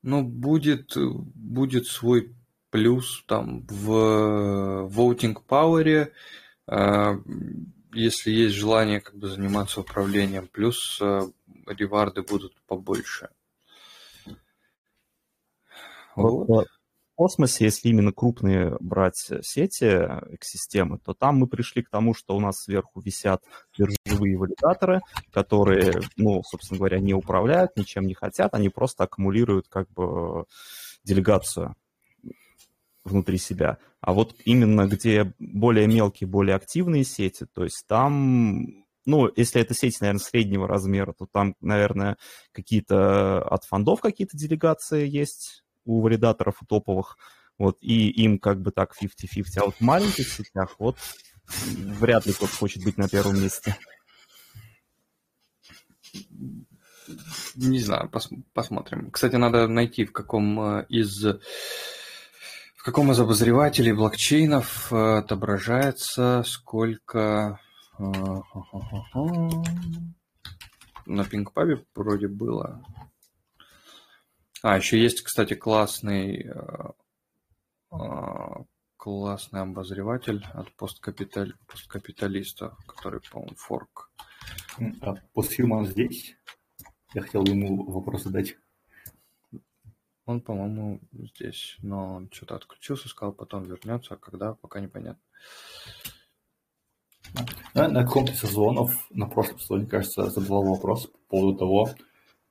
Ну, 0.04 0.22
будет, 0.22 0.96
будет 0.96 1.88
свой 1.88 2.36
плюс 2.70 3.24
там 3.28 3.66
в 3.68 4.88
voting 4.88 5.38
power, 5.48 6.12
а, 6.68 7.16
если 7.94 8.32
есть 8.32 8.56
желание 8.56 9.00
как 9.00 9.16
бы 9.16 9.28
заниматься 9.28 9.80
управлением, 9.80 10.48
плюс 10.48 11.00
а, 11.02 11.22
реварды 11.68 12.22
будут 12.24 12.60
побольше. 12.68 13.30
Вот 16.16 16.68
космосе, 17.24 17.64
если 17.64 17.88
именно 17.88 18.12
крупные 18.12 18.76
брать 18.82 19.32
сети, 19.44 19.86
экосистемы, 19.86 20.98
то 20.98 21.14
там 21.14 21.38
мы 21.38 21.48
пришли 21.48 21.82
к 21.82 21.90
тому, 21.90 22.14
что 22.14 22.36
у 22.36 22.42
нас 22.42 22.64
сверху 22.64 23.00
висят 23.00 23.42
биржевые 23.78 24.38
валидаторы, 24.38 25.00
которые, 25.32 26.02
ну, 26.18 26.44
собственно 26.44 26.80
говоря, 26.80 27.00
не 27.00 27.14
управляют, 27.14 27.78
ничем 27.78 28.08
не 28.08 28.14
хотят, 28.14 28.54
они 28.54 28.68
просто 28.68 29.06
аккумулируют 29.06 29.70
как 29.70 29.90
бы 29.92 30.44
делегацию 31.06 31.78
внутри 33.06 33.38
себя. 33.38 33.78
А 34.02 34.12
вот 34.12 34.36
именно 34.44 34.86
где 34.86 35.34
более 35.40 35.88
мелкие, 35.88 36.28
более 36.28 36.58
активные 36.58 37.06
сети, 37.06 37.46
то 37.54 37.64
есть 37.64 37.86
там 37.88 38.84
ну, 39.06 39.30
если 39.36 39.62
это 39.62 39.74
сеть, 39.74 40.00
наверное, 40.02 40.20
среднего 40.20 40.68
размера, 40.68 41.14
то 41.14 41.26
там, 41.26 41.56
наверное, 41.62 42.18
какие-то 42.52 43.42
от 43.42 43.64
фондов 43.64 44.02
какие-то 44.02 44.38
делегации 44.38 45.08
есть, 45.08 45.64
у 45.86 46.02
валидаторов 46.02 46.62
у 46.62 46.66
топовых, 46.66 47.18
вот, 47.58 47.78
и 47.82 48.10
им 48.10 48.40
как 48.40 48.62
бы 48.62 48.72
так 48.72 48.94
50-50, 49.02 49.44
а 49.58 49.66
вот 49.66 49.76
в 49.76 49.82
маленьких 49.82 50.28
сетях 50.28 50.76
вот 50.80 50.98
вряд 51.68 52.26
ли 52.26 52.34
кто-то 52.34 52.56
хочет 52.56 52.84
быть 52.84 52.98
на 52.98 53.08
первом 53.08 53.42
месте. 53.42 53.78
Не 57.56 57.80
знаю, 57.80 58.10
пос 58.10 58.30
посмотрим. 58.54 59.12
Кстати, 59.12 59.36
надо 59.36 59.68
найти, 59.68 60.06
в 60.06 60.12
каком 60.12 60.60
э, 60.60 60.86
из 60.90 61.24
в 61.24 62.84
каком 62.84 63.12
из 63.12 63.20
обозревателей 63.20 63.94
блокчейнов 63.94 64.92
э, 64.92 65.18
отображается 65.20 66.44
сколько 66.46 67.60
э, 68.00 68.04
на 71.06 71.26
пингпабе 71.26 71.86
вроде 71.96 72.28
было 72.28 72.84
а, 74.64 74.78
еще 74.78 74.98
есть, 74.98 75.22
кстати, 75.22 75.56
классный, 75.56 76.48
э, 76.48 76.92
а, 77.92 78.64
классный 78.96 79.60
обозреватель 79.60 80.42
от 80.54 80.74
посткапиталь, 80.78 81.54
посткапиталиста, 81.68 82.78
который, 82.88 83.20
по-моему, 83.30 83.56
форк. 83.58 84.10
А 85.02 85.16
постфирма 85.34 85.86
здесь? 85.86 86.38
Я 87.14 87.24
хотел 87.24 87.44
ему 87.44 87.92
вопрос 87.92 88.24
задать. 88.24 88.56
Он, 90.26 90.40
по-моему, 90.40 91.02
здесь, 91.12 91.76
но 91.80 92.16
он 92.16 92.32
что-то 92.32 92.56
отключился, 92.56 93.10
сказал, 93.10 93.34
потом 93.34 93.64
вернется, 93.64 94.14
а 94.14 94.18
когда, 94.18 94.54
пока 94.54 94.80
непонятно. 94.80 95.22
На, 97.74 97.90
на 97.90 98.06
каком-то 98.06 98.34
сезонов, 98.34 99.08
на 99.10 99.28
прошлом 99.28 99.60
сезоне, 99.60 99.88
кажется, 99.88 100.30
задавал 100.30 100.64
вопрос 100.64 101.08
по 101.08 101.18
поводу 101.28 101.58
того, 101.58 101.90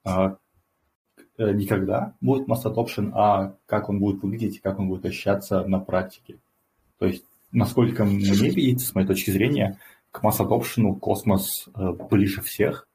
а, 0.05 0.37
никогда 1.39 2.15
будет 2.21 2.49
mass 2.49 2.65
adoption, 2.65 3.11
а 3.15 3.57
как 3.67 3.89
он 3.89 3.99
будет 3.99 4.23
выглядеть 4.23 4.57
и 4.57 4.61
как 4.61 4.79
он 4.79 4.89
будет 4.89 5.05
ощущаться 5.07 5.65
на 5.67 5.79
практике. 5.81 6.39
То 6.99 7.07
есть, 7.07 7.25
насколько 7.51 8.05
мне 8.05 8.33
видится, 8.33 8.89
с 8.89 8.95
моей 8.95 9.07
точки 9.07 9.31
зрения, 9.31 9.79
к 10.11 10.23
mass 10.23 10.39
adoption 10.39 10.95
космос 10.99 11.69
э, 11.75 11.93
ближе 12.11 12.43
всех, 12.43 12.87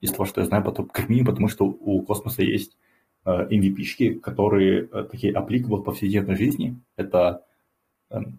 из 0.00 0.12
того, 0.12 0.26
что 0.26 0.40
я 0.40 0.46
знаю, 0.46 0.62
потом, 0.62 0.86
как 0.88 1.08
минимум, 1.08 1.28
потому 1.28 1.48
что 1.48 1.64
у 1.64 2.02
космоса 2.02 2.42
есть 2.42 2.76
э, 3.24 3.30
MVP-шки, 3.30 4.20
которые 4.20 4.86
такие 4.86 5.32
applicable 5.32 5.78
в 5.78 5.84
повседневной 5.84 6.36
жизни. 6.36 6.78
Это 6.96 7.42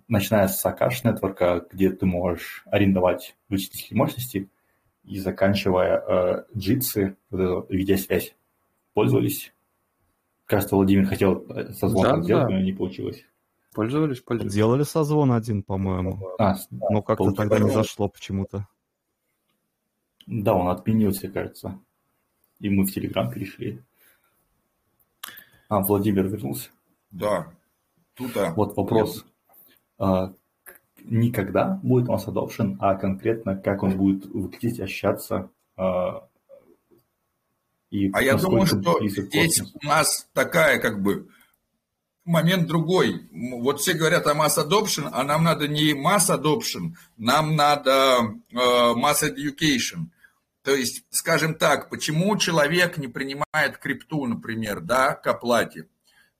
начиная 0.07 0.47
с 0.47 0.65
Akash 0.65 1.03
Network, 1.03 1.67
где 1.71 1.89
ты 1.89 2.05
можешь 2.05 2.63
арендовать 2.67 3.35
вычислительные 3.49 3.97
мощности, 3.97 4.49
и 5.07 5.19
заканчивая 5.19 6.03
э, 6.05 6.43
эту 7.31 7.65
видеосвязь 7.69 8.35
пользовались. 9.01 9.53
Кажется, 10.47 10.75
Владимир 10.75 11.05
хотел 11.05 11.45
созвон 11.73 12.03
Да, 12.03 12.21
сделать, 12.23 12.47
да. 12.47 12.49
но 12.55 12.61
не 12.61 12.73
получилось. 12.73 13.23
Пользовались, 13.75 14.21
пользовались. 14.21 14.55
Делали 14.55 14.81
созвон 14.81 15.31
один, 15.33 15.61
по-моему. 15.61 16.19
А, 16.39 16.55
Но 16.71 17.03
как-то 17.03 17.25
получилось. 17.25 17.35
тогда 17.37 17.59
не 17.59 17.69
зашло 17.69 18.07
почему-то. 18.09 18.67
Да, 20.25 20.55
он 20.55 20.69
отменился, 20.69 21.27
кажется. 21.29 21.79
И 22.59 22.69
мы 22.69 22.85
в 22.87 22.91
Телеграм 22.91 23.29
перешли. 23.31 23.83
А, 25.69 25.81
Владимир 25.81 26.25
вернулся. 26.27 26.69
Да. 27.11 27.53
Тут, 28.15 28.35
а, 28.35 28.51
Вот 28.55 28.75
вопрос. 28.75 29.27
А, 29.99 30.33
к- 30.63 30.79
не 31.03 31.31
когда 31.31 31.79
будет 31.83 32.09
у 32.09 32.13
нас 32.13 32.27
adoption, 32.27 32.77
а 32.79 32.95
конкретно 32.95 33.55
как 33.55 33.83
он 33.83 33.95
будет 33.95 34.25
выглядеть, 34.25 34.79
ощущаться. 34.79 35.51
А, 37.91 37.95
и 37.95 38.11
А 38.11 38.21
я 38.21 38.35
думаю, 38.35 38.65
что 38.65 38.99
здесь 39.07 39.59
космос. 39.59 39.73
у 39.81 39.85
нас 39.85 40.27
такая 40.33 40.79
как 40.79 41.01
бы 41.01 41.27
момент 42.27 42.67
другой. 42.67 43.27
Вот 43.31 43.79
все 43.79 43.93
говорят 43.93 44.27
о 44.27 44.33
mass 44.33 44.57
adoption, 44.57 45.09
а 45.11 45.23
нам 45.23 45.43
надо 45.43 45.67
не 45.67 45.93
mass 45.93 46.29
adoption, 46.29 46.93
нам 47.17 47.55
надо 47.55 48.35
э, 48.51 48.55
education. 48.55 50.09
То 50.63 50.75
есть, 50.75 51.05
скажем 51.09 51.55
так, 51.55 51.89
почему 51.89 52.37
человек 52.37 52.97
не 52.97 53.07
принимает 53.07 53.77
крипту, 53.77 54.25
например, 54.25 54.81
да, 54.81 55.15
к 55.15 55.25
оплате? 55.27 55.87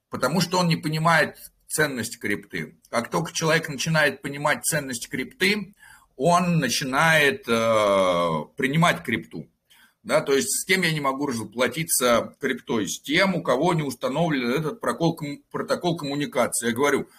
Потому 0.09 0.41
что 0.41 0.59
он 0.59 0.67
не 0.67 0.75
понимает 0.75 1.37
ценность 1.67 2.19
крипты. 2.19 2.77
Как 2.89 3.09
только 3.09 3.31
человек 3.31 3.69
начинает 3.69 4.21
понимать 4.21 4.65
ценность 4.65 5.09
крипты, 5.09 5.73
он 6.17 6.59
начинает 6.59 7.47
э, 7.47 8.45
принимать 8.57 9.03
крипту. 9.03 9.47
Да, 10.07 10.21
то 10.21 10.33
есть 10.33 10.61
с 10.61 10.63
кем 10.63 10.83
я 10.83 10.93
не 10.93 11.01
могу 11.01 11.25
расплатиться 11.25 12.33
криптой? 12.39 12.87
С 12.87 13.01
тем, 13.01 13.35
у 13.35 13.43
кого 13.43 13.73
не 13.73 13.83
установлен 13.83 14.51
этот 14.51 14.81
комму- 14.81 15.43
протокол 15.51 15.97
коммуникации. 15.97 16.67
Я 16.67 16.73
говорю, 16.73 17.09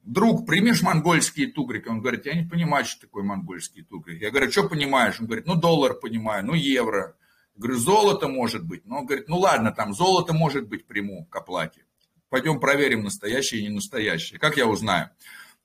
друг, 0.00 0.46
примешь 0.46 0.80
монгольские 0.80 1.48
тугрики? 1.48 1.88
Он 1.88 2.00
говорит, 2.00 2.24
я 2.24 2.32
не 2.32 2.48
понимаю, 2.48 2.86
что 2.86 3.02
такое 3.02 3.22
монгольские 3.22 3.84
тугрики. 3.84 4.22
Я 4.22 4.30
говорю, 4.30 4.50
что 4.50 4.66
понимаешь? 4.66 5.20
Он 5.20 5.26
говорит, 5.26 5.46
ну 5.46 5.56
доллар 5.56 5.92
понимаю, 5.92 6.46
ну 6.46 6.54
евро. 6.54 7.16
Я 7.54 7.60
говорю, 7.60 7.76
золото 7.76 8.28
может 8.28 8.64
быть. 8.64 8.86
Ну, 8.86 9.00
он 9.00 9.04
говорит, 9.04 9.28
ну 9.28 9.36
ладно, 9.40 9.70
там 9.70 9.92
золото 9.92 10.32
может 10.32 10.68
быть 10.68 10.86
приму 10.86 11.26
к 11.26 11.36
оплате. 11.36 11.84
Пойдем 12.30 12.60
проверим, 12.60 13.04
настоящее 13.04 13.60
и 13.60 13.64
не 13.64 13.74
настоящее. 13.74 14.38
Как 14.38 14.56
я 14.56 14.66
узнаю? 14.66 15.10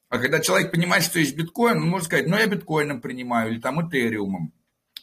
А 0.10 0.18
когда 0.18 0.42
человек 0.42 0.72
понимает, 0.72 1.06
что 1.06 1.20
есть 1.20 1.38
биткоин, 1.38 1.78
он 1.78 1.88
может 1.88 2.08
сказать, 2.08 2.28
ну 2.28 2.36
я 2.36 2.46
биткоином 2.46 3.00
принимаю 3.00 3.54
или 3.54 3.62
там 3.62 3.88
эфириумом. 3.88 4.52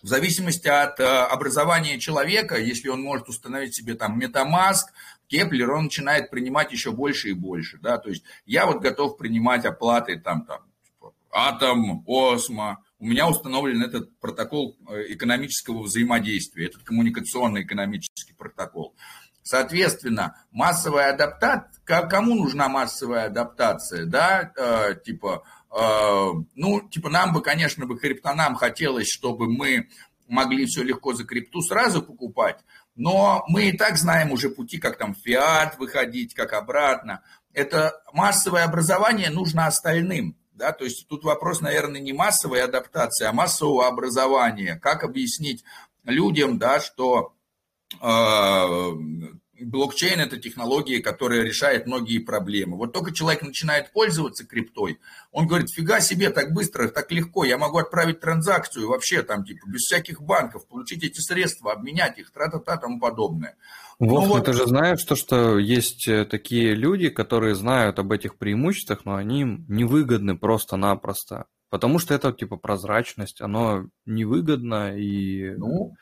В 0.02 0.06
зависимости 0.06 0.66
от 0.66 0.98
э, 0.98 1.05
образования 1.05 1.98
человека, 1.98 2.56
если 2.56 2.89
он 2.89 3.02
может 3.02 3.28
установить 3.28 3.74
себе 3.74 3.94
там 3.94 4.18
MetaMask, 4.18 4.86
Keplr, 5.28 5.70
он 5.72 5.85
начинает 5.85 6.31
принимать 6.31 6.72
еще 6.72 6.90
больше 6.90 7.31
и 7.31 7.35
больше. 7.35 7.78
Да? 7.82 7.98
То 7.98 8.09
есть 8.09 8.24
я 8.47 8.66
вот 8.66 8.81
готов 8.81 9.18
принимать 9.18 9.64
оплаты 9.64 10.18
там, 10.18 10.47
там 10.47 10.60
типа, 10.85 11.12
Atom, 11.31 12.03
Osmo. 12.07 12.82
У 12.98 13.06
меня 13.06 13.28
установлен 13.28 13.82
этот 13.82 14.18
протокол 14.20 14.77
э, 14.89 15.12
экономического 15.12 15.82
взаимодействия, 15.82 16.66
этот 16.66 16.82
коммуникационный 16.82 17.62
экономический 17.62 18.32
протокол. 18.32 18.94
Соответственно, 19.43 20.36
массовая 20.51 21.12
адаптация, 21.12 22.06
кому 22.09 22.35
нужна 22.35 22.68
массовая 22.68 23.27
адаптация, 23.27 24.05
да, 24.05 24.52
э, 24.56 24.94
типа, 25.05 25.44
ну, 25.73 26.81
типа, 26.91 27.11
нам 27.11 27.33
бы, 27.33 27.43
конечно, 27.43 27.87
бы 27.87 27.99
криптонам 27.99 28.57
хотелось, 28.57 29.09
чтобы 29.09 29.47
мы 29.47 29.89
могли 30.27 30.67
все 30.67 30.83
легко 30.83 31.15
за 31.15 31.25
крипту 31.25 31.61
сразу 31.61 32.03
покупать, 32.03 32.59
но 32.97 33.45
мы 33.49 33.69
и 33.69 33.77
так 33.77 33.97
знаем 33.97 34.33
уже 34.33 34.51
пути, 34.51 34.79
как 34.79 34.97
там 34.97 35.15
фиат 35.15 35.79
выходить, 35.79 36.35
как 36.35 36.53
обратно. 36.53 37.23
Это 37.53 38.03
массовое 38.13 38.65
образование 38.65 39.31
нужно 39.31 39.67
остальным. 39.67 40.37
Да, 40.53 40.73
то 40.73 40.85
есть 40.85 41.09
тут 41.09 41.25
вопрос, 41.25 41.63
наверное, 41.63 42.01
не 42.01 42.13
массовой 42.13 42.63
адаптации, 42.63 43.25
а 43.25 43.33
массового 43.33 43.87
образования. 43.87 44.79
Как 44.83 45.05
объяснить 45.05 45.65
людям, 46.05 46.59
да, 46.59 46.81
что 46.81 47.33
э, 47.99 48.91
блокчейн 49.65 50.20
это 50.20 50.39
технология, 50.39 51.01
которая 51.01 51.43
решает 51.43 51.87
многие 51.87 52.19
проблемы. 52.19 52.77
Вот 52.77 52.93
только 52.93 53.12
человек 53.12 53.43
начинает 53.43 53.93
пользоваться 53.93 54.47
криптой, 54.47 54.99
он 55.32 55.47
говорит, 55.47 55.70
фига 55.70 56.01
себе, 56.01 56.31
так 56.31 56.53
быстро, 56.53 56.89
так 56.89 57.11
легко, 57.12 57.45
я 57.45 57.59
могу 57.59 57.78
отправить 57.78 58.20
транзакцию 58.20 58.89
вообще 58.89 59.23
там 59.23 59.45
типа 59.45 59.69
без 59.69 59.82
всяких 59.82 60.23
банков, 60.23 60.66
получить 60.66 61.05
эти 61.05 61.20
средства, 61.20 61.73
обменять 61.73 62.19
их, 62.19 62.31
тра-та-та, 62.32 62.77
тому 62.77 62.99
подобное. 62.99 63.57
Вов, 63.99 64.24
Ну 64.24 64.31
вот- 64.31 64.47
ты 64.47 64.53
же 64.55 64.66
знаешь, 64.66 65.03
то, 65.05 65.15
что 65.15 65.59
есть 65.59 66.09
э, 66.09 66.24
такие 66.24 66.74
люди, 66.74 67.11
которые 67.11 67.55
знают 67.55 67.99
об 67.99 68.12
этих 68.12 68.39
преимуществах, 68.39 69.05
но 69.05 69.15
они 69.15 69.43
им 69.43 69.66
невыгодны 69.69 70.39
просто-напросто. 70.39 71.45
Потому 71.69 71.99
что 72.01 72.15
это 72.15 72.32
типа 72.32 72.57
прозрачность, 72.57 73.41
оно 73.41 73.87
невыгодно 74.05 74.97
и... 74.97 75.55
Ну, 75.57 75.95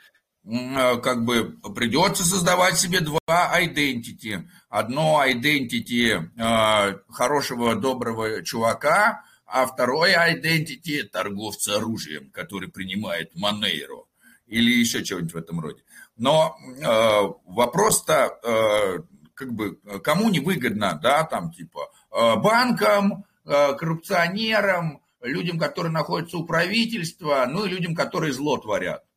как 1.03 1.25
бы 1.25 1.57
придется 1.75 2.25
создавать 2.25 2.79
себе 2.79 3.01
два 3.01 3.61
identity. 3.61 4.47
Одно 4.71 5.23
identity 5.27 6.13
э, 6.15 6.99
хорошего, 7.11 7.75
доброго 7.75 8.43
чувака, 8.43 9.25
а 9.45 9.67
второе 9.67 10.17
identity 10.35 11.03
торговца 11.03 11.77
оружием, 11.77 12.31
который 12.31 12.71
принимает 12.71 13.35
Монейро 13.35 14.05
или 14.47 14.71
еще 14.71 15.05
чего-нибудь 15.05 15.35
в 15.35 15.37
этом 15.37 15.61
роде. 15.61 15.83
Но 16.17 16.57
э, 16.59 17.35
вопрос-то, 17.45 18.39
э, 18.43 18.99
как 19.35 19.53
бы, 19.53 19.79
кому 20.03 20.31
невыгодно, 20.31 20.99
да, 21.03 21.25
там, 21.25 21.53
типа, 21.53 21.91
э, 22.11 22.37
банкам, 22.37 23.25
э, 23.45 23.75
коррупционерам, 23.75 25.03
людям, 25.21 25.59
которые 25.59 25.93
находятся 25.93 26.39
у 26.39 26.47
правительства, 26.47 27.45
ну 27.47 27.67
и 27.67 27.69
людям, 27.69 27.95
которые 27.95 28.33
зло 28.33 28.57
творят 28.57 29.08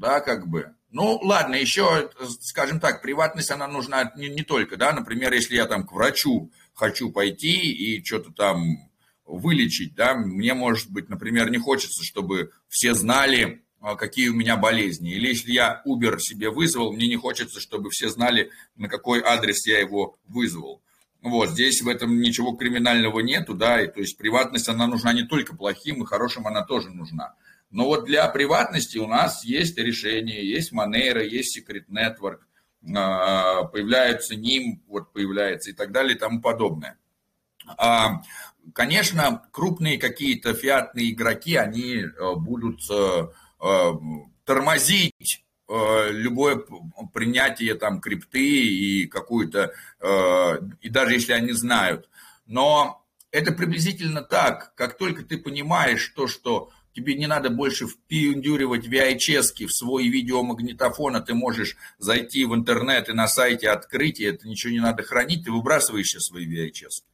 да, 0.00 0.20
как 0.20 0.48
бы. 0.48 0.74
Ну, 0.90 1.20
ладно, 1.22 1.54
еще, 1.54 2.10
скажем 2.40 2.80
так, 2.80 3.02
приватность, 3.02 3.50
она 3.50 3.68
нужна 3.68 4.12
не, 4.16 4.28
не 4.28 4.42
только, 4.42 4.76
да, 4.76 4.92
например, 4.92 5.32
если 5.32 5.54
я 5.54 5.66
там 5.66 5.86
к 5.86 5.92
врачу 5.92 6.50
хочу 6.74 7.12
пойти 7.12 7.70
и 7.70 8.04
что-то 8.04 8.32
там 8.32 8.90
вылечить, 9.24 9.94
да, 9.94 10.14
мне, 10.14 10.54
может 10.54 10.90
быть, 10.90 11.08
например, 11.08 11.50
не 11.50 11.58
хочется, 11.58 12.02
чтобы 12.02 12.50
все 12.68 12.94
знали, 12.94 13.62
а, 13.80 13.94
какие 13.94 14.30
у 14.30 14.34
меня 14.34 14.56
болезни. 14.56 15.12
Или 15.12 15.28
если 15.28 15.52
я 15.52 15.82
Uber 15.86 16.18
себе 16.18 16.50
вызвал, 16.50 16.92
мне 16.92 17.06
не 17.06 17.16
хочется, 17.16 17.60
чтобы 17.60 17.90
все 17.90 18.08
знали, 18.08 18.50
на 18.74 18.88
какой 18.88 19.22
адрес 19.22 19.66
я 19.66 19.78
его 19.78 20.18
вызвал. 20.26 20.82
Вот, 21.22 21.50
здесь 21.50 21.82
в 21.82 21.88
этом 21.88 22.20
ничего 22.20 22.56
криминального 22.56 23.20
нету, 23.20 23.54
да, 23.54 23.80
и 23.80 23.86
то 23.86 24.00
есть 24.00 24.16
приватность, 24.16 24.68
она 24.68 24.86
нужна 24.86 25.12
не 25.12 25.24
только 25.24 25.54
плохим, 25.54 26.02
и 26.02 26.06
хорошим 26.06 26.46
она 26.46 26.64
тоже 26.64 26.90
нужна. 26.90 27.34
Но 27.70 27.86
вот 27.86 28.04
для 28.04 28.26
приватности 28.28 28.98
у 28.98 29.06
нас 29.06 29.44
есть 29.44 29.78
решение, 29.78 30.48
есть 30.48 30.72
Monero, 30.72 31.24
есть 31.24 31.58
Secret 31.58 31.86
Network, 31.88 32.40
а, 32.96 33.64
появляются 33.64 34.34
ним, 34.34 34.82
вот 34.88 35.12
появляется 35.12 35.70
и 35.70 35.72
так 35.72 35.92
далее 35.92 36.16
и 36.16 36.18
тому 36.18 36.40
подобное. 36.40 36.98
А, 37.76 38.22
Конечно, 38.74 39.42
крупные 39.52 39.98
какие-то 39.98 40.54
фиатные 40.54 41.12
игроки, 41.12 41.56
они 41.56 41.96
э, 41.96 42.34
будут 42.36 42.80
э, 42.90 43.28
э, 43.60 43.92
тормозить 44.44 45.44
любое 46.10 46.64
принятие 47.14 47.76
там 47.76 48.00
крипты 48.00 48.44
и 48.44 49.06
какую-то, 49.06 49.72
и 50.80 50.88
даже 50.88 51.14
если 51.14 51.32
они 51.32 51.52
знают. 51.52 52.08
Но 52.46 53.06
это 53.30 53.52
приблизительно 53.52 54.22
так, 54.22 54.74
как 54.74 54.98
только 54.98 55.22
ты 55.22 55.38
понимаешь 55.38 56.12
то, 56.16 56.26
что 56.26 56.72
тебе 56.94 57.14
не 57.14 57.26
надо 57.26 57.50
больше 57.50 57.86
впендюривать 57.86 58.86
VHS 58.86 59.66
в 59.66 59.72
свой 59.72 60.08
видеомагнитофон, 60.08 61.16
а 61.16 61.20
ты 61.20 61.34
можешь 61.34 61.76
зайти 61.98 62.44
в 62.44 62.54
интернет 62.54 63.08
и 63.08 63.12
на 63.12 63.28
сайте 63.28 63.70
открыть, 63.70 64.20
и 64.20 64.24
это 64.24 64.48
ничего 64.48 64.72
не 64.72 64.80
надо 64.80 65.02
хранить, 65.02 65.44
ты 65.44 65.52
выбрасываешь 65.52 66.06
все 66.06 66.20
свои 66.20 66.46
VHS. 66.46 67.04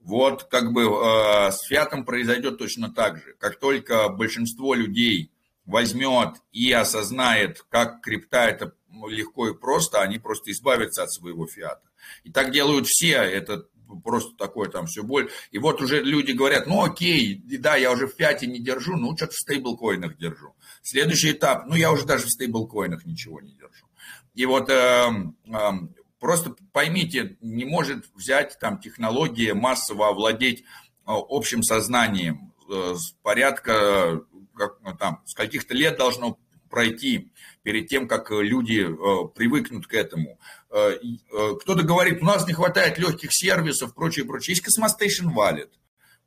Вот 0.00 0.44
как 0.44 0.72
бы 0.72 0.82
э, 0.82 1.50
с 1.50 1.62
фиатом 1.62 2.04
произойдет 2.04 2.58
точно 2.58 2.92
так 2.92 3.16
же. 3.16 3.34
Как 3.38 3.58
только 3.58 4.08
большинство 4.10 4.74
людей 4.74 5.30
возьмет 5.64 6.36
и 6.52 6.70
осознает, 6.72 7.64
как 7.70 8.02
крипта 8.02 8.44
это 8.44 8.74
легко 9.08 9.48
и 9.48 9.54
просто, 9.54 10.02
они 10.02 10.18
просто 10.18 10.50
избавятся 10.50 11.04
от 11.04 11.12
своего 11.12 11.46
фиата. 11.46 11.88
И 12.22 12.30
так 12.30 12.52
делают 12.52 12.86
все, 12.86 13.16
это 13.16 13.66
просто 14.00 14.36
такое 14.36 14.68
там 14.68 14.86
все 14.86 15.02
боль. 15.02 15.30
И 15.50 15.58
вот 15.58 15.80
уже 15.82 16.02
люди 16.02 16.32
говорят, 16.32 16.66
ну 16.66 16.82
окей, 16.82 17.40
да, 17.44 17.76
я 17.76 17.92
уже 17.92 18.06
в 18.06 18.14
фиате 18.14 18.46
не 18.46 18.60
держу, 18.60 18.96
ну 18.96 19.16
что-то 19.16 19.32
в 19.32 19.38
стейблкоинах 19.38 20.16
держу. 20.16 20.54
Следующий 20.82 21.32
этап, 21.32 21.66
ну 21.66 21.74
я 21.74 21.92
уже 21.92 22.04
даже 22.04 22.26
в 22.26 22.30
стейблкоинах 22.30 23.04
ничего 23.06 23.40
не 23.40 23.52
держу. 23.52 23.86
И 24.34 24.46
вот 24.46 24.68
эм, 24.68 25.36
эм, 25.46 25.94
просто 26.18 26.56
поймите, 26.72 27.36
не 27.40 27.64
может 27.64 28.06
взять 28.14 28.58
там 28.58 28.78
технология 28.78 29.54
массово 29.54 30.08
овладеть 30.08 30.60
э, 30.60 30.64
общим 31.06 31.62
сознанием. 31.62 32.52
Э, 32.68 32.94
порядка, 33.22 34.22
как, 34.56 34.78
ну, 34.82 34.96
там, 34.96 35.22
с 35.26 35.34
каких-то 35.34 35.74
лет 35.74 35.98
должно 35.98 36.38
пройти 36.70 37.30
перед 37.62 37.88
тем, 37.88 38.08
как 38.08 38.30
люди 38.30 38.80
э, 38.80 39.28
привыкнут 39.34 39.86
к 39.86 39.94
этому. 39.94 40.38
Кто-то 40.74 41.82
говорит, 41.84 42.20
у 42.20 42.24
нас 42.24 42.46
не 42.46 42.52
хватает 42.52 42.98
легких 42.98 43.32
сервисов, 43.32 43.94
прочее, 43.94 44.24
прочее. 44.24 44.56
Есть 44.56 44.66
Cosmostation 44.66 45.32
Wallet. 45.32 45.70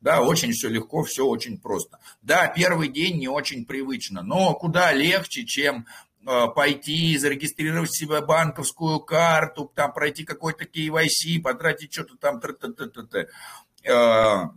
Да, 0.00 0.22
очень 0.22 0.52
все 0.52 0.68
легко, 0.68 1.02
все 1.02 1.26
очень 1.26 1.58
просто. 1.58 1.98
Да, 2.22 2.46
первый 2.46 2.88
день 2.88 3.18
не 3.18 3.28
очень 3.28 3.66
привычно, 3.66 4.22
но 4.22 4.54
куда 4.54 4.92
легче, 4.92 5.44
чем 5.44 5.86
пойти, 6.54 7.16
зарегистрировать 7.18 7.92
себе 7.92 8.20
банковскую 8.20 9.00
карту, 9.00 9.70
там 9.74 9.92
пройти 9.92 10.24
какой-то 10.24 10.64
KYC, 10.64 11.40
потратить 11.42 11.92
что-то 11.92 12.16
там. 12.16 12.40
Т 12.40 12.48
-т 12.48 12.74
-т 12.74 12.90
-т 12.92 13.26
-т. 13.84 14.50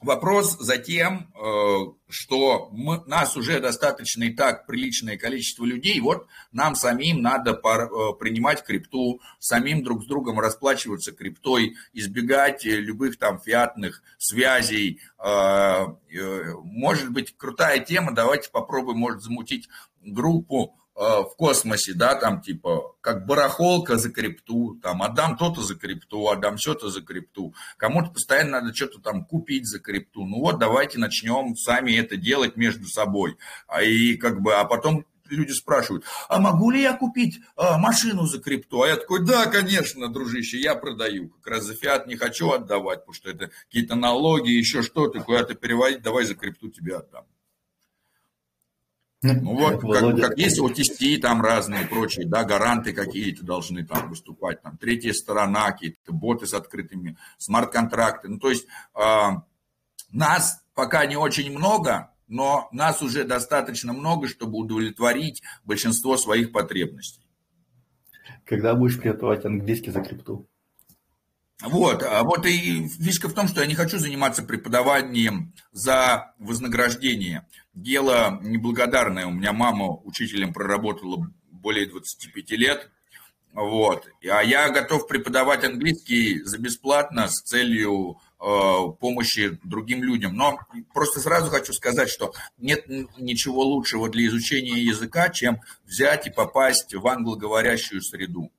Вопрос 0.00 0.56
за 0.60 0.78
тем, 0.78 1.32
э, 1.34 1.76
что 2.08 2.68
мы, 2.70 3.02
нас 3.06 3.36
уже 3.36 3.58
достаточно 3.58 4.24
и 4.24 4.32
так 4.32 4.64
приличное 4.64 5.18
количество 5.18 5.64
людей, 5.64 5.98
вот 6.00 6.28
нам 6.52 6.76
самим 6.76 7.20
надо 7.20 7.54
пар, 7.54 7.90
э, 7.90 8.12
принимать 8.18 8.62
крипту, 8.62 9.20
самим 9.40 9.82
друг 9.82 10.04
с 10.04 10.06
другом 10.06 10.38
расплачиваться 10.38 11.10
криптой, 11.10 11.74
избегать 11.92 12.64
любых 12.64 13.18
там 13.18 13.40
фиатных 13.40 14.02
связей. 14.18 15.00
Э, 15.18 15.86
может 16.62 17.10
быть, 17.10 17.36
крутая 17.36 17.80
тема, 17.80 18.12
давайте 18.14 18.50
попробуем, 18.50 18.98
может, 18.98 19.22
замутить 19.22 19.68
группу 20.00 20.78
Э, 20.87 20.87
в 20.98 21.36
космосе, 21.36 21.94
да, 21.94 22.16
там 22.16 22.40
типа, 22.40 22.96
как 23.00 23.24
барахолка 23.24 23.96
за 23.98 24.10
крипту, 24.10 24.78
там, 24.82 25.00
отдам 25.02 25.36
то-то 25.36 25.62
за 25.62 25.76
крипту, 25.76 26.28
отдам 26.28 26.56
все-то 26.56 26.90
за 26.90 27.02
крипту, 27.02 27.54
кому-то 27.76 28.10
постоянно 28.10 28.60
надо 28.60 28.74
что-то 28.74 28.98
там 28.98 29.24
купить 29.24 29.66
за 29.66 29.78
крипту, 29.78 30.24
ну 30.24 30.40
вот 30.40 30.58
давайте 30.58 30.98
начнем 30.98 31.56
сами 31.56 31.92
это 31.92 32.16
делать 32.16 32.56
между 32.56 32.88
собой, 32.88 33.36
а 33.68 33.84
и 33.84 34.16
как 34.16 34.40
бы, 34.40 34.54
а 34.54 34.64
потом 34.64 35.04
люди 35.30 35.52
спрашивают, 35.52 36.04
а 36.28 36.40
могу 36.40 36.70
ли 36.72 36.82
я 36.82 36.96
купить 36.96 37.40
а, 37.54 37.78
машину 37.78 38.26
за 38.26 38.40
крипту? 38.40 38.82
А 38.82 38.88
я 38.88 38.96
такой, 38.96 39.24
да, 39.24 39.46
конечно, 39.46 40.08
дружище, 40.08 40.58
я 40.58 40.74
продаю. 40.74 41.28
Как 41.28 41.54
раз 41.54 41.64
за 41.64 41.74
фиат 41.74 42.06
не 42.06 42.16
хочу 42.16 42.50
отдавать, 42.50 43.00
потому 43.00 43.14
что 43.14 43.30
это 43.30 43.50
какие-то 43.66 43.94
налоги, 43.94 44.50
еще 44.50 44.82
что-то, 44.82 45.20
куда-то 45.20 45.54
переводить, 45.54 46.02
давай 46.02 46.24
за 46.24 46.34
крипту 46.34 46.70
тебе 46.70 46.96
отдам. 46.96 47.24
Ну, 49.20 49.56
вот, 49.56 49.80
как, 49.80 50.20
как 50.20 50.38
есть 50.38 50.60
OTC 50.60 51.18
там 51.18 51.42
разные 51.42 51.86
прочие, 51.86 52.26
да, 52.26 52.44
гаранты 52.44 52.92
какие-то 52.92 53.44
должны 53.44 53.84
там 53.84 54.10
выступать, 54.10 54.62
там 54.62 54.76
третья 54.76 55.12
сторона, 55.12 55.72
какие-то 55.72 56.12
боты 56.12 56.46
с 56.46 56.54
открытыми, 56.54 57.16
смарт-контракты. 57.36 58.28
Ну, 58.28 58.38
то 58.38 58.50
есть 58.50 58.66
э, 58.94 59.28
нас 60.12 60.62
пока 60.74 61.04
не 61.06 61.16
очень 61.16 61.50
много, 61.50 62.12
но 62.28 62.68
нас 62.70 63.02
уже 63.02 63.24
достаточно 63.24 63.92
много, 63.92 64.28
чтобы 64.28 64.56
удовлетворить 64.56 65.42
большинство 65.64 66.16
своих 66.16 66.52
потребностей. 66.52 67.26
Когда 68.44 68.74
будешь 68.74 69.00
преподавать 69.00 69.44
английский 69.44 69.90
за 69.90 70.00
крипту? 70.00 70.48
Вот, 71.60 72.04
а 72.04 72.22
вот 72.22 72.46
и 72.46 72.86
фишка 72.86 73.28
в 73.28 73.32
том, 73.32 73.48
что 73.48 73.60
я 73.60 73.66
не 73.66 73.74
хочу 73.74 73.98
заниматься 73.98 74.44
преподаванием 74.44 75.52
за 75.72 76.32
вознаграждение. 76.38 77.48
Дело 77.82 78.40
неблагодарное. 78.42 79.26
У 79.26 79.30
меня 79.30 79.52
мама 79.52 79.88
учителем 80.04 80.52
проработала 80.52 81.30
более 81.50 81.86
25 81.86 82.50
лет. 82.52 82.90
Вот. 83.52 84.08
А 84.22 84.42
я 84.42 84.68
готов 84.70 85.06
преподавать 85.06 85.64
английский 85.64 86.42
за 86.42 86.58
бесплатно 86.58 87.28
с 87.28 87.42
целью 87.42 88.18
э, 88.40 88.44
помощи 89.00 89.58
другим 89.64 90.02
людям. 90.02 90.36
Но 90.36 90.58
просто 90.92 91.20
сразу 91.20 91.50
хочу 91.50 91.72
сказать, 91.72 92.08
что 92.10 92.32
нет 92.58 92.84
ничего 93.16 93.62
лучшего 93.62 94.08
для 94.08 94.26
изучения 94.26 94.80
языка, 94.80 95.28
чем 95.30 95.60
взять 95.84 96.26
и 96.26 96.30
попасть 96.30 96.94
в 96.94 97.06
англоговорящую 97.06 98.02
среду 98.02 98.50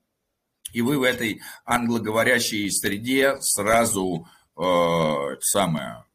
и 0.73 0.81
вы 0.81 0.99
в 0.99 1.03
этой 1.03 1.41
англоговорящей 1.65 2.71
среде 2.71 3.37
сразу 3.41 4.27
э, 4.57 5.35
самое... 5.41 6.05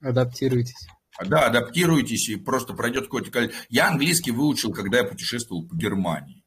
Адаптируйтесь. 0.00 0.86
Да, 1.24 1.46
адаптируйтесь, 1.46 2.28
и 2.28 2.36
просто 2.36 2.74
пройдет 2.74 3.04
какой-то 3.04 3.30
количество... 3.30 3.66
Я 3.68 3.88
английский 3.88 4.30
выучил, 4.30 4.72
когда 4.72 4.98
я 4.98 5.04
путешествовал 5.04 5.66
по 5.66 5.74
Германии. 5.74 6.44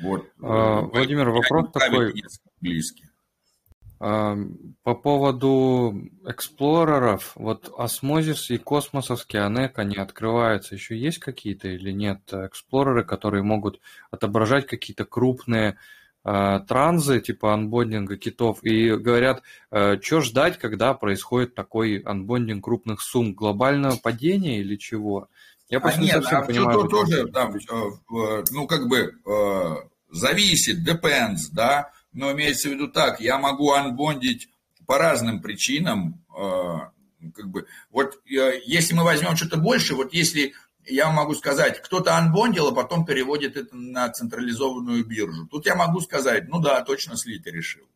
Вот. 0.00 0.26
А, 0.40 0.80
Владимир, 0.80 1.30
вопрос 1.30 1.70
такой. 1.72 2.14
Английский. 2.60 3.08
По 3.98 4.94
поводу 4.96 6.10
эксплореров, 6.26 7.36
вот 7.36 7.72
осмозис 7.78 8.50
и 8.50 8.58
космосовский 8.58 9.38
анек, 9.38 9.78
они 9.78 9.96
открываются. 9.96 10.74
Еще 10.74 10.98
есть 10.98 11.18
какие-то 11.18 11.68
или 11.68 11.92
нет 11.92 12.20
эксплореры, 12.32 13.04
которые 13.04 13.44
могут 13.44 13.80
отображать 14.10 14.66
какие-то 14.66 15.04
крупные 15.04 15.76
транзы, 16.22 17.20
типа 17.20 17.54
анбондинга 17.54 18.16
китов, 18.16 18.62
и 18.62 18.90
говорят, 18.96 19.42
э, 19.70 20.00
что 20.00 20.20
ждать, 20.20 20.58
когда 20.58 20.94
происходит 20.94 21.54
такой 21.54 21.98
анбондинг 21.98 22.64
крупных 22.64 23.00
сумм? 23.00 23.34
Глобальное 23.34 23.96
падение 24.02 24.60
или 24.60 24.76
чего? 24.76 25.28
Я 25.68 25.80
просто 25.80 26.00
а 26.00 26.02
не 26.02 26.08
нет, 26.08 26.22
совсем 26.22 26.38
а 26.40 26.44
понимаю. 26.44 26.88
тоже, 26.88 27.26
там, 27.28 27.54
ну, 28.50 28.66
как 28.66 28.88
бы, 28.88 29.14
зависит, 30.10 30.86
depends, 30.86 31.48
да, 31.50 31.90
но 32.12 32.32
имеется 32.32 32.68
в 32.68 32.72
виду 32.72 32.88
так, 32.88 33.20
я 33.20 33.38
могу 33.38 33.72
анбондить 33.72 34.48
по 34.86 34.98
разным 34.98 35.40
причинам, 35.40 36.22
э, 36.36 37.30
как 37.34 37.48
бы, 37.48 37.66
вот 37.90 38.20
э, 38.30 38.60
если 38.66 38.94
мы 38.94 39.04
возьмем 39.04 39.36
что-то 39.36 39.56
больше, 39.56 39.94
вот 39.94 40.12
если 40.12 40.52
я 40.86 41.10
могу 41.10 41.34
сказать, 41.34 41.80
кто-то 41.80 42.16
анбондил, 42.16 42.68
а 42.68 42.74
потом 42.74 43.04
переводит 43.04 43.56
это 43.56 43.74
на 43.76 44.08
централизованную 44.10 45.04
биржу. 45.04 45.46
Тут 45.46 45.66
я 45.66 45.74
могу 45.74 46.00
сказать, 46.00 46.48
ну 46.48 46.60
да, 46.60 46.80
точно 46.82 47.16
слить 47.16 47.46
решил. 47.46 47.86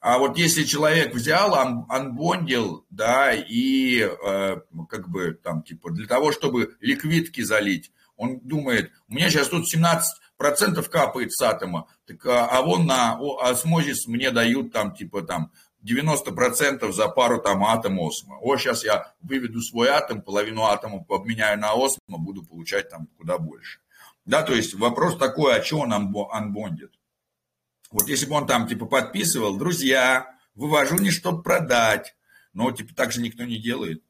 А 0.00 0.18
вот 0.18 0.36
если 0.36 0.64
человек 0.64 1.14
взял, 1.14 1.54
анбондил, 1.54 2.84
да, 2.90 3.32
и 3.32 4.00
э, 4.00 4.56
как 4.88 5.08
бы 5.08 5.32
там 5.42 5.62
типа 5.62 5.90
для 5.90 6.06
того, 6.06 6.30
чтобы 6.30 6.76
ликвидки 6.80 7.40
залить, 7.40 7.90
он 8.16 8.40
думает, 8.40 8.92
у 9.08 9.14
меня 9.14 9.30
сейчас 9.30 9.48
тут 9.48 9.66
17 9.66 10.20
процентов 10.36 10.90
капает 10.90 11.32
с 11.32 11.40
атома, 11.40 11.86
так, 12.06 12.24
а, 12.26 12.46
а 12.46 12.62
вон 12.62 12.86
на 12.86 13.18
осмозис 13.40 14.06
мне 14.06 14.30
дают 14.30 14.72
там 14.72 14.94
типа 14.94 15.22
там 15.22 15.52
90% 15.84 16.90
за 16.92 17.08
пару 17.08 17.40
там 17.40 17.64
атом 17.64 18.00
осмо. 18.00 18.38
О, 18.40 18.56
сейчас 18.56 18.84
я 18.84 19.14
выведу 19.20 19.60
свой 19.60 19.88
атом, 19.88 20.22
половину 20.22 20.64
атома 20.64 21.04
обменяю 21.08 21.58
на 21.58 21.72
осмо, 21.72 22.18
буду 22.18 22.44
получать 22.44 22.88
там 22.88 23.08
куда 23.18 23.38
больше. 23.38 23.80
Да, 24.24 24.42
то 24.42 24.54
есть 24.54 24.74
вопрос 24.74 25.18
такой, 25.18 25.56
а 25.56 25.62
что 25.62 25.80
он 25.80 25.92
анбондит? 25.92 26.98
Вот 27.90 28.08
если 28.08 28.26
бы 28.26 28.34
он 28.34 28.46
там 28.46 28.66
типа 28.66 28.86
подписывал, 28.86 29.56
друзья, 29.58 30.34
вывожу 30.54 30.96
не 30.96 31.10
чтобы 31.10 31.42
продать, 31.42 32.16
но 32.54 32.72
типа 32.72 32.94
так 32.94 33.12
же 33.12 33.20
никто 33.20 33.44
не 33.44 33.58
делает. 33.58 34.02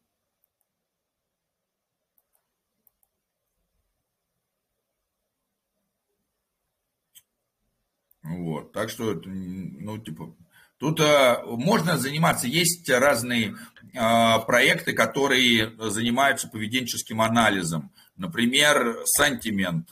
Вот, 8.23 8.73
так 8.73 8.89
что, 8.89 9.21
ну, 9.25 9.99
типа, 9.99 10.35
тут 10.79 11.01
а, 11.01 11.43
можно 11.45 11.99
заниматься, 11.99 12.47
есть 12.47 12.89
разные 12.89 13.57
а, 13.97 14.39
проекты, 14.41 14.93
которые 14.93 15.73
занимаются 15.91 16.49
поведенческим 16.49 17.21
анализом. 17.21 17.93
Например, 18.17 18.99
Sentiment, 19.19 19.89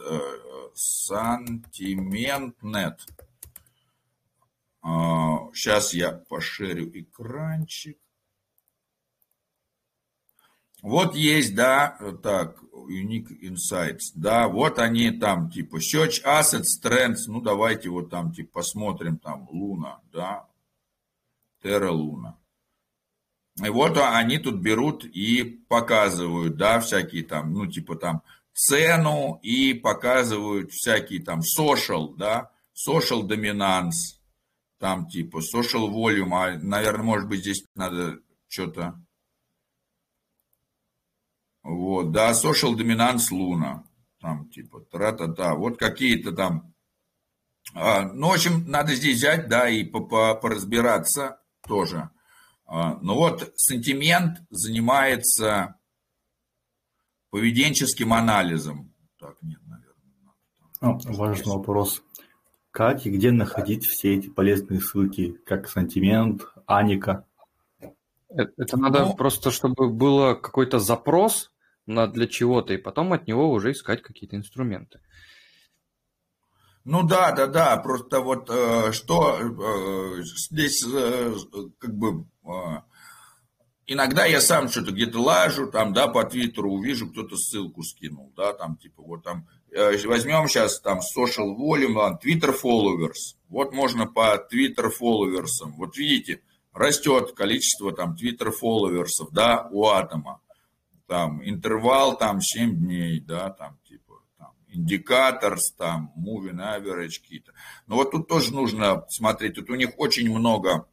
Sentiment.net. 1.10 2.98
А, 4.82 5.48
сейчас 5.54 5.94
я 5.94 6.12
пошерю 6.12 6.90
экранчик. 6.98 7.98
Вот 10.82 11.14
есть, 11.14 11.54
да, 11.54 11.96
так, 12.24 12.60
Unique 12.72 13.28
Insights, 13.40 14.10
да, 14.16 14.48
вот 14.48 14.80
они 14.80 15.12
там, 15.12 15.48
типа, 15.48 15.76
Search 15.76 16.24
Assets, 16.24 16.82
Trends, 16.82 17.18
ну, 17.28 17.40
давайте 17.40 17.88
вот 17.88 18.10
там, 18.10 18.32
типа, 18.32 18.54
посмотрим, 18.54 19.18
там, 19.18 19.48
Луна, 19.48 20.00
да, 20.12 20.48
Terra 21.62 21.90
Луна. 21.90 22.38
И 23.62 23.68
вот 23.68 23.98
они 23.98 24.38
тут 24.38 24.56
берут 24.56 25.04
и 25.04 25.42
показывают, 25.44 26.56
да, 26.56 26.80
всякие 26.80 27.24
там, 27.24 27.52
ну, 27.52 27.66
типа, 27.66 27.96
там, 27.96 28.22
цену 28.54 29.38
и 29.42 29.74
показывают 29.74 30.70
всякие 30.72 31.22
там 31.22 31.40
social, 31.40 32.14
да, 32.16 32.50
social 32.74 33.22
dominance, 33.26 34.18
там, 34.78 35.06
типа, 35.06 35.38
social 35.38 35.90
volume, 35.90 36.32
а, 36.32 36.58
наверное, 36.58 37.04
может 37.04 37.28
быть, 37.28 37.40
здесь 37.40 37.64
надо 37.74 38.20
что-то 38.48 39.02
вот, 41.62 42.10
да, 42.10 42.32
social 42.32 42.74
dominance 42.76 43.30
Луна. 43.30 43.84
Там 44.20 44.48
типа 44.50 44.80
тра-та-та. 44.80 45.54
Вот 45.54 45.78
какие-то 45.78 46.32
там. 46.32 46.74
А, 47.74 48.02
ну, 48.02 48.28
в 48.28 48.32
общем, 48.32 48.64
надо 48.68 48.94
здесь 48.94 49.16
взять, 49.16 49.48
да, 49.48 49.68
и 49.68 49.84
поразбираться 49.84 51.40
тоже. 51.66 52.10
А, 52.66 52.98
ну 53.02 53.14
вот, 53.14 53.52
сентимент 53.56 54.40
занимается 54.50 55.76
поведенческим 57.30 58.12
анализом. 58.12 58.92
Так, 59.18 59.36
нет, 59.42 59.60
наверное. 59.66 59.94
А, 60.80 60.98
важный 61.12 61.52
вопрос. 61.52 62.02
Как 62.70 63.04
и 63.04 63.10
где 63.10 63.30
находить 63.30 63.84
все 63.84 64.14
эти 64.14 64.28
полезные 64.28 64.80
ссылки, 64.80 65.32
как 65.44 65.68
Сантимент, 65.68 66.46
Аника? 66.66 67.26
Это, 68.30 68.52
это 68.56 68.76
надо 68.78 69.04
ну, 69.04 69.14
просто, 69.14 69.50
чтобы 69.50 69.90
был 69.90 70.34
какой-то 70.36 70.78
запрос 70.78 71.52
на 71.84 72.06
для 72.06 72.26
чего-то, 72.26 72.72
и 72.72 72.78
потом 72.78 73.12
от 73.12 73.26
него 73.26 73.50
уже 73.50 73.72
искать 73.72 74.02
какие-то 74.02 74.36
инструменты. 74.36 75.00
Ну 76.84 77.04
да, 77.04 77.30
да, 77.30 77.46
да, 77.46 77.76
просто 77.76 78.20
вот 78.20 78.50
э, 78.50 78.90
что 78.92 79.38
э, 79.38 80.22
здесь 80.22 80.84
э, 80.84 81.34
как 81.78 81.94
бы 81.94 82.26
э, 82.44 82.50
иногда 83.86 84.26
я 84.26 84.40
сам 84.40 84.68
что-то 84.68 84.90
где-то 84.90 85.20
лажу, 85.20 85.70
там, 85.70 85.92
да, 85.92 86.08
по 86.08 86.24
Твиттеру 86.24 86.72
увижу, 86.72 87.08
кто-то 87.08 87.36
ссылку 87.36 87.84
скинул, 87.84 88.32
да, 88.36 88.52
там, 88.52 88.76
типа, 88.76 89.00
вот 89.02 89.22
там, 89.22 89.46
э, 89.70 89.96
возьмем 90.06 90.48
сейчас 90.48 90.80
там 90.80 90.98
social 90.98 91.54
volume, 91.56 92.18
Twitter 92.20 92.52
followers, 92.52 93.36
вот 93.48 93.72
можно 93.72 94.06
по 94.06 94.34
Twitter 94.52 94.90
followers, 95.00 95.70
вот 95.76 95.96
видите, 95.96 96.42
растет 96.72 97.32
количество 97.32 97.92
там 97.92 98.16
Twitter 98.20 98.50
followers, 98.50 99.28
да, 99.30 99.68
у 99.70 99.86
атома, 99.86 100.40
там, 101.06 101.48
интервал 101.48 102.16
там 102.16 102.40
7 102.40 102.74
дней, 102.76 103.20
да, 103.20 103.50
там, 103.50 103.78
типа, 103.88 104.01
индикаторс, 104.72 105.72
там, 105.72 106.12
moving 106.16 106.58
average 106.58 107.20
какие-то. 107.20 107.52
Но 107.86 107.96
вот 107.96 108.10
тут 108.10 108.28
тоже 108.28 108.52
нужно 108.52 109.04
смотреть, 109.08 109.54
тут 109.54 109.70
у 109.70 109.74
них 109.74 109.90
очень 109.96 110.30
много 110.30 110.86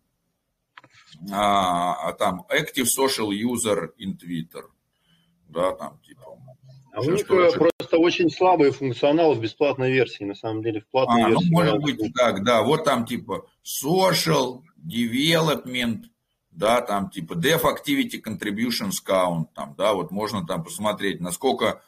а, 1.32 2.10
а 2.10 2.14
там 2.14 2.46
active 2.50 2.86
social 2.86 3.30
user 3.32 3.90
in 4.00 4.18
Twitter, 4.18 4.64
да, 5.48 5.72
там 5.74 6.00
типа. 6.06 6.22
А 6.92 7.02
у 7.02 7.12
них 7.12 7.26
просто 7.26 7.98
очень 7.98 8.30
слабый 8.30 8.72
функционал 8.72 9.34
в 9.34 9.40
бесплатной 9.40 9.92
версии, 9.92 10.24
на 10.24 10.36
самом 10.36 10.64
деле, 10.64 10.82
в 10.82 10.88
платной 10.88 11.24
а, 11.24 11.30
версии. 11.30 11.46
Ну, 11.46 11.52
может 11.52 11.78
быть, 11.80 12.00
так, 12.16 12.44
да, 12.44 12.64
вот 12.64 12.84
там 12.84 13.06
типа 13.06 13.46
social, 13.64 14.62
development, 14.78 16.06
да, 16.52 16.82
там 16.82 17.10
типа 17.10 17.34
dev 17.34 17.62
activity 17.64 18.22
contributions 18.26 18.98
count, 19.06 19.48
там, 19.54 19.76
да, 19.78 19.94
вот 19.94 20.12
можно 20.12 20.46
там 20.46 20.64
посмотреть, 20.64 21.22
насколько 21.22 21.82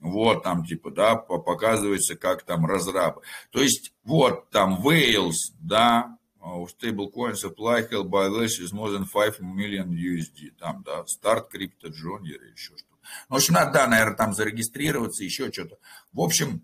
вот 0.00 0.42
там 0.42 0.64
типа, 0.64 0.90
да, 0.90 1.16
показывается, 1.16 2.16
как 2.16 2.42
там 2.44 2.66
разрабы. 2.66 3.22
То 3.50 3.60
есть 3.60 3.92
вот 4.04 4.50
там 4.50 4.80
Wales, 4.86 5.52
да, 5.60 6.16
of 6.46 6.70
stablecoin 6.70 7.34
supply 7.34 7.88
held 7.90 8.08
by 8.08 8.28
this 8.28 8.58
is 8.60 8.72
more 8.72 8.90
than 8.90 9.04
5 9.04 9.40
million 9.40 9.90
USD. 9.90 10.52
Там, 10.58 10.82
да, 10.84 11.04
старт 11.06 11.48
крипто 11.48 11.88
Junior 11.88 12.36
или 12.36 12.52
еще 12.52 12.76
что-то. 12.76 12.96
Ну, 13.28 13.34
в 13.34 13.38
общем, 13.38 13.54
надо, 13.54 13.72
да, 13.72 13.86
наверное, 13.86 14.16
там 14.16 14.32
зарегистрироваться, 14.32 15.24
еще 15.24 15.52
что-то. 15.52 15.78
В 16.12 16.20
общем, 16.20 16.62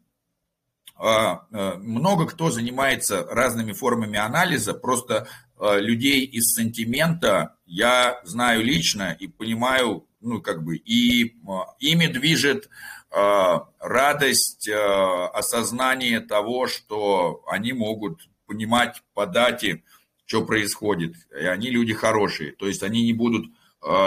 а, 0.96 1.46
а, 1.50 1.76
много 1.78 2.26
кто 2.26 2.50
занимается 2.50 3.24
разными 3.24 3.72
формами 3.72 4.18
анализа, 4.18 4.74
просто 4.74 5.26
а, 5.59 5.78
людей 5.78 6.24
из 6.24 6.52
сантимента 6.54 7.56
я 7.66 8.20
знаю 8.24 8.62
лично 8.64 9.16
и 9.18 9.26
понимаю, 9.26 10.06
ну, 10.20 10.40
как 10.40 10.62
бы, 10.62 10.76
и 10.76 11.36
ими 11.80 12.06
движет 12.06 12.68
радость, 13.12 14.68
осознание 14.68 16.20
того, 16.20 16.66
что 16.66 17.43
они 17.47 17.72
могут 17.72 18.28
понимать 18.47 19.02
по 19.14 19.26
дате, 19.26 19.82
что 20.24 20.44
происходит. 20.47 21.16
И 21.30 21.44
они 21.44 21.70
люди 21.70 21.93
хорошие. 21.93 22.52
То 22.52 22.66
есть 22.66 22.82
они 22.82 23.05
не 23.05 23.12
будут 23.12 23.52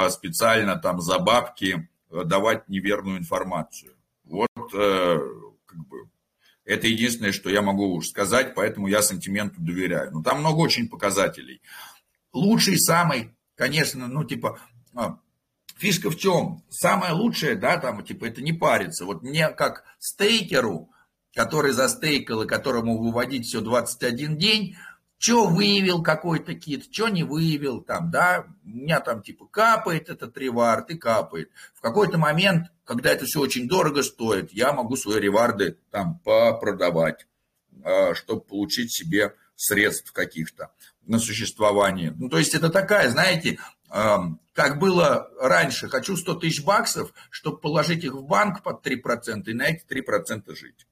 специально 0.10 0.76
там 0.78 1.02
за 1.02 1.20
бабки 1.20 1.88
давать 2.10 2.68
неверную 2.68 3.20
информацию. 3.20 3.96
Вот 4.24 4.50
как 4.72 5.88
бы 5.88 6.10
это 6.66 6.88
единственное, 6.88 7.32
что 7.32 7.50
я 7.50 7.62
могу 7.62 8.02
сказать, 8.02 8.56
поэтому 8.56 8.88
я 8.88 9.04
сантименту 9.04 9.62
доверяю. 9.62 10.12
Но 10.12 10.24
там 10.24 10.40
много 10.40 10.62
очень 10.62 10.90
показателей. 10.90 11.62
Лучший 12.34 12.80
самый, 12.80 13.36
конечно, 13.56 14.08
ну 14.08 14.24
типа, 14.24 14.60
а, 14.96 15.20
фишка 15.78 16.10
в 16.10 16.18
чем? 16.18 16.64
Самое 16.70 17.14
лучшее, 17.14 17.56
да, 17.56 17.78
там, 17.78 18.04
типа, 18.04 18.26
это 18.26 18.42
не 18.42 18.54
париться. 18.54 19.06
Вот 19.06 19.24
мне 19.24 19.50
как 19.50 19.84
стейкеру, 20.00 20.90
который 21.34 21.72
застейкал 21.72 22.44
и 22.44 22.48
которому 22.48 22.98
выводить 22.98 23.46
все 23.46 23.62
21 23.62 24.38
день, 24.38 24.76
что 25.18 25.48
выявил 25.48 26.04
какой-то 26.04 26.54
кит, 26.54 26.92
что 26.92 27.10
не 27.10 27.24
выявил, 27.24 27.82
там, 27.82 28.12
да, 28.12 28.46
у 28.64 28.70
меня 28.70 29.00
там 29.00 29.24
типа 29.24 29.48
капает 29.48 30.10
этот 30.10 30.38
ревард 30.38 30.90
и 30.92 30.98
капает. 30.98 31.50
В 31.74 31.82
какой-то 31.82 32.18
момент, 32.18 32.68
когда 32.84 33.12
это 33.12 33.26
все 33.26 33.40
очень 33.40 33.68
дорого 33.68 34.04
стоит, 34.04 34.52
я 34.52 34.74
могу 34.74 34.96
свои 34.96 35.20
реварды 35.20 35.78
там 35.90 36.20
попродавать, 36.20 37.28
а, 37.84 38.14
чтобы 38.14 38.42
получить 38.42 38.92
себе 38.92 39.34
средств 39.56 40.12
каких-то 40.12 40.72
на 41.06 41.20
существование. 41.20 42.14
Ну, 42.18 42.30
то 42.30 42.38
есть 42.38 42.54
это 42.54 42.70
такая, 42.70 43.10
знаете, 43.10 43.60
как 43.90 44.80
было 44.80 45.30
раньше, 45.40 45.90
хочу 45.90 46.18
100 46.18 46.36
тысяч 46.36 46.64
баксов, 46.64 47.14
чтобы 47.30 47.58
положить 47.58 48.04
их 48.04 48.14
в 48.14 48.26
банк 48.26 48.64
под 48.64 48.86
3% 48.86 49.44
и 49.46 49.54
на 49.54 49.64
эти 49.64 49.86
3% 49.86 50.56
жить. 50.56 50.88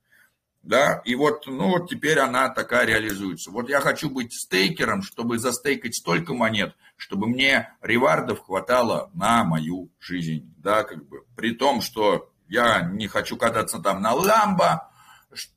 Да, 0.64 1.02
и 1.04 1.16
вот, 1.16 1.46
ну 1.46 1.72
вот 1.72 1.90
теперь 1.90 2.20
она 2.20 2.48
такая 2.48 2.86
реализуется. 2.86 3.52
Вот 3.52 3.68
я 3.68 3.82
хочу 3.82 4.10
быть 4.10 4.34
стейкером, 4.34 5.02
чтобы 5.02 5.38
застейкать 5.38 5.94
столько 5.94 6.34
монет, 6.34 6.74
чтобы 6.96 7.28
мне 7.28 7.76
ревардов 7.82 8.40
хватало 8.40 9.12
на 9.14 9.44
мою 9.44 9.92
жизнь, 10.00 10.54
да, 10.58 10.84
как 10.84 11.06
бы, 11.06 11.26
при 11.36 11.54
том, 11.54 11.82
что 11.82 12.32
я 12.48 12.82
не 12.82 13.08
хочу 13.08 13.36
кататься 13.36 13.80
там 13.80 14.02
на 14.02 14.14
ламбо, 14.14 14.90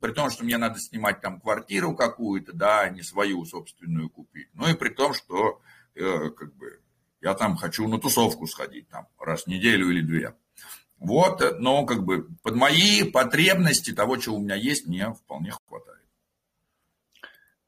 при 0.00 0.12
том, 0.12 0.28
что 0.28 0.42
мне 0.44 0.58
надо 0.58 0.80
снимать 0.80 1.20
там 1.20 1.40
квартиру 1.40 1.94
какую-то, 1.94 2.52
да, 2.52 2.80
а 2.80 2.88
не 2.88 3.02
свою 3.02 3.44
собственную 3.44 4.10
купить, 4.10 4.48
ну 4.54 4.68
и 4.68 4.74
при 4.74 4.88
том, 4.88 5.14
что, 5.14 5.60
э, 5.94 6.30
как 6.30 6.52
бы, 6.56 6.80
я 7.20 7.34
там 7.34 7.56
хочу 7.56 7.86
на 7.88 7.98
тусовку 7.98 8.46
сходить 8.46 8.88
там 8.88 9.06
раз 9.18 9.44
в 9.44 9.46
неделю 9.46 9.90
или 9.90 10.00
две. 10.00 10.34
Вот, 10.98 11.42
но 11.58 11.84
как 11.84 12.04
бы 12.04 12.28
под 12.42 12.54
мои 12.54 13.04
потребности 13.04 13.92
того, 13.92 14.18
что 14.18 14.34
у 14.34 14.40
меня 14.40 14.54
есть, 14.54 14.86
мне 14.86 15.12
вполне 15.12 15.52
хватает. 15.66 15.96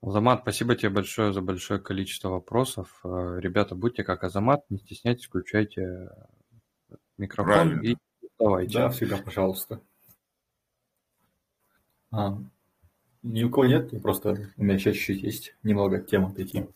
Азамат, 0.00 0.42
спасибо 0.42 0.76
тебе 0.76 0.90
большое 0.90 1.32
за 1.32 1.42
большое 1.42 1.80
количество 1.80 2.28
вопросов. 2.28 3.00
Э, 3.04 3.38
ребята, 3.40 3.74
будьте 3.74 4.04
как 4.04 4.22
Азамат, 4.24 4.64
не 4.70 4.78
стесняйтесь, 4.78 5.26
включайте 5.26 6.08
микрофон 7.18 7.52
Правильно. 7.52 7.82
и 7.82 7.96
давайте. 8.38 8.78
Да, 8.78 8.88
всегда, 8.90 9.18
пожалуйста. 9.18 9.80
А, 12.10 12.38
ни 13.22 13.42
у 13.42 13.50
кого 13.50 13.66
нет, 13.66 13.90
просто 14.02 14.50
у 14.56 14.64
меня 14.64 14.78
чуть-чуть 14.78 15.22
есть 15.22 15.54
немного 15.62 16.00
тем 16.00 16.26
отойти. 16.26 16.66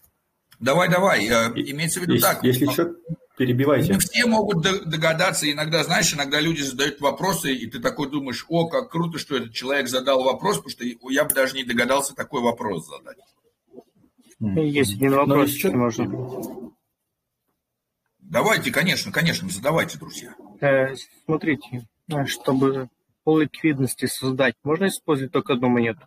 Давай, 0.63 0.89
давай, 0.89 1.27
э, 1.27 1.53
имеется 1.57 1.99
в 1.99 2.03
виду 2.05 2.15
если, 2.15 2.27
так. 2.27 2.45
Если 2.45 2.67
что, 2.67 2.95
перебивайте. 3.37 3.95
Не 3.95 3.99
все 3.99 4.27
могут 4.27 4.63
догадаться, 4.63 5.51
иногда, 5.51 5.83
знаешь, 5.83 6.15
иногда 6.15 6.41
люди 6.41 6.63
задают 6.63 7.01
вопросы, 7.01 7.53
и 7.53 7.67
ты 7.67 7.81
такой 7.81 8.09
думаешь, 8.09 8.47
о, 8.49 8.69
как 8.69 8.89
круто, 8.89 9.19
что 9.19 9.37
этот 9.37 9.53
человек 9.53 9.89
задал 9.89 10.23
вопрос, 10.23 10.59
потому 10.59 10.71
что 10.71 10.85
я 11.11 11.25
бы 11.25 11.35
даже 11.35 11.57
не 11.57 11.65
догадался 11.65 12.15
такой 12.15 12.43
вопрос 12.43 12.87
задать. 12.87 13.19
Есть 14.39 14.95
один 14.95 15.15
вопрос, 15.15 15.51
еще 15.51 15.73
можно. 15.73 16.73
Давайте, 18.21 18.71
конечно, 18.71 19.11
конечно, 19.11 19.49
задавайте, 19.51 19.99
друзья. 19.99 20.35
Э, 20.61 20.95
смотрите, 21.25 21.87
чтобы 22.27 22.89
пол 23.25 23.39
ликвидности 23.39 24.07
создать, 24.07 24.55
можно 24.63 24.87
использовать 24.87 25.33
только 25.33 25.55
одну 25.55 25.69
монету? 25.69 26.07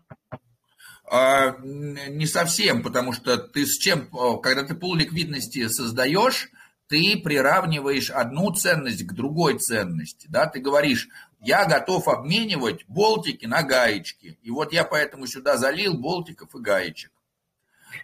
А, 1.07 1.57
не 1.61 2.25
совсем, 2.25 2.81
потому 2.81 3.13
что 3.13 3.37
ты 3.37 3.65
с 3.65 3.77
чем, 3.77 4.09
когда 4.41 4.63
ты 4.63 4.73
пол 4.75 4.95
ликвидности 4.95 5.67
создаешь, 5.67 6.49
ты 6.87 7.17
приравниваешь 7.17 8.09
одну 8.09 8.51
ценность 8.51 9.05
к 9.05 9.13
другой 9.13 9.57
ценности. 9.59 10.27
Да? 10.29 10.47
Ты 10.47 10.59
говоришь, 10.59 11.07
я 11.39 11.65
готов 11.65 12.07
обменивать 12.07 12.85
болтики 12.87 13.45
на 13.45 13.63
гаечки. 13.63 14.37
И 14.41 14.51
вот 14.51 14.73
я 14.73 14.83
поэтому 14.83 15.27
сюда 15.27 15.57
залил 15.57 15.95
болтиков 15.95 16.55
и 16.55 16.59
гаечек. 16.59 17.11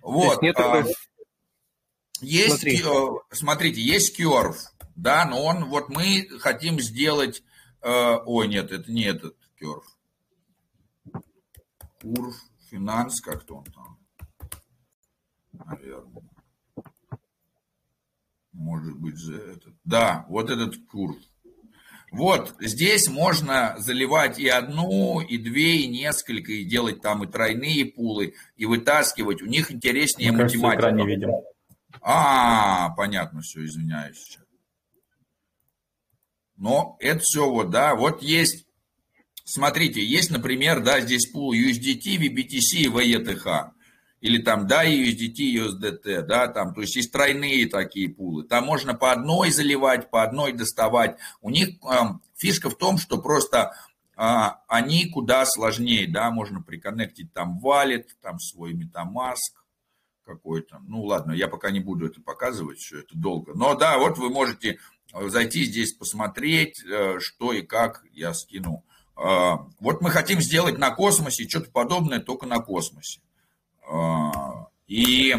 Вот. 0.01 0.41
Нет, 0.41 0.57
а, 0.59 0.85
есть, 2.21 2.49
Смотри. 2.49 2.83
Смотрите, 3.31 3.81
есть 3.81 4.19
Curve, 4.19 4.57
да, 4.95 5.25
но 5.25 5.43
он, 5.43 5.65
вот 5.65 5.89
мы 5.89 6.27
хотим 6.39 6.79
сделать, 6.79 7.43
э, 7.81 8.17
ой, 8.25 8.47
нет, 8.47 8.71
это 8.71 8.91
не 8.91 9.05
этот 9.05 9.35
Curve. 9.59 9.83
Curve, 12.03 12.35
финанс, 12.71 13.21
как-то 13.21 13.57
он 13.57 13.65
там, 13.65 13.99
наверное 15.53 16.31
может 18.61 18.97
быть 18.97 19.17
же 19.17 19.37
этот. 19.37 19.73
Да, 19.83 20.25
вот 20.29 20.49
этот 20.49 20.75
курс. 20.87 21.17
Вот 22.11 22.55
здесь 22.59 23.07
можно 23.07 23.75
заливать 23.79 24.37
и 24.37 24.47
одну, 24.47 25.21
и 25.21 25.37
две, 25.37 25.77
и 25.77 25.87
несколько, 25.87 26.51
и 26.51 26.65
делать 26.65 27.01
там 27.01 27.23
и 27.23 27.27
тройные 27.27 27.85
пулы, 27.85 28.33
и 28.57 28.65
вытаскивать. 28.65 29.41
У 29.41 29.45
них 29.45 29.71
интереснее 29.71 30.31
Мне 30.31 30.43
математика. 30.43 30.89
Кажется, 30.89 31.07
видим. 31.07 31.29
А, 32.01 32.89
понятно, 32.95 33.41
все, 33.41 33.63
извиняюсь. 33.63 34.37
Но 36.57 36.97
это 36.99 37.19
все 37.19 37.49
вот, 37.49 37.69
да, 37.69 37.95
вот 37.95 38.21
есть 38.21 38.67
смотрите, 39.51 40.03
есть, 40.03 40.31
например, 40.31 40.81
да, 40.81 41.01
здесь 41.01 41.27
пул 41.27 41.53
USDT, 41.53 42.17
VBTC 42.17 42.77
и 42.77 42.87
VETH. 42.87 43.71
Или 44.21 44.41
там, 44.41 44.67
да, 44.67 44.85
USDT, 44.85 45.55
USDT, 45.55 46.21
да, 46.21 46.47
там, 46.47 46.75
то 46.75 46.81
есть 46.81 46.95
есть 46.95 47.11
тройные 47.11 47.67
такие 47.67 48.07
пулы. 48.07 48.43
Там 48.43 48.65
можно 48.65 48.93
по 48.93 49.11
одной 49.11 49.51
заливать, 49.51 50.11
по 50.11 50.23
одной 50.23 50.53
доставать. 50.53 51.17
У 51.41 51.49
них 51.49 51.69
э, 51.83 51.95
фишка 52.37 52.69
в 52.69 52.77
том, 52.77 52.99
что 52.99 53.19
просто 53.19 53.73
э, 54.15 54.23
они 54.67 55.09
куда 55.09 55.43
сложнее, 55.45 56.07
да, 56.07 56.29
можно 56.29 56.61
приконнектить 56.61 57.33
там 57.33 57.59
валит, 57.59 58.15
там 58.21 58.39
свой 58.39 58.73
MetaMask 58.73 59.57
какой-то. 60.23 60.79
Ну, 60.87 61.01
ладно, 61.01 61.31
я 61.31 61.47
пока 61.47 61.71
не 61.71 61.79
буду 61.79 62.05
это 62.05 62.21
показывать, 62.21 62.77
все 62.77 62.99
это 62.99 63.17
долго. 63.17 63.53
Но 63.55 63.73
да, 63.73 63.97
вот 63.97 64.19
вы 64.19 64.29
можете 64.29 64.77
зайти 65.13 65.63
здесь 65.65 65.93
посмотреть, 65.93 66.83
э, 66.85 67.17
что 67.19 67.53
и 67.53 67.63
как 67.63 68.03
я 68.11 68.35
скину. 68.35 68.85
Э, 69.17 69.57
вот 69.79 70.01
мы 70.01 70.09
хотим 70.09 70.41
сделать 70.41 70.77
на 70.77 70.91
космосе 70.91 71.47
что-то 71.47 71.71
подобное, 71.71 72.19
только 72.19 72.45
на 72.45 72.59
космосе. 72.59 73.19
А, 73.91 74.67
и 74.87 75.35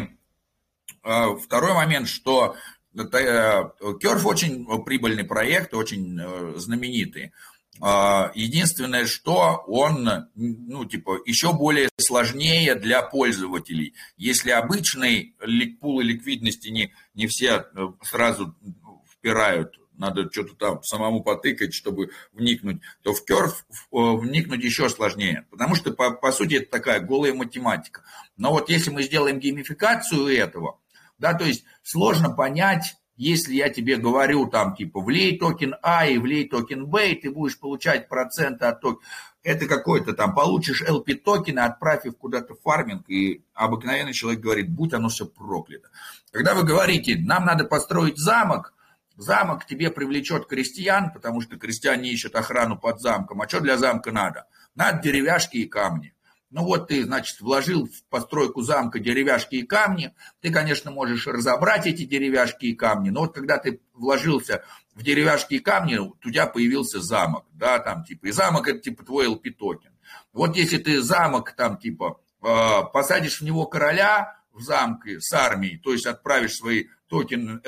а, 1.01 1.35
второй 1.35 1.73
момент, 1.73 2.07
что 2.07 2.55
Керф 2.95 4.25
очень 4.25 4.65
прибыльный 4.83 5.23
проект, 5.23 5.73
очень 5.73 6.19
э, 6.19 6.53
знаменитый. 6.57 7.31
А, 7.81 8.31
единственное, 8.35 9.07
что 9.07 9.63
он, 9.67 10.27
ну, 10.35 10.85
типа, 10.85 11.19
еще 11.25 11.53
более 11.53 11.89
сложнее 11.97 12.75
для 12.75 13.01
пользователей. 13.01 13.95
Если 14.15 14.51
обычный 14.51 15.35
пул 15.81 16.01
ликвидности 16.01 16.69
не, 16.69 16.93
не 17.15 17.25
все 17.25 17.65
э, 17.75 17.87
сразу 18.03 18.55
впирают 19.11 19.75
надо 20.03 20.29
что-то 20.29 20.55
там 20.55 20.83
самому 20.83 21.23
потыкать, 21.23 21.73
чтобы 21.73 22.11
вникнуть, 22.33 22.81
то 23.03 23.13
в 23.13 23.23
Curve 23.23 23.65
вникнуть 23.91 24.63
еще 24.63 24.89
сложнее, 24.89 25.45
потому 25.49 25.75
что, 25.75 25.93
по, 25.93 26.11
по 26.11 26.31
сути, 26.31 26.55
это 26.55 26.69
такая 26.69 26.99
голая 26.99 27.33
математика. 27.33 28.03
Но 28.35 28.51
вот 28.51 28.69
если 28.69 28.89
мы 28.89 29.03
сделаем 29.03 29.39
геймификацию 29.39 30.27
этого, 30.27 30.79
да, 31.17 31.33
то 31.33 31.45
есть 31.45 31.63
сложно 31.83 32.29
понять, 32.29 32.95
если 33.15 33.53
я 33.53 33.69
тебе 33.69 33.95
говорю 33.95 34.47
там 34.47 34.75
типа 34.75 34.99
влей 34.99 35.37
токен 35.37 35.75
А 35.81 36.05
и 36.07 36.17
влей 36.17 36.49
токен 36.49 36.87
Б, 36.87 37.11
и 37.11 37.21
ты 37.21 37.31
будешь 37.31 37.59
получать 37.59 38.09
проценты 38.09 38.65
от 38.65 38.81
токена, 38.81 39.01
это 39.43 39.67
какой-то 39.67 40.13
там, 40.13 40.33
получишь 40.33 40.81
LP 40.81 41.15
токены, 41.15 41.59
отправь 41.59 42.05
их 42.05 42.17
куда-то 42.17 42.55
фарминг, 42.55 43.09
и 43.09 43.43
обыкновенный 43.53 44.13
человек 44.13 44.41
говорит, 44.41 44.69
будь 44.69 44.93
оно 44.93 45.09
все 45.09 45.25
проклято. 45.25 45.89
Когда 46.31 46.55
вы 46.55 46.63
говорите, 46.63 47.17
нам 47.17 47.45
надо 47.45 47.65
построить 47.65 48.17
замок, 48.17 48.73
Замок 49.15 49.65
тебе 49.65 49.91
привлечет 49.91 50.47
крестьян, 50.47 51.11
потому 51.11 51.41
что 51.41 51.57
крестьяне 51.57 52.09
ищут 52.09 52.35
охрану 52.35 52.77
под 52.77 52.99
замком. 52.99 53.41
А 53.41 53.47
что 53.47 53.59
для 53.59 53.77
замка 53.77 54.11
надо? 54.11 54.47
Надо 54.75 55.01
деревяшки 55.03 55.57
и 55.57 55.67
камни. 55.67 56.13
Ну 56.53 56.63
вот 56.63 56.89
ты, 56.89 57.03
значит, 57.03 57.41
вложил 57.41 57.87
в 57.87 58.03
постройку 58.09 58.61
замка 58.61 58.99
деревяшки 58.99 59.55
и 59.55 59.63
камни. 59.63 60.13
Ты, 60.39 60.51
конечно, 60.51 60.91
можешь 60.91 61.25
разобрать 61.25 61.87
эти 61.87 62.05
деревяшки 62.05 62.67
и 62.67 62.75
камни, 62.75 63.09
но 63.09 63.21
вот 63.21 63.33
когда 63.33 63.57
ты 63.57 63.81
вложился 63.93 64.63
в 64.93 65.01
деревяшки 65.01 65.55
и 65.55 65.59
камни, 65.59 65.97
у 65.97 66.15
тебя 66.23 66.45
появился 66.45 67.01
замок, 67.01 67.45
да, 67.53 67.79
там 67.79 68.03
типа, 68.03 68.27
и 68.27 68.31
замок 68.31 68.67
это 68.67 68.79
типа 68.79 69.03
твой 69.03 69.27
LP 69.27 69.49
токен. 69.49 69.93
Вот 70.31 70.55
если 70.55 70.77
ты 70.77 71.01
замок 71.01 71.53
там 71.53 71.77
типа 71.77 72.21
э, 72.43 72.81
посадишь 72.93 73.41
в 73.41 73.43
него 73.43 73.65
короля 73.65 74.37
в 74.53 74.61
замке 74.61 75.19
с 75.19 75.33
армией, 75.33 75.77
то 75.77 75.91
есть 75.91 76.05
отправишь 76.05 76.55
свои 76.55 76.85
токены 77.07 77.59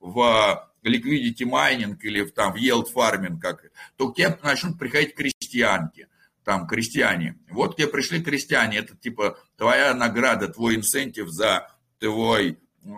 в 0.00 0.70
liquidity 0.82 1.44
mining 1.44 1.96
или 2.00 2.22
в, 2.22 2.32
там, 2.32 2.52
в 2.52 2.56
yield 2.56 2.86
farming, 2.94 3.38
как, 3.38 3.70
то 3.96 4.10
к 4.10 4.16
тебе 4.16 4.38
начнут 4.42 4.78
приходить 4.78 5.14
крестьянки, 5.14 6.08
там, 6.44 6.66
крестьяне. 6.66 7.38
Вот 7.50 7.74
к 7.74 7.76
тебе 7.76 7.88
пришли 7.88 8.22
крестьяне, 8.22 8.78
это 8.78 8.96
типа 8.96 9.38
твоя 9.56 9.94
награда, 9.94 10.48
твой 10.48 10.76
incentive 10.76 11.28
за 11.28 11.70
твой 11.98 12.58
э, 12.82 12.88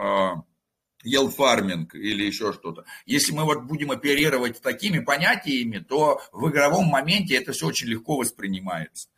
yield 1.05 1.35
farming 1.37 1.89
или 1.95 2.25
еще 2.25 2.53
что-то. 2.53 2.85
Если 3.07 3.33
мы 3.33 3.45
вот 3.45 3.65
будем 3.65 3.91
оперировать 3.91 4.61
такими 4.63 5.01
понятиями, 5.01 5.79
то 5.79 6.21
в 6.33 6.49
игровом 6.51 6.87
моменте 6.87 7.37
это 7.37 7.53
все 7.53 7.67
очень 7.67 7.89
легко 7.89 8.17
воспринимается. 8.17 9.09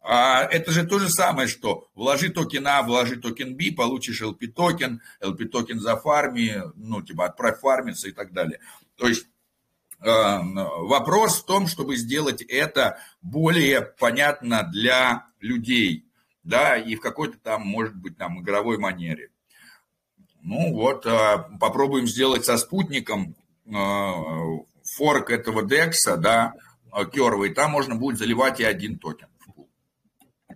А 0.00 0.44
это 0.44 0.70
же 0.70 0.86
то 0.86 0.98
же 0.98 1.08
самое, 1.10 1.48
что 1.48 1.88
вложи 1.94 2.30
токен 2.30 2.66
А, 2.66 2.82
вложи 2.82 3.16
токен 3.16 3.56
Б, 3.56 3.72
получишь 3.72 4.22
LP 4.22 4.46
токен, 4.48 5.02
LP 5.20 5.46
токен 5.46 5.80
за 5.80 5.96
фарми, 5.96 6.62
ну, 6.76 7.02
типа 7.02 7.26
отправь 7.26 7.60
фармиться 7.60 8.08
и 8.08 8.12
так 8.12 8.32
далее. 8.32 8.60
То 8.96 9.08
есть 9.08 9.26
э, 10.00 10.08
вопрос 10.08 11.40
в 11.40 11.44
том, 11.44 11.66
чтобы 11.66 11.96
сделать 11.96 12.42
это 12.42 12.98
более 13.22 13.82
понятно 13.82 14.62
для 14.62 15.26
людей, 15.40 16.06
да, 16.42 16.76
и 16.76 16.94
в 16.94 17.00
какой-то 17.00 17.38
там, 17.38 17.62
может 17.62 17.94
быть, 17.94 18.16
там 18.16 18.40
игровой 18.40 18.78
манере. 18.78 19.30
Ну 20.42 20.72
вот, 20.74 21.04
э, 21.04 21.44
попробуем 21.60 22.06
сделать 22.06 22.44
со 22.44 22.56
спутником 22.56 23.34
э, 23.66 23.72
форк 24.96 25.30
этого 25.30 25.62
декса, 25.62 26.16
да, 26.16 26.54
керва, 27.12 27.44
и 27.44 27.52
там 27.52 27.72
можно 27.72 27.96
будет 27.96 28.18
заливать 28.18 28.60
и 28.60 28.64
один 28.64 28.98
токен. 28.98 29.28
Э, 29.28 30.52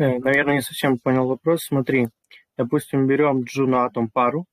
наверное, 0.00 0.54
не 0.56 0.62
совсем 0.62 0.98
понял 0.98 1.26
вопрос. 1.26 1.64
Смотри, 1.64 2.08
допустим, 2.56 3.06
берем 3.06 3.42
Juno 3.42 3.84
Atom 3.84 4.08
пару, 4.08 4.46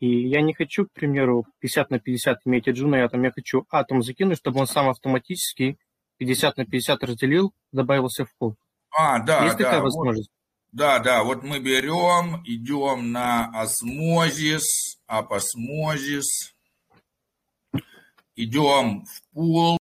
и 0.00 0.28
я 0.28 0.42
не 0.42 0.54
хочу, 0.54 0.86
к 0.86 0.92
примеру, 0.92 1.46
50 1.60 1.90
на 1.90 1.98
50 1.98 2.40
иметь 2.44 2.68
Juno 2.68 2.96
и 2.96 3.00
Атом, 3.00 3.22
я 3.22 3.30
хочу 3.30 3.66
Атом 3.70 4.02
закинуть, 4.02 4.38
чтобы 4.38 4.60
он 4.60 4.66
сам 4.66 4.88
автоматически 4.88 5.78
50 6.18 6.56
на 6.56 6.64
50 6.64 7.02
разделил, 7.04 7.54
добавился 7.72 8.24
в 8.24 8.34
пул. 8.38 8.56
А, 8.96 9.18
да, 9.20 9.44
Есть 9.44 9.58
да. 9.58 9.64
такая 9.64 9.80
возможность? 9.82 10.30
Вот, 10.30 10.78
да, 10.78 10.98
да, 10.98 11.24
вот 11.24 11.42
мы 11.42 11.60
берем, 11.60 12.42
идем 12.44 13.12
на 13.12 13.46
Osmosis, 13.58 14.98
app 15.06 15.46
Osmosis, 15.46 16.54
идем 18.34 19.04
в 19.04 19.22
пул, 19.32 19.78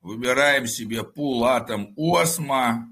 выбираем 0.00 0.66
себе 0.66 1.02
пул 1.02 1.44
Atom 1.44 1.94
Osmo, 1.96 2.88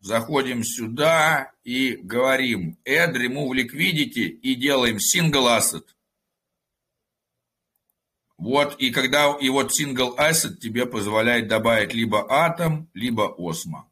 заходим 0.00 0.62
сюда 0.64 1.52
и 1.64 1.96
говорим 1.96 2.78
add 2.86 3.14
remove 3.14 3.52
liquidity 3.52 4.28
и 4.28 4.54
делаем 4.54 4.98
single 4.98 5.46
asset. 5.46 5.84
Вот, 8.36 8.76
и 8.78 8.90
когда, 8.90 9.36
и 9.40 9.48
вот 9.48 9.72
single 9.72 10.16
asset 10.16 10.58
тебе 10.58 10.86
позволяет 10.86 11.48
добавить 11.48 11.92
либо 11.92 12.24
атом, 12.30 12.88
либо 12.94 13.34
осмо. 13.36 13.90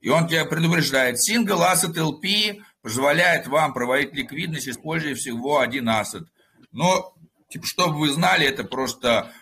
И 0.00 0.08
он 0.08 0.26
тебя 0.26 0.44
предупреждает, 0.44 1.16
single 1.16 1.60
asset 1.60 1.94
LP 1.94 2.62
позволяет 2.82 3.46
вам 3.46 3.72
проводить 3.72 4.14
ликвидность, 4.14 4.68
используя 4.68 5.14
всего 5.14 5.60
один 5.60 5.88
asset. 5.88 6.26
Но, 6.72 7.14
типа, 7.48 7.66
чтобы 7.66 7.98
вы 7.98 8.08
знали, 8.10 8.46
это 8.46 8.64
просто 8.64 9.32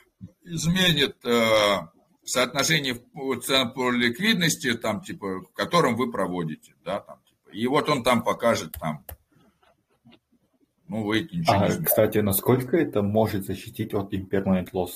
изменит 0.43 1.16
э, 1.24 1.78
соотношение 2.28 3.00
цен 3.42 3.70
по 3.72 3.90
ликвидности, 3.90 4.74
там, 4.74 5.00
типа, 5.00 5.40
в 5.40 5.52
котором 5.52 5.96
вы 5.96 6.10
проводите, 6.10 6.74
да, 6.84 7.00
там, 7.00 7.20
типа. 7.24 7.50
И 7.56 7.66
вот 7.66 7.88
он 7.88 8.02
там 8.02 8.22
покажет, 8.22 8.72
там, 8.78 9.05
ну, 10.88 11.05
вы 11.05 11.20
ничего 11.20 11.52
а, 11.52 11.59
не 11.59 11.72
знаете. 11.72 11.84
Кстати, 11.84 12.18
насколько 12.18 12.76
это 12.76 13.02
может 13.02 13.46
защитить 13.46 13.94
от 13.94 14.12
impermanent 14.12 14.70
loss? 14.72 14.92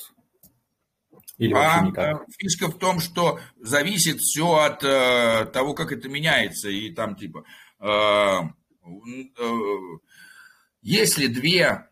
Или 1.38 1.54
А 1.54 1.86
э, 1.96 2.14
фишка 2.38 2.68
в 2.68 2.78
том, 2.78 3.00
что 3.00 3.40
зависит 3.60 4.20
все 4.20 4.54
от 4.54 4.84
э, 4.84 5.46
того, 5.52 5.74
как 5.74 5.92
это 5.92 6.08
меняется. 6.08 6.68
И 6.68 6.90
там 6.90 7.16
типа, 7.16 7.44
э, 7.80 7.86
э, 7.86 9.52
если 10.82 11.26
две 11.26 11.88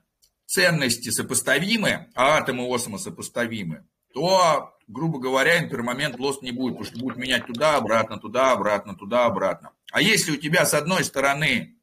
ценности 0.47 1.11
сопоставимы, 1.11 2.09
а 2.15 2.39
атом 2.39 2.61
и 2.61 2.79
сопоставимы, 2.99 3.87
то, 4.12 4.73
грубо 4.91 5.19
говоря, 5.19 5.59
интермомент 5.59 6.19
лост 6.19 6.43
не 6.43 6.53
будет, 6.53 6.75
потому 6.75 6.85
что 6.85 6.99
будет 6.99 7.17
менять 7.17 7.47
туда, 7.47 7.77
обратно, 7.77 8.19
туда, 8.19 8.53
обратно, 8.53 8.95
туда, 8.95 9.27
обратно. 9.27 9.71
А 9.93 10.03
если 10.03 10.33
у 10.33 10.37
тебя 10.37 10.67
с 10.67 10.75
одной 10.75 11.05
стороны 11.05 11.77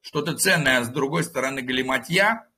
что-то 0.00 0.34
ценное, 0.34 0.78
а 0.78 0.84
с 0.84 0.88
другой 0.88 1.24
стороны 1.24 1.62
галиматья, 1.62 2.48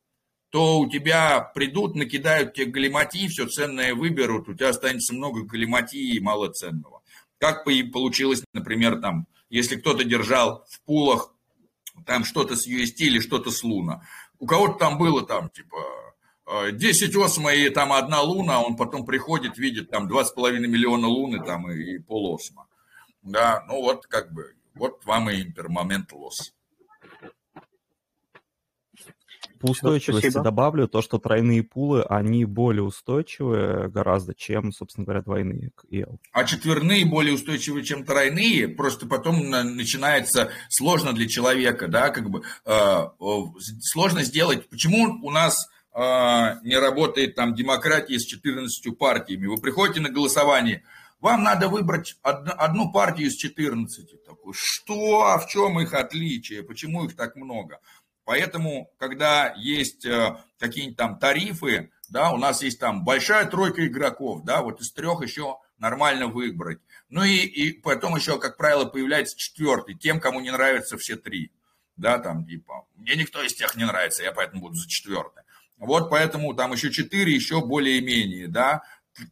то 0.50 0.78
у 0.78 0.88
тебя 0.88 1.40
придут, 1.40 1.96
накидают 1.96 2.54
тебе 2.54 2.66
галиматьи, 2.66 3.28
все 3.28 3.46
ценное 3.46 3.94
выберут, 3.94 4.48
у 4.48 4.54
тебя 4.54 4.70
останется 4.70 5.12
много 5.12 5.42
галиматьи 5.42 6.16
и 6.16 6.20
мало 6.20 6.52
ценного. 6.52 7.02
Как 7.38 7.64
получилось, 7.64 8.42
например, 8.54 9.00
там, 9.00 9.26
если 9.50 9.76
кто-то 9.76 10.04
держал 10.04 10.64
в 10.70 10.80
пулах 10.82 11.32
там 12.04 12.24
что-то 12.24 12.56
с 12.56 12.68
UST 12.68 12.96
или 12.98 13.20
что-то 13.20 13.50
с 13.50 13.62
Луна. 13.64 14.02
У 14.38 14.46
кого-то 14.46 14.74
там 14.74 14.98
было 14.98 15.24
там, 15.26 15.48
типа, 15.48 15.78
10 16.72 17.16
осма 17.16 17.52
и 17.52 17.68
там 17.70 17.92
одна 17.92 18.20
луна, 18.22 18.62
он 18.62 18.76
потом 18.76 19.04
приходит, 19.04 19.58
видит 19.58 19.90
там 19.90 20.08
2,5 20.08 20.58
миллиона 20.58 21.06
луны 21.06 21.42
там 21.44 21.70
и, 21.70 21.96
и 21.96 21.98
полосма. 21.98 22.66
Да, 23.22 23.64
ну 23.66 23.82
вот 23.82 24.06
как 24.06 24.32
бы, 24.32 24.54
вот 24.74 25.04
вам 25.04 25.30
и 25.30 25.42
импермомент 25.42 26.12
лос. 26.12 26.52
по 29.58 29.70
устойчивости 29.70 30.26
Спасибо. 30.26 30.44
добавлю 30.44 30.88
то, 30.88 31.02
что 31.02 31.18
тройные 31.18 31.62
пулы, 31.62 32.02
они 32.04 32.44
более 32.44 32.82
устойчивые 32.82 33.88
гораздо, 33.88 34.34
чем, 34.34 34.72
собственно 34.72 35.04
говоря, 35.04 35.22
двойные 35.22 35.70
к 35.74 35.84
EL. 35.90 36.18
А 36.32 36.44
четверные 36.44 37.04
более 37.04 37.34
устойчивы, 37.34 37.82
чем 37.82 38.04
тройные, 38.04 38.68
просто 38.68 39.06
потом 39.06 39.48
на- 39.50 39.64
начинается 39.64 40.50
сложно 40.68 41.12
для 41.12 41.26
человека, 41.26 41.88
да, 41.88 42.10
как 42.10 42.30
бы 42.30 42.42
э, 42.64 43.00
сложно 43.80 44.22
сделать. 44.22 44.68
Почему 44.68 45.18
у 45.22 45.30
нас 45.30 45.68
не 45.96 46.78
работает 46.78 47.34
там 47.34 47.54
демократия 47.54 48.18
с 48.18 48.24
14 48.26 48.96
партиями? 48.98 49.46
Вы 49.46 49.56
приходите 49.56 50.00
на 50.00 50.10
голосование, 50.10 50.84
вам 51.20 51.42
надо 51.42 51.68
выбрать 51.68 52.16
од- 52.22 52.48
одну 52.50 52.92
партию 52.92 53.28
из 53.28 53.36
14. 53.36 54.22
Такой, 54.24 54.52
что? 54.54 55.22
А 55.22 55.38
в 55.38 55.48
чем 55.48 55.80
их 55.80 55.94
отличие? 55.94 56.62
Почему 56.62 57.04
их 57.04 57.16
так 57.16 57.36
много? 57.36 57.80
Поэтому, 58.24 58.92
когда 58.98 59.54
есть 59.56 60.04
э, 60.04 60.36
какие-нибудь 60.58 60.96
там 60.96 61.18
тарифы, 61.18 61.90
да, 62.10 62.32
у 62.32 62.36
нас 62.36 62.60
есть 62.62 62.80
там 62.80 63.04
большая 63.04 63.46
тройка 63.46 63.86
игроков, 63.86 64.42
да, 64.44 64.62
вот 64.62 64.80
из 64.80 64.92
трех 64.92 65.22
еще 65.22 65.58
нормально 65.78 66.26
выбрать. 66.26 66.80
Ну 67.08 67.22
и, 67.22 67.36
и 67.36 67.72
потом 67.72 68.16
еще, 68.16 68.38
как 68.38 68.56
правило, 68.56 68.84
появляется 68.84 69.36
четвертый, 69.38 69.94
тем, 69.94 70.20
кому 70.20 70.40
не 70.40 70.50
нравятся 70.50 70.98
все 70.98 71.16
три. 71.16 71.52
Да, 71.96 72.18
там 72.18 72.44
типа, 72.44 72.86
мне 72.96 73.14
никто 73.14 73.42
из 73.42 73.54
тех 73.54 73.74
не 73.76 73.86
нравится, 73.86 74.22
я 74.22 74.32
поэтому 74.32 74.60
буду 74.60 74.74
за 74.74 74.88
четвертое. 74.88 75.44
Вот 75.78 76.10
поэтому 76.10 76.54
там 76.54 76.72
еще 76.72 76.90
четыре, 76.90 77.34
еще 77.34 77.64
более-менее, 77.64 78.48
да. 78.48 78.82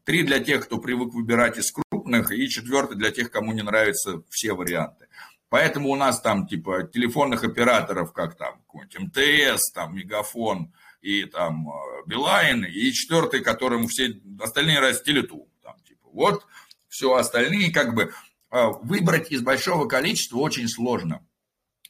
Три 0.04 0.22
для 0.22 0.40
тех, 0.40 0.64
кто 0.64 0.78
привык 0.78 1.12
выбирать 1.12 1.58
из 1.58 1.72
крупных, 1.72 2.32
и 2.32 2.48
четвертый 2.48 2.96
для 2.96 3.10
тех, 3.10 3.30
кому 3.30 3.52
не 3.52 3.62
нравятся 3.62 4.22
все 4.30 4.54
варианты. 4.54 5.08
Поэтому 5.48 5.90
у 5.90 5.96
нас 5.96 6.20
там 6.20 6.46
типа 6.46 6.84
телефонных 6.84 7.44
операторов, 7.44 8.12
как 8.12 8.36
там 8.36 8.60
МТС, 8.72 9.70
там 9.72 9.94
Мегафон 9.94 10.72
и 11.00 11.24
там 11.26 11.68
э, 11.68 11.72
Билайн, 12.06 12.64
и 12.64 12.90
четвертый, 12.92 13.40
которому 13.40 13.88
все 13.88 14.20
остальные 14.40 14.78
нравятся 14.78 15.04
Телету. 15.04 15.46
Там, 15.62 15.76
типа, 15.86 16.08
вот 16.12 16.46
все 16.88 17.14
остальные 17.14 17.72
как 17.72 17.94
бы 17.94 18.12
э, 18.50 18.66
выбрать 18.82 19.30
из 19.30 19.42
большого 19.42 19.86
количества 19.86 20.38
очень 20.38 20.66
сложно. 20.66 21.24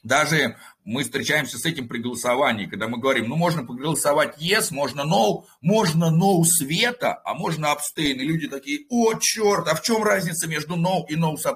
Даже 0.03 0.57
мы 0.85 1.03
встречаемся 1.03 1.57
с 1.57 1.65
этим 1.65 1.87
при 1.87 1.97
голосовании, 1.97 2.67
когда 2.67 2.87
мы 2.87 2.99
говорим, 2.99 3.27
ну, 3.27 3.35
можно 3.35 3.65
проголосовать 3.65 4.37
yes, 4.39 4.67
можно 4.69 5.01
no, 5.01 5.43
можно 5.59 6.05
no 6.05 6.43
света, 6.43 7.19
а 7.25 7.33
можно 7.33 7.73
abstain. 7.73 8.13
И 8.13 8.25
люди 8.25 8.47
такие, 8.47 8.85
о, 8.89 9.15
черт, 9.19 9.67
а 9.67 9.75
в 9.75 9.81
чем 9.81 10.03
разница 10.03 10.47
между 10.47 10.75
no 10.75 11.03
и 11.09 11.15
no 11.15 11.35
э, 11.35 11.55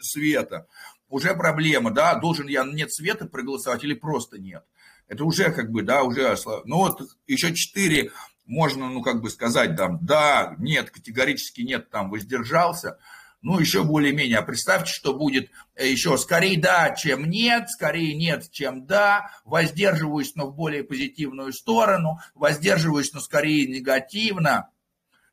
света? 0.00 0.66
Уже 1.10 1.34
проблема, 1.34 1.90
да, 1.90 2.14
должен 2.14 2.48
я 2.48 2.64
нет 2.64 2.92
света 2.92 3.26
проголосовать 3.26 3.84
или 3.84 3.94
просто 3.94 4.38
нет. 4.38 4.64
Это 5.08 5.24
уже 5.24 5.50
как 5.50 5.70
бы, 5.70 5.82
да, 5.82 6.02
уже, 6.02 6.36
ну 6.64 6.78
вот 6.78 7.02
еще 7.26 7.54
четыре 7.54 8.12
можно, 8.46 8.88
ну, 8.88 9.02
как 9.02 9.20
бы 9.20 9.28
сказать, 9.28 9.76
там, 9.76 9.98
да, 10.00 10.54
нет, 10.58 10.90
категорически 10.90 11.60
нет, 11.60 11.90
там, 11.90 12.10
воздержался, 12.10 12.98
ну, 13.42 13.58
еще 13.58 13.84
более-менее. 13.84 14.38
А 14.38 14.42
представьте, 14.42 14.92
что 14.92 15.14
будет 15.14 15.50
э, 15.74 15.88
еще 15.88 16.18
скорее 16.18 16.60
да, 16.60 16.94
чем 16.94 17.28
нет, 17.28 17.70
скорее 17.70 18.14
нет, 18.14 18.50
чем 18.50 18.86
да, 18.86 19.30
воздерживаюсь, 19.44 20.34
но 20.34 20.46
в 20.46 20.54
более 20.54 20.84
позитивную 20.84 21.52
сторону, 21.52 22.18
воздерживаюсь, 22.34 23.12
но 23.12 23.20
скорее 23.20 23.66
негативно. 23.66 24.70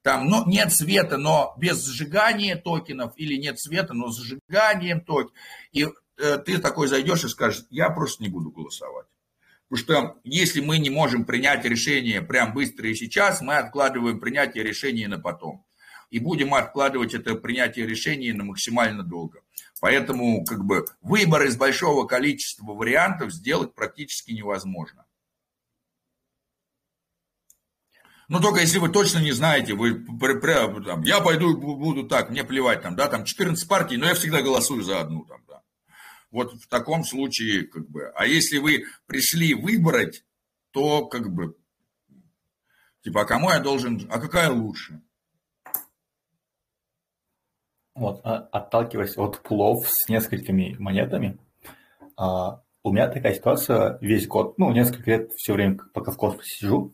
Там, 0.03 0.29
ну, 0.29 0.47
нет 0.47 0.71
света, 0.71 1.17
но 1.17 1.53
без 1.57 1.85
сжигания 1.85 2.55
токенов, 2.55 3.11
или 3.17 3.35
нет 3.35 3.59
света, 3.59 3.93
но 3.93 4.09
с 4.09 4.19
сжиганием 4.21 5.01
токенов. 5.01 5.33
И 5.73 5.85
э, 6.17 6.37
ты 6.37 6.59
такой 6.59 6.87
зайдешь 6.87 7.25
и 7.25 7.29
скажешь, 7.29 7.65
я 7.69 7.89
просто 7.89 8.23
не 8.23 8.29
буду 8.29 8.51
голосовать. 8.51 9.07
Потому 9.69 9.83
что 9.83 10.19
если 10.23 10.61
мы 10.61 10.77
не 10.77 10.89
можем 10.89 11.25
принять 11.25 11.65
решение 11.65 12.21
прям 12.21 12.53
быстро 12.53 12.87
и 12.87 12.95
сейчас, 12.95 13.41
мы 13.41 13.55
откладываем 13.55 14.21
принятие 14.21 14.63
решения 14.63 15.09
на 15.09 15.19
потом. 15.19 15.66
И 16.09 16.19
будем 16.19 16.53
откладывать 16.53 17.13
это 17.13 17.35
принятие 17.35 17.85
решений 17.85 18.31
на 18.31 18.43
максимально 18.43 19.03
долго. 19.03 19.41
Поэтому 19.81 20.45
как 20.45 20.63
бы 20.63 20.85
выбор 21.01 21.43
из 21.43 21.57
большого 21.57 22.05
количества 22.05 22.73
вариантов 22.73 23.33
сделать 23.33 23.73
практически 23.75 24.31
невозможно. 24.31 25.05
Ну, 28.29 28.41
только 28.41 28.59
если 28.59 28.79
вы 28.79 28.89
точно 28.89 29.19
не 29.19 29.31
знаете, 29.31 29.73
вы, 29.73 30.03
там, 30.83 31.03
я 31.03 31.21
пойду 31.21 31.55
буду 31.55 32.03
так, 32.07 32.29
мне 32.29 32.43
плевать, 32.43 32.81
там, 32.81 32.95
да, 32.95 33.07
там 33.07 33.23
14 33.23 33.67
партий, 33.69 33.95
но 33.95 34.05
я 34.05 34.15
всегда 34.15 34.41
голосую 34.41 34.83
за 34.83 34.99
одну, 34.99 35.23
там, 35.23 35.41
да. 35.47 35.61
Вот 36.31 36.53
в 36.61 36.67
таком 36.67 37.05
случае, 37.05 37.63
как 37.63 37.89
бы, 37.89 38.11
а 38.15 38.25
если 38.25 38.57
вы 38.57 38.83
пришли 39.05 39.53
выбрать, 39.53 40.25
то, 40.71 41.05
как 41.05 41.33
бы, 41.33 41.55
типа, 43.01 43.21
а 43.21 43.25
кому 43.25 43.49
я 43.49 43.59
должен, 43.59 44.05
а 44.11 44.19
какая 44.19 44.51
лучше? 44.51 45.01
Вот, 47.97 48.21
а- 48.23 48.47
отталкиваясь 48.51 49.17
от 49.17 49.41
пулов 49.41 49.87
с 49.89 50.07
несколькими 50.07 50.75
монетами, 50.77 51.37
а, 52.15 52.61
у 52.83 52.91
меня 52.91 53.07
такая 53.07 53.33
ситуация 53.33 53.97
весь 54.01 54.27
год, 54.27 54.57
ну, 54.57 54.71
несколько 54.71 55.09
лет 55.09 55.31
все 55.33 55.53
время, 55.53 55.79
пока 55.93 56.11
в 56.11 56.17
космосе 56.17 56.49
сижу, 56.59 56.93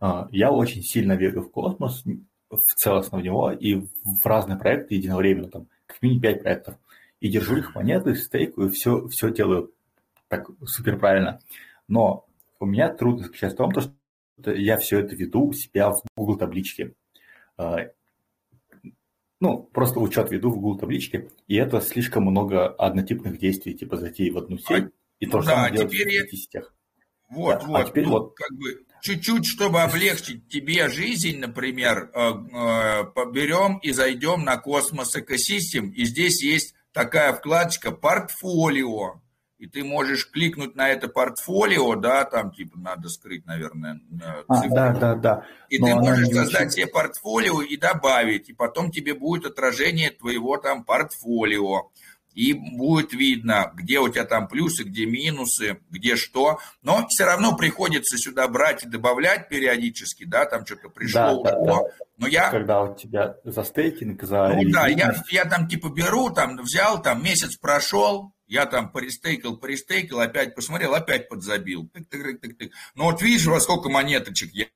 а, 0.00 0.28
я 0.30 0.52
очень 0.52 0.82
сильно 0.82 1.14
верю 1.14 1.42
в 1.42 1.50
космос, 1.50 2.04
в 2.50 2.74
целостно 2.76 3.18
в 3.18 3.22
него 3.22 3.50
и 3.50 3.74
в 3.74 4.24
разные 4.24 4.56
проекты 4.56 4.94
единовременно, 4.94 5.50
там, 5.50 5.66
как 5.86 6.00
минимум 6.00 6.22
5 6.22 6.42
проектов. 6.42 6.76
И 7.20 7.28
держу 7.28 7.56
их 7.56 7.74
монеты, 7.74 8.14
стейкаю, 8.14 8.70
все, 8.70 9.08
все 9.08 9.32
делаю 9.32 9.72
так 10.28 10.48
супер 10.64 10.98
правильно. 10.98 11.40
Но 11.88 12.26
у 12.60 12.66
меня 12.66 12.92
трудность 12.92 13.26
заключается 13.26 13.56
в 13.56 13.58
том, 13.58 13.72
то, 13.72 13.80
что 13.80 14.52
я 14.52 14.78
все 14.78 15.00
это 15.00 15.14
веду 15.14 15.48
у 15.48 15.52
себя 15.52 15.90
в 15.90 16.02
Google 16.16 16.36
табличке. 16.36 16.94
А, 19.44 19.46
ну, 19.46 19.58
просто 19.72 20.00
учет 20.00 20.30
веду 20.30 20.50
в 20.50 20.54
Google 20.58 20.78
табличке, 20.78 21.28
и 21.48 21.56
это 21.56 21.80
слишком 21.80 22.24
много 22.24 22.66
однотипных 22.68 23.38
действий, 23.38 23.74
типа 23.74 23.96
зайти 23.96 24.30
в 24.30 24.38
одну 24.38 24.58
сеть 24.58 24.86
и 25.20 25.26
то 25.26 25.40
же 25.40 25.48
да, 25.48 25.54
самое 25.56 25.72
делать 25.74 25.92
теперь 25.92 26.08
в 26.08 26.12
я- 26.12 26.22
пяти 26.24 26.36
сетях. 26.36 26.74
Вот, 27.30 27.58
Да, 27.58 27.64
а 27.64 27.68
вот. 27.68 27.88
теперь 27.88 28.04
ну, 28.04 28.10
вот. 28.10 28.34
как 28.36 28.50
бы 28.58 28.84
чуть-чуть, 29.02 29.46
чтобы 29.46 29.82
облегчить 29.82 30.48
тебе 30.48 30.88
жизнь, 30.88 31.38
например, 31.38 32.10
э, 32.14 32.30
э, 32.30 33.04
поберем 33.14 33.78
и 33.78 33.92
зайдем 33.92 34.44
на 34.44 34.56
Космос 34.56 35.14
Экосистем, 35.16 35.90
и 35.90 36.04
здесь 36.04 36.42
есть 36.42 36.74
такая 36.92 37.32
вкладочка 37.32 37.90
«Портфолио». 37.92 39.20
И 39.58 39.66
ты 39.68 39.84
можешь 39.84 40.30
кликнуть 40.30 40.74
на 40.74 40.88
это 40.88 41.06
портфолио, 41.08 41.94
да, 41.94 42.24
там 42.24 42.50
типа 42.52 42.76
надо 42.78 43.08
скрыть, 43.08 43.46
наверное, 43.46 44.00
э, 44.20 44.42
А, 44.48 44.54
цифры. 44.56 44.74
да, 44.74 44.92
да, 44.92 45.14
да. 45.14 45.46
И 45.70 45.78
Но 45.78 45.86
ты 45.86 45.94
можешь 45.94 46.28
создать 46.28 46.72
себе 46.72 46.86
портфолио 46.88 47.62
и 47.62 47.76
добавить, 47.76 48.48
и 48.48 48.52
потом 48.52 48.90
тебе 48.90 49.14
будет 49.14 49.46
отражение 49.46 50.10
твоего 50.10 50.56
там 50.56 50.84
портфолио. 50.84 51.90
И 52.34 52.52
будет 52.52 53.12
видно, 53.12 53.70
где 53.76 54.00
у 54.00 54.08
тебя 54.08 54.24
там 54.24 54.48
плюсы, 54.48 54.82
где 54.82 55.06
минусы, 55.06 55.78
где 55.88 56.16
что. 56.16 56.58
Но 56.82 57.06
все 57.08 57.24
равно 57.26 57.56
приходится 57.56 58.18
сюда 58.18 58.48
брать 58.48 58.82
и 58.82 58.88
добавлять 58.88 59.48
периодически, 59.48 60.24
да, 60.24 60.44
там 60.44 60.66
что-то 60.66 60.88
пришло, 60.88 61.44
Да, 61.44 61.52
да, 61.52 61.58
ушло. 61.60 61.88
да. 61.88 62.04
Но 62.18 62.26
я, 62.26 62.50
Когда 62.50 62.82
у 62.82 62.94
тебя 62.96 63.36
за 63.44 63.62
стейкинг, 63.62 64.20
за 64.24 64.48
ну 64.48 64.68
да, 64.72 64.88
я, 64.88 65.14
я 65.30 65.44
там 65.44 65.68
типа 65.68 65.90
беру, 65.90 66.30
там 66.30 66.56
взял, 66.56 67.00
там 67.00 67.22
месяц 67.22 67.56
прошел, 67.56 68.32
я 68.46 68.66
там 68.66 68.90
пористейкал, 68.90 69.56
пористейкал, 69.56 70.20
опять 70.20 70.54
посмотрел, 70.54 70.94
опять 70.94 71.28
подзабил. 71.28 71.90
Тык-тык-тык-тык. 71.92 72.70
Ну 72.94 73.04
вот 73.04 73.22
видишь, 73.22 73.46
во 73.46 73.60
сколько 73.60 73.88
монеточек 73.88 74.52
я, 74.52 74.66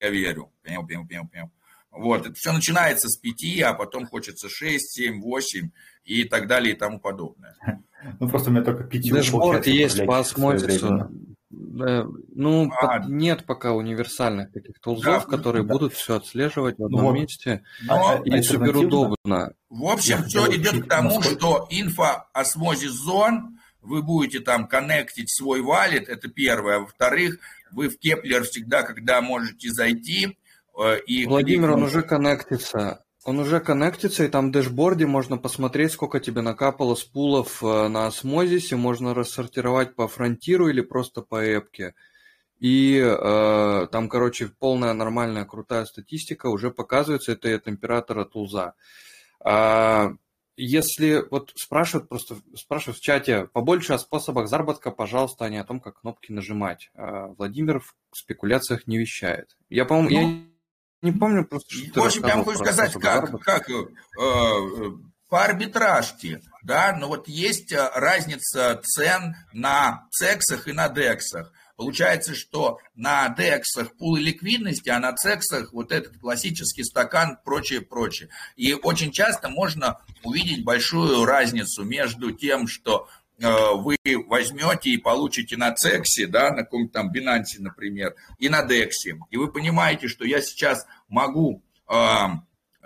я 0.00 0.10
верю. 0.10 0.52
Пяу, 0.62 0.86
пяу, 0.86 1.06
пяу, 1.06 1.28
пяу. 1.28 1.50
Вот, 1.90 2.26
это 2.26 2.34
все 2.34 2.52
начинается 2.52 3.08
с 3.08 3.16
пяти, 3.16 3.60
а 3.62 3.72
потом 3.72 4.06
хочется 4.06 4.48
шесть, 4.48 4.90
семь, 4.92 5.20
восемь 5.20 5.70
и 6.04 6.24
так 6.24 6.46
далее 6.46 6.74
и 6.74 6.76
тому 6.76 7.00
подобное. 7.00 7.56
ну 8.20 8.28
просто 8.28 8.50
у 8.50 8.52
меня 8.52 8.62
только 8.62 8.84
пятью 8.84 9.14
Дэшборд 9.14 9.64
получается 9.64 9.70
есть 9.70 9.98
по 9.98 10.02
управлять 10.02 10.26
осмотису. 10.26 10.78
своевременно. 10.78 11.35
Да, 11.48 12.06
ну, 12.34 12.70
А. 12.80 13.00
по- 13.00 13.06
нет 13.08 13.44
пока 13.46 13.72
универсальных 13.72 14.52
таких 14.52 14.74
Да, 14.76 14.80
тулзов, 14.82 15.26
которые 15.26 15.64
да. 15.64 15.72
будут 15.72 15.94
все 15.94 16.16
отслеживать 16.16 16.76
в 16.76 16.78
Ну 16.80 16.86
одном 16.86 17.04
вот. 17.04 17.12
месте. 17.14 17.62
Но, 17.84 17.94
А, 18.08 18.14
И 18.24 18.30
альтернативно- 18.30 18.66
супер 18.66 18.76
удобно. 18.78 19.52
в 19.70 19.84
общем, 19.84 20.16
я 20.18 20.22
все 20.24 20.56
идет 20.56 20.84
к 20.84 20.88
тому, 20.88 21.16
насколько- 21.16 21.38
что 21.38 21.66
info.osmosis.zone, 21.70 23.58
вы 23.80 24.02
будете 24.02 24.40
там 24.40 24.66
коннектить 24.66 25.30
свой 25.30 25.60
wallet, 25.62 26.08
это 26.08 26.28
первое. 26.28 26.80
Во-вторых, 26.80 27.38
вы 27.70 27.88
в 27.90 27.98
Keplr 27.98 28.42
всегда, 28.42 28.82
когда 28.82 29.20
можете 29.20 29.70
зайти, 29.70 30.36
э, 30.78 30.98
и 31.06 31.26
Владимир, 31.26 31.70
он 31.70 31.84
уже 31.84 32.02
коннектится. 32.02 33.04
Он 33.26 33.40
уже 33.40 33.58
коннектится, 33.58 34.24
и 34.24 34.28
там 34.28 34.48
в 34.48 34.52
дэшборде 34.52 35.04
можно 35.04 35.36
посмотреть, 35.36 35.90
сколько 35.90 36.20
тебе 36.20 36.42
накапало 36.42 36.94
с 36.94 37.02
пулов 37.02 37.60
э, 37.60 37.88
на 37.88 38.06
Osmosis, 38.06 38.76
можно 38.76 39.14
рассортировать 39.14 39.96
по 39.96 40.06
фронтиру 40.06 40.68
или 40.68 40.80
просто 40.80 41.22
по 41.22 41.44
аппке. 41.44 41.94
И 42.60 43.02
э, 43.04 43.86
там, 43.90 44.08
короче, 44.08 44.52
полная 44.60 44.92
нормальная 44.92 45.44
крутая 45.44 45.86
статистика 45.86 46.46
уже 46.46 46.70
показывается, 46.70 47.32
это 47.32 47.52
от 47.52 47.66
Imperator 47.66 48.26
Tools'а. 48.26 48.74
А, 49.40 50.12
если 50.56 51.24
вот 51.28 51.52
спрашивают 51.56 52.08
просто, 52.08 52.36
спрашивают 52.54 52.98
в 52.98 53.02
чате, 53.02 53.48
побольше 53.52 53.92
о 53.94 53.98
способах 53.98 54.46
заработка, 54.46 54.92
пожалуйста, 54.92 55.46
а 55.46 55.50
не 55.50 55.58
о 55.58 55.64
том, 55.64 55.80
как 55.80 56.00
кнопки 56.00 56.30
нажимать. 56.30 56.90
А 56.94 57.26
Владимир 57.26 57.80
в 57.80 57.94
спекуляциях 58.12 58.86
не 58.86 58.98
вещает. 58.98 59.56
Я, 59.68 59.84
по-моему, 59.84 60.10
Ну, 60.10 60.30
я 60.30 60.55
не 61.02 61.12
помню 61.12 61.44
просто, 61.44 61.74
что 61.74 61.92
ты 61.92 62.00
В 62.00 62.04
общем, 62.04 62.26
я 62.26 62.42
про 62.42 62.54
сказать, 62.54 62.92
как, 62.94 63.40
как 63.40 63.70
э, 63.70 63.84
э, 64.20 64.90
по 65.28 65.44
арбитражке, 65.44 66.40
да, 66.62 66.96
но 66.98 67.08
вот 67.08 67.28
есть 67.28 67.72
э, 67.72 67.90
разница 67.94 68.80
цен 68.82 69.36
на 69.52 70.06
цексах 70.10 70.68
и 70.68 70.72
на 70.72 70.88
дексах. 70.88 71.52
Получается, 71.76 72.34
что 72.34 72.78
на 72.94 73.28
дексах 73.28 73.94
пулы 73.98 74.20
ликвидности, 74.20 74.88
а 74.88 74.98
на 74.98 75.12
цексах 75.14 75.74
вот 75.74 75.92
этот 75.92 76.18
классический 76.18 76.84
стакан, 76.84 77.38
прочее, 77.44 77.82
прочее. 77.82 78.30
И 78.56 78.72
очень 78.72 79.12
часто 79.12 79.50
можно 79.50 80.00
увидеть 80.22 80.64
большую 80.64 81.26
разницу 81.26 81.84
между 81.84 82.32
тем, 82.32 82.66
что 82.66 83.08
вы 83.38 83.96
возьмете 84.26 84.90
и 84.90 84.96
получите 84.98 85.56
на 85.56 85.72
цексе, 85.72 86.26
да, 86.26 86.50
на 86.50 86.62
каком-то 86.62 86.92
там 86.94 87.12
Binance, 87.12 87.58
например, 87.58 88.14
и 88.38 88.48
на 88.48 88.62
дексе. 88.62 89.18
И 89.30 89.36
вы 89.36 89.52
понимаете, 89.52 90.08
что 90.08 90.24
я 90.24 90.40
сейчас 90.40 90.86
могу 91.08 91.62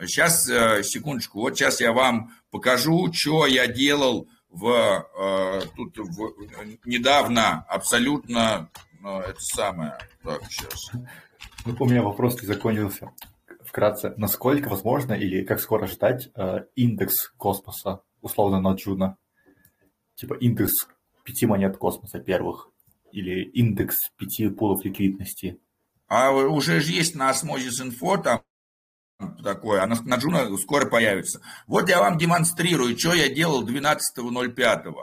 Сейчас, 0.03 0.45
секундочку, 0.45 1.41
вот 1.41 1.59
сейчас 1.59 1.81
я 1.83 1.93
вам 1.93 2.33
покажу, 2.51 3.13
что 3.13 3.47
я 3.47 3.67
делал 3.67 4.29
в, 4.51 5.07
э, 5.19 5.61
тут 5.77 5.97
в, 5.99 6.35
недавно 6.85 7.65
абсолютно, 7.69 8.71
это 9.03 9.41
самое, 9.41 9.99
так, 10.23 10.43
сейчас. 10.51 10.91
Ну, 11.65 11.77
У 11.79 11.87
меня 11.87 12.03
вопрос 12.03 12.41
не 12.41 12.47
закончился. 12.47 13.13
Вкратце, 13.65 14.15
насколько 14.17 14.69
возможно 14.69 15.13
или 15.13 15.45
как 15.45 15.61
скоро 15.61 15.87
ждать 15.87 16.31
э, 16.35 16.65
индекс 16.75 17.29
космоса, 17.37 18.03
условно, 18.21 18.61
на 18.61 18.75
Juno? 18.75 19.17
Типа 20.21 20.35
индекс 20.35 20.87
пяти 21.25 21.47
монет 21.47 21.79
космоса 21.79 22.19
первых 22.19 22.69
или 23.11 23.43
индекс 23.53 24.11
пяти 24.19 24.51
пулов 24.51 24.85
ликвидности? 24.85 25.59
А 26.09 26.31
уже 26.31 26.81
же 26.81 26.93
есть 26.93 27.15
на 27.15 27.31
Osmosis 27.31 27.83
Info 27.83 28.23
там 28.23 28.43
такое, 29.43 29.83
а 29.83 29.87
на, 29.87 29.99
на 30.03 30.17
Juno 30.17 30.55
скоро 30.59 30.85
появится. 30.85 31.41
Вот 31.67 31.89
я 31.89 32.01
вам 32.01 32.19
демонстрирую, 32.19 32.99
что 32.99 33.15
я 33.15 33.33
делал 33.33 33.67
12.05. 33.67 34.95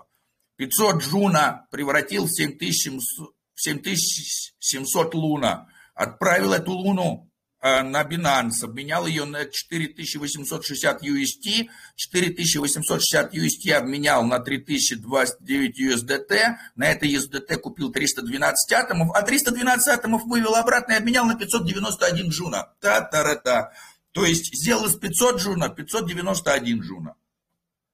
500 0.56 1.02
Juno 1.02 1.66
превратил 1.72 2.26
в 2.26 2.30
7700, 2.30 3.34
7700 3.56 5.15
луна. 5.15 5.68
Отправил 5.95 6.53
эту 6.53 6.73
луну 6.73 7.27
на 7.62 8.04
Binance, 8.04 8.64
обменял 8.64 9.08
ее 9.08 9.26
на 9.26 9.46
4860 9.46 11.04
UST, 11.04 11.70
4860 11.96 13.34
UST 13.34 13.72
обменял 13.72 14.24
на 14.24 14.40
3029 14.40 15.80
USDT, 15.80 16.56
на 16.76 16.88
это 16.88 17.06
USDT 17.06 17.58
купил 17.58 17.92
312 17.92 18.74
атомов, 18.74 19.12
а 19.16 19.22
312 19.24 19.88
атомов 19.88 20.24
вывел 20.26 20.56
обратно 20.56 20.94
и 20.94 20.98
обменял 20.98 21.26
на 21.26 21.36
591 21.36 22.30
джуна. 22.30 22.74
Та-та-ра-та. 22.80 23.72
То 24.12 24.26
есть 24.26 24.54
сделал 24.56 24.86
из 24.86 24.96
500 24.96 25.40
джуна 25.40 25.70
591 25.70 26.82
джуна. 26.82 27.16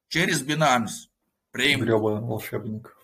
Через 0.09 0.41
Binance. 0.43 1.09
Прям... 1.51 1.81
Гребаный 1.81 2.21
волшебник. 2.21 2.95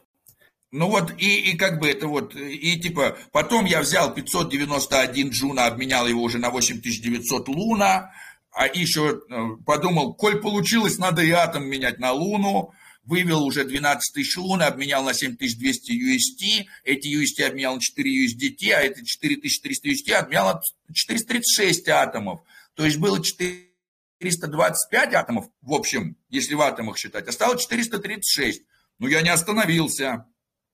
Ну 0.71 0.87
вот, 0.87 1.13
и, 1.17 1.51
и 1.51 1.57
как 1.57 1.79
бы 1.79 1.89
это 1.89 2.07
вот, 2.07 2.35
и 2.35 2.79
типа, 2.79 3.17
потом 3.31 3.65
я 3.65 3.81
взял 3.81 4.13
591 4.13 5.29
джуна, 5.29 5.65
обменял 5.65 6.07
его 6.07 6.21
уже 6.21 6.37
на 6.37 6.51
8900 6.51 7.47
луна, 7.47 8.11
а 8.51 8.67
еще 8.67 9.19
подумал, 9.65 10.13
коль 10.13 10.39
получилось, 10.39 10.99
надо 10.99 11.23
и 11.23 11.31
атом 11.31 11.65
менять 11.65 11.97
на 11.97 12.11
луну, 12.11 12.71
вывел 13.03 13.43
уже 13.43 13.63
12 13.63 14.13
тысяч 14.13 14.37
лун, 14.37 14.61
обменял 14.61 15.03
на 15.03 15.15
7200 15.15 15.91
UST, 15.91 16.65
эти 16.83 17.07
UST 17.07 17.43
обменял 17.47 17.73
на 17.73 17.81
4 17.81 18.25
USDT, 18.25 18.71
а 18.71 18.81
эти 18.81 19.03
4300 19.03 19.89
UST 19.89 20.11
обменял 20.13 20.53
на 20.53 20.61
436 20.93 21.89
атомов. 21.89 22.41
То 22.75 22.85
есть 22.85 22.97
было 22.97 23.23
425 23.23 25.13
атомов, 25.15 25.49
в 25.61 25.73
общем, 25.73 26.15
если 26.29 26.53
в 26.53 26.61
атомах 26.61 26.97
считать, 26.97 27.27
а 27.27 27.31
стало 27.31 27.57
436. 27.57 28.61
Но 28.99 29.07
я 29.07 29.21
не 29.21 29.29
остановился. 29.29 30.27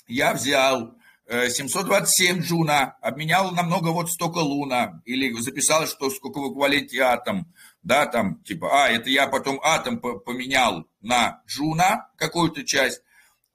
Я 0.07 0.34
взял 0.34 0.95
727 1.27 2.41
джуна, 2.41 2.98
обменял 3.02 3.52
намного 3.52 3.90
вот 3.90 4.11
столько 4.11 4.38
луна, 4.38 5.02
или 5.06 5.34
записал, 5.41 5.88
что 5.88 6.10
сколько 6.11 6.40
в 6.40 6.52
эквиваленте 6.52 6.99
атом, 7.02 7.52
да, 7.82 8.06
там, 8.06 8.44
типа, 8.44 8.86
а, 8.86 8.90
это 8.90 9.10
я 9.10 9.27
потом 9.27 9.60
атом 9.64 9.99
поменял 9.99 10.88
на 11.02 11.41
джуна 11.48 12.10
какую-то 12.18 12.64
часть, 12.64 13.02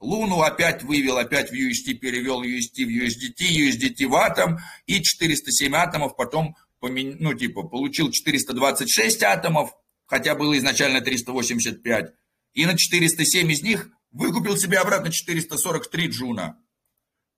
луну 0.00 0.42
опять 0.42 0.82
вывел, 0.82 1.18
опять 1.18 1.50
в 1.50 1.54
UST 1.54 1.94
перевел 1.94 2.42
UST 2.42 2.84
в 2.84 2.88
USDT, 2.88 3.68
USDT 3.68 4.06
в 4.08 4.16
атом, 4.16 4.58
и 4.86 5.00
407 5.00 5.74
атомов 5.76 6.16
потом, 6.16 6.56
ну, 6.80 7.34
типа, 7.34 7.62
получил 7.62 8.10
426 8.10 9.22
атомов, 9.22 9.70
хотя 10.06 10.34
было 10.34 10.58
изначально 10.58 11.00
385, 11.00 12.14
и 12.54 12.66
на 12.66 12.76
407 12.76 13.52
из 13.52 13.62
них 13.62 13.90
выкупил 14.10 14.56
себе 14.56 14.78
обратно 14.78 15.10
443 15.10 16.08
джуна. 16.08 16.58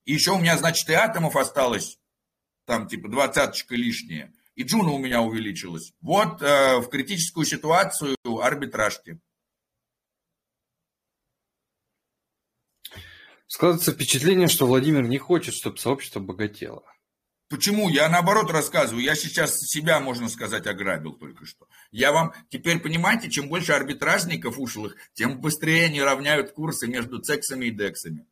И 0.04 0.12
еще 0.14 0.32
у 0.32 0.38
меня, 0.38 0.58
значит, 0.58 0.88
и 0.88 0.94
атомов 0.94 1.36
осталось, 1.36 1.98
там 2.64 2.88
типа 2.88 3.08
двадцаточка 3.08 3.74
лишняя. 3.74 4.32
И 4.54 4.64
джуна 4.64 4.90
у 4.90 4.98
меня 4.98 5.22
увеличилась. 5.22 5.92
Вот 6.00 6.42
э, 6.42 6.78
в 6.78 6.88
критическую 6.88 7.46
ситуацию 7.46 8.16
арбитражки. 8.40 9.18
Складывается 13.46 13.92
впечатление, 13.92 14.48
что 14.48 14.66
Владимир 14.66 15.02
не 15.02 15.18
хочет, 15.18 15.54
чтобы 15.54 15.78
сообщество 15.78 16.20
богатело. 16.20 16.84
Почему? 17.52 17.90
Я 17.90 18.08
наоборот 18.08 18.50
рассказываю. 18.50 19.04
Я 19.04 19.14
сейчас 19.14 19.60
себя, 19.60 20.00
можно 20.00 20.30
сказать, 20.30 20.66
ограбил 20.66 21.12
только 21.12 21.44
что. 21.44 21.68
Я 21.90 22.10
вам 22.10 22.32
теперь 22.48 22.80
понимаете, 22.80 23.28
чем 23.28 23.50
больше 23.50 23.72
арбитражников 23.72 24.58
ушлых, 24.58 24.96
тем 25.12 25.38
быстрее 25.38 25.84
они 25.84 26.00
равняют 26.00 26.52
курсы 26.52 26.86
между 26.86 27.18
цексами 27.18 27.66
и 27.66 27.70
дексами. 27.70 28.26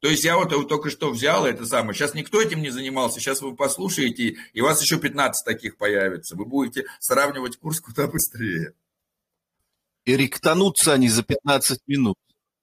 То 0.00 0.08
есть 0.08 0.24
я 0.24 0.36
вот 0.36 0.50
только 0.68 0.90
что 0.90 1.12
взял 1.12 1.46
это 1.46 1.64
самое. 1.64 1.94
Сейчас 1.94 2.14
никто 2.14 2.42
этим 2.42 2.60
не 2.60 2.70
занимался. 2.70 3.20
Сейчас 3.20 3.40
вы 3.40 3.54
послушаете, 3.54 4.36
и 4.52 4.60
у 4.60 4.64
вас 4.64 4.82
еще 4.82 4.98
15 4.98 5.44
таких 5.44 5.76
появится. 5.76 6.34
Вы 6.34 6.44
будете 6.44 6.86
сравнивать 6.98 7.58
курс 7.58 7.80
куда 7.80 8.08
быстрее. 8.08 8.72
И 10.04 10.16
ректанутся 10.16 10.94
они 10.94 11.08
за 11.08 11.22
15 11.22 11.82
минут. 11.86 12.16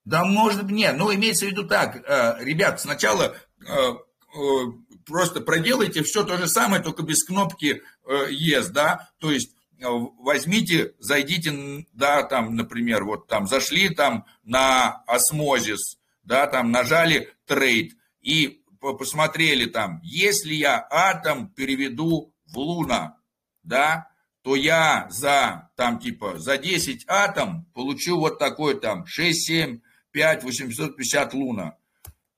Да, 0.04 0.26
может 0.26 0.64
быть, 0.64 0.76
нет. 0.76 0.98
Ну, 0.98 1.14
имеется 1.16 1.46
в 1.46 1.50
виду 1.50 1.66
так. 1.66 1.96
Ребят, 2.42 2.82
сначала 2.82 3.38
просто 5.06 5.42
проделайте 5.42 6.04
все 6.04 6.24
то 6.24 6.38
же 6.38 6.48
самое, 6.48 6.82
только 6.82 7.04
без 7.04 7.24
кнопки 7.24 7.82
Yes, 8.08 8.70
да, 8.72 9.10
то 9.20 9.32
есть 9.32 9.56
возьмите, 9.82 10.94
зайдите, 11.00 11.86
да, 11.94 12.24
там, 12.24 12.56
например, 12.56 13.06
вот 13.06 13.28
там 13.28 13.48
зашли 13.48 13.90
там 13.90 14.26
на 14.44 15.04
осмозис, 15.08 15.98
да, 16.24 16.48
там 16.48 16.72
нажали 16.72 17.34
трейд 17.46 17.94
и 18.22 18.62
посмотрели 18.80 19.66
там, 19.66 20.02
если 20.04 20.54
я 20.54 20.86
атом 20.90 21.50
переведу 21.50 22.34
в 22.46 22.58
луна, 22.58 23.18
да, 23.64 24.10
то 24.42 24.56
я 24.56 25.08
за, 25.10 25.70
там, 25.76 26.00
типа, 26.00 26.40
за 26.40 26.58
10 26.58 27.06
атом 27.08 27.66
получу 27.74 28.18
вот 28.18 28.40
такой 28.40 28.80
там 28.80 29.06
6, 29.06 29.46
7, 29.46 29.80
5, 30.12 30.44
850 30.44 31.34
луна. 31.34 31.76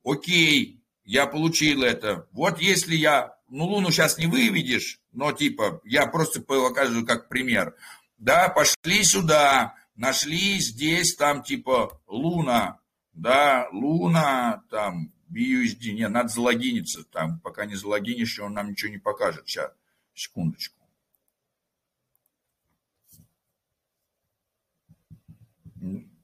Окей, 0.04 0.81
я 1.12 1.28
получил 1.28 1.84
это. 1.84 2.26
Вот 2.32 2.62
если 2.62 2.96
я, 2.96 3.36
ну, 3.50 3.66
луну 3.66 3.92
сейчас 3.92 4.18
не 4.18 4.28
выведешь, 4.28 5.02
но 5.12 5.34
типа, 5.34 5.82
я 5.84 6.08
просто 6.08 6.42
показываю 6.42 7.06
как 7.06 7.28
пример. 7.28 7.76
Да, 8.18 8.48
пошли 8.48 9.04
сюда, 9.04 9.76
нашли 9.96 10.58
здесь 10.60 11.16
там 11.18 11.44
типа 11.44 12.02
луна, 12.08 12.80
да, 13.12 13.68
луна, 13.74 14.64
там, 14.70 15.12
BUSD, 15.30 15.92
нет, 15.92 16.12
надо 16.12 16.30
залогиниться, 16.30 17.04
там, 17.04 17.42
пока 17.42 17.66
не 17.66 17.76
залогинишь, 17.76 18.40
он 18.40 18.54
нам 18.54 18.70
ничего 18.70 18.90
не 18.92 18.98
покажет. 18.98 19.50
Сейчас, 19.50 19.72
секундочку. 20.14 20.81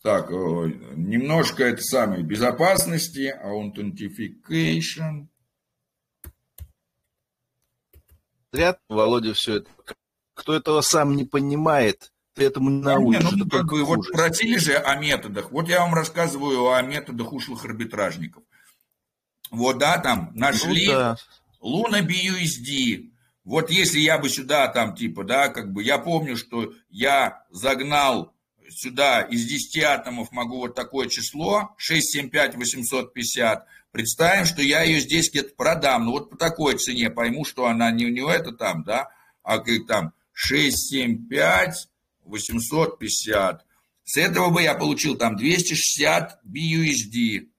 Так, 0.04 0.30
немножко 0.30 1.64
это 1.64 1.82
самое, 1.82 2.24
безопасности, 2.24 3.36
authentication. 3.44 5.28
Зря, 8.52 8.78
Володя, 8.88 9.34
все 9.34 9.58
это. 9.58 9.70
Кто 10.34 10.56
этого 10.56 10.82
сам 10.82 11.16
не 11.16 11.26
понимает, 11.26 12.12
ты 12.34 12.46
этому 12.46 12.70
не 12.70 12.82
научишь. 12.82 13.32
Не, 13.32 13.44
ну, 13.44 13.50
как 13.50 13.66
бы, 13.66 13.84
вот 13.84 14.12
просили 14.12 14.58
же 14.58 14.76
о 14.76 14.96
методах. 14.96 15.52
Вот 15.52 15.68
я 15.68 15.82
вам 15.82 15.94
рассказываю 15.94 16.72
о 16.72 16.82
методах 16.82 17.34
ушлых 17.34 17.66
арбитражников. 17.66 18.44
Вот, 19.50 19.80
да, 19.80 19.98
там 19.98 20.32
нашли 20.36 20.88
ну, 20.88 20.94
да. 20.94 21.18
Луна 21.60 22.02
BUSD. 22.02 23.12
Вот 23.44 23.72
если 23.72 24.00
я 24.00 24.20
бы 24.20 24.30
сюда 24.30 24.68
там, 24.68 24.94
типа, 24.96 25.24
да, 25.24 25.50
как 25.50 25.72
бы, 25.74 25.82
я 25.82 25.98
помню, 25.98 26.38
что 26.38 26.74
я 26.90 27.46
загнал 27.50 28.34
сюда 28.70 29.22
из 29.22 29.46
10 29.46 29.84
атомов 29.84 30.32
могу 30.32 30.60
вот 30.60 30.76
такое 30.76 31.08
число, 31.08 31.76
675 31.78 32.56
850, 32.56 33.66
представим, 33.92 34.46
что 34.46 34.62
я 34.62 34.84
ее 34.84 35.00
здесь 35.00 35.30
где-то 35.30 35.56
продам, 35.56 36.06
ну 36.06 36.12
вот 36.12 36.30
по 36.30 36.38
такой 36.38 36.78
цене 36.78 37.10
пойму, 37.10 37.46
что 37.46 37.66
она 37.66 37.92
не, 37.92 38.06
не 38.06 38.28
это 38.30 38.52
там, 38.52 38.84
да, 38.84 39.10
а 39.44 39.60
как 39.60 39.88
там 39.88 40.14
675 40.34 41.88
850. 42.24 43.66
С 44.04 44.18
этого 44.18 44.50
бы 44.50 44.62
я 44.62 44.76
получил 44.76 45.18
там 45.18 45.36
260 45.36 46.40
BUSD. 46.46 47.50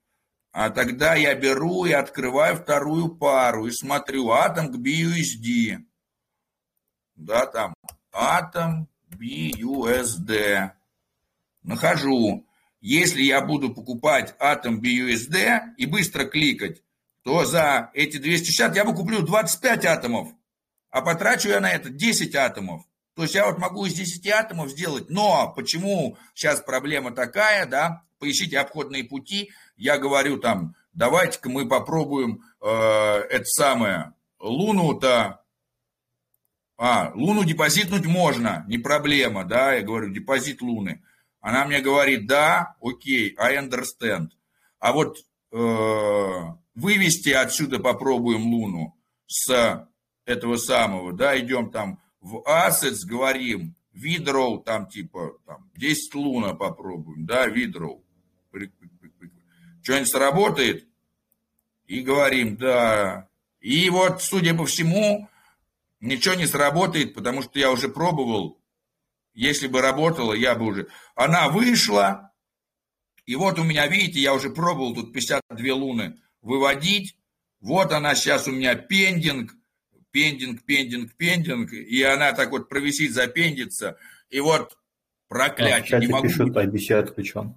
А 0.53 0.71
тогда 0.71 1.15
я 1.15 1.35
беру 1.35 1.85
и 1.85 1.93
открываю 1.93 2.57
вторую 2.57 3.17
пару 3.17 3.67
и 3.67 3.71
смотрю 3.71 4.31
атом 4.31 4.73
к 4.73 4.77
BUSD. 4.77 5.85
Да, 7.17 7.47
там 7.47 7.75
атом 8.13 8.89
BUSD. 9.11 10.71
Нахожу. 11.63 12.47
Если 12.81 13.23
я 13.23 13.41
буду 13.41 13.75
покупать 13.75 14.35
атом 14.39 14.81
BUSD 14.81 15.75
и 15.77 15.87
быстро 15.87 16.25
кликать, 16.25 16.83
то 17.23 17.45
за 17.45 17.91
эти 17.95 18.19
260 18.19 18.77
я 18.77 18.85
бы 18.85 18.95
куплю 18.95 19.21
25 19.23 19.85
атомов, 19.85 20.29
а 20.91 21.03
потрачу 21.03 21.49
я 21.49 21.61
на 21.61 21.71
это 21.71 21.91
10 21.91 22.35
атомов. 22.37 22.85
То 23.15 23.23
есть 23.23 23.35
я 23.35 23.47
вот 23.47 23.59
могу 23.59 23.85
из 23.85 23.95
10 23.95 24.27
атомов 24.29 24.71
сделать, 24.71 25.11
но 25.11 25.53
почему 25.55 26.17
сейчас 26.35 26.61
проблема 26.61 27.11
такая, 27.11 27.67
да, 27.67 28.05
поищите 28.19 28.59
обходные 28.59 29.05
пути, 29.05 29.51
я 29.77 29.99
говорю 29.99 30.39
там, 30.39 30.77
давайте-ка 30.93 31.51
мы 31.51 31.69
попробуем 31.69 32.45
э, 32.61 32.67
это 32.69 33.45
самое, 33.45 34.15
Луну-то, 34.39 35.43
а, 36.77 37.11
Луну 37.17 37.43
депозитнуть 37.43 38.07
можно, 38.07 38.65
не 38.69 38.79
проблема, 38.79 39.45
да, 39.45 39.75
я 39.75 39.83
говорю, 39.83 40.11
депозит 40.11 40.63
Луны. 40.63 41.03
Она 41.41 41.65
мне 41.65 41.81
говорит, 41.81 42.27
да, 42.27 42.77
окей, 42.81 43.35
I 43.39 43.57
understand. 43.57 44.29
А 44.79 44.93
вот 44.93 45.19
э, 45.53 46.33
вывести 46.75 47.31
отсюда 47.31 47.79
попробуем 47.79 48.47
Луну 48.47 48.97
с 49.27 49.89
этого 50.25 50.57
самого, 50.57 51.13
да, 51.13 51.39
идем 51.39 51.71
там 51.71 52.01
в 52.21 52.43
Assets, 52.47 53.07
говорим, 53.07 53.75
Видроу, 53.93 54.59
там 54.59 54.87
типа, 54.87 55.39
там, 55.47 55.71
10 55.75 56.15
Луна 56.15 56.55
попробуем, 56.55 57.27
да, 57.27 57.47
Видроу. 57.47 58.05
Что-нибудь 59.83 60.09
сработает? 60.09 60.87
И 61.87 62.01
говорим, 62.01 62.57
да. 62.57 63.29
И 63.61 63.89
вот, 63.91 64.23
судя 64.23 64.55
по 64.55 64.67
всему, 64.67 65.29
ничего 66.01 66.35
не 66.35 66.47
сработает, 66.47 67.15
потому 67.15 67.43
что 67.43 67.59
я 67.59 67.73
уже 67.73 67.89
пробовал. 67.89 68.58
Если 69.39 69.69
бы 69.69 69.81
работала, 69.81 70.33
я 70.33 70.57
бы 70.57 70.67
уже... 70.67 70.89
Она 71.15 71.49
вышла, 71.49 72.33
и 73.25 73.37
вот 73.37 73.61
у 73.61 73.63
меня, 73.63 73.87
видите, 73.87 74.19
я 74.19 74.35
уже 74.35 74.51
пробовал 74.51 74.97
тут 74.97 75.13
52 75.13 75.75
луны 75.75 76.19
выводить. 76.43 77.17
Вот 77.61 77.93
она 77.93 78.17
сейчас 78.17 78.49
у 78.49 78.51
меня 78.51 78.75
пендинг, 78.75 79.53
пендинг, 80.11 80.65
пендинг, 80.65 81.15
пендинг, 81.15 81.73
и 81.73 82.03
она 82.03 82.33
так 82.33 82.51
вот 82.51 82.69
провисит, 82.69 83.13
запендится, 83.13 83.97
и 84.29 84.41
вот 84.41 84.77
проклятие, 85.29 85.99
а, 85.99 86.01
не 86.01 86.09
могу... 86.09 86.27
пишут, 86.27 86.57
IBC 86.57 86.95
отключен. 86.95 87.55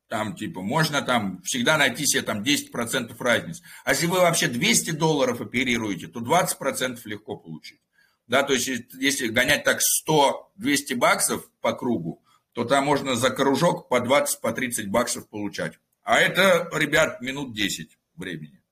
там, 0.08 0.34
типа, 0.34 0.62
можно 0.62 1.02
там 1.02 1.42
всегда 1.42 1.76
найти 1.76 2.06
себе 2.06 2.22
там 2.22 2.42
10% 2.42 3.14
разницы. 3.18 3.62
А 3.84 3.90
если 3.90 4.06
вы 4.06 4.18
вообще 4.18 4.48
200 4.48 4.92
долларов 4.92 5.40
оперируете, 5.40 6.08
то 6.08 6.20
20% 6.20 7.00
легко 7.04 7.36
получить. 7.36 7.80
Да, 8.26 8.42
то 8.42 8.52
есть, 8.52 8.68
если 8.94 9.28
гонять 9.28 9.64
так 9.64 9.80
100-200 10.08 10.96
баксов 10.96 11.50
по 11.60 11.72
кругу, 11.72 12.22
то 12.52 12.64
там 12.64 12.84
можно 12.84 13.16
за 13.16 13.30
кружок 13.30 13.88
по 13.88 14.00
20, 14.00 14.40
по 14.40 14.52
30 14.52 14.88
баксов 14.88 15.28
получать. 15.28 15.78
А 16.02 16.18
это, 16.18 16.68
ребят, 16.72 17.20
минут 17.20 17.54
10 17.54 17.98
времени. 18.16 18.62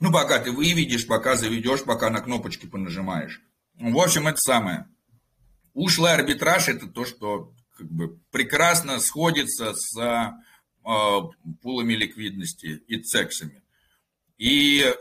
Ну, 0.00 0.12
пока 0.12 0.38
ты 0.38 0.52
выведешь, 0.52 1.06
пока 1.06 1.36
заведешь, 1.36 1.84
пока 1.84 2.08
на 2.08 2.20
кнопочки 2.20 2.66
понажимаешь. 2.66 3.42
В 3.74 3.98
общем, 3.98 4.26
это 4.26 4.38
самое. 4.38 4.86
Ушлый 5.74 6.12
арбитраж– 6.12 6.68
это 6.70 6.86
то, 6.86 7.04
что 7.04 7.52
как 7.78 7.90
бы 7.90 8.18
прекрасно 8.30 8.98
сходится 9.00 9.72
с 9.72 9.96
э, 9.96 10.32
пулами 11.62 11.94
ликвидности 11.94 12.82
и 12.88 13.00
цексами. 13.00 13.62
И 14.36 14.80
э, 14.80 14.92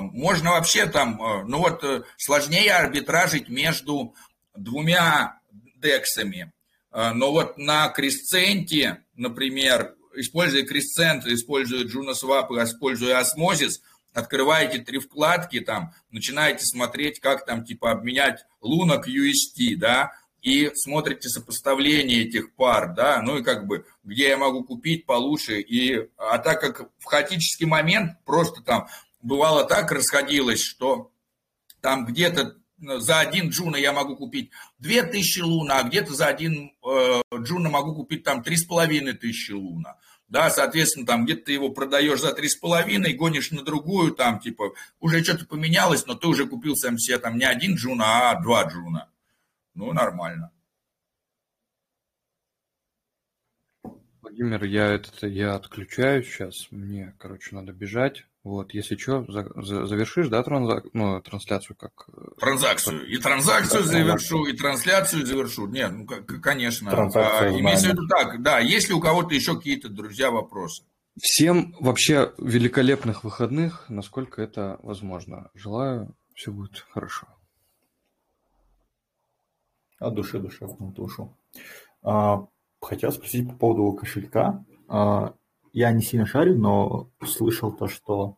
можно 0.00 0.52
вообще 0.52 0.86
там, 0.86 1.20
э, 1.20 1.44
ну 1.44 1.58
вот 1.58 1.82
э, 1.82 2.02
сложнее 2.18 2.72
арбитражить 2.72 3.48
между 3.48 4.14
двумя 4.54 5.40
дексами. 5.76 6.52
Э, 6.92 7.12
но 7.12 7.32
вот 7.32 7.56
на 7.56 7.88
кресценте, 7.88 9.04
например, 9.14 9.94
используя 10.14 10.64
кресцент, 10.64 11.26
используя 11.26 11.84
и 12.50 12.64
используя 12.64 13.18
осмозис– 13.18 13.80
открываете 14.16 14.78
три 14.78 14.98
вкладки, 14.98 15.60
там, 15.60 15.92
начинаете 16.10 16.64
смотреть, 16.64 17.20
как 17.20 17.44
там, 17.44 17.64
типа, 17.64 17.90
обменять 17.90 18.44
лунок 18.60 19.06
UST, 19.08 19.76
да, 19.76 20.12
и 20.46 20.70
смотрите 20.74 21.28
сопоставление 21.28 22.22
этих 22.22 22.54
пар, 22.54 22.94
да, 22.94 23.20
ну 23.20 23.38
и 23.38 23.42
как 23.42 23.66
бы, 23.66 23.84
где 24.04 24.28
я 24.28 24.36
могу 24.36 24.62
купить 24.62 25.04
получше, 25.04 25.60
и, 25.60 26.08
а 26.16 26.38
так 26.38 26.60
как 26.60 26.88
в 27.00 27.04
хаотический 27.04 27.66
момент 27.66 28.12
просто 28.24 28.62
там 28.62 28.86
бывало 29.22 29.64
так 29.64 29.90
расходилось, 29.90 30.62
что 30.62 31.10
там 31.80 32.06
где-то 32.06 32.54
за 32.78 33.18
один 33.18 33.48
джуна 33.48 33.74
я 33.74 33.92
могу 33.92 34.14
купить 34.14 34.52
2000 34.78 35.40
луна, 35.40 35.80
а 35.80 35.82
где-то 35.82 36.14
за 36.14 36.26
один 36.26 36.70
э, 36.80 37.22
джуна 37.34 37.68
могу 37.68 37.96
купить 37.96 38.22
там 38.22 38.44
3500 38.44 39.56
луна 39.56 39.96
да, 40.28 40.50
соответственно, 40.50 41.06
там 41.06 41.24
где-то 41.24 41.46
ты 41.46 41.52
его 41.52 41.70
продаешь 41.70 42.20
за 42.20 42.32
три 42.32 42.48
с 42.48 42.56
половиной, 42.56 43.14
гонишь 43.14 43.50
на 43.52 43.62
другую, 43.62 44.12
там, 44.12 44.40
типа, 44.40 44.72
уже 44.98 45.22
что-то 45.22 45.46
поменялось, 45.46 46.06
но 46.06 46.14
ты 46.14 46.26
уже 46.26 46.46
купил 46.46 46.76
сам 46.76 46.98
себе 46.98 47.18
там 47.18 47.38
не 47.38 47.44
один 47.44 47.74
джуна, 47.74 48.30
а 48.30 48.40
два 48.40 48.64
джуна. 48.64 49.08
Ну, 49.76 49.92
нормально. 49.92 50.50
Владимир, 54.22 54.64
я 54.64 54.86
это 54.86 55.26
я 55.26 55.54
отключаюсь 55.54 56.26
сейчас. 56.26 56.66
Мне, 56.70 57.14
короче, 57.18 57.54
надо 57.54 57.72
бежать. 57.72 58.24
Вот, 58.42 58.72
если 58.72 58.96
что, 58.96 59.24
за, 59.28 59.50
за, 59.62 59.86
завершишь, 59.86 60.28
да, 60.28 60.42
транзак, 60.42 60.86
ну, 60.94 61.20
трансляцию 61.20 61.76
как... 61.76 62.08
Э, 62.08 62.40
транзакцию. 62.40 63.06
И 63.06 63.18
транзакцию 63.18 63.82
завершу, 63.82 64.46
и 64.46 64.56
трансляцию 64.56 65.26
завершу. 65.26 65.66
Нет, 65.66 65.92
ну, 65.92 66.06
конечно. 66.40 66.90
А, 66.90 67.48
имеется 67.50 67.88
в 67.88 67.90
виду 67.90 68.06
так, 68.08 68.42
да, 68.42 68.58
если 68.60 68.94
у 68.94 69.00
кого-то 69.00 69.34
еще 69.34 69.56
какие-то, 69.56 69.88
друзья, 69.88 70.30
вопросы. 70.30 70.84
Всем 71.20 71.74
вообще 71.80 72.32
великолепных 72.38 73.24
выходных, 73.24 73.84
насколько 73.88 74.40
это 74.40 74.78
возможно. 74.82 75.50
Желаю, 75.54 76.14
все 76.34 76.50
будет 76.50 76.86
хорошо. 76.90 77.26
От 79.98 80.14
души, 80.14 80.38
душевную 80.38 80.92
душу. 80.92 81.36
А, 82.02 82.46
хотел 82.80 83.12
спросить 83.12 83.48
по 83.48 83.54
поводу 83.54 83.92
кошелька. 83.92 84.64
А, 84.88 85.34
я 85.72 85.92
не 85.92 86.02
сильно 86.02 86.26
шарю, 86.26 86.58
но 86.58 87.08
слышал 87.24 87.72
то, 87.72 87.88
что 87.88 88.36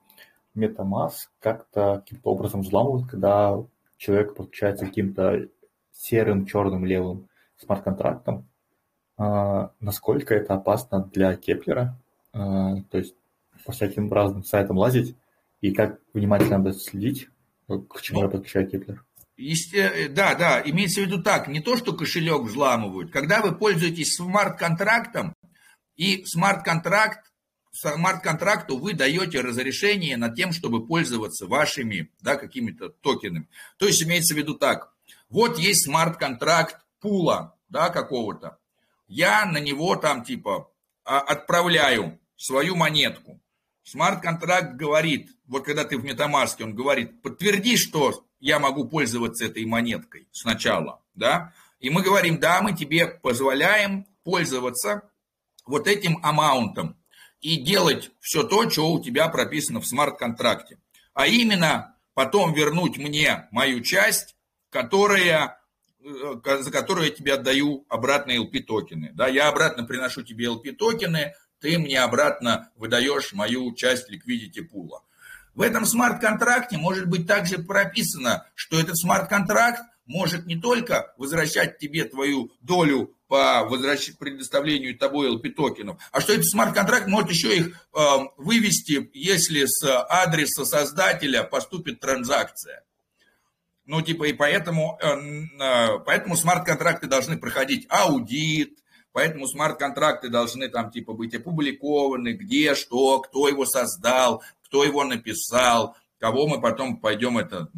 MetaMask 0.57 1.29
как-то 1.41 2.03
каким-то 2.05 2.31
образом 2.31 2.63
взламывают, 2.63 3.09
когда 3.09 3.57
человек 3.97 4.35
подключается 4.35 4.87
каким-то 4.87 5.49
серым, 5.93 6.47
черным, 6.47 6.85
левым 6.85 7.29
смарт-контрактом. 7.57 8.49
А, 9.17 9.73
насколько 9.81 10.35
это 10.35 10.55
опасно 10.55 11.05
для 11.13 11.37
Keplr'а? 11.37 11.99
А, 12.33 12.77
то 12.91 12.99
есть 12.99 13.17
по 13.65 13.73
всяким 13.73 14.13
разным 14.13 14.45
сайтам 14.45 14.79
лазить 14.79 15.17
и 15.61 15.73
как 15.73 16.01
внимательно 16.15 16.59
надо 16.59 16.73
следить, 16.73 17.29
к 17.67 18.01
чему 18.01 18.23
я 18.23 18.29
подключаю 18.29 18.69
Кеплер? 18.69 19.05
Есте... 19.39 20.09
Да, 20.09 20.35
да, 20.35 20.61
имеется 20.65 21.01
в 21.01 21.05
виду 21.05 21.23
так, 21.23 21.47
не 21.47 21.61
то, 21.61 21.77
что 21.77 21.93
кошелек 21.93 22.43
взламывают. 22.43 23.13
Когда 23.13 23.41
вы 23.41 23.55
пользуетесь 23.55 24.17
смарт-контрактом, 24.17 25.33
и 25.97 26.25
смарт-контракт, 26.25 27.33
смарт-контракту 27.73 28.79
вы 28.79 28.95
даете 28.95 29.41
разрешение 29.41 30.17
над 30.17 30.35
тем, 30.35 30.53
чтобы 30.53 30.87
пользоваться 30.87 31.47
вашими 31.47 32.11
да, 32.21 32.37
какими-то 32.37 32.89
токенами. 32.89 33.49
То 33.79 33.87
есть 33.87 34.03
имеется 34.03 34.35
в 34.35 34.39
виду 34.39 34.55
так, 34.55 34.93
вот 35.29 35.59
есть 35.59 35.85
смарт-контракт 35.85 36.85
пула 37.01 37.57
да, 37.69 37.91
какого-то, 37.91 38.59
я 39.07 39.47
на 39.47 39.59
него 39.59 39.95
там 39.97 40.25
типа 40.25 40.71
а, 41.05 41.21
отправляю 41.21 42.19
свою 42.37 42.75
монетку. 42.75 43.41
Смарт-контракт 43.85 44.75
говорит, 44.75 45.31
вот 45.47 45.65
когда 45.65 45.85
ты 45.85 45.97
в 45.97 46.05
метамаске, 46.05 46.65
он 46.65 46.75
говорит, 46.75 47.23
подтверди, 47.23 47.77
что 47.77 48.25
я 48.41 48.59
могу 48.59 48.89
пользоваться 48.89 49.45
этой 49.47 49.65
монеткой 49.65 50.29
сначала, 50.33 51.03
да, 51.15 51.53
и 51.81 51.91
мы 51.91 52.03
говорим, 52.03 52.39
да, 52.39 52.61
мы 52.61 52.75
тебе 52.75 53.07
позволяем 53.07 54.07
пользоваться 54.25 55.09
вот 55.65 55.87
этим 55.87 56.19
amount'ом 56.23 56.97
и 57.41 57.57
делать 57.57 58.11
все 58.21 58.43
то, 58.43 58.69
что 58.69 58.91
у 58.93 59.03
тебя 59.03 59.29
прописано 59.29 59.81
в 59.81 59.87
смарт-контракте. 59.87 60.79
А 61.15 61.27
именно 61.27 61.97
потом 62.15 62.53
вернуть 62.53 62.99
мне 62.99 63.49
мою 63.53 63.81
часть, 63.81 64.35
которая, 64.71 65.61
э, 66.05 66.61
за 66.61 66.71
которую 66.71 67.07
я 67.07 67.13
тебе 67.13 67.35
отдаю 67.35 67.87
обратно 67.89 68.33
LP-токены. 68.33 69.13
Да, 69.13 69.29
я 69.29 69.49
обратно 69.49 69.85
приношу 69.85 70.23
тебе 70.23 70.47
LP-токены, 70.47 71.35
ты 71.61 71.79
мне 71.79 72.01
обратно 72.01 72.71
выдаешь 72.77 73.33
мою 73.33 73.75
часть 73.75 74.09
liquidity 74.11 74.61
пула. 74.61 75.03
В 75.59 75.61
этом 75.61 75.85
смарт-контракте 75.87 76.79
может 76.79 77.09
быть 77.09 77.27
также 77.27 77.59
прописано, 77.59 78.47
что 78.55 78.79
этот 78.79 78.97
смарт-контракт 78.97 79.83
может 80.07 80.47
не 80.47 80.55
только 80.55 81.13
возвращать 81.17 81.79
тебе 81.79 82.05
твою 82.05 82.53
долю 82.61 83.13
по 83.27 83.65
возвращ... 83.65 84.13
предоставлению 84.21 84.97
тобой 84.97 85.35
LP-токенов, 85.35 85.99
а 86.13 86.21
что 86.21 86.33
этот 86.33 86.47
смарт-контракт 86.49 87.09
может 87.09 87.31
еще 87.31 87.57
их 87.57 87.67
э, 87.93 88.01
вывести, 88.37 89.11
если 89.13 89.65
с 89.67 89.83
адреса 90.05 90.65
создателя 90.65 91.43
поступит 91.43 91.99
транзакция. 91.99 92.85
Ну, 93.85 94.01
типа, 94.01 94.29
и 94.29 94.35
поэтому, 94.35 94.97
э, 95.03 95.09
э, 95.09 95.99
поэтому 96.07 96.37
смарт-контракты 96.37 97.09
должны 97.09 97.37
проходить 97.37 97.85
аудит, 97.89 98.79
поэтому 99.11 99.49
смарт-контракты 99.49 100.29
должны 100.29 100.69
там, 100.69 100.93
типа, 100.93 101.15
быть 101.15 101.35
опубликованы, 101.35 102.35
где, 102.35 102.77
что, 102.77 103.19
кто 103.19 103.49
его 103.49 103.67
создал, 103.67 104.45
кто 104.69 104.85
его 104.85 105.03
написал, 105.05 105.97
кого 106.19 106.47
мы 106.47 106.61
потом 106.61 106.99
пойдем 106.99 107.39
это 107.39 107.71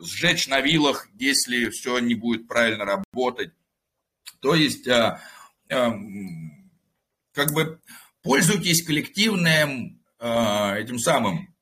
сжечь 0.00 0.48
на 0.48 0.60
вилах, 0.60 1.08
если 1.18 1.68
все 1.70 1.98
не 1.98 2.14
будет 2.14 2.48
правильно 2.48 2.84
работать. 2.84 3.52
То 4.40 4.54
есть, 4.54 4.88
а, 4.88 5.20
а, 5.70 5.92
как 7.32 7.52
бы 7.52 7.80
пользуйтесь 8.22 8.84
коллективным 8.84 10.00
а, 10.18 10.76
этим 10.76 10.98
самым 10.98 11.54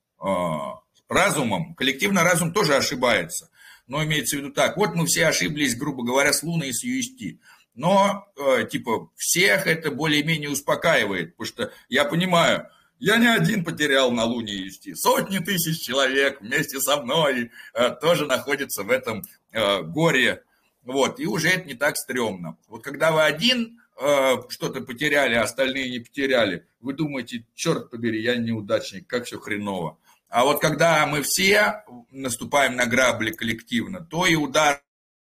разумом. 1.07 1.75
Коллективный 1.75 2.23
разум 2.23 2.51
тоже 2.51 2.75
ошибается. 2.75 3.51
Но 3.85 4.03
имеется 4.03 4.35
в 4.35 4.39
виду 4.39 4.51
так, 4.51 4.77
вот 4.77 4.95
мы 4.95 5.05
все 5.05 5.27
ошиблись, 5.27 5.75
грубо 5.75 6.03
говоря, 6.03 6.33
с 6.33 6.41
Луной 6.41 6.69
и 6.69 6.73
с 6.73 6.83
UST. 6.83 7.37
Но, 7.75 8.27
типа, 8.71 9.11
всех 9.15 9.67
это 9.67 9.91
более-менее 9.91 10.49
успокаивает, 10.49 11.37
потому 11.37 11.47
что 11.47 11.71
я 11.87 12.03
понимаю, 12.03 12.67
я 12.99 13.17
не 13.17 13.27
один 13.27 13.63
потерял 13.63 14.11
на 14.11 14.25
Луне 14.25 14.53
юсти. 14.53 14.93
Сотни 14.93 15.39
тысяч 15.39 15.81
человек 15.81 16.41
вместе 16.41 16.79
со 16.79 17.01
мной 17.01 17.51
э, 17.73 17.89
тоже 18.01 18.25
находятся 18.25 18.83
в 18.83 18.91
этом 18.91 19.23
э, 19.51 19.81
горе. 19.83 20.43
Вот, 20.83 21.19
и 21.19 21.25
уже 21.25 21.49
это 21.49 21.67
не 21.67 21.73
так 21.73 21.97
стрёмно. 21.97 22.57
Вот 22.67 22.83
когда 22.83 23.11
вы 23.11 23.23
один 23.23 23.81
э, 23.99 24.35
что-то 24.49 24.81
потеряли, 24.81 25.35
а 25.35 25.43
остальные 25.43 25.89
не 25.89 25.99
потеряли, 25.99 26.65
вы 26.79 26.93
думаете, 26.93 27.45
черт 27.55 27.89
побери, 27.89 28.21
я 28.21 28.35
неудачник, 28.35 29.07
как 29.07 29.25
все 29.25 29.39
хреново. 29.39 29.97
А 30.29 30.43
вот 30.43 30.59
когда 30.59 31.05
мы 31.05 31.21
все 31.21 31.83
наступаем 32.11 32.75
на 32.75 32.85
грабли 32.85 33.31
коллективно, 33.31 34.01
то 34.01 34.25
и 34.25 34.35
удар 34.35 34.81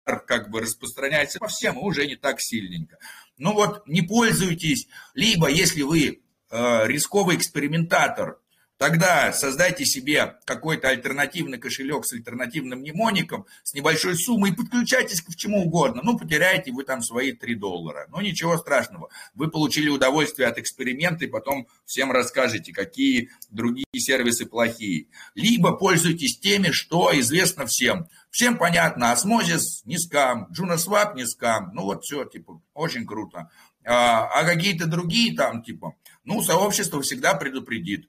как 0.03 0.49
бы 0.49 0.61
распространяется 0.61 1.40
по 1.40 1.48
всем, 1.48 1.77
уже 1.77 2.07
не 2.07 2.15
так 2.15 2.41
сильненько. 2.41 2.98
Ну 3.38 3.53
вот, 3.53 3.88
не 3.88 4.02
пользуйтесь, 4.02 4.88
либо 5.14 5.48
если 5.49 5.84
вы 5.84 6.22
рисковый 6.51 7.35
экспериментатор, 7.35 8.39
тогда 8.80 9.34
создайте 9.34 9.85
себе 9.85 10.38
какой-то 10.45 10.88
альтернативный 10.88 11.59
кошелек 11.59 12.05
с 12.05 12.13
альтернативным 12.13 12.80
мнемоником, 12.80 13.45
с 13.61 13.73
небольшой 13.73 14.15
суммой 14.15 14.51
и 14.51 14.55
подключайтесь 14.55 15.21
к 15.21 15.35
чему 15.35 15.63
угодно. 15.63 16.01
Ну, 16.01 16.17
потеряете 16.17 16.71
вы 16.71 16.85
там 16.85 17.01
свои 17.01 17.34
3 17.34 17.55
доллара. 17.55 18.07
Ну, 18.09 18.21
ничего 18.21 18.57
страшного. 18.57 19.09
Вы 19.35 19.51
получили 19.51 19.89
удовольствие 19.89 20.47
от 20.47 20.57
эксперимента 20.57 21.26
и 21.26 21.27
потом 21.27 21.67
всем 21.85 22.11
расскажете, 22.11 22.73
какие 22.73 23.30
другие 23.51 23.85
сервисы 23.97 24.45
плохие. 24.45 25.07
Либо 25.35 25.73
пользуйтесь 25.73 26.39
теми, 26.39 26.71
что 26.71 27.11
известно 27.19 27.65
всем. 27.67 28.07
Всем 28.31 28.57
понятно, 28.57 29.11
Osmosis 29.11 29.81
не 29.85 29.97
скам, 29.97 30.47
JunoSwap 30.51 31.15
не 31.15 31.26
скам. 31.26 31.71
Ну, 31.73 31.84
вот 31.84 32.05
все, 32.05 32.23
типа, 32.23 32.61
очень 32.73 33.05
круто. 33.05 33.49
А, 33.85 34.27
а 34.27 34.43
какие-то 34.45 34.88
другие 34.88 35.35
там, 35.35 35.63
типа, 35.63 35.95
ну, 36.30 36.43
сообщество 36.43 37.01
всегда 37.01 37.34
предупредит. 37.34 38.07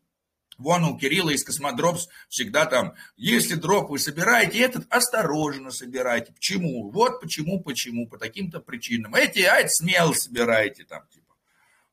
Вон 0.58 0.84
у 0.84 0.98
Кирилла 0.98 1.30
из 1.30 1.42
Cosmodrops 1.42 2.08
всегда 2.28 2.66
там, 2.66 2.92
если 3.16 3.54
дроп 3.54 3.88
вы 3.88 3.98
собираете, 3.98 4.58
этот 4.58 4.84
осторожно 4.90 5.70
собирайте. 5.70 6.30
Почему? 6.34 6.90
Вот 6.90 7.22
почему, 7.22 7.62
почему, 7.62 8.06
по 8.06 8.18
таким-то 8.18 8.60
причинам. 8.60 9.14
Эти, 9.14 9.40
а 9.40 9.56
это 9.56 9.70
смело 9.70 10.12
собирайте 10.12 10.84
там, 10.84 11.08
типа. 11.08 11.34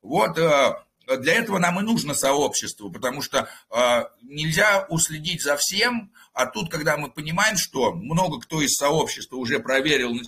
Вот 0.02 0.38
э, 0.38 0.74
для 1.18 1.36
этого 1.36 1.60
нам 1.60 1.80
и 1.80 1.84
нужно 1.84 2.14
сообщество, 2.14 2.90
потому 2.90 3.22
что 3.22 3.48
э, 3.70 4.04
нельзя 4.22 4.86
уследить 4.90 5.41
за 5.41 5.56
всем, 5.56 6.12
а 6.34 6.45
тут, 6.45 6.70
когда 6.70 6.98
мы 6.98 7.10
понимаем, 7.10 7.56
что 7.56 7.94
много 7.94 8.41
кто 8.41 8.62
из 8.62 8.74
сообщества 8.76 9.38
уже 9.38 9.60
проверил 9.60 10.14
на 10.14 10.24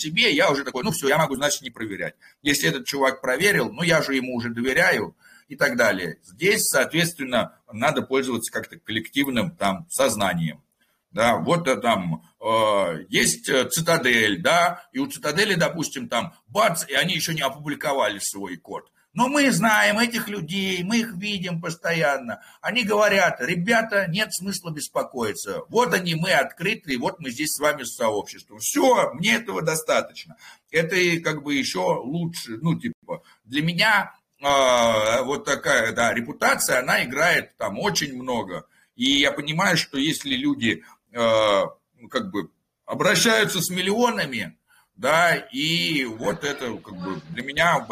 себе, 0.00 0.32
я 0.32 0.50
уже 0.50 0.64
такой, 0.64 0.82
ну 0.82 0.90
все, 0.90 1.08
я 1.08 1.18
могу, 1.18 1.36
значит, 1.36 1.62
не 1.62 1.70
проверять. 1.70 2.14
Если 2.42 2.68
этот 2.68 2.86
чувак 2.86 3.20
проверил, 3.20 3.70
ну 3.70 3.82
я 3.82 4.02
же 4.02 4.14
ему 4.14 4.34
уже 4.34 4.50
доверяю 4.50 5.16
и 5.48 5.56
так 5.56 5.76
далее. 5.76 6.18
Здесь, 6.22 6.64
соответственно, 6.64 7.58
надо 7.72 8.02
пользоваться 8.02 8.52
как-то 8.52 8.78
коллективным 8.78 9.50
там 9.50 9.86
сознанием. 9.90 10.62
Да, 11.10 11.38
вот 11.38 11.66
э, 11.66 11.76
там 11.76 12.22
э, 12.40 13.04
есть 13.08 13.48
э, 13.48 13.68
цитадель, 13.68 14.40
да, 14.40 14.84
и 14.92 15.00
у 15.00 15.08
цитадели, 15.08 15.54
допустим, 15.54 16.08
там 16.08 16.34
бац, 16.46 16.84
и 16.86 16.94
они 16.94 17.14
еще 17.14 17.34
не 17.34 17.42
опубликовали 17.42 18.20
свой 18.20 18.56
код. 18.56 18.92
Но 19.12 19.28
мы 19.28 19.50
знаем 19.50 19.98
этих 19.98 20.28
людей, 20.28 20.84
мы 20.84 20.98
их 20.98 21.14
видим 21.14 21.60
постоянно. 21.60 22.42
Они 22.60 22.84
говорят, 22.84 23.40
ребята, 23.40 24.06
нет 24.08 24.32
смысла 24.32 24.70
беспокоиться. 24.70 25.62
Вот 25.68 25.92
они, 25.94 26.14
мы 26.14 26.30
открыты, 26.30 26.94
и 26.94 26.96
вот 26.96 27.18
мы 27.18 27.30
здесь 27.30 27.50
с 27.50 27.58
вами 27.58 27.82
с 27.82 27.96
сообществом. 27.96 28.60
Все, 28.60 29.12
мне 29.14 29.34
этого 29.34 29.62
достаточно. 29.62 30.36
Это 30.70 30.96
как 31.22 31.42
бы 31.42 31.54
еще 31.54 31.80
лучше, 31.80 32.58
ну, 32.62 32.78
типа, 32.78 33.24
для 33.44 33.62
меня 33.62 34.14
э, 34.40 35.22
вот 35.24 35.44
такая, 35.44 35.92
да, 35.92 36.14
репутация, 36.14 36.78
она 36.78 37.04
играет 37.04 37.56
там 37.56 37.80
очень 37.80 38.16
много. 38.16 38.66
И 38.94 39.18
я 39.18 39.32
понимаю, 39.32 39.76
что 39.76 39.98
если 39.98 40.36
люди 40.36 40.84
э, 41.12 41.62
как 42.10 42.30
бы 42.30 42.50
обращаются 42.86 43.60
с 43.60 43.70
миллионами, 43.70 44.56
да, 45.00 45.34
и 45.34 46.04
вот 46.04 46.44
это 46.44 46.76
как 46.76 46.94
бы 46.94 47.22
для 47.30 47.42
меня 47.42 47.86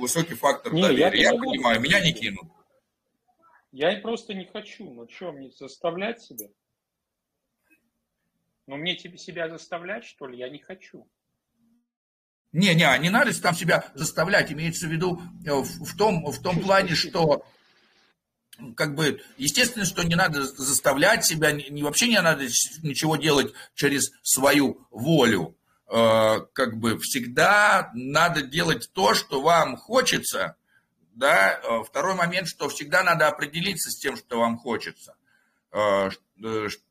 высокий 0.00 0.34
фактор 0.34 0.72
не, 0.72 0.82
доверия. 0.82 1.22
Я, 1.22 1.30
я 1.30 1.38
понимаю, 1.38 1.80
меня 1.80 2.00
не 2.00 2.12
кинут. 2.12 2.48
Я 3.70 3.96
просто 4.00 4.34
не 4.34 4.46
хочу. 4.46 4.92
Ну 4.92 5.08
что, 5.08 5.30
мне 5.30 5.52
заставлять 5.52 6.20
себя? 6.20 6.48
Ну 8.66 8.76
мне 8.78 8.96
тебе 8.96 9.16
себя 9.16 9.48
заставлять, 9.48 10.04
что 10.04 10.26
ли? 10.26 10.38
Я 10.38 10.48
не 10.48 10.58
хочу. 10.58 11.08
Не, 12.50 12.74
не, 12.74 12.98
не 12.98 13.10
надо 13.10 13.40
там 13.40 13.54
себя 13.54 13.88
заставлять. 13.94 14.50
Имеется 14.50 14.88
в 14.88 14.90
виду 14.90 15.22
э, 15.46 15.52
в, 15.52 15.84
в 15.84 15.96
том, 15.96 16.26
в 16.32 16.42
том 16.42 16.60
плане, 16.60 16.96
что 16.96 17.46
как 18.74 18.96
бы, 18.96 19.22
естественно, 19.38 19.84
что 19.84 20.02
не 20.02 20.16
надо 20.16 20.42
заставлять 20.44 21.24
себя, 21.24 21.52
не, 21.52 21.84
вообще 21.84 22.08
не 22.08 22.20
надо 22.20 22.42
ничего 22.82 23.14
делать 23.14 23.52
через 23.76 24.10
свою 24.24 24.84
волю. 24.90 25.56
Э, 25.92 26.40
как 26.52 26.76
бы 26.76 26.98
всегда 27.00 27.90
надо 27.94 28.42
делать 28.42 28.90
то, 28.92 29.14
что 29.14 29.42
вам 29.42 29.76
хочется, 29.76 30.54
да, 31.14 31.58
э, 31.58 31.82
второй 31.84 32.14
момент, 32.14 32.46
что 32.46 32.68
всегда 32.68 33.02
надо 33.02 33.26
определиться 33.26 33.90
с 33.90 33.98
тем, 33.98 34.16
что 34.16 34.38
вам 34.38 34.56
хочется. 34.56 35.14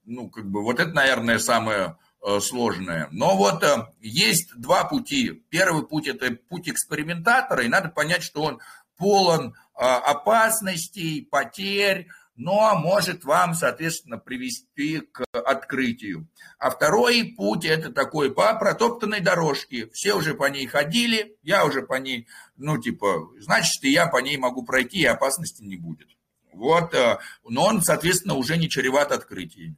ну, 0.06 0.30
как 0.30 0.46
бы, 0.46 0.64
вот 0.64 0.80
это, 0.80 0.92
наверное, 0.92 1.40
самое 1.40 1.98
сложное. 2.40 3.10
Но 3.12 3.36
вот 3.36 3.62
есть 4.00 4.56
два 4.56 4.86
пути. 4.86 5.44
Первый 5.50 5.86
путь– 5.86 6.08
это 6.08 6.32
путь 6.32 6.70
экспериментатора, 6.70 7.64
и 7.64 7.68
надо 7.68 7.90
понять, 7.90 8.24
что 8.24 8.44
он 8.44 8.62
полон 8.96 9.54
опасностей, 9.74 11.28
потерь, 11.30 12.08
но 12.40 12.74
может 12.78 13.26
вам, 13.26 13.54
соответственно, 13.54 14.18
привести 14.18 15.02
к 15.02 15.26
открытию. 15.34 16.30
А 16.58 16.70
второй 16.70 17.34
путь– 17.36 17.66
это 17.66 17.92
такой 17.92 18.34
по 18.34 18.58
протоптанной 18.58 19.20
дорожке. 19.20 19.90
Все 19.90 20.14
уже 20.14 20.34
по 20.34 20.50
ней 20.50 20.66
ходили, 20.66 21.38
я 21.44 21.66
уже 21.66 21.82
по 21.82 21.96
ней, 21.96 22.28
ну, 22.56 22.78
типа, 22.78 23.30
значит, 23.40 23.84
и 23.84 23.92
я 23.92 24.08
по 24.08 24.22
ней 24.22 24.38
могу 24.38 24.64
пройти, 24.64 25.00
и 25.00 25.06
опасности 25.06 25.64
не 25.64 25.76
будет. 25.76 26.08
Вот, 26.54 26.94
э, 26.94 27.20
но 27.44 27.66
он, 27.66 27.82
соответственно, 27.82 28.36
уже 28.36 28.56
не 28.56 28.70
чреват 28.70 29.12
открытиями. 29.12 29.76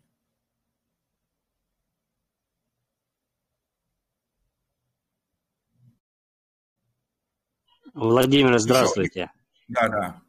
Владимир, 7.95 8.59
здравствуйте. 8.59 9.31
Да, 9.67 9.89
да. 9.89 10.21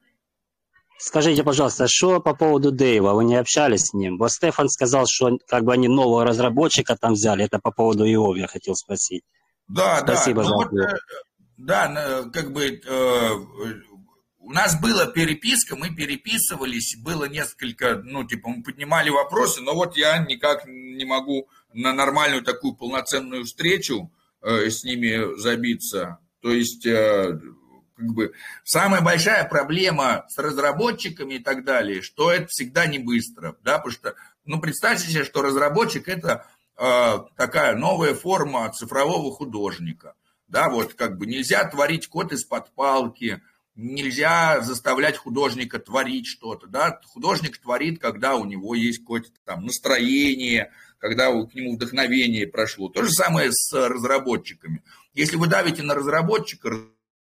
Скажите, 1.04 1.42
пожалуйста, 1.42 1.88
что 1.88 2.20
по 2.20 2.32
поводу 2.32 2.70
Дэйва? 2.70 3.14
Вы 3.14 3.24
не 3.24 3.34
общались 3.34 3.86
с 3.86 3.92
ним? 3.92 4.18
Вот 4.18 4.30
Стефан 4.30 4.68
сказал, 4.68 5.06
что 5.08 5.36
как 5.48 5.64
бы 5.64 5.72
они 5.72 5.88
нового 5.88 6.24
разработчика 6.24 6.96
там 6.96 7.14
взяли. 7.14 7.44
Это 7.44 7.58
по 7.58 7.72
поводу 7.72 8.04
его 8.04 8.36
я 8.36 8.46
хотел 8.46 8.76
спросить. 8.76 9.24
Да, 9.66 9.98
Спасибо 9.98 10.42
да. 10.42 10.48
за 10.48 10.50
Ну, 10.50 10.56
вот, 10.58 10.72
э, 10.72 10.96
да, 11.56 12.22
как 12.32 12.52
бы 12.52 12.80
э, 12.86 13.30
у 14.38 14.52
нас 14.52 14.80
была 14.80 15.06
переписка, 15.06 15.74
мы 15.74 15.92
переписывались, 15.92 16.96
было 17.02 17.24
несколько, 17.24 18.00
ну, 18.04 18.22
типа, 18.22 18.50
мы 18.50 18.62
поднимали 18.62 19.10
вопросы, 19.10 19.60
но 19.60 19.74
вот 19.74 19.96
я 19.96 20.18
никак 20.18 20.66
не 20.68 21.04
могу 21.04 21.48
на 21.72 21.92
нормальную 21.92 22.44
такую 22.44 22.74
полноценную 22.74 23.44
встречу 23.44 24.12
э, 24.40 24.70
с 24.70 24.84
ними 24.84 25.36
забиться. 25.36 26.18
То 26.42 26.52
есть 26.52 26.86
э, 26.86 27.40
как 28.02 28.12
бы 28.12 28.32
самая 28.64 29.00
большая 29.00 29.44
проблема 29.48 30.26
с 30.28 30.36
разработчиками 30.38 31.34
и 31.34 31.38
так 31.38 31.64
далее, 31.64 32.02
что 32.02 32.32
это 32.32 32.48
всегда 32.48 32.86
не 32.86 32.98
быстро, 32.98 33.56
да, 33.62 33.78
потому 33.78 33.92
что, 33.92 34.14
ну, 34.44 34.60
представьте 34.60 35.08
себе, 35.08 35.24
что 35.24 35.42
разработчик 35.42 36.08
это 36.08 36.46
э, 36.76 37.18
такая 37.36 37.76
новая 37.76 38.14
форма 38.14 38.70
цифрового 38.72 39.32
художника, 39.32 40.14
да, 40.48 40.68
вот 40.68 40.94
как 40.94 41.16
бы 41.16 41.26
нельзя 41.26 41.64
творить 41.64 42.08
код 42.08 42.32
из-под 42.32 42.72
палки, 42.72 43.40
нельзя 43.76 44.60
заставлять 44.60 45.16
художника 45.16 45.78
творить 45.78 46.26
что-то, 46.26 46.66
да, 46.66 47.00
художник 47.06 47.58
творит, 47.58 48.00
когда 48.00 48.34
у 48.34 48.44
него 48.44 48.74
есть 48.74 48.98
какое-то 48.98 49.30
там 49.44 49.64
настроение, 49.64 50.72
когда 50.98 51.30
к 51.30 51.54
нему 51.54 51.76
вдохновение 51.76 52.46
прошло. 52.46 52.88
То 52.88 53.02
же 53.02 53.10
самое 53.10 53.50
с 53.52 53.72
разработчиками. 53.72 54.82
Если 55.14 55.36
вы 55.36 55.46
давите 55.46 55.82
на 55.82 55.94
разработчика, 55.94 56.70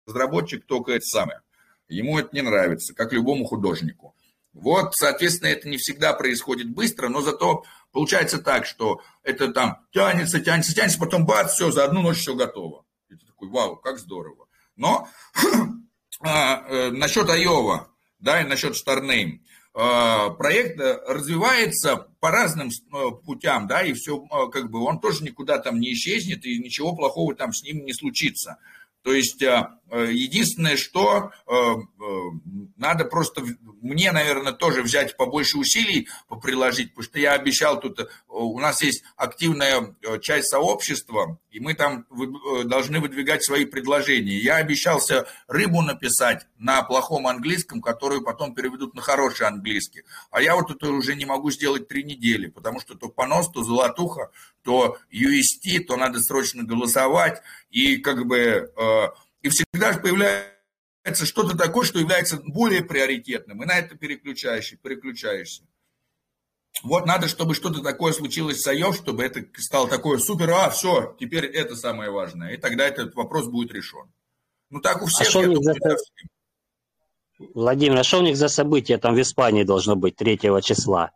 разработчик 0.05 0.65
только 0.65 0.93
это 0.93 1.05
самое. 1.05 1.41
Ему 1.87 2.19
это 2.19 2.29
не 2.33 2.41
нравится, 2.41 2.93
как 2.93 3.13
любому 3.13 3.45
художнику. 3.45 4.15
Вот, 4.53 4.93
соответственно, 4.95 5.49
это 5.49 5.67
не 5.67 5.77
всегда 5.77 6.13
происходит 6.13 6.69
быстро, 6.69 7.09
но 7.09 7.21
зато 7.21 7.63
получается 7.91 8.37
так, 8.37 8.65
что 8.65 9.01
это 9.23 9.51
там 9.51 9.79
тянется, 9.91 10.39
тянется, 10.39 10.75
тянется, 10.75 10.99
потом 10.99 11.25
бац, 11.25 11.53
все, 11.53 11.71
за 11.71 11.85
одну 11.85 12.01
ночь 12.01 12.19
все 12.19 12.35
готово. 12.35 12.85
Ты 13.09 13.17
такой, 13.17 13.49
вау, 13.49 13.77
как 13.77 13.97
здорово. 13.97 14.47
Но 14.75 15.07
а, 16.21 16.65
э, 16.67 16.91
насчет 16.91 17.29
Айова, 17.29 17.89
да, 18.19 18.41
и 18.41 18.45
насчет 18.45 18.75
Starname. 18.75 19.39
А, 19.75 20.29
проект 20.29 20.79
развивается 20.79 22.07
по 22.19 22.29
разным 22.29 22.69
э, 22.69 23.11
путям, 23.25 23.67
да, 23.67 23.81
и 23.81 23.93
все, 23.93 24.23
э, 24.23 24.51
как 24.51 24.69
бы, 24.69 24.83
он 24.83 24.99
тоже 24.99 25.23
никуда 25.23 25.57
там 25.57 25.79
не 25.79 25.93
исчезнет, 25.93 26.45
и 26.45 26.59
ничего 26.59 26.95
плохого 26.95 27.33
там 27.35 27.53
с 27.53 27.63
ним 27.63 27.83
не 27.85 27.93
случится. 27.93 28.59
То 29.01 29.13
есть 29.13 29.41
э, 29.41 29.67
единственное, 29.93 30.75
что 30.75 31.31
надо 32.77 33.05
просто 33.05 33.43
мне, 33.81 34.11
наверное, 34.11 34.53
тоже 34.53 34.81
взять 34.81 35.15
побольше 35.17 35.57
усилий 35.57 36.07
приложить, 36.41 36.89
потому 36.89 37.03
что 37.03 37.19
я 37.19 37.33
обещал 37.33 37.79
тут, 37.79 38.09
у 38.27 38.59
нас 38.59 38.81
есть 38.81 39.03
активная 39.15 39.95
часть 40.21 40.49
сообщества, 40.49 41.37
и 41.51 41.59
мы 41.59 41.75
там 41.75 42.05
должны 42.65 42.99
выдвигать 42.99 43.43
свои 43.43 43.65
предложения. 43.65 44.37
Я 44.37 44.55
обещался 44.55 45.27
рыбу 45.47 45.81
написать 45.81 46.47
на 46.57 46.81
плохом 46.81 47.27
английском, 47.27 47.81
которую 47.81 48.23
потом 48.23 48.55
переведут 48.55 48.95
на 48.95 49.01
хороший 49.01 49.47
английский. 49.47 50.03
А 50.31 50.41
я 50.41 50.55
вот 50.55 50.71
это 50.71 50.89
уже 50.89 51.15
не 51.15 51.25
могу 51.25 51.51
сделать 51.51 51.87
три 51.87 52.03
недели, 52.03 52.47
потому 52.47 52.79
что 52.79 52.95
то 52.95 53.09
понос, 53.09 53.49
то 53.51 53.63
золотуха, 53.63 54.31
то 54.63 54.97
UST, 55.11 55.81
то 55.87 55.97
надо 55.97 56.19
срочно 56.21 56.63
голосовать, 56.63 57.41
и 57.69 57.97
как 57.97 58.25
бы 58.25 58.71
и 59.43 59.49
всегда 59.49 59.93
появляется 59.97 61.25
что-то 61.25 61.55
такое, 61.55 61.85
что 61.85 61.99
является 61.99 62.37
более 62.37 62.83
приоритетным, 62.83 63.61
и 63.61 63.65
на 63.65 63.77
это 63.77 63.95
переключаешься, 63.95 64.77
переключаешься. 64.77 65.63
Вот 66.81 67.05
надо, 67.05 67.27
чтобы 67.27 67.53
что-то 67.53 67.81
такое 67.81 68.13
случилось 68.13 68.61
с 68.61 68.67
IOF, 68.67 68.93
чтобы 68.93 69.23
это 69.23 69.45
стало 69.61 69.87
такое 69.87 70.17
супер, 70.17 70.49
а, 70.49 70.69
все, 70.71 71.15
теперь 71.19 71.45
это 71.45 71.75
самое 71.75 72.09
важное, 72.09 72.53
и 72.53 72.57
тогда 72.57 72.87
этот 72.87 73.13
вопрос 73.13 73.47
будет 73.47 73.71
решен. 73.71 74.11
Ну 74.71 74.81
так 74.81 75.03
у 75.03 75.05
всех, 75.05 75.29
а 75.29 75.43
думаю, 75.43 75.61
за... 75.61 75.75
Владимир, 77.53 77.99
а 77.99 78.03
что 78.03 78.19
у 78.19 78.23
них 78.23 78.37
за 78.37 78.47
событие 78.47 78.97
там 78.97 79.13
в 79.13 79.21
Испании 79.21 79.63
должно 79.63 79.95
быть 79.95 80.15
3 80.15 80.39
числа? 80.63 81.11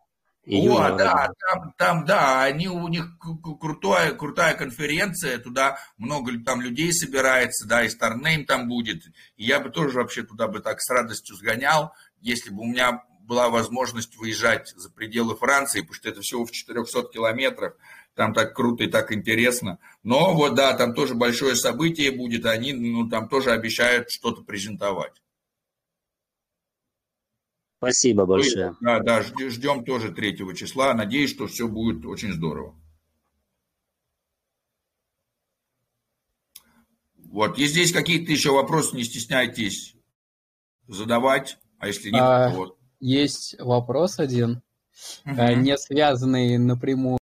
О, 0.50 0.96
да, 0.96 1.30
там, 1.38 1.74
там, 1.76 2.04
да, 2.06 2.42
они, 2.42 2.68
у 2.68 2.88
них 2.88 3.18
крутая, 3.60 4.12
крутая 4.12 4.54
конференция, 4.54 5.38
туда 5.38 5.78
много 5.98 6.32
там 6.44 6.62
людей 6.62 6.92
собирается, 6.92 7.68
да, 7.68 7.84
и 7.84 7.88
Старнейм 7.88 8.46
там 8.46 8.68
будет. 8.68 9.04
И 9.36 9.44
я 9.44 9.60
бы 9.60 9.70
тоже 9.70 9.98
вообще 9.98 10.22
туда 10.22 10.48
бы 10.48 10.60
так 10.60 10.80
с 10.80 10.88
радостью 10.90 11.36
сгонял, 11.36 11.92
если 12.20 12.50
бы 12.50 12.62
у 12.62 12.66
меня 12.66 13.04
была 13.20 13.50
возможность 13.50 14.16
выезжать 14.16 14.72
за 14.74 14.90
пределы 14.90 15.36
Франции, 15.36 15.82
потому 15.82 15.94
что 15.94 16.08
это 16.08 16.22
всего 16.22 16.46
в 16.46 16.50
400 16.50 17.08
километров, 17.12 17.74
там 18.14 18.32
так 18.32 18.56
круто 18.56 18.84
и 18.84 18.86
так 18.88 19.12
интересно. 19.12 19.78
Но 20.02 20.34
вот, 20.34 20.54
да, 20.54 20.72
там 20.72 20.94
тоже 20.94 21.14
большое 21.14 21.56
событие 21.56 22.10
будет, 22.10 22.46
они, 22.46 22.72
ну, 22.72 23.06
там 23.08 23.28
тоже 23.28 23.50
обещают 23.50 24.10
что-то 24.10 24.42
презентовать. 24.42 25.12
Спасибо 27.78 28.26
большое. 28.26 28.74
Да, 28.80 28.98
да, 29.00 29.22
ждем 29.22 29.84
тоже 29.84 30.12
3 30.12 30.54
числа. 30.56 30.94
Надеюсь, 30.94 31.30
что 31.30 31.46
все 31.46 31.68
будет 31.68 32.04
очень 32.04 32.32
здорово. 32.32 32.74
Вот, 37.16 37.58
если 37.58 37.74
здесь 37.80 37.92
какие-то 37.92 38.32
еще 38.32 38.50
вопросы, 38.52 38.96
не 38.96 39.04
стесняйтесь 39.04 39.94
задавать, 40.88 41.58
а 41.78 41.86
если 41.86 42.10
нет, 42.10 42.20
А, 42.22 42.50
то 42.50 42.56
вот. 42.56 42.78
Есть 43.00 43.54
вопрос 43.60 44.18
один, 44.18 44.62
э, 45.24 45.54
не 45.54 45.76
связанный 45.78 46.58
напрямую 46.58 47.18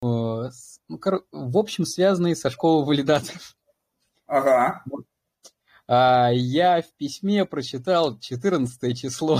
с... 0.51 0.79
ну, 0.87 0.99
кор- 0.99 1.25
в 1.31 1.57
общем, 1.57 1.85
связанный 1.85 2.35
со 2.35 2.51
школой 2.51 2.85
валидаторов. 2.85 3.55
Ага. 4.27 4.83
А, 5.87 6.29
Я 6.31 6.81
в 6.81 6.93
письме 6.97 7.45
прочитал 7.45 8.19
14 8.19 8.99
число, 8.99 9.39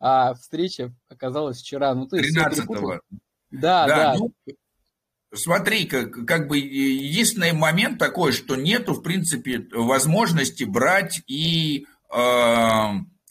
а 0.00 0.34
встреча 0.34 0.92
оказалась 1.08 1.60
вчера. 1.60 1.94
Ну, 1.94 2.08
то 2.08 2.16
есть 2.16 2.30
всё 2.30 2.40
13 2.40 2.66
перепутал. 2.66 3.00
Да, 3.50 3.86
да. 3.86 4.16
ну, 4.16 4.32
смотри, 5.34 5.84
как, 5.84 6.24
как 6.26 6.48
бы 6.48 6.58
единственный 6.58 7.52
момент 7.52 7.98
такой, 7.98 8.32
что 8.32 8.56
нету, 8.56 8.94
в 8.94 9.02
принципе, 9.02 9.66
возможности 9.72 10.64
брать 10.64 11.20
и 11.26 11.86
э, 12.12 12.84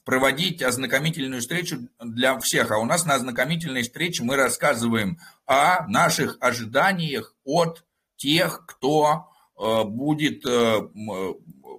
проводить 0.06 0.62
ознакомительную 0.62 1.41
встречу 1.41 1.88
для 2.00 2.38
всех. 2.40 2.72
А 2.72 2.78
у 2.78 2.86
нас 2.86 3.06
на 3.06 3.16
ознакомительной 3.16 3.84
встрече 3.84 4.24
мы 4.24 4.36
рассказываем 4.36 5.20
о 5.46 5.88
наших 5.88 6.38
ожиданиях 6.40 7.36
от 7.44 7.86
тех, 8.18 8.66
кто 8.68 9.30
э, 9.58 9.84
будет 9.86 10.46
э, 10.46 10.50
э, 10.50 11.34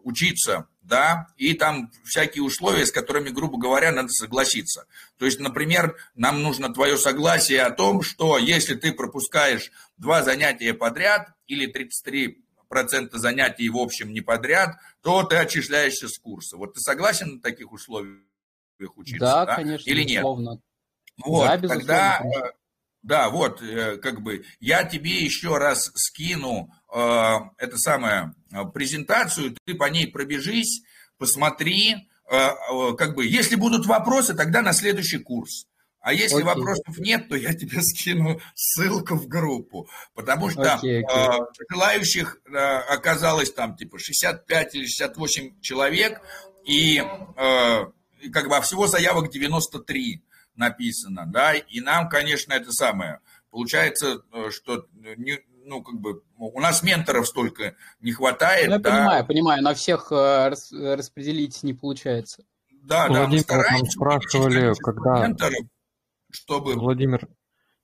учиться, 0.04 0.66
да, 0.90 1.28
и 1.36 1.54
там 1.54 1.90
всякие 2.04 2.42
условия, 2.42 2.84
с 2.84 2.90
которыми, 2.90 3.30
грубо 3.30 3.58
говоря, 3.58 3.92
надо 3.92 4.08
согласиться. 4.08 4.86
То 5.18 5.24
есть, 5.24 5.38
например, 5.38 5.96
нам 6.16 6.42
нужно 6.42 6.74
твое 6.74 6.98
согласие 6.98 7.62
о 7.62 7.70
том, 7.70 8.02
что 8.02 8.36
если 8.36 8.74
ты 8.74 8.92
пропускаешь 8.92 9.70
два 9.96 10.22
занятия 10.22 10.74
подряд 10.74 11.28
или 11.46 11.72
33% 11.72 12.36
занятий 13.12 13.68
в 13.70 13.78
общем 13.78 14.12
не 14.12 14.20
подряд, 14.20 14.76
то 15.00 15.22
ты 15.22 15.36
отчисляешься 15.36 16.08
с 16.08 16.18
курса. 16.18 16.56
Вот 16.56 16.74
ты 16.74 16.80
согласен 16.80 17.36
на 17.36 17.40
таких 17.40 17.70
условиях 17.70 18.18
учиться? 18.96 19.20
Да, 19.20 19.46
конечно, 19.46 19.88
Или 19.88 20.00
нет? 20.00 20.08
безусловно. 20.08 20.60
Вот, 21.24 21.46
Да, 21.46 21.56
безусловно, 21.56 21.86
тогда, 21.86 22.18
конечно. 22.18 22.52
да, 23.02 23.30
вот, 23.30 23.62
э, 23.62 23.96
как 23.98 24.22
бы, 24.22 24.44
я 24.58 24.82
тебе 24.82 25.18
еще 25.18 25.56
раз 25.56 25.92
скину 25.94 26.72
э, 26.92 27.36
это 27.58 27.76
самое, 27.76 28.34
презентацию, 28.74 29.56
ты 29.64 29.74
по 29.74 29.84
ней 29.84 30.06
пробежись, 30.06 30.82
посмотри, 31.18 32.08
э, 32.30 32.36
э, 32.36 32.94
как 32.96 33.14
бы, 33.14 33.26
если 33.26 33.56
будут 33.56 33.86
вопросы, 33.86 34.34
тогда 34.34 34.62
на 34.62 34.72
следующий 34.72 35.18
курс. 35.18 35.66
А 36.00 36.14
если 36.14 36.36
Окей. 36.36 36.46
вопросов 36.46 36.98
нет, 36.98 37.28
то 37.28 37.36
я 37.36 37.52
тебе 37.54 37.82
скину 37.82 38.40
ссылку 38.54 39.16
в 39.16 39.28
группу. 39.28 39.88
Потому 40.14 40.50
что 40.50 40.74
Окей, 40.74 41.04
окей. 41.04 41.16
э, 41.16 41.46
желающих 41.70 42.40
э, 42.46 42.56
оказалось 42.56 43.52
там 43.52 43.76
типа 43.76 43.98
65 43.98 44.74
или 44.74 44.86
68 44.86 45.60
человек, 45.60 46.20
и, 46.64 46.98
э, 46.98 47.84
как 48.32 48.48
бы 48.48 48.56
а 48.56 48.60
всего 48.60 48.86
заявок 48.86 49.30
93 49.30 50.22
написано, 50.56 51.26
да, 51.26 51.54
и 51.54 51.80
нам, 51.80 52.08
конечно, 52.08 52.52
это 52.52 52.72
самое. 52.72 53.20
Получается, 53.50 54.22
э, 54.32 54.50
что 54.50 54.86
не, 54.92 55.40
ну, 55.64 55.82
как 55.82 55.96
бы, 56.00 56.22
у 56.36 56.60
нас 56.60 56.82
менторов 56.82 57.26
столько 57.28 57.74
не 58.00 58.12
хватает. 58.12 58.66
Ну, 58.68 58.74
я 58.74 58.78
да. 58.78 58.90
понимаю, 58.90 59.26
понимаю, 59.26 59.62
на 59.62 59.74
всех 59.74 60.10
э, 60.12 60.48
рас- 60.48 60.72
распределить 60.72 61.62
не 61.62 61.74
получается. 61.74 62.44
Да, 62.82 63.06
да, 63.06 63.12
мы 63.12 63.18
Владимир, 63.20 63.44
там 63.44 63.60
стараемся 63.60 63.90
спрашивали, 63.92 64.74
когда... 64.82 65.26
менторов, 65.26 65.66
чтобы... 66.30 66.74
Владимир, 66.74 67.28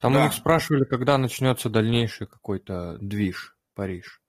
там 0.01 0.13
Да. 0.15 0.21
у 0.21 0.25
них 0.25 0.33
спрашивали, 0.35 0.85
когда 0.85 1.19
начнется 1.19 1.69
дальнейший 1.69 2.27
какой-то 2.27 2.97
движ 3.01 3.57
Париж. 3.75 4.21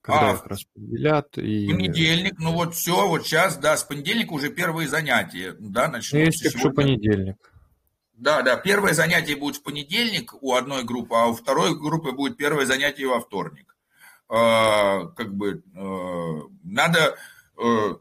Когда 0.00 0.30
А, 0.30 0.34
их 0.34 0.46
распределят 0.46 1.38
и... 1.38 1.66
Понедельник, 1.66 2.38
ну 2.38 2.52
вот 2.52 2.74
все, 2.74 3.08
вот 3.08 3.26
сейчас, 3.26 3.56
да, 3.56 3.74
с 3.76 3.84
понедельника 3.84 4.34
уже 4.34 4.50
первые 4.50 4.86
занятия, 4.86 5.56
да, 5.58 5.86
Ну, 5.86 5.94
начнутся 5.94 6.18
если 6.18 6.48
что, 6.50 6.58
сегодня. 6.58 6.74
понедельник. 6.76 7.53
Да, 8.16 8.42
да, 8.42 8.56
первое 8.56 8.94
занятие 8.94 9.36
будет 9.36 9.56
в 9.56 9.62
понедельник 9.62 10.34
у 10.40 10.54
одной 10.54 10.84
группы, 10.84 11.14
а 11.16 11.26
у 11.26 11.34
второй 11.34 11.76
группы 11.78 12.12
будет 12.12 12.36
первое 12.36 12.64
занятие 12.64 13.06
во 13.06 13.20
вторник. 13.20 13.76
А, 14.28 15.06
как 15.16 15.34
бы 15.34 15.62
э, 15.74 16.40
надо... 16.62 17.16
э, 17.58 17.94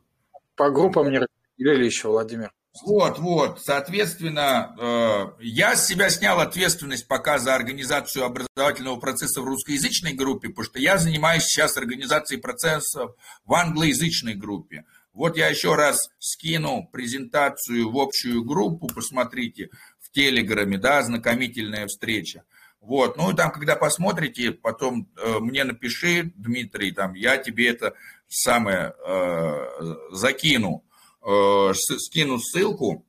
По 0.55 0.69
группам 0.69 1.11
не 1.11 1.19
распределили 1.19 1.85
еще, 1.85 2.09
Владимир. 2.09 2.51
Вот, 2.85 3.19
вот, 3.19 3.61
соответственно, 3.61 4.75
э, 4.79 5.43
я 5.43 5.75
с 5.75 5.87
себя 5.87 6.09
снял 6.09 6.39
ответственность 6.39 7.07
пока 7.07 7.37
за 7.37 7.53
организацию 7.53 8.25
образовательного 8.25 8.99
процесса 8.99 9.41
в 9.41 9.45
русскоязычной 9.45 10.13
группе, 10.13 10.49
потому 10.49 10.65
что 10.65 10.79
я 10.79 10.97
занимаюсь 10.97 11.43
сейчас 11.43 11.77
организацией 11.77 12.41
процессов 12.41 13.15
в 13.45 13.53
англоязычной 13.53 14.33
группе. 14.33 14.85
Вот 15.13 15.37
я 15.37 15.47
еще 15.49 15.75
раз 15.75 16.09
скину 16.17 16.89
презентацию 16.91 17.91
в 17.91 17.99
общую 17.99 18.43
группу, 18.43 18.87
посмотрите, 18.87 19.69
Телеграме, 20.13 20.77
да, 20.77 20.99
ознакомительная 20.99 21.87
встреча. 21.87 22.43
Вот, 22.79 23.17
ну 23.17 23.31
и 23.31 23.35
там, 23.35 23.51
когда 23.51 23.75
посмотрите, 23.75 24.51
потом 24.51 25.09
э, 25.17 25.39
мне 25.39 25.63
напиши, 25.63 26.33
Дмитрий, 26.35 26.91
там, 26.91 27.13
я 27.13 27.37
тебе 27.37 27.69
это 27.69 27.93
самое 28.27 28.93
э, 29.05 29.95
закину, 30.11 30.83
э, 31.25 31.73
скину 31.73 32.39
ссылку. 32.39 33.05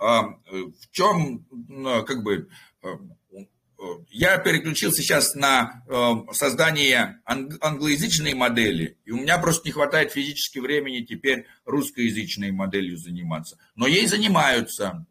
Э, 0.00 0.22
в 0.50 0.90
чем, 0.90 1.46
ну, 1.50 2.02
как 2.04 2.22
бы, 2.22 2.48
э, 2.82 2.88
э, 3.32 3.84
я 4.08 4.38
переключился 4.38 5.02
сейчас 5.02 5.34
на 5.34 5.84
э, 5.86 6.32
создание 6.32 7.20
ан- 7.26 7.58
англоязычной 7.60 8.32
модели, 8.32 8.96
и 9.04 9.10
у 9.10 9.18
меня 9.18 9.36
просто 9.36 9.68
не 9.68 9.72
хватает 9.72 10.12
физически 10.12 10.60
времени 10.60 11.04
теперь 11.04 11.46
русскоязычной 11.66 12.52
моделью 12.52 12.96
заниматься. 12.96 13.58
Но 13.76 13.86
ей 13.86 14.06
занимаются. 14.06 15.04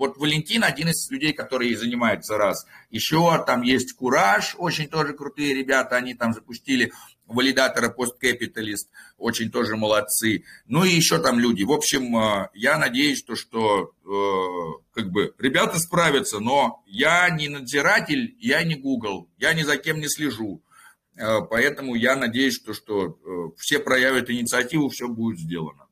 Вот 0.00 0.16
Валентин 0.16 0.64
один 0.64 0.88
из 0.88 1.10
людей, 1.10 1.34
который 1.34 1.74
занимается 1.74 2.38
раз. 2.38 2.66
Еще 2.88 3.44
там 3.46 3.60
есть 3.60 3.92
Кураж, 3.92 4.54
очень 4.56 4.88
тоже 4.88 5.12
крутые 5.12 5.52
ребята, 5.52 5.96
они 5.96 6.14
там 6.14 6.32
запустили 6.32 6.90
валидатора 7.26 7.90
посткапиталист, 7.90 8.88
очень 9.18 9.50
тоже 9.50 9.76
молодцы. 9.76 10.44
Ну 10.64 10.84
и 10.84 10.88
еще 10.88 11.18
там 11.18 11.38
люди. 11.38 11.64
В 11.64 11.72
общем, 11.72 12.16
э, 12.16 12.48
я 12.54 12.78
надеюсь, 12.78 13.22
то, 13.22 13.36
что 13.36 13.92
э, 14.06 14.82
как 14.94 15.10
бы 15.10 15.34
ребята 15.38 15.78
справятся, 15.78 16.40
но 16.40 16.82
я 16.86 17.28
не 17.28 17.50
надзиратель, 17.50 18.34
я 18.40 18.64
не 18.64 18.76
Google, 18.76 19.28
я 19.36 19.52
ни 19.52 19.64
за 19.64 19.76
кем 19.76 20.00
не 20.00 20.08
слежу. 20.08 20.62
Э, 21.18 21.42
Поэтому 21.42 21.94
я 21.94 22.16
надеюсь, 22.16 22.58
то, 22.58 22.72
что 22.72 23.04
э, 23.06 23.50
все 23.58 23.78
проявят 23.78 24.30
инициативу, 24.30 24.88
все 24.88 25.08
будет 25.08 25.38
сделано. 25.38 25.88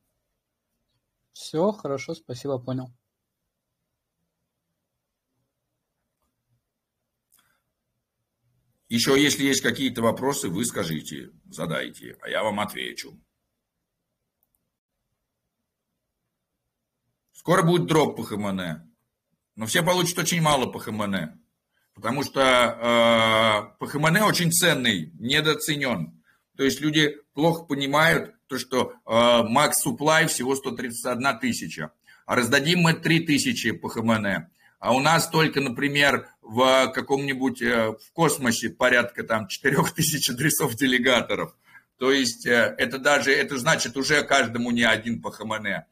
Все, 1.35 1.73
хорошо, 1.73 2.15
спасибо, 2.15 2.59
понял. 2.59 2.91
Еще 8.89 9.23
если 9.23 9.45
есть 9.45 9.61
какие-то 9.61 10.01
вопросы, 10.01 10.49
вы 10.49 10.65
скажите, 10.65 11.31
задайте, 11.51 12.17
а 12.23 12.29
я 12.29 12.43
вам 12.43 12.59
отвечу. 12.61 13.21
Скоро 17.33 17.63
будет 17.63 17.87
дроп 17.87 18.17
по 18.17 18.25
ХМН. 18.25 18.61
Но 19.57 19.67
все 19.67 19.83
получат 19.83 20.19
очень 20.19 20.41
мало 20.41 20.67
по 20.67 20.79
ХМН. 20.79 21.39
Потому 21.95 22.23
что 22.23 22.41
э, 22.41 23.79
по 23.79 23.87
ХМН 23.87 24.23
очень 24.23 24.53
ценный, 24.53 25.13
недооценен. 25.19 26.23
То 26.57 26.65
есть 26.65 26.81
люди 26.81 27.17
плохо 27.35 27.65
понимают, 27.65 28.35
то, 28.47 28.59
что 28.59 28.93
э, 29.05 29.43
макс 29.43 29.87
supply 29.87 30.29
всего 30.29 30.57
131 30.57 31.39
тысяча. 31.41 31.93
А 32.25 32.37
раздадим 32.37 32.81
мы 32.81 32.95
3 32.95 33.27
тысячи 33.27 33.73
по 33.73 33.89
ХМН. 33.89 34.49
А 34.79 34.95
у 34.95 35.01
нас 35.01 35.29
только, 35.29 35.61
например, 35.61 36.29
в 36.49 36.89
каком-нибудь 36.95 37.61
э, 37.61 37.91
в 37.93 38.13
космосе 38.15 38.71
порядка 38.71 39.23
там 39.23 39.49
4000 39.49 40.31
адресов 40.31 40.75
делегаторов. 40.77 41.55
То 41.99 42.11
есть 42.11 42.47
э, 42.47 42.75
это 42.79 42.99
даже, 42.99 43.33
это 43.33 43.59
значит 43.59 43.97
уже 43.99 44.23
каждому 44.23 44.71
не 44.71 44.83
один 44.83 45.21
по 45.21 45.31
ХМН. 45.31 45.85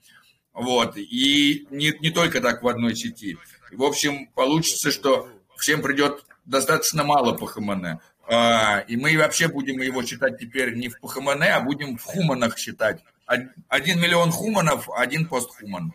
Вот. 0.54 0.96
И 0.96 1.66
не, 1.70 1.92
не 2.00 2.10
только 2.10 2.40
так 2.40 2.62
в 2.62 2.68
одной 2.68 2.96
сети. 2.96 3.36
В 3.70 3.82
общем, 3.84 4.28
получится, 4.34 4.90
что 4.90 5.28
всем 5.58 5.82
придет 5.82 6.24
достаточно 6.46 7.04
мало 7.04 7.34
по 7.34 7.46
ХМН. 7.46 7.98
А, 8.28 8.80
И 8.88 8.96
мы 8.96 9.16
вообще 9.18 9.48
будем 9.48 9.80
его 9.82 10.02
считать 10.04 10.38
теперь 10.38 10.74
не 10.74 10.88
в 10.88 10.98
ПХМН, 11.00 11.42
а 11.42 11.60
будем 11.60 11.98
в 11.98 12.02
хуманах 12.02 12.56
считать. 12.56 13.02
Од- 13.26 13.50
Один 13.68 14.00
миллион 14.00 14.30
хуманов, 14.30 14.88
один 14.96 15.26
постхуман. 15.26 15.92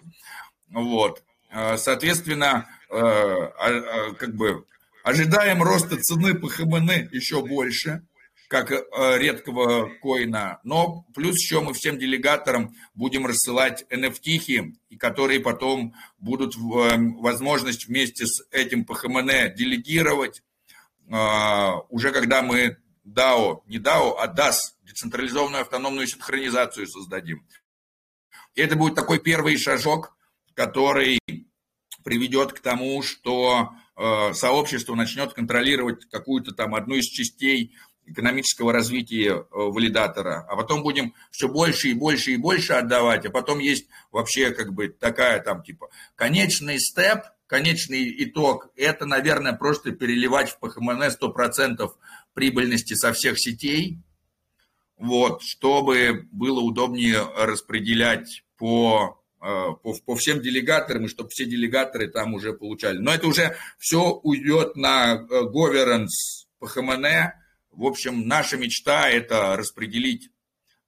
Вот. 0.70 1.24
Соответственно, 1.78 2.46
э, 2.54 2.54
а, 2.54 2.81
как 2.92 4.36
бы 4.36 4.66
ожидаем 5.04 5.64
роста 5.64 5.98
цены 5.98 6.36
ПХМН 6.36 7.10
еще 7.12 7.42
больше, 7.46 8.04
как 8.52 8.70
э, 8.70 8.82
редкого 9.18 9.90
коина. 10.02 10.60
Но 10.66 11.06
плюс 11.16 11.38
еще 11.38 11.62
мы 11.62 11.74
всем 11.74 11.98
делегаторам 11.98 12.76
будем 12.94 13.26
рассылать 13.26 13.86
NFT, 13.90 14.74
которые 15.00 15.40
потом 15.40 15.94
будут 16.20 16.56
э, 16.58 16.60
возможность 16.60 17.88
вместе 17.88 18.26
с 18.26 18.44
этим 18.52 18.84
ПХМН 18.84 19.56
делегировать, 19.56 20.44
а, 21.10 21.80
уже 21.90 22.12
когда 22.12 22.42
мы 22.42 22.78
DAO, 23.06 23.62
не 23.68 23.78
DAO, 23.78 24.16
а 24.20 24.28
DAS, 24.28 24.76
децентрализованную 24.84 25.62
автономную 25.62 26.08
синхронизацию 26.08 26.88
создадим. 26.88 27.48
И 28.56 28.62
это 28.62 28.76
будет 28.76 28.96
такой 28.96 29.20
первый 29.20 29.58
шажок, 29.58 30.14
который 30.56 31.21
приведет 32.04 32.54
к 32.54 32.60
тому, 32.60 33.02
что 33.02 33.72
э, 33.96 34.34
сообщество 34.34 34.96
начнет 34.96 35.34
контролировать 35.34 36.06
какую-то 36.10 36.54
там 36.54 36.76
одну 36.76 36.96
из 36.96 37.06
частей 37.06 37.74
экономического 38.06 38.74
развития 38.74 39.32
э, 39.32 39.46
валидатора, 39.52 40.46
а 40.50 40.56
потом 40.56 40.84
будем 40.84 41.14
все 41.32 41.48
больше 41.48 41.90
и 41.90 41.94
больше 41.94 42.32
и 42.32 42.38
больше 42.38 42.74
отдавать, 42.74 43.26
а 43.26 43.30
потом 43.30 43.60
есть 43.60 43.88
вообще 44.12 44.52
как 44.52 44.74
бы 44.74 44.90
такая 44.90 45.42
там 45.42 45.64
типа 45.64 45.90
конечный 46.16 46.80
степ, 46.80 47.22
конечный 47.48 48.24
итог, 48.24 48.70
это, 48.76 49.06
наверное, 49.06 49.54
просто 49.54 49.92
переливать 49.92 50.50
в 50.50 50.60
ПХМН 50.60 51.04
100% 51.04 51.90
прибыльности 52.34 52.94
со 52.94 53.14
всех 53.14 53.40
сетей, 53.40 54.00
вот, 54.98 55.42
чтобы 55.42 56.28
было 56.32 56.60
удобнее 56.62 57.22
распределять 57.36 58.44
по, 58.58 59.21
по, 59.42 59.96
по 60.06 60.16
всем 60.16 60.40
делегаторам, 60.40 61.06
и 61.06 61.08
чтобы 61.08 61.30
все 61.30 61.46
делегаторы 61.46 62.08
там 62.08 62.34
уже 62.34 62.54
получали. 62.54 63.00
Но 63.00 63.12
это 63.12 63.28
уже 63.28 63.56
все 63.80 64.12
уйдет 64.24 64.76
на 64.76 65.14
э, 65.16 65.42
governance 65.46 66.46
ПХМН. 66.60 67.06
В 67.72 67.86
общем, 67.86 68.28
наша 68.28 68.58
мечта– 68.58 69.10
это 69.10 69.56
распределить 69.58 70.30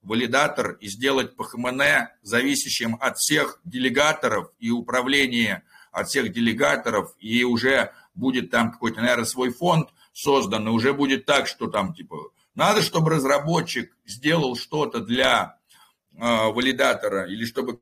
валидатор 0.02 0.72
и 0.80 0.88
сделать 0.88 1.34
ПХМН 1.34 1.82
зависящим 2.22 2.96
от 3.00 3.18
всех 3.18 3.60
делегаторов 3.64 4.52
и 4.58 4.70
управления 4.70 5.64
от 5.90 6.08
всех 6.08 6.32
делегаторов, 6.32 7.14
и 7.18 7.44
уже 7.44 7.92
будет 8.14 8.50
там 8.50 8.72
какой-то, 8.72 9.00
наверное, 9.00 9.24
свой 9.24 9.50
фонд 9.50 9.90
создан, 10.12 10.68
и 10.68 10.70
уже 10.70 10.92
будет 10.92 11.24
так, 11.24 11.46
что 11.46 11.68
там, 11.68 11.94
типа, 11.94 12.30
надо, 12.54 12.82
чтобы 12.82 13.10
разработчик 13.10 13.96
сделал 14.06 14.56
что-то 14.56 15.00
для 15.00 15.58
э, 16.12 16.18
валидатора, 16.18 17.26
или 17.26 17.44
чтобы 17.44 17.80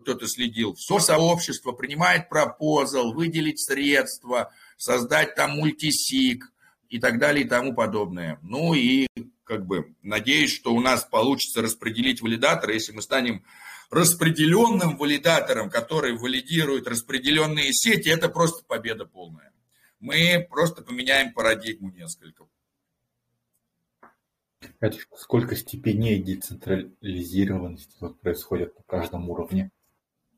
кто-то 0.00 0.26
следил. 0.26 0.74
Все 0.74 0.98
сообщество 0.98 1.72
принимает 1.72 2.28
пропозал, 2.28 3.12
выделить 3.12 3.60
средства, 3.60 4.52
создать 4.76 5.34
там 5.34 5.52
мультисик 5.52 6.52
и 6.88 6.98
так 6.98 7.18
далее 7.18 7.44
и 7.44 7.48
тому 7.48 7.74
подобное. 7.74 8.38
Ну 8.42 8.74
и 8.74 9.06
как 9.44 9.66
бы 9.66 9.94
надеюсь, 10.02 10.54
что 10.54 10.74
у 10.74 10.80
нас 10.80 11.04
получится 11.04 11.62
распределить 11.62 12.22
валидатора, 12.22 12.74
если 12.74 12.92
мы 12.92 13.02
станем 13.02 13.44
распределенным 13.90 14.96
валидатором, 14.96 15.68
который 15.68 16.16
валидирует 16.16 16.86
распределенные 16.86 17.72
сети, 17.72 18.08
это 18.08 18.28
просто 18.28 18.64
победа 18.64 19.04
полная. 19.04 19.52
Мы 19.98 20.46
просто 20.48 20.82
поменяем 20.82 21.32
парадигму 21.32 21.90
несколько. 21.90 22.46
Сколько 25.16 25.56
степеней 25.56 26.22
децентрализированности 26.22 27.96
вот 28.00 28.20
происходит 28.20 28.76
на 28.76 28.82
каждом 28.84 29.28
уровне? 29.28 29.70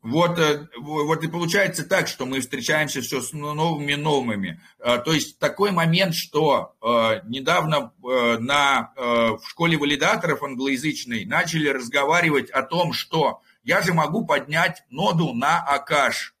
Вот, 0.03 0.37
э, 0.37 0.67
вот 0.79 1.23
и 1.23 1.29
получается 1.29 1.87
так, 1.87 2.09
что 2.09 2.25
мы 2.25 2.41
встречаемся 2.41 3.01
все 3.01 3.21
с 3.21 3.31
новыми 3.31 3.93
новыми. 3.93 4.61
Э, 4.79 4.97
то 4.97 5.13
есть 5.13 5.39
такой 5.39 5.71
момент, 5.71 6.13
что 6.13 6.75
э, 6.81 7.21
недавно 7.23 7.93
на, 8.01 8.91
в 8.97 9.47
школе 9.47 9.77
валидаторов 9.77 10.43
англоязычной 10.43 11.23
начали 11.23 11.69
разговаривать 11.69 12.49
о 12.49 12.63
том, 12.63 12.91
что 12.91 13.41
я 13.63 13.81
же 13.81 13.93
могу 13.93 14.25
поднять 14.25 14.83
ноду 14.89 15.33
на 15.33 15.59
Акаш. 15.59 16.35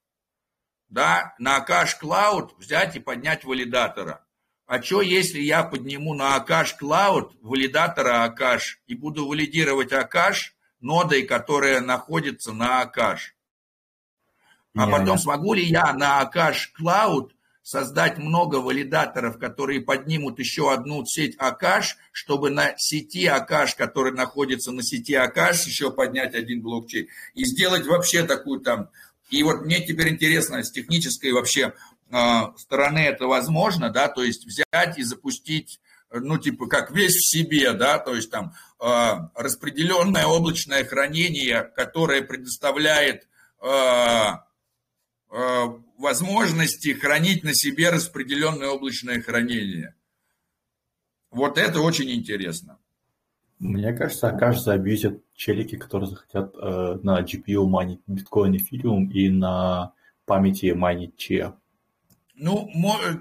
Да, 0.89 1.33
на 1.39 1.55
Акаш 1.55 1.97
Cloud 2.01 2.49
взять 2.57 2.97
и 2.97 2.99
поднять 2.99 3.45
валидатора. 3.45 4.25
А 4.65 4.81
что, 4.81 5.01
если 5.01 5.39
я 5.39 5.63
подниму 5.63 6.13
на 6.13 6.35
Акаш 6.35 6.75
Cloud 6.81 7.31
валидатора 7.41 8.25
Акаш 8.25 8.81
и 8.87 8.93
буду 8.93 9.25
валидировать 9.25 9.93
Акаш 9.93 10.53
нодой, 10.81 11.23
которая 11.23 11.79
находится 11.79 12.51
на 12.51 12.81
Акаш? 12.81 13.35
А 14.75 14.87
потом 14.87 15.17
смогу 15.17 15.53
ли 15.53 15.63
я 15.63 15.93
на 15.93 16.21
Акаш 16.21 16.73
Cloud 16.79 17.31
создать 17.61 18.17
много 18.17 18.57
валидаторов, 18.57 19.37
которые 19.37 19.81
поднимут 19.81 20.39
еще 20.39 20.73
одну 20.73 21.05
сеть 21.05 21.35
Акаш, 21.37 21.97
чтобы 22.11 22.49
на 22.49 22.77
сети 22.77 23.25
Акаш, 23.25 23.75
которая 23.75 24.13
находится 24.13 24.71
на 24.71 24.83
сети 24.83 25.13
Акаш, 25.13 25.65
еще 25.65 25.91
поднять 25.91 26.35
один 26.35 26.61
блокчейн 26.61 27.07
и 27.35 27.45
сделать 27.45 27.85
вообще 27.85 28.23
такую 28.23 28.59
там... 28.61 28.89
И 29.29 29.41
вот 29.43 29.61
мне 29.61 29.79
теперь 29.79 30.09
интересно, 30.09 30.63
с 30.63 30.71
технической 30.71 31.31
вообще 31.31 31.73
э, 32.11 32.41
стороны 32.57 32.99
это 32.99 33.25
возможно, 33.27 33.89
да, 33.89 34.07
то 34.09 34.23
есть 34.23 34.45
взять 34.45 34.97
и 34.97 35.03
запустить 35.03 35.79
ну, 36.11 36.37
типа, 36.37 36.67
как 36.67 36.91
весь 36.91 37.15
в 37.15 37.27
себе, 37.27 37.73
да, 37.73 37.97
то 37.97 38.13
есть 38.13 38.29
там 38.29 38.53
э, 38.79 39.11
распределенное 39.35 40.25
облачное 40.25 40.83
хранение, 40.83 41.63
которое 41.63 42.21
предоставляет 42.21 43.25
Э, 43.63 44.39
возможности 45.97 46.93
хранить 46.93 47.43
на 47.43 47.53
себе 47.53 47.89
распределенное 47.89 48.69
облачное 48.69 49.21
хранение. 49.21 49.95
Вот 51.31 51.57
это 51.57 51.81
очень 51.81 52.11
интересно. 52.11 52.77
Мне 53.59 53.93
кажется, 53.93 54.29
кажется, 54.31 54.73
абьюзят 54.73 55.21
челики, 55.33 55.77
которые 55.77 56.09
захотят 56.09 56.53
э, 56.55 56.99
на 57.01 57.21
GPU 57.21 57.65
майнить 57.65 58.01
биткоин 58.07 58.57
эфириум 58.57 59.09
и 59.09 59.29
на 59.29 59.93
памяти 60.25 60.73
майнить 60.73 61.17
чья. 61.17 61.55
Ну, 62.35 62.69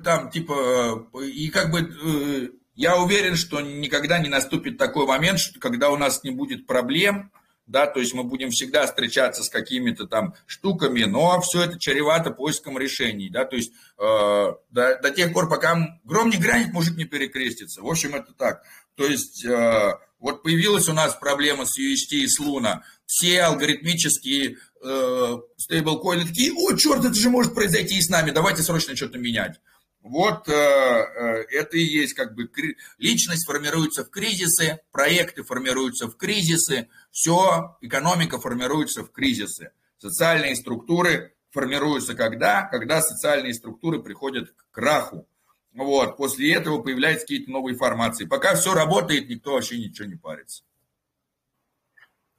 там, 0.03 0.31
типа, 0.31 1.07
э, 1.15 1.25
и 1.27 1.49
как 1.49 1.71
бы 1.71 1.81
э, 1.81 2.49
я 2.75 2.97
уверен, 2.99 3.37
что 3.37 3.61
никогда 3.61 4.19
не 4.19 4.29
наступит 4.29 4.79
такой 4.79 5.07
момент, 5.07 5.39
что 5.39 5.61
когда 5.61 5.91
у 5.91 5.97
нас 5.97 6.25
не 6.25 6.31
будет 6.31 6.67
проблем, 6.67 7.31
да, 7.73 7.87
то 7.87 8.01
есть 8.01 8.13
мы 8.13 8.23
будем 8.23 8.51
всегда 8.51 8.87
встречаться 8.87 9.43
с 9.43 9.49
какими-то 9.49 10.07
там 10.07 10.35
штуками, 10.47 11.05
но 11.05 11.41
все 11.41 11.63
это 11.63 11.79
чревато 11.79 12.31
поиском 12.31 12.79
решений, 12.79 13.31
да, 13.31 13.47
то 13.47 13.57
есть 13.57 13.73
э, 13.99 14.53
до, 14.71 15.01
до 15.03 15.11
тех 15.11 15.33
пор, 15.33 15.49
пока 15.49 15.99
гром 16.05 16.29
не 16.29 16.37
гранит, 16.37 16.75
мужик 16.75 16.99
не 16.99 17.07
перекрестится. 17.07 17.81
В 17.81 17.87
общем, 17.87 18.15
это 18.15 18.35
так. 18.35 18.63
То 18.95 19.07
есть 19.07 19.45
э, 19.47 19.95
вот 20.21 20.43
появилась 20.43 20.89
у 20.91 20.93
нас 20.93 21.15
проблема 21.15 21.65
с 21.65 21.81
UST 21.81 22.11
и 22.11 22.29
с 22.29 22.39
Луна, 22.39 22.85
все 23.07 23.41
алгоритмические 23.41 24.59
э, 24.85 25.37
такие, 25.67 26.53
о, 26.53 26.77
черт, 26.77 27.05
это 27.07 27.15
же 27.15 27.31
может 27.31 27.55
произойти 27.55 27.97
и 27.97 28.03
с 28.03 28.11
нами, 28.11 28.33
давайте 28.33 28.63
срочно 28.63 28.95
что-то 28.95 29.19
менять. 29.19 29.59
Вот 30.03 30.49
э, 30.49 30.53
э, 30.53 31.45
это 31.53 31.77
и 31.77 31.85
есть 31.85 32.15
как 32.15 32.35
бы 32.35 32.51
личность 32.99 33.47
формируется 33.47 34.05
в 34.05 34.11
кризисы, 34.11 34.81
проекты 34.91 35.45
формируются 35.45 36.09
в 36.09 36.17
кризисы, 36.17 36.89
все, 37.13 37.77
экономика 37.83 38.39
формируется 38.39 39.05
в 39.05 39.13
кризисы. 39.13 39.71
Социальные 39.99 40.57
структуры 40.57 41.35
формируются 41.51 42.15
когда? 42.15 42.63
Когда 42.63 43.01
социальные 43.03 43.55
структуры 43.55 44.03
приходят 44.03 44.51
к 44.51 44.71
краху. 44.71 45.29
Вот, 45.75 46.17
после 46.17 46.55
этого 46.55 46.83
появляются 46.83 47.27
какие-то 47.27 47.51
новые 47.51 47.77
формации. 47.77 48.25
Пока 48.25 48.55
все 48.57 48.75
работает, 48.75 49.29
никто 49.29 49.53
вообще 49.53 49.79
ничего 49.79 50.09
не 50.09 50.17
парится. 50.17 50.65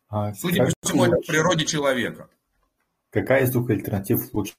А 0.09 0.33
Судя 0.33 0.65
по 0.65 0.71
всему, 0.81 1.05
это 1.05 1.17
в 1.17 1.25
природе 1.25 1.65
человека. 1.65 2.29
Какая 3.11 3.43
из 3.43 3.51
двух 3.51 3.69
альтернатив 3.69 4.33
лучше 4.33 4.53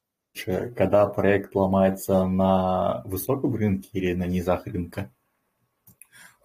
когда 0.77 1.07
проект 1.07 1.55
ломается 1.55 2.27
на 2.27 3.03
высоком 3.05 3.55
рынке 3.55 3.89
или 3.93 4.15
на 4.15 4.27
низах 4.27 4.67
рынка? 4.67 5.13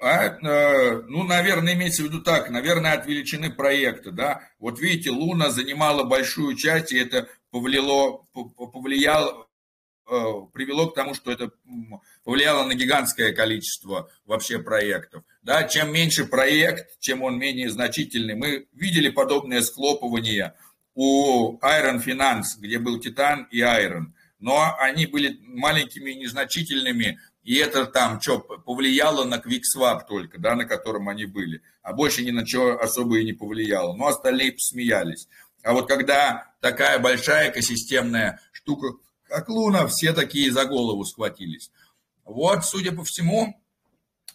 А, 0.01 0.25
э, 0.25 1.01
ну, 1.07 1.23
наверное, 1.23 1.73
имеется 1.73 2.03
в 2.03 2.05
виду 2.05 2.21
так, 2.21 2.49
наверное, 2.49 2.93
от 2.93 3.05
величины 3.05 3.51
проекта, 3.51 4.11
да. 4.11 4.41
Вот 4.59 4.79
видите, 4.79 5.11
Луна 5.11 5.49
занимала 5.49 6.03
большую 6.03 6.55
часть, 6.55 6.93
и 6.93 6.97
это 6.97 7.27
повлияло, 7.51 8.25
повлияло, 8.33 9.47
э, 10.09 10.13
привело 10.53 10.87
к 10.87 10.95
тому, 10.95 11.13
что 11.13 11.31
это 11.31 11.51
повлияло 12.23 12.63
на 12.65 12.75
гигантское 12.75 13.33
количество 13.33 14.09
вообще 14.25 14.59
проектов. 14.59 15.23
Да, 15.41 15.63
чем 15.65 15.91
меньше 15.91 16.25
проект, 16.25 16.97
чем 16.99 17.21
он 17.21 17.37
менее 17.37 17.69
значительный. 17.69 18.35
Мы 18.35 18.67
видели 18.73 19.09
подобное 19.09 19.61
схлопывание– 19.61 20.53
у 21.01 21.57
Iron 21.61 22.03
Finance, 22.03 22.59
где 22.59 22.77
был 22.77 22.99
Титан 22.99 23.47
и 23.51 23.61
Iron. 23.61 24.07
Но 24.39 24.75
они 24.79 25.05
были 25.05 25.39
маленькими 25.43 26.11
и 26.11 26.15
незначительными, 26.15 27.19
и 27.49 27.55
это 27.55 27.87
там 27.87 28.21
что, 28.21 28.37
повлияло 28.41 29.23
на 29.23 29.37
QuickSwap 29.39 30.01
только, 30.07 30.39
да, 30.39 30.53
на 30.53 30.65
котором 30.65 31.09
они 31.09 31.25
были. 31.25 31.63
А 31.81 31.93
больше 31.93 32.23
ни 32.23 32.29
на 32.29 32.45
что 32.45 32.79
особо 32.79 33.17
и 33.17 33.25
не 33.25 33.33
повлияло. 33.33 33.95
Но 33.95 34.05
остальные 34.05 34.51
посмеялись. 34.51 35.27
А 35.63 35.73
вот 35.73 35.87
когда 35.87 36.53
такая 36.61 36.99
большая 36.99 37.49
экосистемная 37.49 38.39
штука, 38.51 38.89
как 39.23 39.49
Луна, 39.49 39.87
все 39.87 40.13
такие 40.13 40.51
за 40.51 40.65
голову 40.65 41.03
схватились. 41.05 41.71
Вот, 42.23 42.65
судя 42.65 42.91
по 42.91 43.03
всему, 43.03 43.59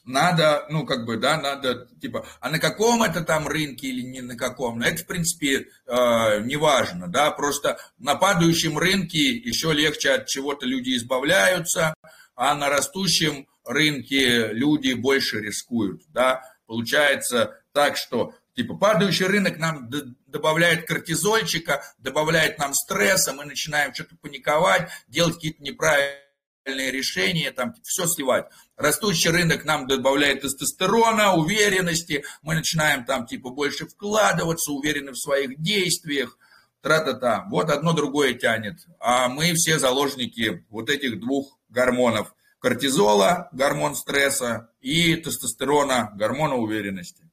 надо, 0.05 0.67
ну, 0.69 0.85
как 0.85 1.07
бы, 1.07 1.17
да, 1.17 1.41
надо, 1.41 1.87
типа, 2.01 2.27
а 2.41 2.51
на 2.51 2.59
каком 2.59 3.05
это 3.05 3.23
там 3.23 3.47
рынке 3.47 3.87
или 3.87 4.03
не 4.03 4.23
на 4.23 4.37
каком, 4.37 4.81
ну, 4.81 4.87
это, 4.87 5.05
в 5.05 5.07
принципе, 5.07 5.69
э, 5.87 6.41
не 6.41 6.57
важно, 6.57 7.07
да, 7.07 7.31
просто 7.31 7.79
на 7.97 8.17
падающем 8.17 8.77
рынке 8.77 9.37
еще 9.37 9.73
легче 9.73 10.11
от 10.11 10.27
чего-то 10.27 10.67
люди 10.67 10.97
избавляются, 10.97 11.95
а 12.35 12.55
на 12.55 12.69
растущем 12.69 13.47
рынке 13.65 14.49
люди 14.53 14.93
больше 14.93 15.41
рискуют, 15.41 16.03
да, 16.13 16.43
получается 16.67 17.61
так, 17.73 17.97
что 17.97 18.35
Типа 18.55 18.75
падающий 18.77 19.27
рынок 19.27 19.59
нам 19.59 19.91
добавляет 20.29 20.87
кортизольчика, 20.87 21.83
добавляет 21.99 22.59
нам 22.59 22.73
стресса, 22.73 23.33
мы 23.33 23.45
начинаем 23.45 23.93
что-то 23.93 24.17
паниковать, 24.17 24.89
делать 25.09 25.35
какие-то 25.35 25.61
неправильные 25.61 26.93
решения, 26.93 27.51
там 27.51 27.75
все 27.83 28.07
сливать. 28.07 28.47
Растущий 28.77 29.31
рынок 29.31 29.65
нам 29.65 29.89
добавляет 29.89 30.43
тестостерона, 30.43 31.35
уверенности, 31.35 32.25
мы 32.43 32.55
начинаем 32.55 33.05
там 33.05 33.27
типа 33.27 33.51
больше 33.51 33.87
вкладываться, 33.87 34.71
уверены 34.71 35.13
в 35.13 35.19
своих 35.19 35.61
действиях, 35.61 36.39
тра-та-та. 36.85 37.47
Вот 37.51 37.71
одно 37.71 37.95
другое 37.95 38.35
тянет. 38.35 38.87
А 39.01 39.29
мы 39.29 39.55
все 39.55 39.79
заложники 39.79 40.65
вот 40.69 40.91
этих 40.91 41.19
двух 41.19 41.59
гормонов. 41.71 42.35
Кортизола, 42.61 43.49
гормон 43.53 43.95
стресса, 43.95 44.71
и 44.81 45.17
тестостерона, 45.17 46.13
гормона 46.15 46.57
уверенности. 46.57 47.31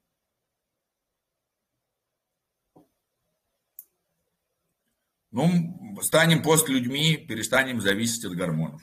Ну, 5.32 5.98
станем 6.02 6.42
постлюдьми, 6.42 7.18
перестанем 7.18 7.80
зависеть 7.82 8.26
от 8.26 8.34
гормонов. 8.34 8.82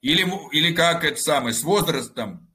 Или, 0.00 0.24
или 0.52 0.74
как 0.74 1.04
это 1.04 1.20
самое, 1.20 1.54
с 1.54 1.62
возрастом. 1.62 2.52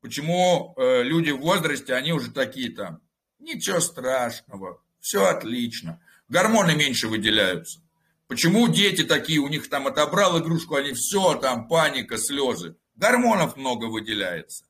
Почему 0.00 0.74
э, 0.76 1.02
люди 1.02 1.30
в 1.30 1.40
возрасте, 1.40 1.94
они 1.94 2.12
уже 2.12 2.30
такие 2.30 2.74
там, 2.74 3.00
ничего 3.38 3.80
страшного, 3.80 4.82
все 5.00 5.26
отлично. 5.26 6.02
Гормоны 6.28 6.74
меньше 6.74 7.08
выделяются. 7.08 7.80
Почему 8.26 8.68
дети 8.68 9.04
такие, 9.04 9.40
у 9.40 9.48
них 9.48 9.68
там 9.68 9.86
отобрал 9.86 10.38
игрушку, 10.40 10.76
они 10.76 10.92
все, 10.92 11.34
там 11.34 11.68
паника, 11.68 12.16
слезы. 12.16 12.76
Гормонов 12.94 13.56
много 13.56 13.86
выделяется. 13.86 14.64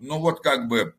Ну 0.00 0.18
вот 0.18 0.40
как 0.42 0.68
бы 0.68 0.94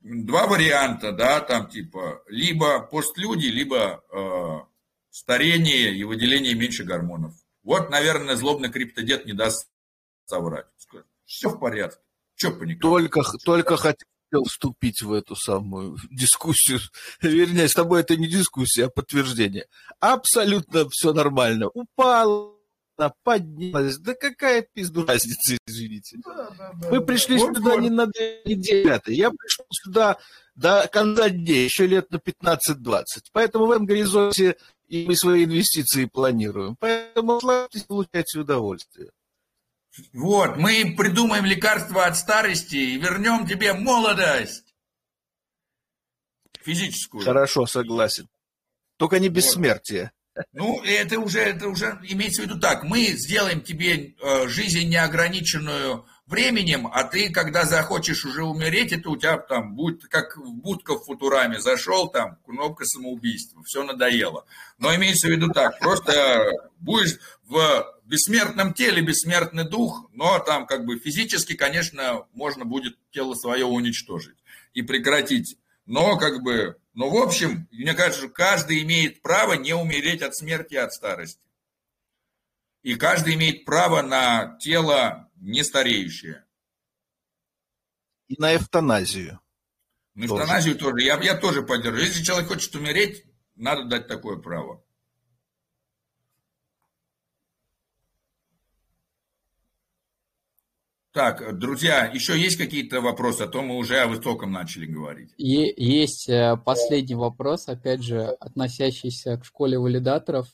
два 0.00 0.46
варианта, 0.46 1.12
да, 1.12 1.40
там 1.40 1.68
типа 1.68 2.22
либо 2.28 2.80
постлюди, 2.80 3.46
либо 3.46 4.02
э, 4.10 4.58
старение 5.10 5.94
и 5.94 6.04
выделение 6.04 6.54
меньше 6.54 6.84
гормонов. 6.84 7.34
Вот, 7.62 7.90
наверное, 7.90 8.36
злобный 8.36 8.70
криптодед 8.70 9.26
не 9.26 9.32
даст 9.32 9.68
соврать. 10.26 10.66
Все 11.24 11.48
в 11.48 11.58
порядке. 11.58 12.00
Че 12.34 12.50
паниковать? 12.50 13.10
Только, 13.10 13.38
только, 13.44 13.76
хот, 13.76 13.96
хотел 14.30 14.44
вступить 14.44 15.02
в 15.02 15.12
эту 15.12 15.36
самую 15.36 15.96
дискуссию. 16.10 16.80
Вернее, 17.20 17.68
с 17.68 17.74
тобой 17.74 18.00
это 18.00 18.16
не 18.16 18.26
дискуссия, 18.26 18.86
а 18.86 18.90
подтверждение. 18.90 19.66
Абсолютно 19.98 20.88
все 20.90 21.12
нормально. 21.12 21.68
Упал, 21.74 22.56
поднялась. 23.22 23.98
Да 23.98 24.14
какая 24.14 24.66
пизду 24.72 25.04
разница, 25.06 25.56
извините. 25.66 26.18
Вы 26.90 27.00
пришли 27.00 27.36
Вот, 27.38 27.56
сюда 27.56 27.76
не 27.76 27.90
на 27.90 28.06
две 28.06 28.42
недели. 28.44 28.82
ребята. 28.82 29.12
Я 29.12 29.30
пришел 29.30 29.64
сюда 29.70 30.18
до 30.54 30.88
конца 30.92 31.30
дней, 31.30 31.64
еще 31.64 31.86
лет 31.86 32.10
на 32.10 32.16
15-20. 32.16 33.04
Поэтому 33.32 33.66
в 33.66 33.70
этом 33.70 33.86
горизонте 33.86 34.56
и 34.86 35.06
мы 35.06 35.14
свои 35.14 35.44
инвестиции 35.44 36.06
планируем. 36.06 36.76
Поэтому 36.78 37.40
получайте 37.88 38.40
удовольствие. 38.40 39.10
Вот, 40.12 40.56
мы 40.56 40.94
придумаем 40.96 41.44
лекарство 41.44 42.06
от 42.06 42.16
старости 42.16 42.76
и 42.76 42.98
вернем 42.98 43.46
тебе 43.46 43.72
молодость. 43.72 44.74
Физическую. 46.62 47.24
Хорошо, 47.24 47.66
согласен. 47.66 48.28
Только 48.96 49.18
не 49.18 49.28
бессмертие. 49.28 50.12
Ну, 50.52 50.82
это 50.84 51.18
уже, 51.18 51.40
это 51.40 51.68
уже 51.68 51.98
имеется 52.04 52.42
в 52.42 52.44
виду 52.44 52.60
так. 52.60 52.84
Мы 52.84 53.06
сделаем 53.16 53.60
тебе 53.62 54.14
э, 54.22 54.48
жизнь 54.48 54.88
неограниченную 54.88 56.06
временем, 56.26 56.86
а 56.86 57.04
ты, 57.04 57.30
когда 57.30 57.64
захочешь 57.64 58.24
уже 58.24 58.44
умереть, 58.44 58.92
это 58.92 59.10
у 59.10 59.16
тебя 59.16 59.38
там 59.38 59.74
будет 59.74 60.04
как 60.04 60.36
в 60.36 60.52
будка 60.54 60.94
в 60.94 61.04
Футураме. 61.04 61.60
Зашел 61.60 62.08
там, 62.08 62.36
кнопка 62.46 62.84
самоубийства, 62.84 63.62
все 63.64 63.82
надоело. 63.82 64.46
Но 64.78 64.94
имеется 64.94 65.26
в 65.26 65.30
виду 65.30 65.48
так, 65.48 65.78
просто 65.80 66.52
будешь 66.78 67.18
в 67.42 67.99
бессмертном 68.10 68.74
теле, 68.74 69.02
бессмертный 69.02 69.64
дух, 69.64 70.10
но 70.12 70.40
там 70.40 70.66
как 70.66 70.84
бы 70.84 70.98
физически, 70.98 71.54
конечно, 71.54 72.26
можно 72.32 72.64
будет 72.64 72.98
тело 73.12 73.34
свое 73.34 73.64
уничтожить 73.64 74.36
и 74.74 74.82
прекратить. 74.82 75.56
Но 75.86 76.18
как 76.18 76.42
бы, 76.42 76.76
ну 76.92 77.08
в 77.08 77.16
общем, 77.16 77.68
мне 77.70 77.94
кажется, 77.94 78.28
каждый 78.28 78.82
имеет 78.82 79.22
право 79.22 79.54
не 79.54 79.74
умереть 79.74 80.22
от 80.22 80.34
смерти 80.34 80.74
и 80.74 80.78
от 80.78 80.92
старости. 80.92 81.40
И 82.82 82.96
каждый 82.96 83.34
имеет 83.34 83.64
право 83.64 84.02
на 84.02 84.58
тело 84.58 85.30
не 85.36 85.62
стареющее. 85.62 86.44
И 88.26 88.34
на 88.38 88.56
эвтаназию. 88.56 89.40
На 90.14 90.26
Тоже. 90.26 90.42
эвтаназию 90.42 90.76
тоже. 90.76 91.02
Я, 91.04 91.20
я 91.20 91.36
тоже 91.36 91.62
поддерживаю. 91.62 92.06
Если 92.06 92.24
человек 92.24 92.48
хочет 92.48 92.74
умереть, 92.74 93.24
надо 93.54 93.84
дать 93.84 94.08
такое 94.08 94.36
право. 94.36 94.82
Так, 101.12 101.58
друзья, 101.58 102.06
еще 102.06 102.38
есть 102.40 102.56
какие-то 102.56 103.00
вопросы? 103.00 103.42
А 103.42 103.48
то 103.48 103.62
мы 103.62 103.76
уже 103.76 103.98
о 103.98 104.06
высоком 104.06 104.52
начали 104.52 104.86
говорить. 104.86 105.32
Е- 105.38 105.74
Есть 105.76 106.28
э, 106.28 106.56
последний 106.64 107.16
вопрос, 107.16 107.66
опять 107.68 108.02
же, 108.02 108.26
относящийся 108.26 109.36
к 109.36 109.44
школе 109.44 109.76
валидаторов. 109.76 110.46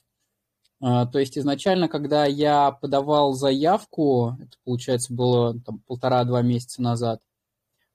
А, 0.80 1.04
То 1.06 1.18
есть 1.18 1.36
изначально, 1.36 1.88
когда 1.88 2.24
я 2.24 2.70
подавал 2.70 3.34
заявку, 3.34 4.36
это, 4.40 4.56
получается, 4.64 5.12
было 5.12 5.58
полтора-два 5.86 6.40
месяца 6.40 6.80
назад, 6.80 7.20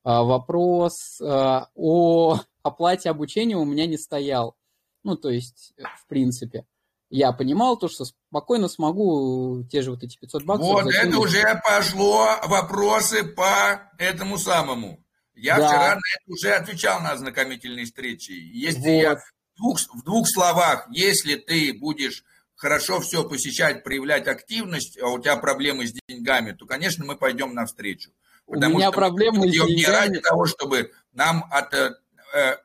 а, 0.03 0.23
вопрос 0.23 1.19
а, 1.21 1.67
о 1.75 2.39
оплате 2.61 3.09
обучения 3.09 3.55
у 3.57 3.65
меня 3.65 3.87
не 3.87 3.97
стоял. 3.97 4.55
Ну, 5.03 5.15
то 5.15 5.29
есть, 5.29 5.73
э, 5.77 5.83
в 5.97 6.07
принципе, 6.07 6.65
я 7.11 7.31
понимал 7.33 7.77
то, 7.77 7.87
что 7.89 8.05
спокойно 8.05 8.67
смогу 8.67 9.63
те 9.69 9.81
же 9.81 9.91
вот 9.91 10.01
эти 10.03 10.17
500 10.17 10.43
баксов 10.43 10.67
Вот 10.67 10.81
это 10.87 10.91
закинуть. 10.91 11.17
уже 11.19 11.61
пошло 11.63 12.27
вопросы 12.45 13.23
по 13.23 13.91
этому 13.99 14.37
самому. 14.37 15.03
Я 15.35 15.57
Да. 15.57 15.67
вчера 15.67 15.89
на 15.95 15.99
это 16.15 16.31
уже 16.31 16.49
отвечал 16.53 16.99
на 17.01 17.11
ознакомительной 17.11 17.85
встрече. 17.85 18.33
Если 18.33 18.89
я 18.89 19.09
Вот. 19.11 19.19
в 19.19 19.57
двух, 19.57 19.79
в 19.93 20.03
двух 20.03 20.27
словах, 20.27 20.87
если 20.91 21.35
ты 21.35 21.73
будешь 21.73 22.23
хорошо 22.55 22.99
все 23.01 23.27
посещать, 23.27 23.83
проявлять 23.83 24.27
активность, 24.27 24.99
а 25.01 25.07
у 25.07 25.19
тебя 25.19 25.35
проблемы 25.37 25.87
с 25.87 25.93
деньгами, 26.07 26.51
то, 26.51 26.65
конечно, 26.65 27.03
мы 27.05 27.15
пойдем 27.15 27.53
навстречу. 27.53 28.11
У 28.47 28.55
меня 28.55 28.89
что 28.89 28.91
проблемы 28.91 29.39
мы 29.39 29.47
с 29.47 29.51
идем 29.55 29.67
не 29.67 29.85
ради 29.85 30.13
деньгами. 30.13 30.21
того, 30.23 30.45
чтобы 30.45 30.91
нам 31.13 31.45
от, 31.49 31.73
э, 31.73 31.77
э, 31.87 31.91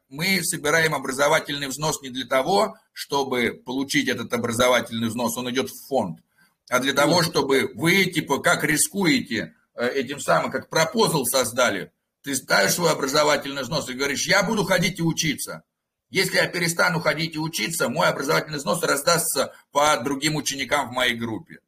мы 0.09 0.43
собираем 0.43 0.95
образовательный 0.95 1.67
взнос 1.67 2.03
не 2.03 2.11
для 2.11 2.27
того, 2.27 2.77
чтобы 2.93 3.61
получить 3.65 4.09
этот 4.09 4.33
образовательный 4.33 5.09
взнос, 5.09 5.37
он 5.37 5.51
идет 5.51 5.71
в 5.71 5.89
фонд, 5.89 6.21
а 6.69 6.79
для 6.81 6.93
того, 6.93 7.23
чтобы 7.23 7.71
вы, 7.75 8.05
типа, 8.07 8.39
как 8.39 8.65
рискуете 8.65 9.55
э, 9.75 9.89
этим 9.89 10.21
самым, 10.21 10.51
как 10.51 10.69
пропозал 10.69 11.25
создали, 11.27 11.93
ты 12.23 12.35
ставишь 12.35 12.73
свой 12.73 12.91
образовательный 12.91 13.63
взнос 13.63 13.89
и 13.89 13.95
говоришь, 13.95 14.27
я 14.27 14.43
буду 14.43 14.65
ходить 14.65 14.99
и 14.99 15.03
учиться. 15.03 15.63
Если 16.11 16.37
я 16.37 16.49
перестану 16.49 17.01
ходить 17.01 17.35
и 17.35 17.39
учиться, 17.39 17.89
мой 17.89 18.09
образовательный 18.09 18.59
взнос 18.59 18.83
раздастся 18.83 19.55
по 19.71 19.97
другим 19.99 20.37
ученикам 20.37 20.89
в 20.89 20.93
моей 20.93 21.15
группе. 21.15 21.59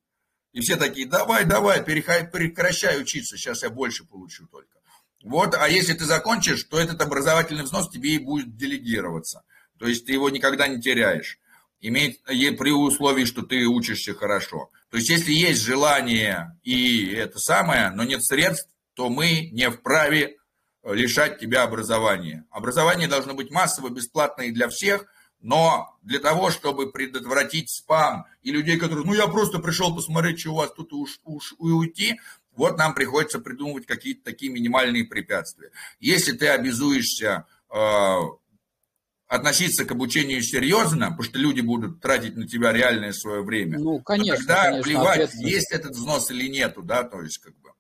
И 0.53 0.61
все 0.61 0.77
такие, 0.77 1.07
давай, 1.07 1.45
давай, 1.45 1.83
прекращай 1.83 3.01
учиться, 3.01 3.37
сейчас 3.37 3.63
я 3.63 3.71
больше 3.71 4.05
получу 4.05 4.47
только. 4.47 4.78
Вот, 5.25 5.55
а 5.55 5.69
если 5.69 5.95
ты 5.95 6.05
закончишь, 6.05 6.63
то 6.65 6.79
этот 6.79 7.03
образовательный 7.03 7.65
взнос 7.65 7.91
тебе 7.91 8.15
и 8.15 8.19
будет 8.19 8.57
делегироваться. 8.57 9.43
То 9.79 9.87
есть 9.87 10.07
ты 10.07 10.13
его 10.13 10.31
никогда 10.31 10.69
не 10.69 10.81
теряешь. 10.81 11.39
Имеет, 11.81 12.23
при 12.25 12.71
условии, 12.73 13.25
что 13.25 13.43
ты 13.43 13.65
учишься 13.67 14.15
хорошо. 14.15 14.71
То 14.91 14.97
есть 14.97 15.11
если 15.11 15.33
есть 15.33 15.63
желание 15.63 16.57
и 16.63 17.07
это 17.13 17.39
самое, 17.39 17.91
но 17.91 18.05
нет 18.05 18.25
средств, 18.25 18.69
то 18.95 19.09
мы 19.09 19.49
не 19.53 19.71
вправе 19.71 20.37
лишать 20.85 21.39
тебя 21.39 21.63
образования. 21.63 22.47
Образование 22.51 23.07
должно 23.07 23.35
быть 23.35 23.51
массово, 23.51 23.91
бесплатно 23.91 24.43
и 24.43 24.51
для 24.51 24.69
всех, 24.69 25.07
но 25.41 25.97
для 26.03 26.19
того, 26.19 26.51
чтобы 26.51 26.91
предотвратить 26.91 27.71
спам 27.71 28.27
и 28.43 28.51
людей, 28.51 28.77
которые, 28.77 29.07
ну 29.07 29.15
я 29.15 29.29
просто 29.29 29.61
пришел 29.61 29.95
посмотреть, 29.95 30.41
что 30.41 30.51
у 30.51 30.57
вас 30.57 30.73
тут 30.73 30.93
уж, 30.93 31.21
уж- 31.25 31.53
и 31.53 31.71
уйти, 31.71 32.21
вот 32.59 32.77
нам 32.77 32.93
приходится 32.93 33.39
придумывать 33.39 33.87
какие-то 33.87 34.25
такие 34.25 34.53
минимальные 34.53 35.05
препятствия. 35.05 35.71
Если 36.01 36.33
ты 36.33 36.49
обязуешься 36.49 37.47
э, 37.73 38.17
относиться 39.29 39.85
к 39.85 39.93
обучению 39.93 40.43
серьезно, 40.43 41.07
потому 41.07 41.23
что 41.23 41.39
люди 41.39 41.61
будут 41.61 42.01
тратить 42.01 42.37
на 42.37 42.49
тебя 42.49 42.73
реальное 42.73 43.13
свое 43.13 43.43
время, 43.43 43.79
Ну, 43.79 44.01
конечно, 44.01 44.37
тогда 44.39 44.65
конечно, 44.65 44.83
плевать, 44.83 45.35
есть 45.35 45.71
этот 45.71 45.93
взнос 45.93 46.31
или 46.33 46.49
нету, 46.49 46.83
да, 46.83 47.05
то 47.05 47.23
есть 47.23 47.39
как 47.39 47.57
бы. 47.61 47.71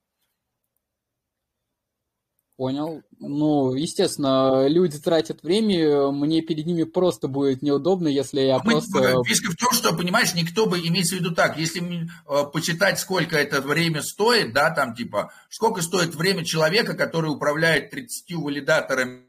Понял. 2.59 3.03
Ну, 3.21 3.73
естественно, 3.75 4.67
люди 4.67 4.99
тратят 4.99 5.45
время, 5.45 6.11
мне 6.11 6.43
перед 6.43 6.67
ними 6.67 6.83
просто 6.83 7.29
будет 7.29 7.63
неудобно, 7.63 8.09
если 8.09 8.41
я 8.41 8.59
Мы- 8.59 8.73
просто... 8.73 9.23
Фишка 9.25 9.53
в 9.53 9.57
том, 9.57 9.73
что, 9.73 9.95
понимаешь, 9.95 10.35
никто 10.35 10.67
бы, 10.67 10.81
имеется 10.81 11.15
в 11.15 11.21
виду 11.21 11.33
так, 11.33 11.57
если 11.57 11.81
э, 12.09 12.45
почитать, 12.53 12.99
сколько 12.99 13.37
это 13.37 13.61
время 13.61 14.03
стоит, 14.03 14.53
да, 14.53 14.71
там 14.71 14.97
типа, 14.97 15.33
сколько 15.49 15.83
стоит 15.83 16.17
время 16.17 16.45
человека, 16.45 16.95
который 16.95 17.31
управляет 17.31 17.91
30 17.91 18.35
валидаторами 18.35 19.23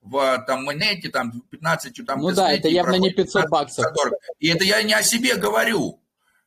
в 0.00 0.44
там 0.44 0.64
Монете, 0.64 1.10
там 1.10 1.30
15 1.48 2.04
там 2.04 2.18
Ну 2.22 2.32
да, 2.32 2.52
это 2.52 2.66
явно 2.66 2.94
не 2.94 3.10
проходит 3.10 3.32
500 3.32 3.50
баксов. 3.50 3.84
40. 3.96 4.14
И 4.40 4.48
это 4.48 4.64
я 4.64 4.82
не 4.82 4.94
о 4.94 5.04
себе 5.04 5.36
говорю. 5.36 6.01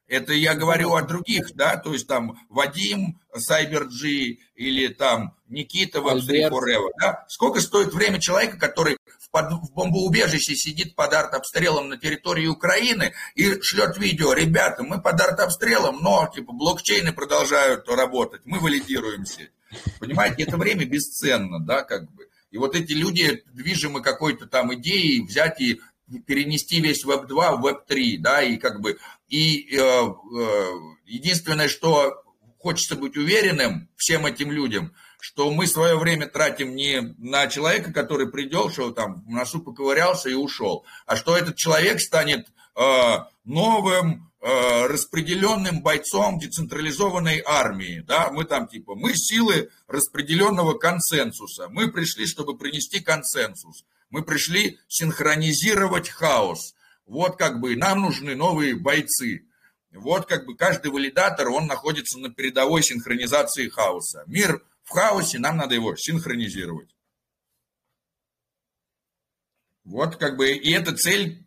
Это 0.08 0.34
я 0.34 0.54
говорю 0.54 0.94
о 0.94 1.02
других, 1.02 1.56
да, 1.56 1.78
то 1.78 1.92
есть 1.92 2.08
там 2.08 2.40
Вадим, 2.50 3.20
CyberG 3.36 4.38
или 4.56 4.88
там 4.90 5.36
Никита 5.48 6.00
в 6.02 6.08
Web3 6.08 6.12
Альберт. 6.30 6.54
Forever, 6.54 6.90
да? 7.02 7.26
Сколько 7.28 7.60
стоит 7.60 7.94
время 7.94 8.20
человека, 8.22 8.58
который 8.58 8.98
в, 9.20 9.30
под- 9.32 9.54
в 9.54 9.74
бомбоубежище 9.74 10.56
сидит 10.56 10.96
под 10.96 11.14
артобстрелом 11.14 11.90
на 11.90 11.98
территории 11.98 12.46
Украины 12.48 13.14
и 13.34 13.60
шлет 13.62 13.98
видео, 13.98 14.34
ребята, 14.34 14.84
мы 14.84 15.02
под 15.02 15.20
артобстрелом, 15.20 16.00
но 16.02 16.30
типа 16.34 16.54
блокчейны 16.54 17.12
продолжают 17.12 17.88
работать, 17.90 18.42
мы 18.46 18.60
валидируем 18.60 19.26
сеть. 19.26 19.52
Понимаете, 20.00 20.44
это 20.44 20.58
время 20.58 20.86
бесценно, 20.86 21.60
да, 21.60 21.82
как 21.82 22.12
бы. 22.12 22.28
И 22.52 22.58
вот 22.58 22.76
эти 22.76 22.94
люди, 22.94 23.44
движимы 23.54 24.02
какой-то 24.02 24.46
там 24.46 24.74
идеей, 24.76 25.26
взять 25.26 25.60
и 25.60 25.82
перенести 26.28 26.80
весь 26.80 27.04
Web2 27.04 27.58
в 27.58 27.66
Web3, 27.66 28.18
да, 28.20 28.42
и 28.44 28.58
как 28.58 28.80
бы, 28.80 28.98
и 29.36 29.68
э, 29.70 29.78
э, 29.78 30.72
единственное, 31.08 31.68
что 31.68 32.24
хочется 32.58 32.96
быть 32.96 33.18
уверенным 33.18 33.90
всем 33.98 34.26
этим 34.26 34.50
людям, 34.50 34.94
что 35.20 35.52
мы 35.52 35.68
свое 35.68 35.98
время 35.98 36.28
тратим 36.28 36.74
не 36.74 37.02
на 37.18 37.48
человека, 37.48 37.92
который 37.92 38.30
придел, 38.32 38.72
что 38.72 38.92
там 38.92 39.26
в 39.26 39.30
носу 39.30 39.60
поковырялся 39.60 40.30
и 40.30 40.36
ушел, 40.36 40.86
а 41.06 41.18
что 41.18 41.36
этот 41.36 41.58
человек 41.58 42.00
станет 42.00 42.48
э, 42.78 43.18
новым 43.44 44.32
э, 44.40 44.86
распределенным 44.88 45.82
бойцом 45.82 46.40
децентрализованной 46.40 47.44
армии, 47.46 48.06
да, 48.08 48.30
мы 48.32 48.46
там 48.46 48.70
типа, 48.70 48.96
мы 48.96 49.16
силы 49.16 49.70
распределенного 49.90 50.78
консенсуса, 50.78 51.68
мы 51.68 51.92
пришли, 51.92 52.26
чтобы 52.26 52.58
принести 52.58 53.02
консенсус, 53.02 53.84
мы 54.10 54.24
пришли 54.24 54.80
синхронизировать 54.88 56.08
хаос, 56.08 56.75
вот 57.06 57.38
как 57.38 57.60
бы 57.60 57.76
нам 57.76 58.02
нужны 58.02 58.36
новые 58.36 58.76
бойцы, 58.76 59.46
вот 59.92 60.26
как 60.26 60.46
бы 60.46 60.56
каждый 60.56 60.92
валидатор, 60.92 61.50
он 61.50 61.68
находится 61.68 62.20
на 62.20 62.30
передовой 62.30 62.84
синхронизации 62.84 63.70
хаоса. 63.70 64.24
Мир 64.28 64.64
в 64.84 64.90
хаосе, 64.90 65.40
нам 65.40 65.58
надо 65.58 65.76
его 65.76 65.96
синхронизировать. 65.96 66.90
Вот 69.86 70.16
как 70.16 70.36
бы, 70.36 70.52
и 70.52 70.72
эта 70.72 70.98
цель, 70.98 71.46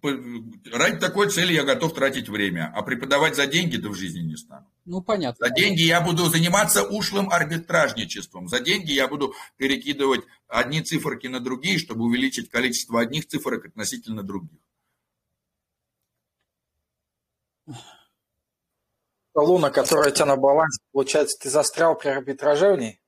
ради 0.73 1.01
такой 1.01 1.29
цели 1.29 1.53
я 1.53 1.65
готов 1.65 1.93
тратить 1.93 2.29
время, 2.29 2.73
а 2.73 2.83
преподавать 2.83 3.35
за 3.35 3.49
деньги-то 3.49 3.89
в 3.89 3.97
жизни 3.97 4.21
не 4.21 4.37
стану. 4.37 4.65
Ну, 4.85 5.03
понятно. 5.03 5.45
За 5.45 5.53
деньги 5.53 5.83
я 5.83 6.01
буду 6.01 6.27
заниматься 6.27 6.85
ушлым 6.85 7.31
арбитражничеством. 7.31 8.47
За 8.47 8.61
деньги 8.61 8.93
я 8.93 9.09
буду 9.09 9.35
перекидывать 9.57 10.21
одни 10.47 10.83
циферки 10.83 11.27
на 11.27 11.41
другие, 11.41 11.79
чтобы 11.79 12.05
увеличить 12.05 12.49
количество 12.49 13.01
одних 13.01 13.27
цифрок 13.27 13.67
относительно 13.67 14.23
других. 14.23 14.61
Луна, 19.35 19.71
которая 19.71 20.11
у 20.11 20.15
тебя 20.15 20.27
на 20.27 20.37
балансе, 20.37 20.81
получается, 20.93 21.39
ты 21.41 21.51
застрял 21.51 21.97
при 21.97 22.09
арбитраже 22.09 22.73
в 22.73 22.79
ней? 22.79 23.01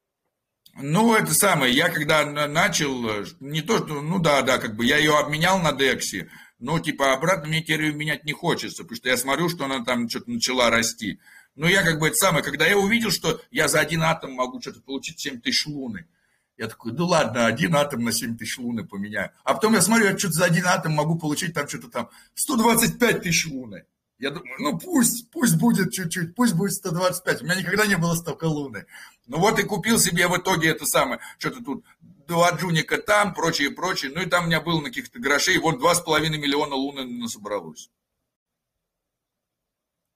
Ну, 0.75 1.15
это 1.15 1.35
самое, 1.35 1.75
я 1.75 1.89
когда 1.89 2.25
начал, 2.25 3.09
э, 3.09 3.27
не 3.41 3.61
то, 3.61 3.79
что, 3.79 4.01
ну 4.01 4.21
да, 4.21 4.43
да, 4.43 4.59
как 4.59 4.77
бы 4.77 4.85
я 4.85 4.99
ее 4.99 5.19
обменял 5.19 5.59
на 5.59 5.73
Дексе, 5.73 6.31
но 6.61 6.79
типа 6.79 7.13
обратно 7.13 7.49
мне 7.49 7.63
теперь 7.63 7.93
менять 7.93 8.25
не 8.25 8.33
хочется, 8.33 8.85
потому 8.85 8.97
что 8.97 9.09
я 9.09 9.17
смотрю, 9.17 9.49
что 9.49 9.65
она 9.65 9.85
там 9.85 10.09
что-то 10.09 10.31
начала 10.31 10.71
расти. 10.71 11.19
Но 11.57 11.69
я 11.69 11.83
как 11.83 11.99
бы 11.99 12.07
это 12.07 12.17
самое, 12.17 12.45
когда 12.45 12.67
я 12.67 12.79
увидел, 12.79 13.11
что 13.11 13.41
я 13.51 13.67
за 13.67 13.81
один 13.81 14.03
атом 14.03 14.33
могу 14.33 14.61
что-то 14.61 14.81
получить 14.81 15.19
7 15.19 15.41
тысяч 15.41 15.67
луны, 15.67 16.07
я 16.57 16.69
такой, 16.69 16.93
ну 16.93 17.07
ладно, 17.07 17.47
один 17.47 17.75
атом 17.75 18.05
на 18.05 18.13
7 18.13 18.37
тысяч 18.37 18.59
луны 18.59 18.87
поменяю. 18.87 19.31
А 19.45 19.55
потом 19.55 19.75
я 19.75 19.81
смотрю, 19.81 20.07
я 20.07 20.19
что-то 20.19 20.35
за 20.35 20.45
один 20.45 20.67
атом 20.67 20.93
могу 20.93 21.19
получить 21.19 21.55
там 21.55 21.67
что-то 21.67 21.89
там 21.89 22.11
125 22.35 23.23
тысяч 23.23 23.47
луны. 23.47 23.85
Я 24.21 24.31
думаю, 24.31 24.55
ну 24.59 24.79
пусть, 24.79 25.31
пусть 25.31 25.57
будет 25.57 25.93
чуть-чуть, 25.93 26.35
пусть 26.35 26.55
будет 26.55 26.75
125. 26.75 27.41
У 27.41 27.45
меня 27.45 27.55
никогда 27.57 27.87
не 27.87 27.97
было 27.97 28.15
столько 28.15 28.45
луны. 28.45 28.85
Ну 29.27 29.39
вот 29.39 29.59
и 29.59 29.63
купил 29.63 29.99
себе 29.99 30.29
в 30.29 30.37
итоге 30.37 30.69
это 30.69 30.85
самое, 30.85 31.21
что-то 31.39 31.65
тут 31.65 31.87
два 32.29 32.53
джуника 32.53 32.99
там, 32.99 33.33
прочее, 33.33 33.71
прочее. 33.71 34.13
Ну 34.15 34.21
и 34.21 34.27
там 34.27 34.45
у 34.45 34.47
меня 34.49 34.61
было 34.61 34.81
на 34.81 34.89
каких-то 34.89 35.19
грошей, 35.19 35.57
вот 35.59 35.79
два 35.79 35.95
с 35.95 36.01
половиной 36.01 36.39
миллиона 36.39 36.75
луны 36.75 37.05
насобралось. 37.05 37.91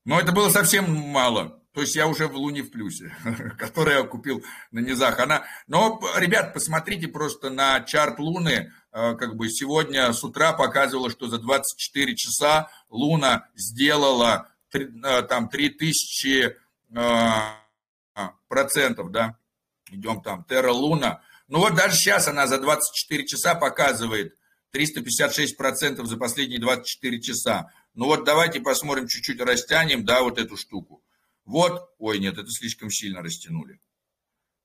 Но 0.04 0.20
это 0.20 0.32
было 0.32 0.50
совсем 0.50 0.92
мало. 0.94 1.62
То 1.72 1.80
есть 1.80 1.96
я 1.96 2.06
уже 2.06 2.28
в 2.28 2.36
Луне 2.36 2.62
в 2.62 2.70
плюсе, 2.70 3.16
который 3.58 3.94
я 3.94 4.04
купил 4.04 4.44
на 4.70 4.78
низах. 4.78 5.18
Она... 5.18 5.44
Но, 5.66 6.00
ребят, 6.18 6.54
посмотрите 6.54 7.08
просто 7.08 7.50
на 7.50 7.80
чарт 7.80 8.20
Луны. 8.20 8.72
Э, 8.94 9.16
как 9.16 9.34
бы 9.34 9.48
сегодня 9.50 10.12
с 10.12 10.22
утра 10.22 10.52
показывало, 10.52 11.10
что 11.10 11.26
за 11.26 11.38
24 11.38 12.14
часа 12.14 12.70
Луна 12.88 13.48
сделала 13.56 14.48
э, 14.72 15.22
там 15.22 15.48
3000 15.48 16.56
э, 16.96 17.34
процентов, 18.46 19.10
да. 19.10 19.36
Идем 19.90 20.22
там, 20.22 20.44
Терра 20.44 20.70
Луна. 20.70 21.22
Ну 21.48 21.58
вот 21.58 21.74
даже 21.74 21.96
сейчас 21.96 22.28
она 22.28 22.46
за 22.46 22.58
24 22.58 23.26
часа 23.26 23.56
показывает 23.56 24.36
356 24.70 25.56
процентов 25.56 26.06
за 26.06 26.16
последние 26.16 26.60
24 26.60 27.20
часа. 27.20 27.72
Ну 27.94 28.06
вот 28.06 28.24
давайте 28.24 28.60
посмотрим, 28.60 29.08
чуть-чуть 29.08 29.40
растянем, 29.40 30.04
да, 30.04 30.22
вот 30.22 30.38
эту 30.38 30.56
штуку. 30.56 31.02
Вот, 31.44 31.92
ой, 31.98 32.20
нет, 32.20 32.38
это 32.38 32.48
слишком 32.48 32.90
сильно 32.90 33.22
растянули. 33.22 33.80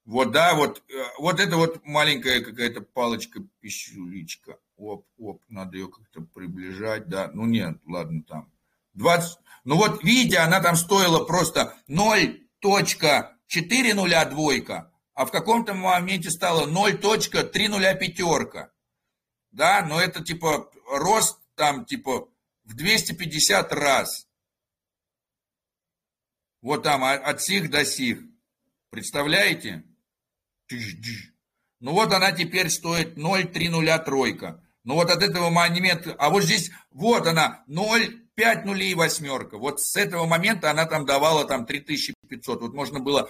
Вот, 0.10 0.32
да, 0.32 0.56
вот, 0.56 0.82
э, 0.90 1.04
вот 1.20 1.40
это 1.40 1.56
вот 1.56 1.86
маленькая 1.86 2.42
какая-то 2.42 2.82
палочка-пищуличка. 2.82 4.58
Оп, 4.76 5.06
оп, 5.20 5.44
надо 5.50 5.78
ее 5.78 5.88
как-то 5.88 6.22
приближать, 6.22 7.08
да. 7.08 7.30
Ну 7.32 7.46
нет, 7.46 7.78
ладно, 7.86 8.24
там. 8.24 8.52
20, 8.96 9.38
ну 9.66 9.76
вот, 9.76 10.04
видите, 10.04 10.40
она 10.40 10.62
там 10.62 10.78
стоила 10.78 11.26
просто 11.26 11.78
0.4 11.88 13.94
нуля 13.94 14.26
двойка, 14.26 14.92
а 15.14 15.28
в 15.28 15.32
каком-то 15.32 15.76
моменте 15.76 16.32
стала 16.32 16.66
0.3 16.66 17.68
нуля 17.68 17.94
пятерка. 17.94 18.72
Да, 19.52 19.86
но 19.88 20.02
это 20.02 20.24
типа 20.24 20.72
рост 20.92 21.40
там 21.54 21.86
типа 21.86 22.28
в 22.64 22.74
250 22.74 23.74
раз. 23.74 24.28
Вот 26.64 26.82
там 26.82 27.04
от 27.04 27.44
сих 27.44 27.70
до 27.70 27.86
сих. 27.86 28.24
Представляете? 28.90 29.84
Ну 31.80 31.94
вот 31.94 32.14
она 32.14 32.32
теперь 32.32 32.70
стоит 32.70 33.18
0,30 33.18 34.04
тройка. 34.04 34.64
Ну 34.84 34.96
вот 34.96 35.10
от 35.10 35.22
этого 35.24 35.50
момента, 35.50 36.16
а 36.18 36.30
вот 36.30 36.44
здесь, 36.44 36.72
вот 36.92 37.28
она, 37.28 37.64
0,5 37.68 38.66
нулей 38.66 38.94
восьмерка. 38.96 39.58
Вот 39.58 39.80
с 39.80 39.96
этого 39.96 40.26
момента 40.26 40.72
она 40.72 40.86
там 40.86 41.06
давала 41.06 41.46
там 41.46 41.66
3500. 41.66 42.62
Вот 42.62 42.74
можно 42.74 43.00
было, 43.00 43.30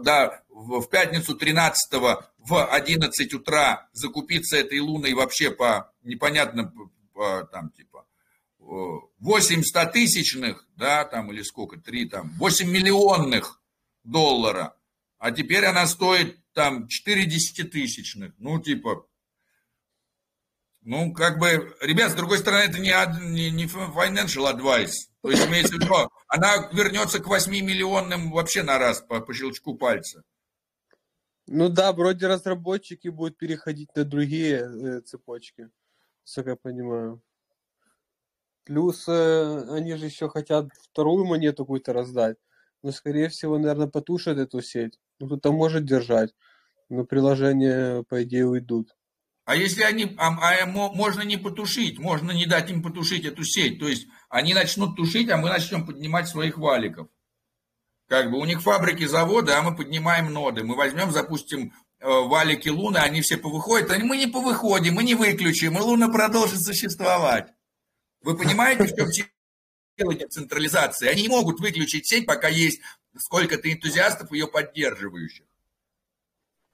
да, 0.00 0.42
в 0.48 0.86
пятницу 0.86 1.34
13 1.34 2.00
в 2.38 2.66
11 2.66 3.34
утра 3.34 3.88
закупиться 3.92 4.56
этой 4.56 4.80
луной 4.80 5.14
вообще 5.14 5.50
по 5.50 5.92
непонятно, 6.02 6.72
по, 7.12 7.44
там 7.44 7.70
типа 7.70 8.06
8 8.58 9.62
стотысячных, 9.62 10.66
да, 10.76 11.04
там, 11.04 11.30
или 11.32 11.42
сколько, 11.42 11.78
3, 11.78 12.08
там, 12.08 12.30
8 12.38 12.68
миллионных 12.68 13.60
доллара, 14.04 14.74
а 15.18 15.30
теперь 15.32 15.64
она 15.66 15.86
стоит 15.86 16.38
там 16.54 16.88
4 16.88 17.26
десятитысячных, 17.26 18.32
ну, 18.38 18.60
типа, 18.60 19.06
ну, 20.82 21.12
как 21.12 21.38
бы, 21.38 21.74
ребят, 21.80 22.12
с 22.12 22.14
другой 22.14 22.38
стороны, 22.38 22.62
это 22.62 22.78
не, 22.78 23.50
не, 23.50 23.64
financial 23.64 24.52
advice, 24.52 24.92
то 25.22 25.30
есть 25.30 25.46
имеется 25.46 25.76
в 25.76 25.80
виду, 25.80 26.10
она 26.28 26.68
вернется 26.72 27.20
к 27.20 27.26
8 27.26 27.50
миллионным 27.50 28.30
вообще 28.30 28.62
на 28.62 28.78
раз 28.78 29.00
по, 29.00 29.20
по 29.20 29.34
щелчку 29.34 29.74
пальца. 29.76 30.22
Ну 31.46 31.68
да, 31.68 31.92
вроде 31.92 32.26
разработчики 32.26 33.08
будут 33.08 33.36
переходить 33.36 33.94
на 33.94 34.04
другие 34.04 34.60
э, 34.60 35.00
цепочки, 35.02 35.68
как 36.34 36.46
я 36.46 36.56
понимаю. 36.56 37.22
Плюс 38.64 39.06
э, 39.08 39.66
они 39.70 39.94
же 39.96 40.06
еще 40.06 40.28
хотят 40.30 40.68
вторую 40.82 41.26
монету 41.26 41.64
какую-то 41.64 41.92
раздать. 41.92 42.38
Но, 42.84 42.92
скорее 42.92 43.30
всего, 43.30 43.56
наверное, 43.56 43.86
потушат 43.86 44.36
эту 44.36 44.60
сеть. 44.60 44.98
Ну, 45.18 45.26
кто-то 45.26 45.52
может 45.52 45.86
держать, 45.86 46.34
но 46.90 47.04
приложения, 47.04 48.02
по 48.10 48.22
идее, 48.24 48.46
уйдут. 48.46 48.94
А 49.46 49.56
если 49.56 49.84
они, 49.84 50.14
а, 50.18 50.28
а, 50.28 50.66
можно 50.66 51.22
не 51.22 51.38
потушить, 51.38 51.98
можно 51.98 52.32
не 52.32 52.44
дать 52.44 52.70
им 52.70 52.82
потушить 52.82 53.24
эту 53.24 53.42
сеть. 53.42 53.80
То 53.80 53.88
есть 53.88 54.06
они 54.28 54.52
начнут 54.52 54.96
тушить, 54.96 55.30
а 55.30 55.38
мы 55.38 55.48
начнем 55.48 55.86
поднимать 55.86 56.28
своих 56.28 56.58
валиков. 56.58 57.08
Как 58.06 58.30
бы 58.30 58.38
у 58.38 58.44
них 58.44 58.60
фабрики, 58.60 59.06
заводы, 59.06 59.52
а 59.52 59.62
мы 59.62 59.74
поднимаем 59.74 60.30
ноды. 60.30 60.62
Мы 60.62 60.76
возьмем, 60.76 61.10
запустим 61.10 61.72
э, 62.00 62.06
валики 62.06 62.68
Луны, 62.68 62.98
они 62.98 63.22
все 63.22 63.38
повыходят, 63.38 63.90
а 63.90 63.98
мы 63.98 64.18
не 64.18 64.26
повыходим, 64.26 64.96
мы 64.96 65.04
не 65.04 65.14
выключим, 65.14 65.78
и 65.78 65.80
Луна 65.80 66.10
продолжит 66.10 66.60
существовать. 66.60 67.48
Вы 68.20 68.36
понимаете, 68.36 68.84
в 68.84 68.94
чем 68.94 69.26
дело 69.96 70.14
децентрализации? 70.14 71.08
Они 71.08 71.22
не 71.22 71.28
могут 71.28 71.60
выключить 71.60 72.06
сеть, 72.06 72.26
пока 72.26 72.48
есть 72.48 72.80
сколько-то 73.16 73.72
энтузиастов 73.72 74.32
ее 74.32 74.46
поддерживающих. 74.46 75.44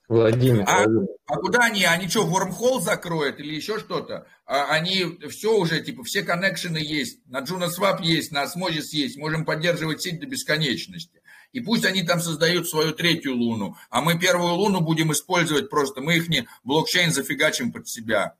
Владимир, 0.09 0.65
а, 0.67 0.83
Владимир. 0.83 1.09
а 1.27 1.37
куда 1.37 1.61
они? 1.61 1.85
Они 1.85 2.09
что, 2.09 2.27
вормхолл 2.27 2.81
закроют 2.81 3.39
или 3.39 3.55
еще 3.55 3.79
что-то? 3.79 4.27
А 4.45 4.73
они 4.73 5.07
все 5.29 5.57
уже, 5.57 5.81
типа, 5.83 6.03
все 6.03 6.25
коннекшены 6.25 6.79
есть. 6.79 7.25
На 7.27 7.43
JunoSwap 7.43 8.03
есть, 8.03 8.33
на 8.33 8.43
Osmosis 8.43 8.89
есть. 8.91 9.17
Можем 9.17 9.45
поддерживать 9.45 10.03
сеть 10.03 10.19
до 10.19 10.27
бесконечности. 10.27 11.23
И 11.53 11.61
пусть 11.61 11.85
они 11.85 12.03
там 12.03 12.21
создают 12.21 12.69
свою 12.69 12.93
третью 12.93 13.37
луну, 13.37 13.77
а 13.89 14.01
мы 14.01 14.19
первую 14.19 14.55
луну 14.55 14.81
будем 14.81 15.13
использовать 15.13 15.71
просто. 15.71 16.01
Мы 16.01 16.17
их 16.17 16.29
не 16.29 16.49
блокчейн 16.65 17.13
зафигачим 17.13 17.73
под 17.73 17.87
себя. 17.87 18.35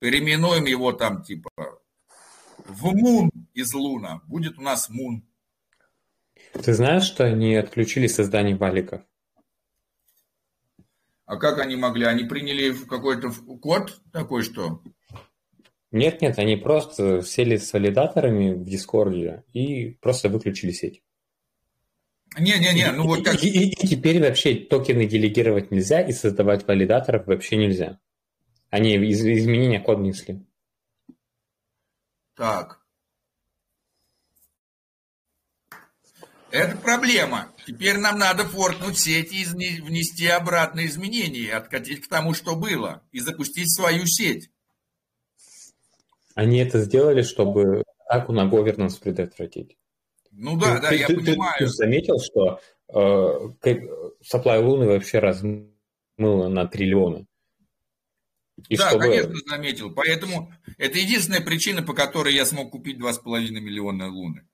Переименуем 0.00 0.64
его 0.64 0.92
там, 0.92 1.22
типа, 1.22 1.50
в 2.64 2.94
Мун 2.94 3.30
из 3.54 3.72
Луна. 3.74 4.22
Будет 4.26 4.58
у 4.58 4.62
нас 4.62 4.88
Мун. 4.88 5.24
Ты 6.52 6.72
знаешь, 6.72 7.04
что 7.04 7.24
они 7.24 7.54
отключили 7.54 8.06
создание 8.06 8.56
валиков? 8.56 9.02
А 11.26 11.36
как 11.36 11.58
они 11.58 11.76
могли? 11.76 12.04
Они 12.04 12.24
приняли 12.24 12.72
какой-то 12.72 13.30
код 13.60 14.00
такой, 14.12 14.42
что? 14.42 14.82
Нет, 15.90 16.20
нет, 16.20 16.38
они 16.38 16.56
просто 16.56 17.22
сели 17.22 17.56
с 17.56 17.72
валидаторами 17.72 18.52
в 18.52 18.64
Дискорде 18.64 19.44
и 19.52 19.90
просто 20.00 20.28
выключили 20.28 20.72
сеть. 20.72 21.02
Не-не-не, 22.38 22.90
ну 22.92 23.04
вот 23.04 23.24
как... 23.24 23.42
И, 23.42 23.48
и, 23.48 23.70
и 23.70 23.86
теперь 23.86 24.20
вообще 24.20 24.56
токены 24.56 25.06
делегировать 25.06 25.70
нельзя 25.70 26.00
и 26.00 26.12
создавать 26.12 26.66
валидаторов 26.66 27.26
вообще 27.26 27.56
нельзя. 27.56 28.00
Они 28.70 28.96
из, 28.96 29.24
изменения 29.24 29.78
кода 29.78 30.02
несли. 30.02 30.44
Так. 32.36 32.80
Это 36.50 36.76
проблема. 36.76 37.52
Теперь 37.66 37.98
нам 37.98 38.18
надо 38.18 38.44
форкнуть 38.44 38.96
сеть 38.96 39.32
и 39.32 39.44
внести 39.44 40.28
обратно 40.28 40.86
изменения, 40.86 41.52
откатить 41.52 42.02
к 42.02 42.08
тому, 42.08 42.32
что 42.32 42.54
было, 42.54 43.02
и 43.10 43.18
запустить 43.18 43.74
свою 43.74 44.06
сеть. 44.06 44.50
Они 46.36 46.58
это 46.58 46.80
сделали, 46.80 47.22
чтобы 47.22 47.82
атаку 48.06 48.32
на 48.32 48.48
governance 48.48 49.00
предотвратить. 49.00 49.76
Ну 50.30 50.58
да, 50.58 50.76
ты, 50.76 50.82
да, 50.82 50.88
ты, 50.90 50.96
я 50.96 51.06
ты, 51.06 51.16
понимаю. 51.16 51.58
Ты, 51.58 51.64
ты 51.64 51.70
заметил, 51.70 52.20
что 52.20 52.60
э, 52.88 53.74
supply 54.22 54.60
Луны 54.60 54.86
вообще 54.86 55.18
размыло 55.18 56.48
на 56.48 56.66
триллионы? 56.66 57.26
И 58.68 58.76
да, 58.76 58.88
чтобы... 58.88 59.04
конечно, 59.04 59.34
заметил. 59.46 59.92
Поэтому 59.92 60.52
это 60.78 60.98
единственная 60.98 61.40
причина, 61.40 61.82
по 61.82 61.92
которой 61.92 62.34
я 62.34 62.46
смог 62.46 62.70
купить 62.70 62.98
2,5 62.98 63.50
миллиона 63.50 64.08
луны. 64.08 64.48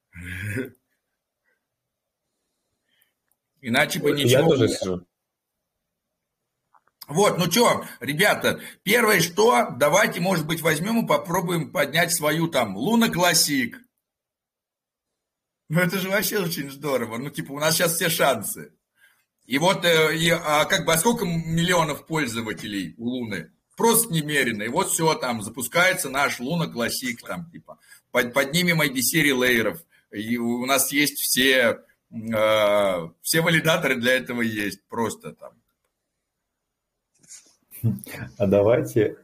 Иначе 3.61 4.01
бы 4.01 4.13
ничего... 4.13 4.31
Я 4.31 4.43
тоже 4.43 4.69
сижу. 4.69 5.07
Вот, 7.07 7.39
ну 7.39 7.51
что, 7.51 7.85
ребята, 7.99 8.61
первое 8.85 9.21
что, 9.21 9.71
давайте, 9.77 10.21
может 10.21 10.47
быть, 10.47 10.61
возьмем 10.61 11.05
и 11.05 11.09
попробуем 11.09 11.73
поднять 11.73 12.13
свою 12.13 12.47
там 12.47 12.77
Луна 12.77 13.09
Классик. 13.09 13.83
Ну 15.69 15.81
это 15.81 15.99
же 15.99 16.09
вообще 16.09 16.39
очень 16.39 16.71
здорово. 16.71 17.19
Ну 17.19 17.29
типа 17.29 17.51
у 17.53 17.59
нас 17.59 17.75
сейчас 17.75 17.95
все 17.95 18.09
шансы. 18.09 18.73
И 19.45 19.59
вот, 19.59 19.85
э, 19.85 20.17
и, 20.17 20.31
а 20.31 20.65
как 20.67 20.87
бы, 20.87 20.93
а 20.93 20.99
сколько 20.99 21.25
миллионов 21.25 22.07
пользователей 22.07 22.95
у 22.97 23.09
Луны? 23.09 23.51
Просто 23.81 24.13
немерено. 24.13 24.65
И 24.65 24.69
вот 24.69 24.91
все, 24.91 25.15
там 25.15 25.41
запускается 25.41 26.11
наш 26.11 26.39
Луна 26.39 26.67
Классик, 26.67 27.23
там 27.23 27.51
типа 27.51 27.79
под, 28.11 28.35
поднимем 28.35 28.83
IBC 28.83 29.23
релейеров. 29.23 29.83
И 30.11 30.37
у 30.37 30.67
нас 30.67 30.93
есть 30.93 31.19
все, 31.19 31.79
э, 32.11 33.09
все 33.23 33.41
валидаторы 33.41 33.95
для 33.95 34.13
этого 34.17 34.43
есть. 34.43 34.87
Просто 34.91 35.33
там. 35.33 35.53
А 38.37 38.47
давайте, 38.47 39.17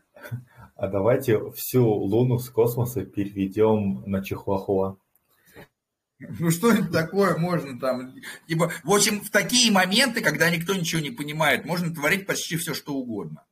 а 0.74 0.88
давайте 0.88 1.50
всю 1.50 1.86
Луну 1.86 2.38
с 2.38 2.48
космоса 2.48 3.04
переведем 3.04 4.04
на 4.06 4.24
Чихуахуа. 4.24 4.96
Ну 6.18 6.50
что-нибудь 6.50 6.92
такое 6.92 7.36
можно 7.36 7.78
там. 7.78 8.14
Ибо, 8.46 8.72
в 8.84 8.90
общем, 8.90 9.20
в 9.20 9.28
такие 9.28 9.70
моменты, 9.70 10.22
когда 10.22 10.48
никто 10.48 10.72
ничего 10.72 11.02
не 11.02 11.10
понимает, 11.10 11.66
можно 11.66 11.94
творить 11.94 12.26
почти 12.26 12.56
все, 12.56 12.72
что 12.72 12.94
угодно. 12.94 13.44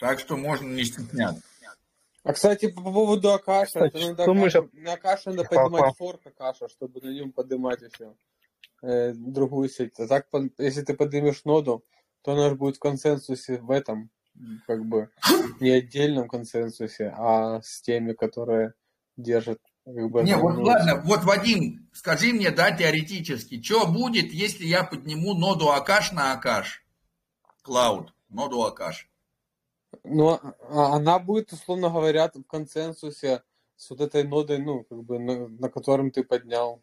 Так 0.00 0.18
что 0.18 0.36
можно 0.36 0.66
не 0.66 0.84
стесняться. 0.84 1.42
А, 2.22 2.32
кстати, 2.34 2.70
по 2.70 2.82
поводу 2.82 3.32
Акаша, 3.32 3.66
Кстати, 3.66 3.96
это 3.96 4.08
надо 4.10 4.24
думаешь, 4.26 4.54
Акаша- 4.54 4.68
на 4.72 4.92
Акаша 4.92 5.30
надо 5.30 5.44
поднимать 5.44 5.96
форк 5.96 6.20
Акаша, 6.26 6.68
чтобы 6.68 7.00
на 7.00 7.08
нем 7.08 7.32
поднимать 7.32 7.80
еще 7.80 8.14
э, 8.82 9.12
другую 9.14 9.68
сеть. 9.70 9.98
А 9.98 10.06
так, 10.06 10.26
если 10.58 10.82
ты 10.82 10.94
поднимешь 10.94 11.44
ноду, 11.44 11.84
то 12.22 12.32
она 12.32 12.50
же 12.50 12.56
будет 12.56 12.76
в 12.76 12.80
консенсусе 12.80 13.58
в 13.58 13.70
этом, 13.70 14.10
как 14.66 14.84
бы, 14.84 15.10
не 15.60 15.70
отдельном 15.70 16.28
консенсусе, 16.28 17.14
а 17.16 17.62
с 17.62 17.80
теми, 17.80 18.12
которые 18.12 18.74
держат 19.16 19.60
как 19.84 20.10
бы 20.10 20.22
Не, 20.22 20.36
вот 20.36 20.56
ладно, 20.58 21.00
вот, 21.04 21.24
Вадим, 21.24 21.88
скажи 21.92 22.32
мне, 22.32 22.50
да, 22.50 22.70
теоретически, 22.70 23.62
что 23.62 23.86
будет, 23.86 24.32
если 24.32 24.64
я 24.66 24.84
подниму 24.84 25.34
ноду 25.34 25.70
Акаш 25.70 26.12
на 26.12 26.32
Акаш? 26.32 26.84
Клауд, 27.62 28.12
ноду 28.28 28.62
Акаш. 28.62 29.09
Но 30.04 30.40
а- 30.68 30.96
она 30.96 31.18
будет, 31.18 31.52
условно 31.52 31.88
говоря, 31.90 32.30
в 32.32 32.42
консенсусе 32.44 33.42
с 33.76 33.90
вот 33.90 34.00
этой 34.00 34.24
нодой, 34.24 34.58
ну, 34.58 34.84
как 34.84 35.02
бы, 35.02 35.18
на, 35.18 35.48
на 35.48 35.68
котором 35.68 36.10
ты 36.10 36.22
поднял. 36.22 36.82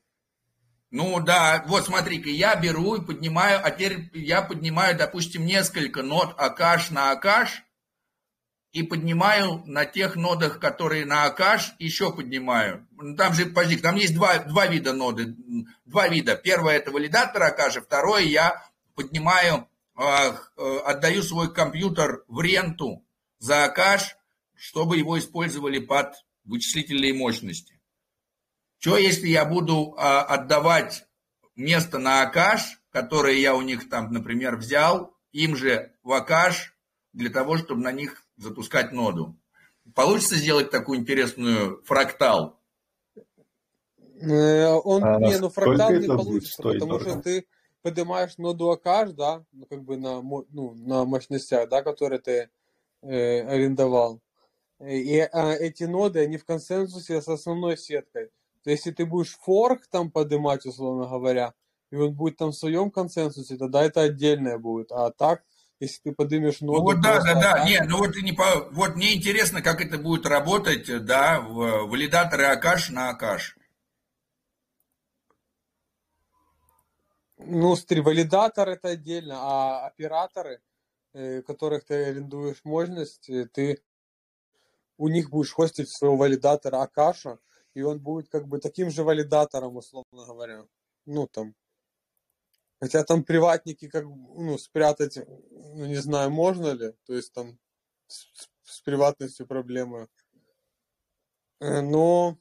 Ну 0.89 1.19
да, 1.19 1.63
вот 1.67 1.85
смотри-ка, 1.85 2.29
я 2.29 2.55
беру 2.55 2.95
и 2.95 3.05
поднимаю, 3.05 3.59
а 3.63 3.71
теперь 3.71 4.09
я 4.13 4.41
поднимаю, 4.41 4.97
допустим, 4.97 5.45
несколько 5.45 6.01
нод 6.01 6.33
Акаш 6.37 6.91
на 6.91 7.11
Акаш, 7.11 7.63
и 8.71 8.83
поднимаю 8.83 9.63
на 9.65 9.85
тех 9.85 10.15
нодах, 10.15 10.59
которые 10.59 11.05
на 11.05 11.25
Акаш, 11.25 11.73
еще 11.79 12.13
поднимаю. 12.13 12.87
Ну, 12.91 13.15
Там 13.15 13.33
же, 13.33 13.47
подожди, 13.47 13.77
там 13.77 13.95
есть 13.95 14.13
два, 14.13 14.37
два 14.39 14.67
вида 14.67 14.93
ноды, 14.93 15.35
два 15.85 16.07
вида. 16.07 16.35
Первое 16.35 16.75
это 16.77 16.91
валидатор 16.91 17.41
Акаша, 17.43 17.81
второе 17.81 18.23
я 18.23 18.63
поднимаю, 18.95 19.55
а, 19.55 19.67
отдаю 19.97 21.23
свой 21.23 21.53
компьютер 21.53 22.23
в 22.27 22.39
ренту 22.41 23.03
за 23.39 23.65
Акаш, 23.65 24.17
чтобы 24.53 24.97
его 24.97 25.17
использовали 25.17 25.79
под 25.79 26.13
вычислительные 26.43 27.13
мощности. 27.13 27.79
Что 28.79 28.97
если 28.97 29.27
я 29.27 29.43
буду 29.45 29.95
а, 29.97 30.23
отдавать 30.23 31.07
место 31.55 31.97
на 31.97 32.21
Акаш, 32.21 32.79
которое 32.91 33.35
я 33.37 33.55
у 33.55 33.61
них 33.61 33.89
там, 33.89 34.11
например, 34.11 34.55
взял, 34.55 35.15
им 35.31 35.55
же 35.55 35.93
в 36.03 36.13
Акаш, 36.13 36.75
для 37.13 37.29
того, 37.29 37.57
чтобы 37.57 37.81
на 37.81 37.91
них 37.91 38.23
запускать 38.37 38.91
ноду. 38.91 39.35
Получится 39.95 40.35
сделать 40.35 40.69
такую 40.69 40.99
интересную 40.99 41.81
фрактал? 41.83 42.59
Э, 44.21 44.67
Он, 44.67 45.03
А 45.03 45.19
не, 45.19 45.37
ну 45.37 45.49
фрактал 45.49 45.91
не 45.91 46.07
получится, 46.07 46.61
потому 46.61 46.99
что 46.99 47.21
ты 47.21 47.47
поднимаешь 47.87 48.37
ноду 48.37 48.69
Акаш, 48.69 49.11
да, 49.11 49.45
ну, 49.53 49.65
как 49.65 49.83
бы 49.83 49.95
на, 49.95 50.21
ну, 50.21 50.73
на 50.75 51.05
мощностях, 51.05 51.69
да, 51.69 51.81
которые 51.81 52.19
ты 52.19 52.49
э, 53.01 53.41
арендовал. 53.47 54.19
И 54.81 55.19
а, 55.19 55.53
эти 55.53 55.85
ноды, 55.85 56.19
они 56.19 56.37
в 56.37 56.43
консенсусе 56.43 57.21
с 57.21 57.27
основной 57.29 57.77
сеткой. 57.77 58.27
То 58.63 58.71
есть, 58.71 58.85
если 58.85 58.91
ты 58.91 59.05
будешь 59.05 59.37
форк 59.37 59.87
там 59.89 60.11
поднимать, 60.11 60.65
условно 60.65 61.07
говоря, 61.07 61.53
и 61.91 61.95
он 61.95 62.13
будет 62.13 62.35
там 62.35 62.51
в 62.51 62.55
своем 62.55 62.91
консенсусе, 62.91 63.55
тогда 63.55 63.83
это 63.83 64.01
отдельное 64.01 64.57
будет. 64.57 64.91
А 64.91 65.09
так, 65.11 65.43
если 65.79 66.01
ты 66.03 66.11
поднимешь 66.11 66.59
Ну 66.59 66.73
ноду 66.73 66.83
вот 66.83 67.01
да, 67.01 67.23
да, 67.23 67.39
да. 67.39 67.65
Не, 67.65 67.81
ну 67.83 67.99
вот, 67.99 68.17
не 68.17 68.33
по- 68.33 68.67
вот 68.71 68.97
мне 68.97 69.15
интересно, 69.15 69.61
как 69.61 69.79
это 69.79 69.97
будет 69.97 70.25
работать, 70.25 71.05
да, 71.05 71.39
в 71.39 71.87
валидаторы 71.87 72.43
Акаш 72.43 72.89
на 72.89 73.11
Акаш. 73.11 73.56
Ну, 77.49 77.75
смотри, 77.77 78.01
валидатор 78.01 78.67
это 78.67 78.89
отдельно, 78.89 79.35
а 79.37 79.87
операторы, 79.87 80.61
э, 81.13 81.41
которых 81.43 81.85
ты 81.85 82.05
арендуешь 82.07 82.65
мощность, 82.65 83.29
э, 83.29 83.45
ты 83.47 83.81
у 84.97 85.07
них 85.07 85.29
будешь 85.29 85.53
хостить 85.53 85.89
своего 85.89 86.17
валидатора 86.17 86.81
Акаша, 86.81 87.39
и 87.73 87.81
он 87.83 87.99
будет 87.99 88.27
как 88.29 88.47
бы 88.47 88.59
таким 88.59 88.89
же 88.89 89.03
валидатором, 89.03 89.77
условно 89.77 90.25
говоря. 90.25 90.67
Ну, 91.05 91.27
там. 91.27 91.55
Хотя 92.81 93.03
там 93.05 93.23
приватники 93.23 93.87
как 93.87 94.03
ну, 94.03 94.57
спрятать, 94.57 95.15
ну, 95.15 95.85
не 95.85 95.97
знаю, 95.97 96.31
можно 96.31 96.73
ли. 96.73 96.93
То 97.05 97.13
есть 97.13 97.31
там 97.31 97.57
с, 98.07 98.27
с- 98.63 98.81
приватностью 98.81 99.47
проблемы. 99.47 100.09
Э, 101.61 101.79
Но 101.79 102.37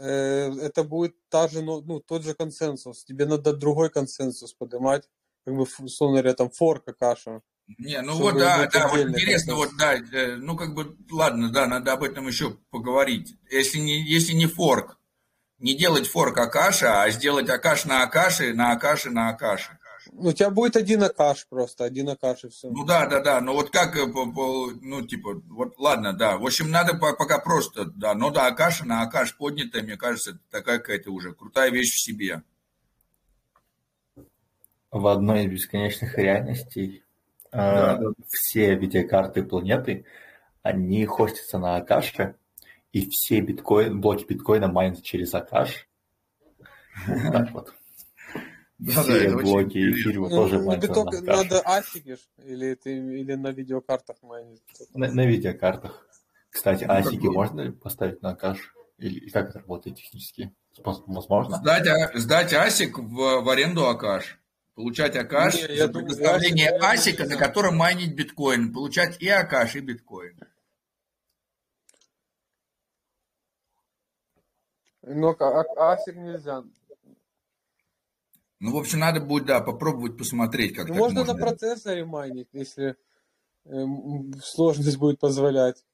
это 0.00 0.84
будет 0.84 1.16
та 1.28 1.48
же, 1.48 1.62
ну, 1.62 1.80
ну, 1.80 2.00
тот 2.00 2.22
же 2.22 2.34
консенсус. 2.34 3.04
Тебе 3.04 3.26
надо 3.26 3.52
другой 3.52 3.90
консенсус 3.90 4.52
поднимать, 4.52 5.08
как 5.44 5.54
бы, 5.56 5.66
условно 5.78 6.18
говоря, 6.18 6.34
там 6.34 6.50
форка 6.50 6.92
каша. 6.92 7.42
Не, 7.78 8.00
ну 8.02 8.14
вот 8.14 8.38
да, 8.38 8.66
да, 8.66 8.88
вот 8.88 9.00
интересно, 9.00 9.54
консенсус. 9.54 9.54
вот 9.54 9.70
да, 9.76 9.94
э, 9.94 10.36
ну 10.36 10.56
как 10.56 10.74
бы, 10.74 10.96
ладно, 11.10 11.50
да, 11.50 11.66
надо 11.66 11.92
об 11.94 12.04
этом 12.04 12.28
еще 12.28 12.56
поговорить. 12.70 13.34
Если 13.50 13.78
не, 13.78 14.02
если 14.02 14.34
не 14.34 14.46
форк, 14.46 14.98
не 15.58 15.74
делать 15.74 16.06
форк 16.06 16.38
Акаша, 16.38 17.02
а 17.02 17.10
сделать 17.10 17.48
Акаш 17.48 17.84
на 17.84 18.02
Акаше, 18.02 18.54
на 18.54 18.72
Акаше, 18.72 19.10
на 19.10 19.30
Акаше. 19.30 19.75
Ну, 20.12 20.28
у 20.28 20.32
тебя 20.32 20.50
будет 20.50 20.76
один 20.76 21.02
акаш 21.02 21.46
просто, 21.48 21.84
один 21.84 22.08
акаш 22.08 22.44
и 22.44 22.48
все. 22.48 22.68
Ну 22.70 22.84
да, 22.84 23.06
да, 23.06 23.20
да, 23.20 23.40
но 23.40 23.52
вот 23.54 23.70
как, 23.70 23.96
э, 23.96 24.06
ну 24.06 25.06
типа, 25.06 25.34
вот 25.48 25.78
ладно, 25.78 26.12
да, 26.12 26.36
в 26.38 26.44
общем, 26.44 26.70
надо 26.70 26.94
по- 26.96 27.14
пока 27.14 27.38
просто, 27.38 27.84
да, 27.86 28.14
но 28.14 28.30
да, 28.30 28.46
Акаша 28.46 28.84
на 28.84 29.02
Акаш 29.02 29.36
поднятая, 29.36 29.82
мне 29.82 29.96
кажется, 29.96 30.30
это 30.32 30.40
такая 30.50 30.78
какая-то 30.78 31.10
уже 31.10 31.32
крутая 31.34 31.70
вещь 31.70 31.92
в 31.92 32.00
себе. 32.02 32.42
В 34.90 35.06
одной 35.08 35.44
из 35.44 35.50
бесконечных 35.50 36.16
реальностей 36.16 37.02
э, 37.52 37.56
Да. 37.56 38.00
все 38.28 38.74
видеокарты 38.76 39.42
планеты, 39.42 40.06
они 40.62 41.04
хостятся 41.06 41.58
на 41.58 41.76
Акаше, 41.76 42.36
и 42.92 43.08
все 43.10 43.40
биткоин, 43.40 44.00
блоки 44.00 44.24
биткоина 44.24 44.68
майнятся 44.68 45.02
через 45.02 45.34
Акаш. 45.34 45.88
Вот 47.06 47.32
так 47.32 47.50
вот. 47.52 47.74
Да, 48.78 48.92
да, 48.94 49.02
Все 49.02 49.12
очень 49.12 49.36
блоки 49.40 49.64
интересно. 49.78 50.00
эфириума 50.00 50.28
Ну, 50.28 50.36
тоже 50.36 50.58
ну, 50.60 50.70
Акаше. 50.70 51.22
надо 51.22 51.60
асики 51.64 52.14
ж, 52.16 52.18
или, 52.44 52.74
ты, 52.74 52.96
или 52.98 53.34
на 53.34 53.48
видеокартах 53.50 54.16
майнить. 54.22 54.62
На, 54.92 55.10
на 55.10 55.26
видеокартах. 55.26 56.06
Кстати, 56.50 56.84
Ну, 56.84 56.92
асики 56.92 57.26
можно 57.26 57.62
ли 57.62 57.72
поставить 57.72 58.20
на 58.20 58.30
Акаш? 58.30 58.74
Или 58.98 59.18
и 59.20 59.30
как 59.30 59.48
это 59.50 59.60
работает 59.60 59.96
технически? 59.96 60.54
Возможно? 60.84 61.56
Сдать, 61.56 61.86
а- 61.88 62.18
сдать 62.18 62.52
асик 62.52 62.98
в, 62.98 63.40
в 63.42 63.48
аренду 63.48 63.86
Акаш. 63.86 64.38
Получать 64.74 65.16
Акаш 65.16 65.54
Не, 65.54 65.76
за 65.78 65.88
думаю, 65.88 66.06
предоставление 66.08 66.66
наверное, 66.66 66.90
асика, 66.90 67.24
на 67.24 67.36
котором 67.36 67.76
майнить 67.76 68.14
биткоин. 68.14 68.74
Получать 68.74 69.20
и 69.22 69.28
Акаш, 69.28 69.76
и 69.76 69.80
биткоин. 69.80 70.38
Но 75.02 75.34
а- 75.38 75.60
а- 75.62 75.92
асик 75.94 76.16
нельзя. 76.16 76.62
Ну, 78.58 78.72
в 78.72 78.78
общем, 78.78 79.00
надо 79.00 79.20
будет, 79.20 79.46
да, 79.46 79.60
попробовать 79.60 80.16
посмотреть, 80.16 80.74
как 80.74 80.86
Ну, 80.88 80.94
так 80.94 80.98
можно 81.02 81.20
можно. 81.20 81.34
на 81.34 81.40
процессоре 81.40 82.04
майнить, 82.06 82.48
если 82.52 82.96
эм, 83.66 84.32
сложность 84.42 84.96
будет 84.98 85.18
позволять. 85.20 85.84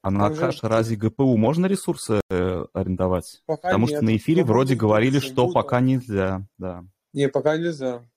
А 0.00 0.10
на 0.10 0.26
Там 0.26 0.34
же 0.34 0.40
каше 0.40 0.68
ради 0.68 0.94
ГПУ 0.94 1.36
можно 1.36 1.66
ресурсы 1.66 2.20
э, 2.30 2.64
арендовать? 2.72 3.42
пока 3.46 3.68
Потому 3.68 3.86
что 3.88 3.96
нет. 3.96 4.02
на 4.04 4.16
эфире 4.16 4.42
Но 4.42 4.48
вроде 4.48 4.76
говорили, 4.76 5.18
что 5.18 5.42
будут. 5.42 5.54
пока 5.54 5.80
нельзя, 5.80 6.46
да. 6.56 6.84
Не, 7.12 7.28
пока 7.28 7.56
нельзя. 7.56 8.08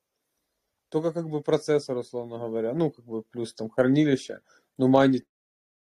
Только 0.90 1.12
как 1.12 1.28
бы 1.28 1.42
процессор, 1.42 1.98
условно 1.98 2.38
говоря. 2.38 2.74
Ну, 2.74 2.92
как 2.92 3.04
бы 3.06 3.24
плюс 3.24 3.54
там 3.56 3.70
хранилище. 3.70 4.42
Ну, 4.78 4.88
майнить 4.90 5.26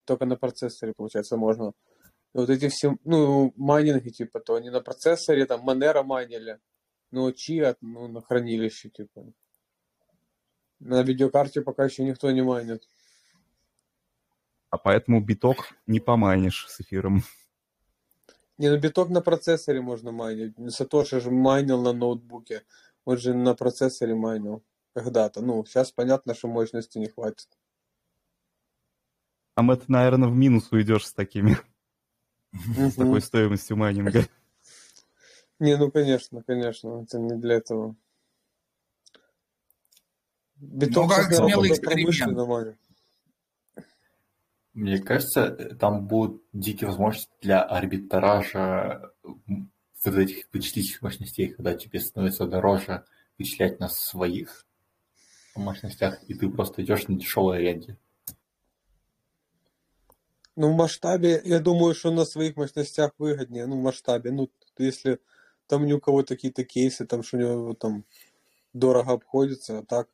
только 0.05 0.25
на 0.25 0.35
процессоре, 0.35 0.93
получается, 0.95 1.37
можно. 1.37 1.73
Вот 2.33 2.49
эти 2.49 2.69
все, 2.69 2.95
ну, 3.03 3.53
майнинги, 3.55 4.09
типа, 4.09 4.39
то 4.39 4.55
они 4.55 4.69
на 4.69 4.81
процессоре, 4.81 5.45
там, 5.45 5.67
Monero 5.67 6.03
майнили. 6.03 6.59
Ну, 7.11 7.29
Chia, 7.31 7.75
ну, 7.81 8.07
на 8.07 8.21
хранилище, 8.21 8.89
типа. 8.89 9.33
На 10.79 11.01
видеокарте 11.03 11.61
пока 11.61 11.85
еще 11.85 12.03
никто 12.03 12.29
не 12.31 12.41
майнит. 12.41 12.87
А 14.69 14.77
поэтому 14.77 15.19
биток 15.21 15.73
не 15.87 15.99
помайнишь 15.99 16.67
с 16.69 16.81
эфиром. 16.81 17.23
Не, 18.59 18.69
ну 18.69 18.77
биток 18.77 19.09
на 19.09 19.21
процессоре 19.21 19.81
можно 19.81 20.11
майнить. 20.11 20.53
Сатоши 20.73 21.19
же 21.19 21.31
майнил 21.31 21.81
на 21.81 21.93
ноутбуке. 21.93 22.63
Он 23.05 23.17
же 23.17 23.33
на 23.33 23.55
процессоре 23.55 24.15
майнил 24.15 24.63
когда-то. 24.93 25.41
Ну, 25.41 25.65
сейчас 25.65 25.91
понятно, 25.91 26.35
что 26.35 26.47
мощности 26.47 26.97
не 26.97 27.07
хватит. 27.07 27.47
Там 29.55 29.71
это, 29.71 29.91
наверное, 29.91 30.29
в 30.29 30.35
минус 30.35 30.71
уйдешь 30.71 31.07
с 31.07 31.13
такими, 31.13 31.57
с 32.53 32.95
такой 32.95 33.21
стоимостью 33.21 33.77
майнинга. 33.77 34.25
Не, 35.59 35.75
ну 35.75 35.91
конечно, 35.91 36.41
конечно, 36.43 37.03
это 37.03 37.19
не 37.19 37.35
для 37.35 37.55
этого. 37.55 37.95
Ну, 40.61 40.77
Биток 40.79 41.09
как 41.09 41.33
смелый 41.33 41.69
эксперимент. 41.69 42.77
Мне 44.73 44.99
кажется, 44.99 45.75
там 45.79 46.07
будут 46.07 46.43
дикие 46.53 46.89
возможности 46.89 47.31
для 47.41 47.61
арбитража 47.61 49.11
вот 49.23 50.15
этих 50.15 50.47
вычислительных 50.53 51.01
мощностей, 51.01 51.49
когда 51.49 51.73
тебе 51.75 51.99
становится 51.99 52.45
дороже 52.45 53.03
вычислять 53.37 53.79
на 53.79 53.89
своих 53.89 54.65
мощностях, 55.55 56.23
и 56.29 56.33
ты 56.33 56.49
просто 56.49 56.83
идешь 56.83 57.07
на 57.07 57.17
дешевой 57.17 57.57
аренде. 57.57 57.97
Ну, 60.61 60.73
в 60.73 60.75
масштабе, 60.75 61.41
я 61.45 61.59
думаю, 61.61 61.95
что 61.95 62.11
на 62.11 62.25
своих 62.25 62.57
мощностях 62.57 63.13
выгоднее. 63.17 63.65
Ну, 63.65 63.79
в 63.79 63.81
масштабе. 63.81 64.31
Ну, 64.31 64.51
если 64.77 65.19
там 65.67 65.85
ни 65.85 65.93
у 65.93 66.01
кого 66.01 66.21
какие-то 66.21 66.65
кейсы, 66.65 67.05
там, 67.05 67.23
что 67.23 67.37
у 67.37 67.39
него 67.39 67.73
там 67.75 68.03
дорого 68.73 69.13
обходится, 69.13 69.79
а 69.79 69.85
так 69.85 70.09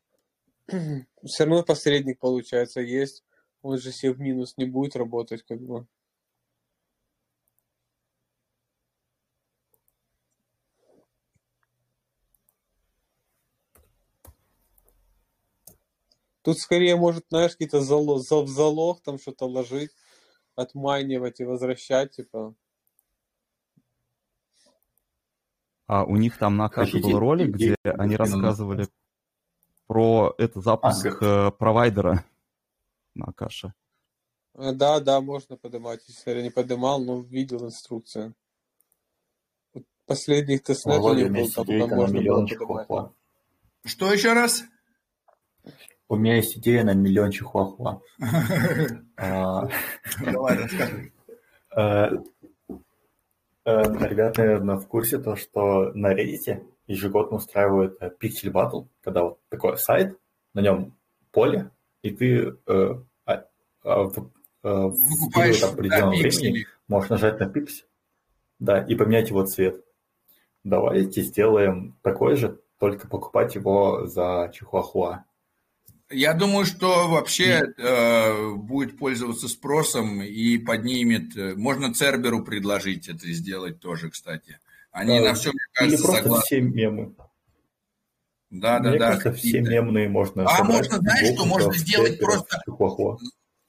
все 1.25 1.45
равно 1.45 1.63
посредник, 1.63 2.19
получается, 2.19 2.81
есть. 2.81 3.23
Он 3.63 3.79
же 3.79 3.91
себе 3.91 4.13
в 4.13 4.19
минус 4.19 4.53
не 4.57 4.65
будет 4.65 4.95
работать, 4.95 5.41
как 5.41 5.59
бы. 5.61 5.87
Тут 16.43 16.59
скорее, 16.59 16.97
может, 16.97 17.25
знаешь, 17.31 17.53
какие-то 17.53 17.81
залог, 17.81 18.21
залог 18.21 19.01
там 19.01 19.17
что-то 19.17 19.47
ложить, 19.47 19.89
отманивать 20.55 21.39
и 21.39 21.45
возвращать, 21.45 22.11
типа. 22.11 22.55
А 25.87 26.03
у 26.03 26.15
них 26.15 26.37
там 26.37 26.57
на 26.57 26.69
Хотите 26.69 26.99
был 26.99 27.19
ролик, 27.19 27.55
где 27.55 27.75
они 27.83 28.15
рассказывали 28.15 28.87
про 29.87 30.33
это 30.37 30.59
запуск 30.61 31.21
А, 31.21 31.47
э, 31.47 31.51
провайдера 31.51 32.25
на 33.13 33.31
каше. 33.33 33.73
А, 34.55 34.73
Да, 34.73 34.99
да, 34.99 35.21
можно 35.21 35.57
поднимать. 35.57 36.03
Если 36.07 36.31
я 36.31 36.41
не 36.41 36.49
поднимал, 36.49 36.99
но 37.03 37.21
видел 37.21 37.65
инструкцию. 37.65 38.33
Последних 40.07 40.63
тестнет 40.63 40.97
у 40.97 41.01
Володя, 41.01 41.29
них 41.29 41.29
у 41.29 41.33
меня 41.33 41.43
был, 41.43 41.51
там, 41.51 41.89
там 41.89 41.97
можно 41.97 42.21
было 42.21 42.47
поднимать. 42.47 43.11
Что 43.83 44.11
еще 44.11 44.33
раз? 44.33 44.63
У 46.07 46.15
меня 46.17 46.35
есть 46.35 46.57
идея 46.57 46.83
на 46.83 46.93
миллион 46.93 47.31
чихуахуа. 47.31 48.01
А, 49.17 49.67
Давай, 50.23 50.57
расскажи. 50.57 51.11
э, 51.75 52.09
э, 53.65 54.07
Ребята, 54.09 54.41
наверное, 54.41 54.75
в 54.75 54.87
курсе 54.87 55.19
то, 55.19 55.35
что 55.35 55.91
на 55.93 56.13
Reddit 56.13 56.63
ежегодно 56.87 57.37
устраивают 57.37 57.97
э, 58.01 58.11
Pixel 58.21 58.51
Battle, 58.51 58.87
когда 59.01 59.23
вот 59.23 59.39
такой 59.49 59.77
сайт, 59.77 60.17
на 60.53 60.59
нем 60.61 60.93
поле, 61.31 61.71
и 62.01 62.11
ты 62.11 62.55
э, 62.67 62.95
а- 63.25 63.45
а 63.83 64.03
э, 64.05 64.09
Выкупаешь, 64.63 65.63
определенного 65.63 66.11
времени 66.11 66.65
можешь 66.87 67.09
нажать 67.09 67.39
на 67.39 67.47
пиксель, 67.47 67.85
да, 68.59 68.81
и 68.81 68.95
поменять 68.95 69.29
его 69.29 69.45
цвет. 69.45 69.83
Давайте 70.63 71.21
сделаем 71.21 71.95
такой 72.01 72.35
же, 72.35 72.59
только 72.79 73.07
покупать 73.07 73.55
его 73.55 74.07
за 74.07 74.51
чихуахуа. 74.53 75.23
Я 76.15 76.33
думаю, 76.33 76.65
что 76.65 77.07
вообще 77.09 77.73
э, 77.77 78.53
будет 78.55 78.97
пользоваться 78.97 79.47
спросом 79.47 80.21
и 80.21 80.57
поднимет. 80.57 81.35
э, 81.37 81.55
Можно 81.55 81.93
Церберу 81.93 82.43
предложить 82.43 83.07
это 83.09 83.31
сделать 83.31 83.79
тоже, 83.79 84.09
кстати. 84.09 84.59
Они 84.91 85.17
Э, 85.17 85.21
на 85.23 85.33
все, 85.35 85.49
мне 85.49 85.59
Или 85.59 85.97
кажется, 85.97 86.03
просто 86.03 86.23
согласны. 86.23 86.45
все 86.45 86.61
мемы. 86.61 87.15
Да, 88.49 88.79
да, 88.79 88.89
Мне 88.91 88.99
да. 88.99 89.07
кажется, 89.17 89.33
все 89.33 89.59
мемные 89.61 90.07
можно 90.07 90.45
А 90.45 90.57
собрать 90.57 90.77
можно, 90.89 90.97
знаешь, 90.99 91.33
что 91.33 91.45
можно 91.45 91.73
сделать 91.73 92.11
церберов, 92.11 92.33
просто 92.47 92.61
чихуахуа. 92.65 93.17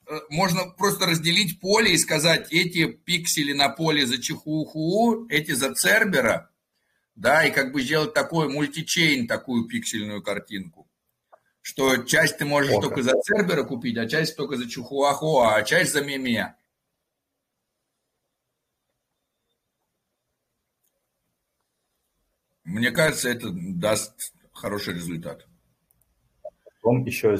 э, 0.09 0.19
можно 0.29 0.65
просто 0.77 1.05
разделить 1.07 1.59
поле 1.59 1.93
и 1.93 1.97
сказать, 1.97 2.47
эти 2.53 2.85
пиксели 2.85 3.53
на 3.53 3.69
поле 3.69 4.05
за 4.05 4.21
чихуху, 4.21 5.25
эти 5.29 5.51
за 5.51 5.73
Цербера, 5.73 6.49
да, 7.15 7.45
и 7.45 7.51
как 7.51 7.73
бы 7.73 7.81
сделать 7.81 8.13
такой 8.13 8.47
мультичейн, 8.47 9.27
такую 9.27 9.65
пиксельную 9.65 10.21
картинку. 10.23 10.86
Что 11.67 11.97
часть 11.97 12.37
ты 12.37 12.45
можешь 12.45 12.71
О, 12.71 12.79
только 12.79 13.03
за 13.03 13.19
Цербера 13.19 13.65
купить, 13.65 13.97
а 13.97 14.07
часть 14.07 14.37
только 14.37 14.55
за 14.55 14.69
Чихуахуа, 14.69 15.53
а 15.53 15.63
часть 15.63 15.91
за 15.91 16.01
Меме. 16.01 16.55
Мне 22.63 22.91
кажется, 22.91 23.27
это 23.27 23.49
даст 23.51 24.33
хороший 24.53 24.93
результат. 24.93 25.45
Потом 26.63 27.03
еще 27.03 27.35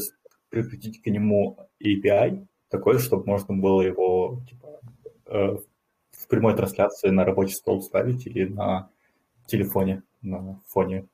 прикрутить 0.49 1.01
к 1.01 1.05
нему 1.05 1.69
API, 1.81 2.47
такой, 2.67 2.99
чтобы 2.99 3.25
можно 3.27 3.55
было 3.55 3.81
его 3.81 4.43
типа, 4.49 4.81
э, 5.27 5.57
в 6.11 6.27
прямой 6.27 6.53
трансляции 6.53 7.11
на 7.11 7.23
рабочий 7.23 7.55
стол 7.55 7.81
ставить 7.81 8.27
или 8.27 8.43
на 8.43 8.89
телефоне, 9.45 10.03
на 10.21 10.59
фоне. 10.67 11.07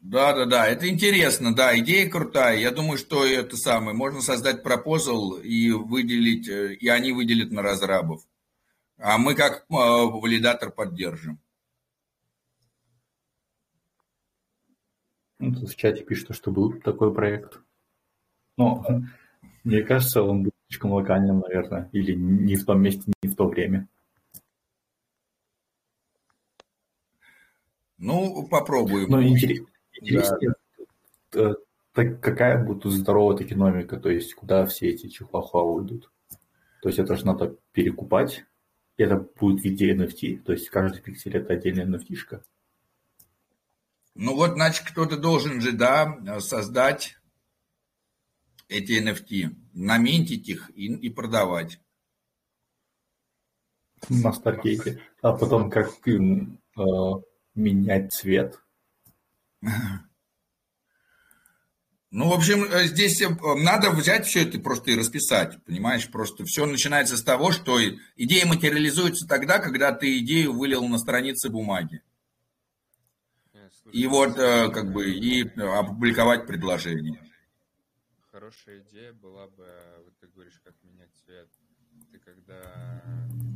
Да, 0.00 0.32
да, 0.32 0.46
да, 0.46 0.66
это 0.68 0.88
интересно, 0.88 1.54
да, 1.54 1.76
идея 1.78 2.08
крутая. 2.08 2.58
Я 2.58 2.70
думаю, 2.70 2.98
что 2.98 3.26
это 3.26 3.56
самое, 3.56 3.96
можно 3.96 4.20
создать 4.20 4.62
пропозал 4.62 5.36
и 5.38 5.70
выделить, 5.72 6.48
э, 6.48 6.74
и 6.74 6.88
они 6.88 7.12
выделят 7.12 7.50
на 7.50 7.62
разрабов. 7.62 8.22
А 8.96 9.18
мы 9.18 9.34
как 9.34 9.62
э, 9.62 9.64
валидатор 9.68 10.70
поддержим. 10.70 11.40
Ну, 15.40 15.54
тут 15.54 15.68
в 15.70 15.76
чате 15.76 16.04
пишут, 16.04 16.34
что 16.34 16.50
был 16.50 16.72
такой 16.80 17.12
проект. 17.12 17.60
Но 18.56 18.84
мне 19.64 19.82
кажется, 19.82 20.22
он 20.22 20.44
был 20.44 20.52
слишком 20.68 20.92
локальным, 20.92 21.40
наверное, 21.40 21.88
или 21.92 22.14
не 22.14 22.56
в 22.56 22.64
том 22.64 22.80
месте, 22.82 23.12
не 23.22 23.28
в 23.28 23.36
то 23.36 23.48
время. 23.48 23.88
Ну, 27.98 28.46
попробуем. 28.48 29.10
Но 29.10 29.22
интерес- 29.22 29.66
Да. 30.00 31.54
так 31.92 32.20
какая 32.20 32.64
будет 32.64 32.84
здоровая 32.92 33.36
токеномика, 33.36 33.98
то 33.98 34.08
есть 34.10 34.34
куда 34.34 34.66
все 34.66 34.90
эти 34.90 35.08
чихуахуа 35.08 35.62
уйдут. 35.62 36.10
То 36.82 36.88
есть 36.88 36.98
это 36.98 37.16
же 37.16 37.26
надо 37.26 37.56
перекупать, 37.72 38.44
и 38.96 39.02
это 39.02 39.16
будет 39.16 39.60
в 39.60 39.64
виде 39.64 39.94
NFT, 39.94 40.42
то 40.42 40.52
есть 40.52 40.68
каждый 40.68 41.02
пиксель 41.02 41.36
это 41.36 41.54
отдельная 41.54 41.86
NFT-шка. 41.86 42.42
Ну 44.14 44.34
вот, 44.34 44.52
значит, 44.52 44.86
кто-то 44.88 45.16
должен 45.16 45.60
же, 45.60 45.72
да, 45.72 46.40
создать 46.40 47.18
эти 48.68 49.00
NFT, 49.00 49.54
наминтить 49.72 50.48
их 50.48 50.70
и, 50.74 50.86
и 50.86 51.10
продавать. 51.10 51.80
на 54.08 54.32
Старгейте, 54.32 55.00
а 55.22 55.32
потом 55.32 55.70
как 55.70 55.90
э, 56.06 56.10
менять 57.54 58.12
цвет. 58.12 58.60
Ну, 62.10 62.30
в 62.30 62.32
общем, 62.32 62.64
э, 62.64 62.84
здесь 62.84 63.20
э, 63.20 63.28
надо 63.28 63.90
взять 63.90 64.26
все 64.26 64.42
это 64.42 64.58
просто 64.58 64.92
и 64.92 64.96
расписать, 64.96 65.62
понимаешь? 65.64 66.10
Просто 66.10 66.46
все 66.46 66.64
начинается 66.64 67.18
с 67.18 67.22
того, 67.22 67.52
что 67.52 67.78
идея 68.16 68.46
материализуется 68.46 69.26
тогда, 69.26 69.58
когда 69.58 69.92
ты 69.92 70.18
идею 70.20 70.54
вылил 70.54 70.88
на 70.88 70.96
странице 70.96 71.50
бумаги. 71.50 72.02
И 73.92 74.06
вот, 74.06 74.38
э, 74.38 74.70
как 74.70 74.90
бы, 74.92 75.10
и 75.10 75.42
опубликовать 75.58 76.46
предложение. 76.46 77.22
Хорошая 78.32 78.80
идея 78.80 79.12
была 79.12 79.46
бы, 79.48 79.68
вот 80.04 80.18
ты 80.18 80.28
говоришь, 80.28 80.60
как 80.64 80.74
менять 80.84 81.10
цвет. 81.24 81.48
ты 82.10 82.18
когда 82.18 83.02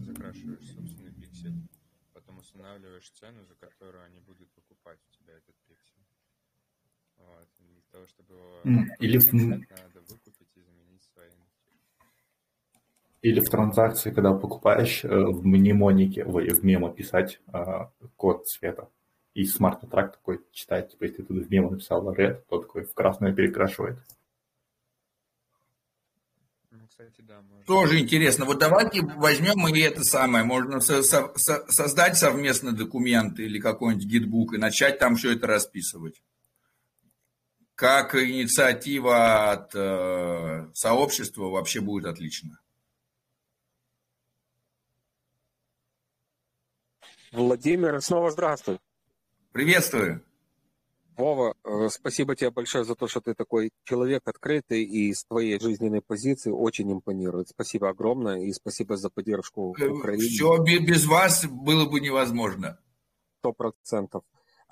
закрашиваешь 0.02 0.74
собственный 0.74 1.12
пиксель, 1.12 1.55
потом 2.12 2.39
устанавливаешь 2.39 3.10
цену, 3.10 3.47
за 3.47 3.55
которую 3.55 4.05
они 4.05 4.20
будут 4.20 4.50
покупать 4.50 4.98
у 5.08 5.16
тебя 5.16 5.32
этот 5.32 5.55
пиксель. 5.66 6.02
Вот. 7.11 7.11
И 7.11 7.11
для 7.11 7.11
того, 7.91 8.07
чтобы 8.07 8.34
его 8.65 8.86
Или 9.01 9.18
в, 9.18 9.33
надо 9.33 10.01
выкупить 10.09 10.49
и 10.57 10.60
заменить 10.60 11.02
своим. 11.12 11.33
или 13.23 13.41
в 13.41 13.49
транзакции, 13.51 14.10
когда 14.10 14.33
покупаешь, 14.33 15.05
э, 15.05 15.09
в 15.09 15.44
мнемонике, 15.47 16.25
ой, 16.25 16.49
в 16.49 16.65
мемо 16.65 16.91
писать 16.92 17.41
э, 17.52 17.86
код 18.17 18.47
цвета. 18.49 18.89
И 19.34 19.44
смарт-контракт 19.47 20.17
такой 20.17 20.41
читает, 20.52 20.91
типа, 20.91 21.05
если 21.05 21.23
ты 21.23 21.33
в 21.33 21.51
мемо 21.51 21.70
написал 21.70 22.15
red, 22.15 22.42
то 22.49 22.59
такой 22.60 22.84
в 22.84 22.92
красное 22.94 23.33
перекрашивает. 23.33 23.99
Ну, 26.70 26.86
кстати, 26.86 27.20
да, 27.23 27.41
можно. 27.41 27.65
Тоже 27.65 27.99
интересно. 28.01 28.44
Вот 28.44 28.59
давайте 28.59 29.01
возьмем 29.02 29.67
и 29.75 29.81
это 29.81 30.05
самое. 30.05 30.44
Можно 30.44 30.81
со- 30.81 31.02
со- 31.02 31.33
со- 31.36 31.67
создать 31.73 32.17
совместно 32.18 32.73
документ 32.73 33.39
или 33.39 33.59
какой-нибудь 33.59 34.05
гитбук 34.07 34.55
и 34.55 34.59
начать 34.59 34.99
там 34.99 35.17
все 35.17 35.33
это 35.33 35.47
расписывать. 35.47 36.23
Как 37.82 38.14
инициатива 38.14 39.50
от 39.50 39.74
э, 39.74 40.68
сообщества 40.72 41.46
вообще 41.48 41.80
будет 41.80 42.06
отлично. 42.06 42.60
Владимир, 47.32 48.00
снова 48.00 48.30
здравствуй. 48.30 48.78
Приветствую. 49.50 50.24
Вова, 51.16 51.56
э, 51.64 51.88
спасибо 51.88 52.36
тебе 52.36 52.52
большое 52.52 52.84
за 52.84 52.94
то, 52.94 53.08
что 53.08 53.20
ты 53.20 53.34
такой 53.34 53.72
человек 53.82 54.22
открытый 54.28 54.84
и 54.84 55.12
с 55.12 55.24
твоей 55.24 55.58
жизненной 55.58 56.02
позиции 56.02 56.52
очень 56.52 56.92
импонирует. 56.92 57.48
Спасибо 57.48 57.88
огромное 57.88 58.42
и 58.44 58.52
спасибо 58.52 58.96
за 58.96 59.10
поддержку 59.10 59.70
Украины. 59.70 60.22
Все 60.22 60.56
без 60.62 61.04
вас 61.06 61.46
было 61.46 61.90
бы 61.90 61.98
невозможно. 61.98 62.78
Сто 63.40 63.52
процентов. 63.52 64.22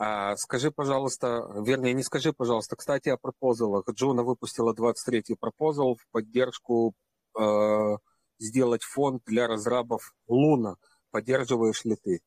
А, 0.02 0.34
скажи, 0.36 0.70
пожалуйста, 0.70 1.44
вернее, 1.56 1.92
не 1.92 2.02
скажи, 2.02 2.32
пожалуйста, 2.32 2.74
кстати, 2.74 3.10
о 3.10 3.18
пропозалах. 3.18 3.84
Juno 3.90 4.22
выпустила 4.22 4.72
23-й 4.72 5.36
proposal 5.38 5.96
в 5.96 6.06
поддержку 6.10 6.94
э, 7.38 7.96
сделать 8.38 8.82
фонд 8.82 9.22
для 9.26 9.46
разрабов 9.46 10.14
Луна. 10.26 10.76
Поддерживаешь 11.10 11.84
ли 11.84 11.96
ты? 12.02 12.22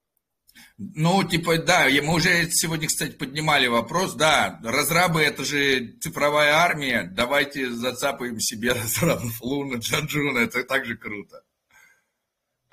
Ну, 0.77 1.24
типа, 1.24 1.58
да, 1.58 1.88
мы 2.03 2.14
уже 2.14 2.48
сегодня, 2.52 2.88
кстати, 2.88 3.14
поднимали 3.14 3.66
вопрос, 3.66 4.14
да, 4.14 4.60
разрабы 4.64 5.24
это 5.24 5.43
же 5.43 5.98
цифровая 6.00 6.53
армия, 6.53 7.10
давайте 7.11 7.72
зацапаем 7.72 8.40
себе 8.40 8.74
разрабов 8.74 9.42
Луна, 9.42 9.77
да 9.77 9.95
Juno, 9.95 10.38
это 10.38 10.64
также 10.64 10.95
круто. 10.95 11.42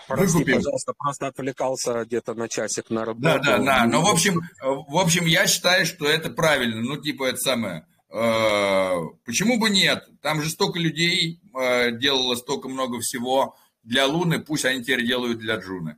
Прости, 0.09 0.33
Выкупим. 0.39 0.57
пожалуйста, 0.57 0.93
просто 0.99 1.27
отвлекался 1.29 2.05
где-то 2.05 2.35
на 2.35 2.49
часик 2.49 2.91
на 2.91 3.05
работу. 3.05 3.23
Да, 3.23 3.39
да, 3.39 3.59
да. 3.59 3.87
Но 3.87 4.03
в 4.03 4.09
общем, 4.09 4.41
в 4.61 4.97
общем, 4.99 5.27
я 5.27 5.47
считаю, 5.47 5.87
что 5.87 6.07
это 6.09 6.31
правильно. 6.31 6.81
Ну, 6.81 6.97
типа, 6.97 7.25
это 7.29 7.39
самое. 7.39 7.87
э, 8.11 8.93
Почему 9.25 9.59
бы 9.61 9.71
нет? 9.71 10.09
Там 10.21 10.43
же 10.43 10.51
столько 10.51 10.79
людей 10.79 11.41
э, 11.55 11.93
делало 11.93 12.35
столько 12.35 12.69
много 12.69 12.99
всего 13.01 13.57
для 13.83 14.07
Луны, 14.07 14.41
пусть 14.41 14.65
они 14.65 14.83
теперь 14.83 15.07
делают 15.07 15.39
для 15.39 15.57
Джуны. 15.57 15.97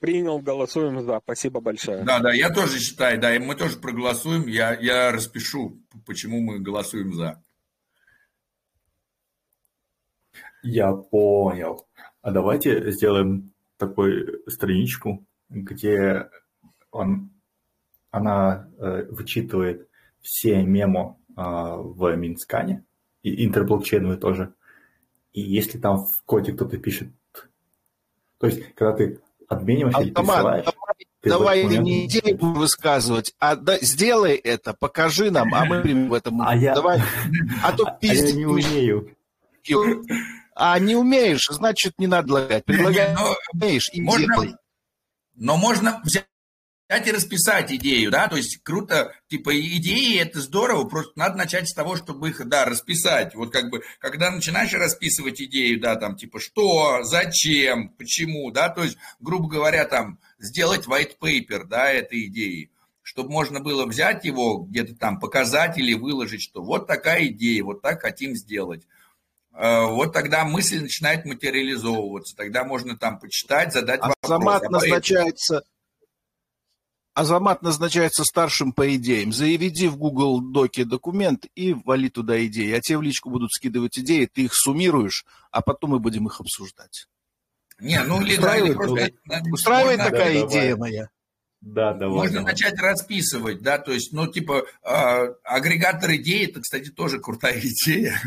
Принял, 0.00 0.38
голосуем 0.40 1.00
за. 1.02 1.20
Спасибо 1.22 1.60
большое. 1.60 2.02
Да, 2.04 2.18
да, 2.18 2.32
я 2.34 2.50
тоже 2.50 2.78
считаю, 2.80 3.18
да, 3.20 3.34
и 3.34 3.38
мы 3.38 3.54
тоже 3.54 3.76
проголосуем. 3.76 4.46
Я, 4.48 4.74
я 4.78 5.12
распишу, 5.12 5.80
почему 6.04 6.40
мы 6.40 6.58
голосуем 6.58 7.14
за. 7.14 7.42
Я 10.64 10.92
понял. 10.92 11.86
А 12.22 12.30
давайте 12.30 12.90
сделаем 12.90 13.52
такую 13.76 14.42
страничку, 14.48 15.24
где 15.50 16.28
он, 16.90 17.30
она 18.10 18.68
э, 18.78 19.04
вычитывает 19.10 19.88
все 20.22 20.62
мемо 20.62 21.18
э, 21.36 21.42
в 21.42 22.16
Минскане, 22.16 22.84
и 23.22 23.44
интерблокчейновые 23.44 24.18
тоже. 24.18 24.54
И 25.32 25.40
если 25.42 25.78
там 25.78 26.06
в 26.06 26.22
коде 26.24 26.52
кто-то 26.52 26.78
пишет... 26.78 27.08
То 28.38 28.46
есть, 28.46 28.74
когда 28.74 28.92
ты 28.96 29.20
обмениваешь 29.48 29.96
или 30.00 30.10
Автомат, 30.10 30.36
присылаешь... 30.36 30.64
давай, 30.64 30.94
ты 31.20 31.28
давай 31.28 31.64
момент- 31.64 31.84
не 31.84 32.06
идеи 32.06 32.32
будем 32.32 32.54
высказывать, 32.54 33.34
а 33.38 33.56
да- 33.56 33.78
сделай 33.80 34.36
это, 34.36 34.74
покажи 34.74 35.30
нам, 35.30 35.52
а 35.54 35.64
мы 35.64 35.82
примем 35.82 36.08
в 36.08 36.14
этом. 36.14 36.40
А 36.40 36.54
я- 36.56 36.74
Давай. 36.74 37.00
А 37.62 37.72
то 37.72 37.84
А 37.86 37.98
я 38.00 38.32
не 38.32 38.46
умею. 38.46 39.10
А 40.54 40.78
не 40.78 40.94
умеешь, 40.94 41.48
значит, 41.50 41.94
не 41.98 42.06
надо 42.06 42.26
предлагать. 42.28 42.64
Предлагай, 42.64 43.14
Но 43.14 43.36
умеешь, 43.52 43.90
и 43.92 44.00
можно, 44.00 44.34
делай. 44.34 44.54
но 45.34 45.56
можно 45.56 46.00
взять 46.04 46.26
и 47.06 47.10
расписать 47.10 47.72
идею, 47.72 48.10
да, 48.12 48.28
то 48.28 48.36
есть 48.36 48.58
круто, 48.62 49.14
типа 49.26 49.58
идеи 49.58 50.18
это 50.20 50.40
здорово, 50.40 50.84
просто 50.84 51.12
надо 51.16 51.36
начать 51.36 51.68
с 51.68 51.74
того, 51.74 51.96
чтобы 51.96 52.28
их, 52.28 52.46
да, 52.46 52.66
расписать. 52.66 53.34
Вот 53.34 53.52
как 53.52 53.68
бы, 53.70 53.82
когда 53.98 54.30
начинаешь 54.30 54.72
расписывать 54.74 55.40
идею, 55.42 55.80
да, 55.80 55.96
там, 55.96 56.14
типа, 56.14 56.38
что, 56.38 57.02
зачем, 57.02 57.88
почему, 57.88 58.50
да, 58.52 58.68
то 58.68 58.84
есть, 58.84 58.96
грубо 59.18 59.48
говоря, 59.48 59.86
там, 59.86 60.20
сделать 60.38 60.86
white 60.86 61.16
paper, 61.20 61.64
да, 61.64 61.90
этой 61.90 62.26
идеи, 62.26 62.70
чтобы 63.02 63.30
можно 63.30 63.58
было 63.58 63.86
взять 63.86 64.24
его, 64.24 64.58
где-то 64.58 64.94
там 64.94 65.18
показать 65.18 65.78
или 65.78 65.94
выложить, 65.94 66.42
что 66.42 66.62
вот 66.62 66.86
такая 66.86 67.26
идея, 67.26 67.64
вот 67.64 67.82
так 67.82 68.02
хотим 68.02 68.36
сделать. 68.36 68.86
Э, 69.54 69.86
Вот 69.86 70.12
тогда 70.12 70.44
мысль 70.44 70.80
начинает 70.82 71.24
материализовываться, 71.24 72.34
тогда 72.36 72.64
можно 72.64 72.96
там 72.96 73.18
почитать, 73.18 73.72
задать 73.72 74.00
вопрос. 74.00 74.16
Азамат 74.22 74.62
а 74.62 74.66
по 74.66 74.72
назначается... 74.72 75.62
Азамат 77.14 77.62
назначается 77.62 78.24
старшим 78.24 78.72
по 78.72 78.92
идеям. 78.96 79.32
Заведи 79.32 79.86
в 79.86 79.96
Google 79.96 80.40
Доке 80.40 80.84
документ 80.84 81.46
и 81.54 81.72
вали 81.72 82.08
туда 82.10 82.44
идеи. 82.46 82.72
А 82.72 82.80
тебе 82.80 82.98
в 82.98 83.02
личку 83.02 83.30
будут 83.30 83.52
скидывать 83.52 83.96
идеи, 84.00 84.26
ты 84.26 84.42
их 84.46 84.54
суммируешь, 84.54 85.24
а 85.52 85.60
потом 85.62 85.90
мы 85.90 86.00
будем 86.00 86.26
их 86.26 86.40
обсуждать. 86.40 87.06
Не, 87.78 88.02
ну 88.02 88.20
или 88.20 88.34
да, 88.36 88.56
или 88.56 88.70
Устраивает, 88.72 88.76
просто 88.76 88.96
да? 89.26 89.36
надо- 89.36 89.50
Устраивает 89.52 89.98
можно- 89.98 90.10
такая 90.10 90.32
Да, 90.40 90.46
идея 90.48 90.70
давай. 90.74 90.90
моя? 90.90 91.08
Да, 91.60 91.92
давай. 91.94 92.16
Можно 92.16 92.34
давай. 92.38 92.52
начать 92.52 92.78
расписывать, 92.80 93.62
да, 93.62 93.78
то 93.78 93.92
есть, 93.92 94.12
ну, 94.12 94.26
типа, 94.26 94.64
э, 94.82 95.34
агрегатор 95.44 96.12
идей, 96.16 96.46
это, 96.46 96.60
кстати, 96.60 96.90
тоже 96.90 97.20
крутая 97.20 97.60
идея. 97.62 98.20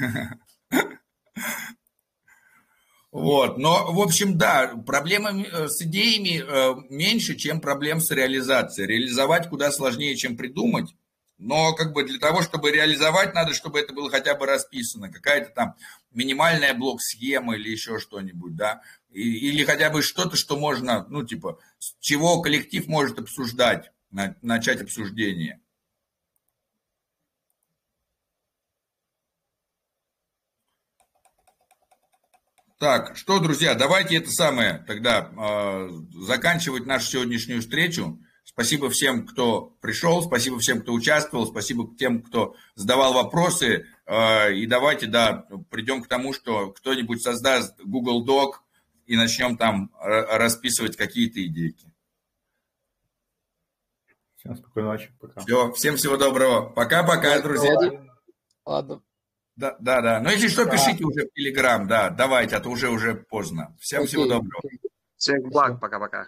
Вот, 3.11 3.57
но, 3.57 3.91
в 3.91 3.99
общем, 4.01 4.37
да, 4.37 4.75
проблема 4.85 5.31
э, 5.31 5.69
с 5.69 5.81
идеями 5.81 6.43
э, 6.45 6.75
меньше, 6.89 7.35
чем 7.35 7.61
проблем 7.61 7.99
с 7.99 8.11
реализацией. 8.11 8.87
Реализовать 8.87 9.49
куда 9.49 9.71
сложнее, 9.71 10.15
чем 10.15 10.35
придумать, 10.35 10.93
но 11.37 11.73
как 11.73 11.93
бы 11.93 12.03
для 12.03 12.19
того, 12.19 12.41
чтобы 12.41 12.71
реализовать, 12.71 13.33
надо, 13.33 13.53
чтобы 13.53 13.79
это 13.79 13.93
было 13.93 14.09
хотя 14.09 14.35
бы 14.35 14.45
расписано, 14.45 15.11
какая-то 15.11 15.51
там 15.51 15.75
минимальная 16.11 16.73
блок-схема 16.73 17.55
или 17.55 17.69
еще 17.69 17.99
что-нибудь, 17.99 18.55
да, 18.55 18.81
или 19.11 19.63
хотя 19.63 19.89
бы 19.89 20.01
что-то, 20.01 20.35
что 20.35 20.57
можно, 20.57 21.05
ну, 21.09 21.23
типа, 21.23 21.59
с 21.79 21.95
чего 21.99 22.41
коллектив 22.41 22.87
может 22.87 23.19
обсуждать, 23.19 23.91
на- 24.11 24.35
начать 24.41 24.81
обсуждение. 24.81 25.61
Так, 32.77 33.17
что, 33.17 33.39
друзья, 33.39 33.73
давайте 33.73 34.17
это 34.17 34.29
самое 34.29 34.83
тогда 34.85 35.31
э, 35.35 35.89
заканчивать 36.25 36.85
нашу 36.85 37.07
сегодняшнюю 37.07 37.61
встречу. 37.61 38.19
Спасибо 38.43 38.89
всем, 38.89 39.25
кто 39.25 39.75
пришел, 39.81 40.21
спасибо 40.23 40.59
всем, 40.59 40.81
кто 40.81 40.93
участвовал, 40.93 41.47
спасибо 41.47 41.95
тем, 41.97 42.21
кто 42.21 42.55
задавал 42.75 43.13
вопросы. 43.13 43.87
Э, 44.05 44.53
и 44.53 44.67
давайте, 44.67 45.07
да, 45.07 45.47
придем 45.71 46.03
к 46.03 46.07
тому, 46.07 46.33
что 46.33 46.71
кто-нибудь 46.71 47.21
создаст 47.23 47.79
Google 47.83 48.23
Doc 48.27 48.59
и 49.07 49.15
начнем 49.17 49.57
там 49.57 49.91
ра- 49.99 50.37
расписывать 50.37 50.95
какие-то 50.97 51.43
идейки. 51.43 51.91
Всем 54.35 54.55
спокойной 54.55 54.91
ночи. 54.91 55.11
Пока. 55.19 55.41
Все, 55.41 55.71
всем 55.73 55.95
всего 55.97 56.15
доброго. 56.15 56.69
Пока-пока, 56.69 57.41
друзья. 57.41 57.73
Ладно. 58.65 59.01
Да, 59.57 59.75
да, 59.79 60.01
да. 60.01 60.19
Ну, 60.21 60.29
если 60.29 60.47
что, 60.47 60.65
пишите 60.65 61.03
уже 61.03 61.25
в 61.25 61.33
Телеграм, 61.33 61.87
да, 61.87 62.11
давайте, 62.11 62.55
а 62.55 62.59
то 62.59 62.69
уже 62.69 62.89
уже 62.89 63.15
поздно. 63.15 63.75
Всем 63.79 64.05
всего 64.05 64.23
Окей. 64.23 64.33
доброго. 64.33 64.61
Всех 65.17 65.41
благ, 65.49 65.79
пока-пока. 65.79 66.27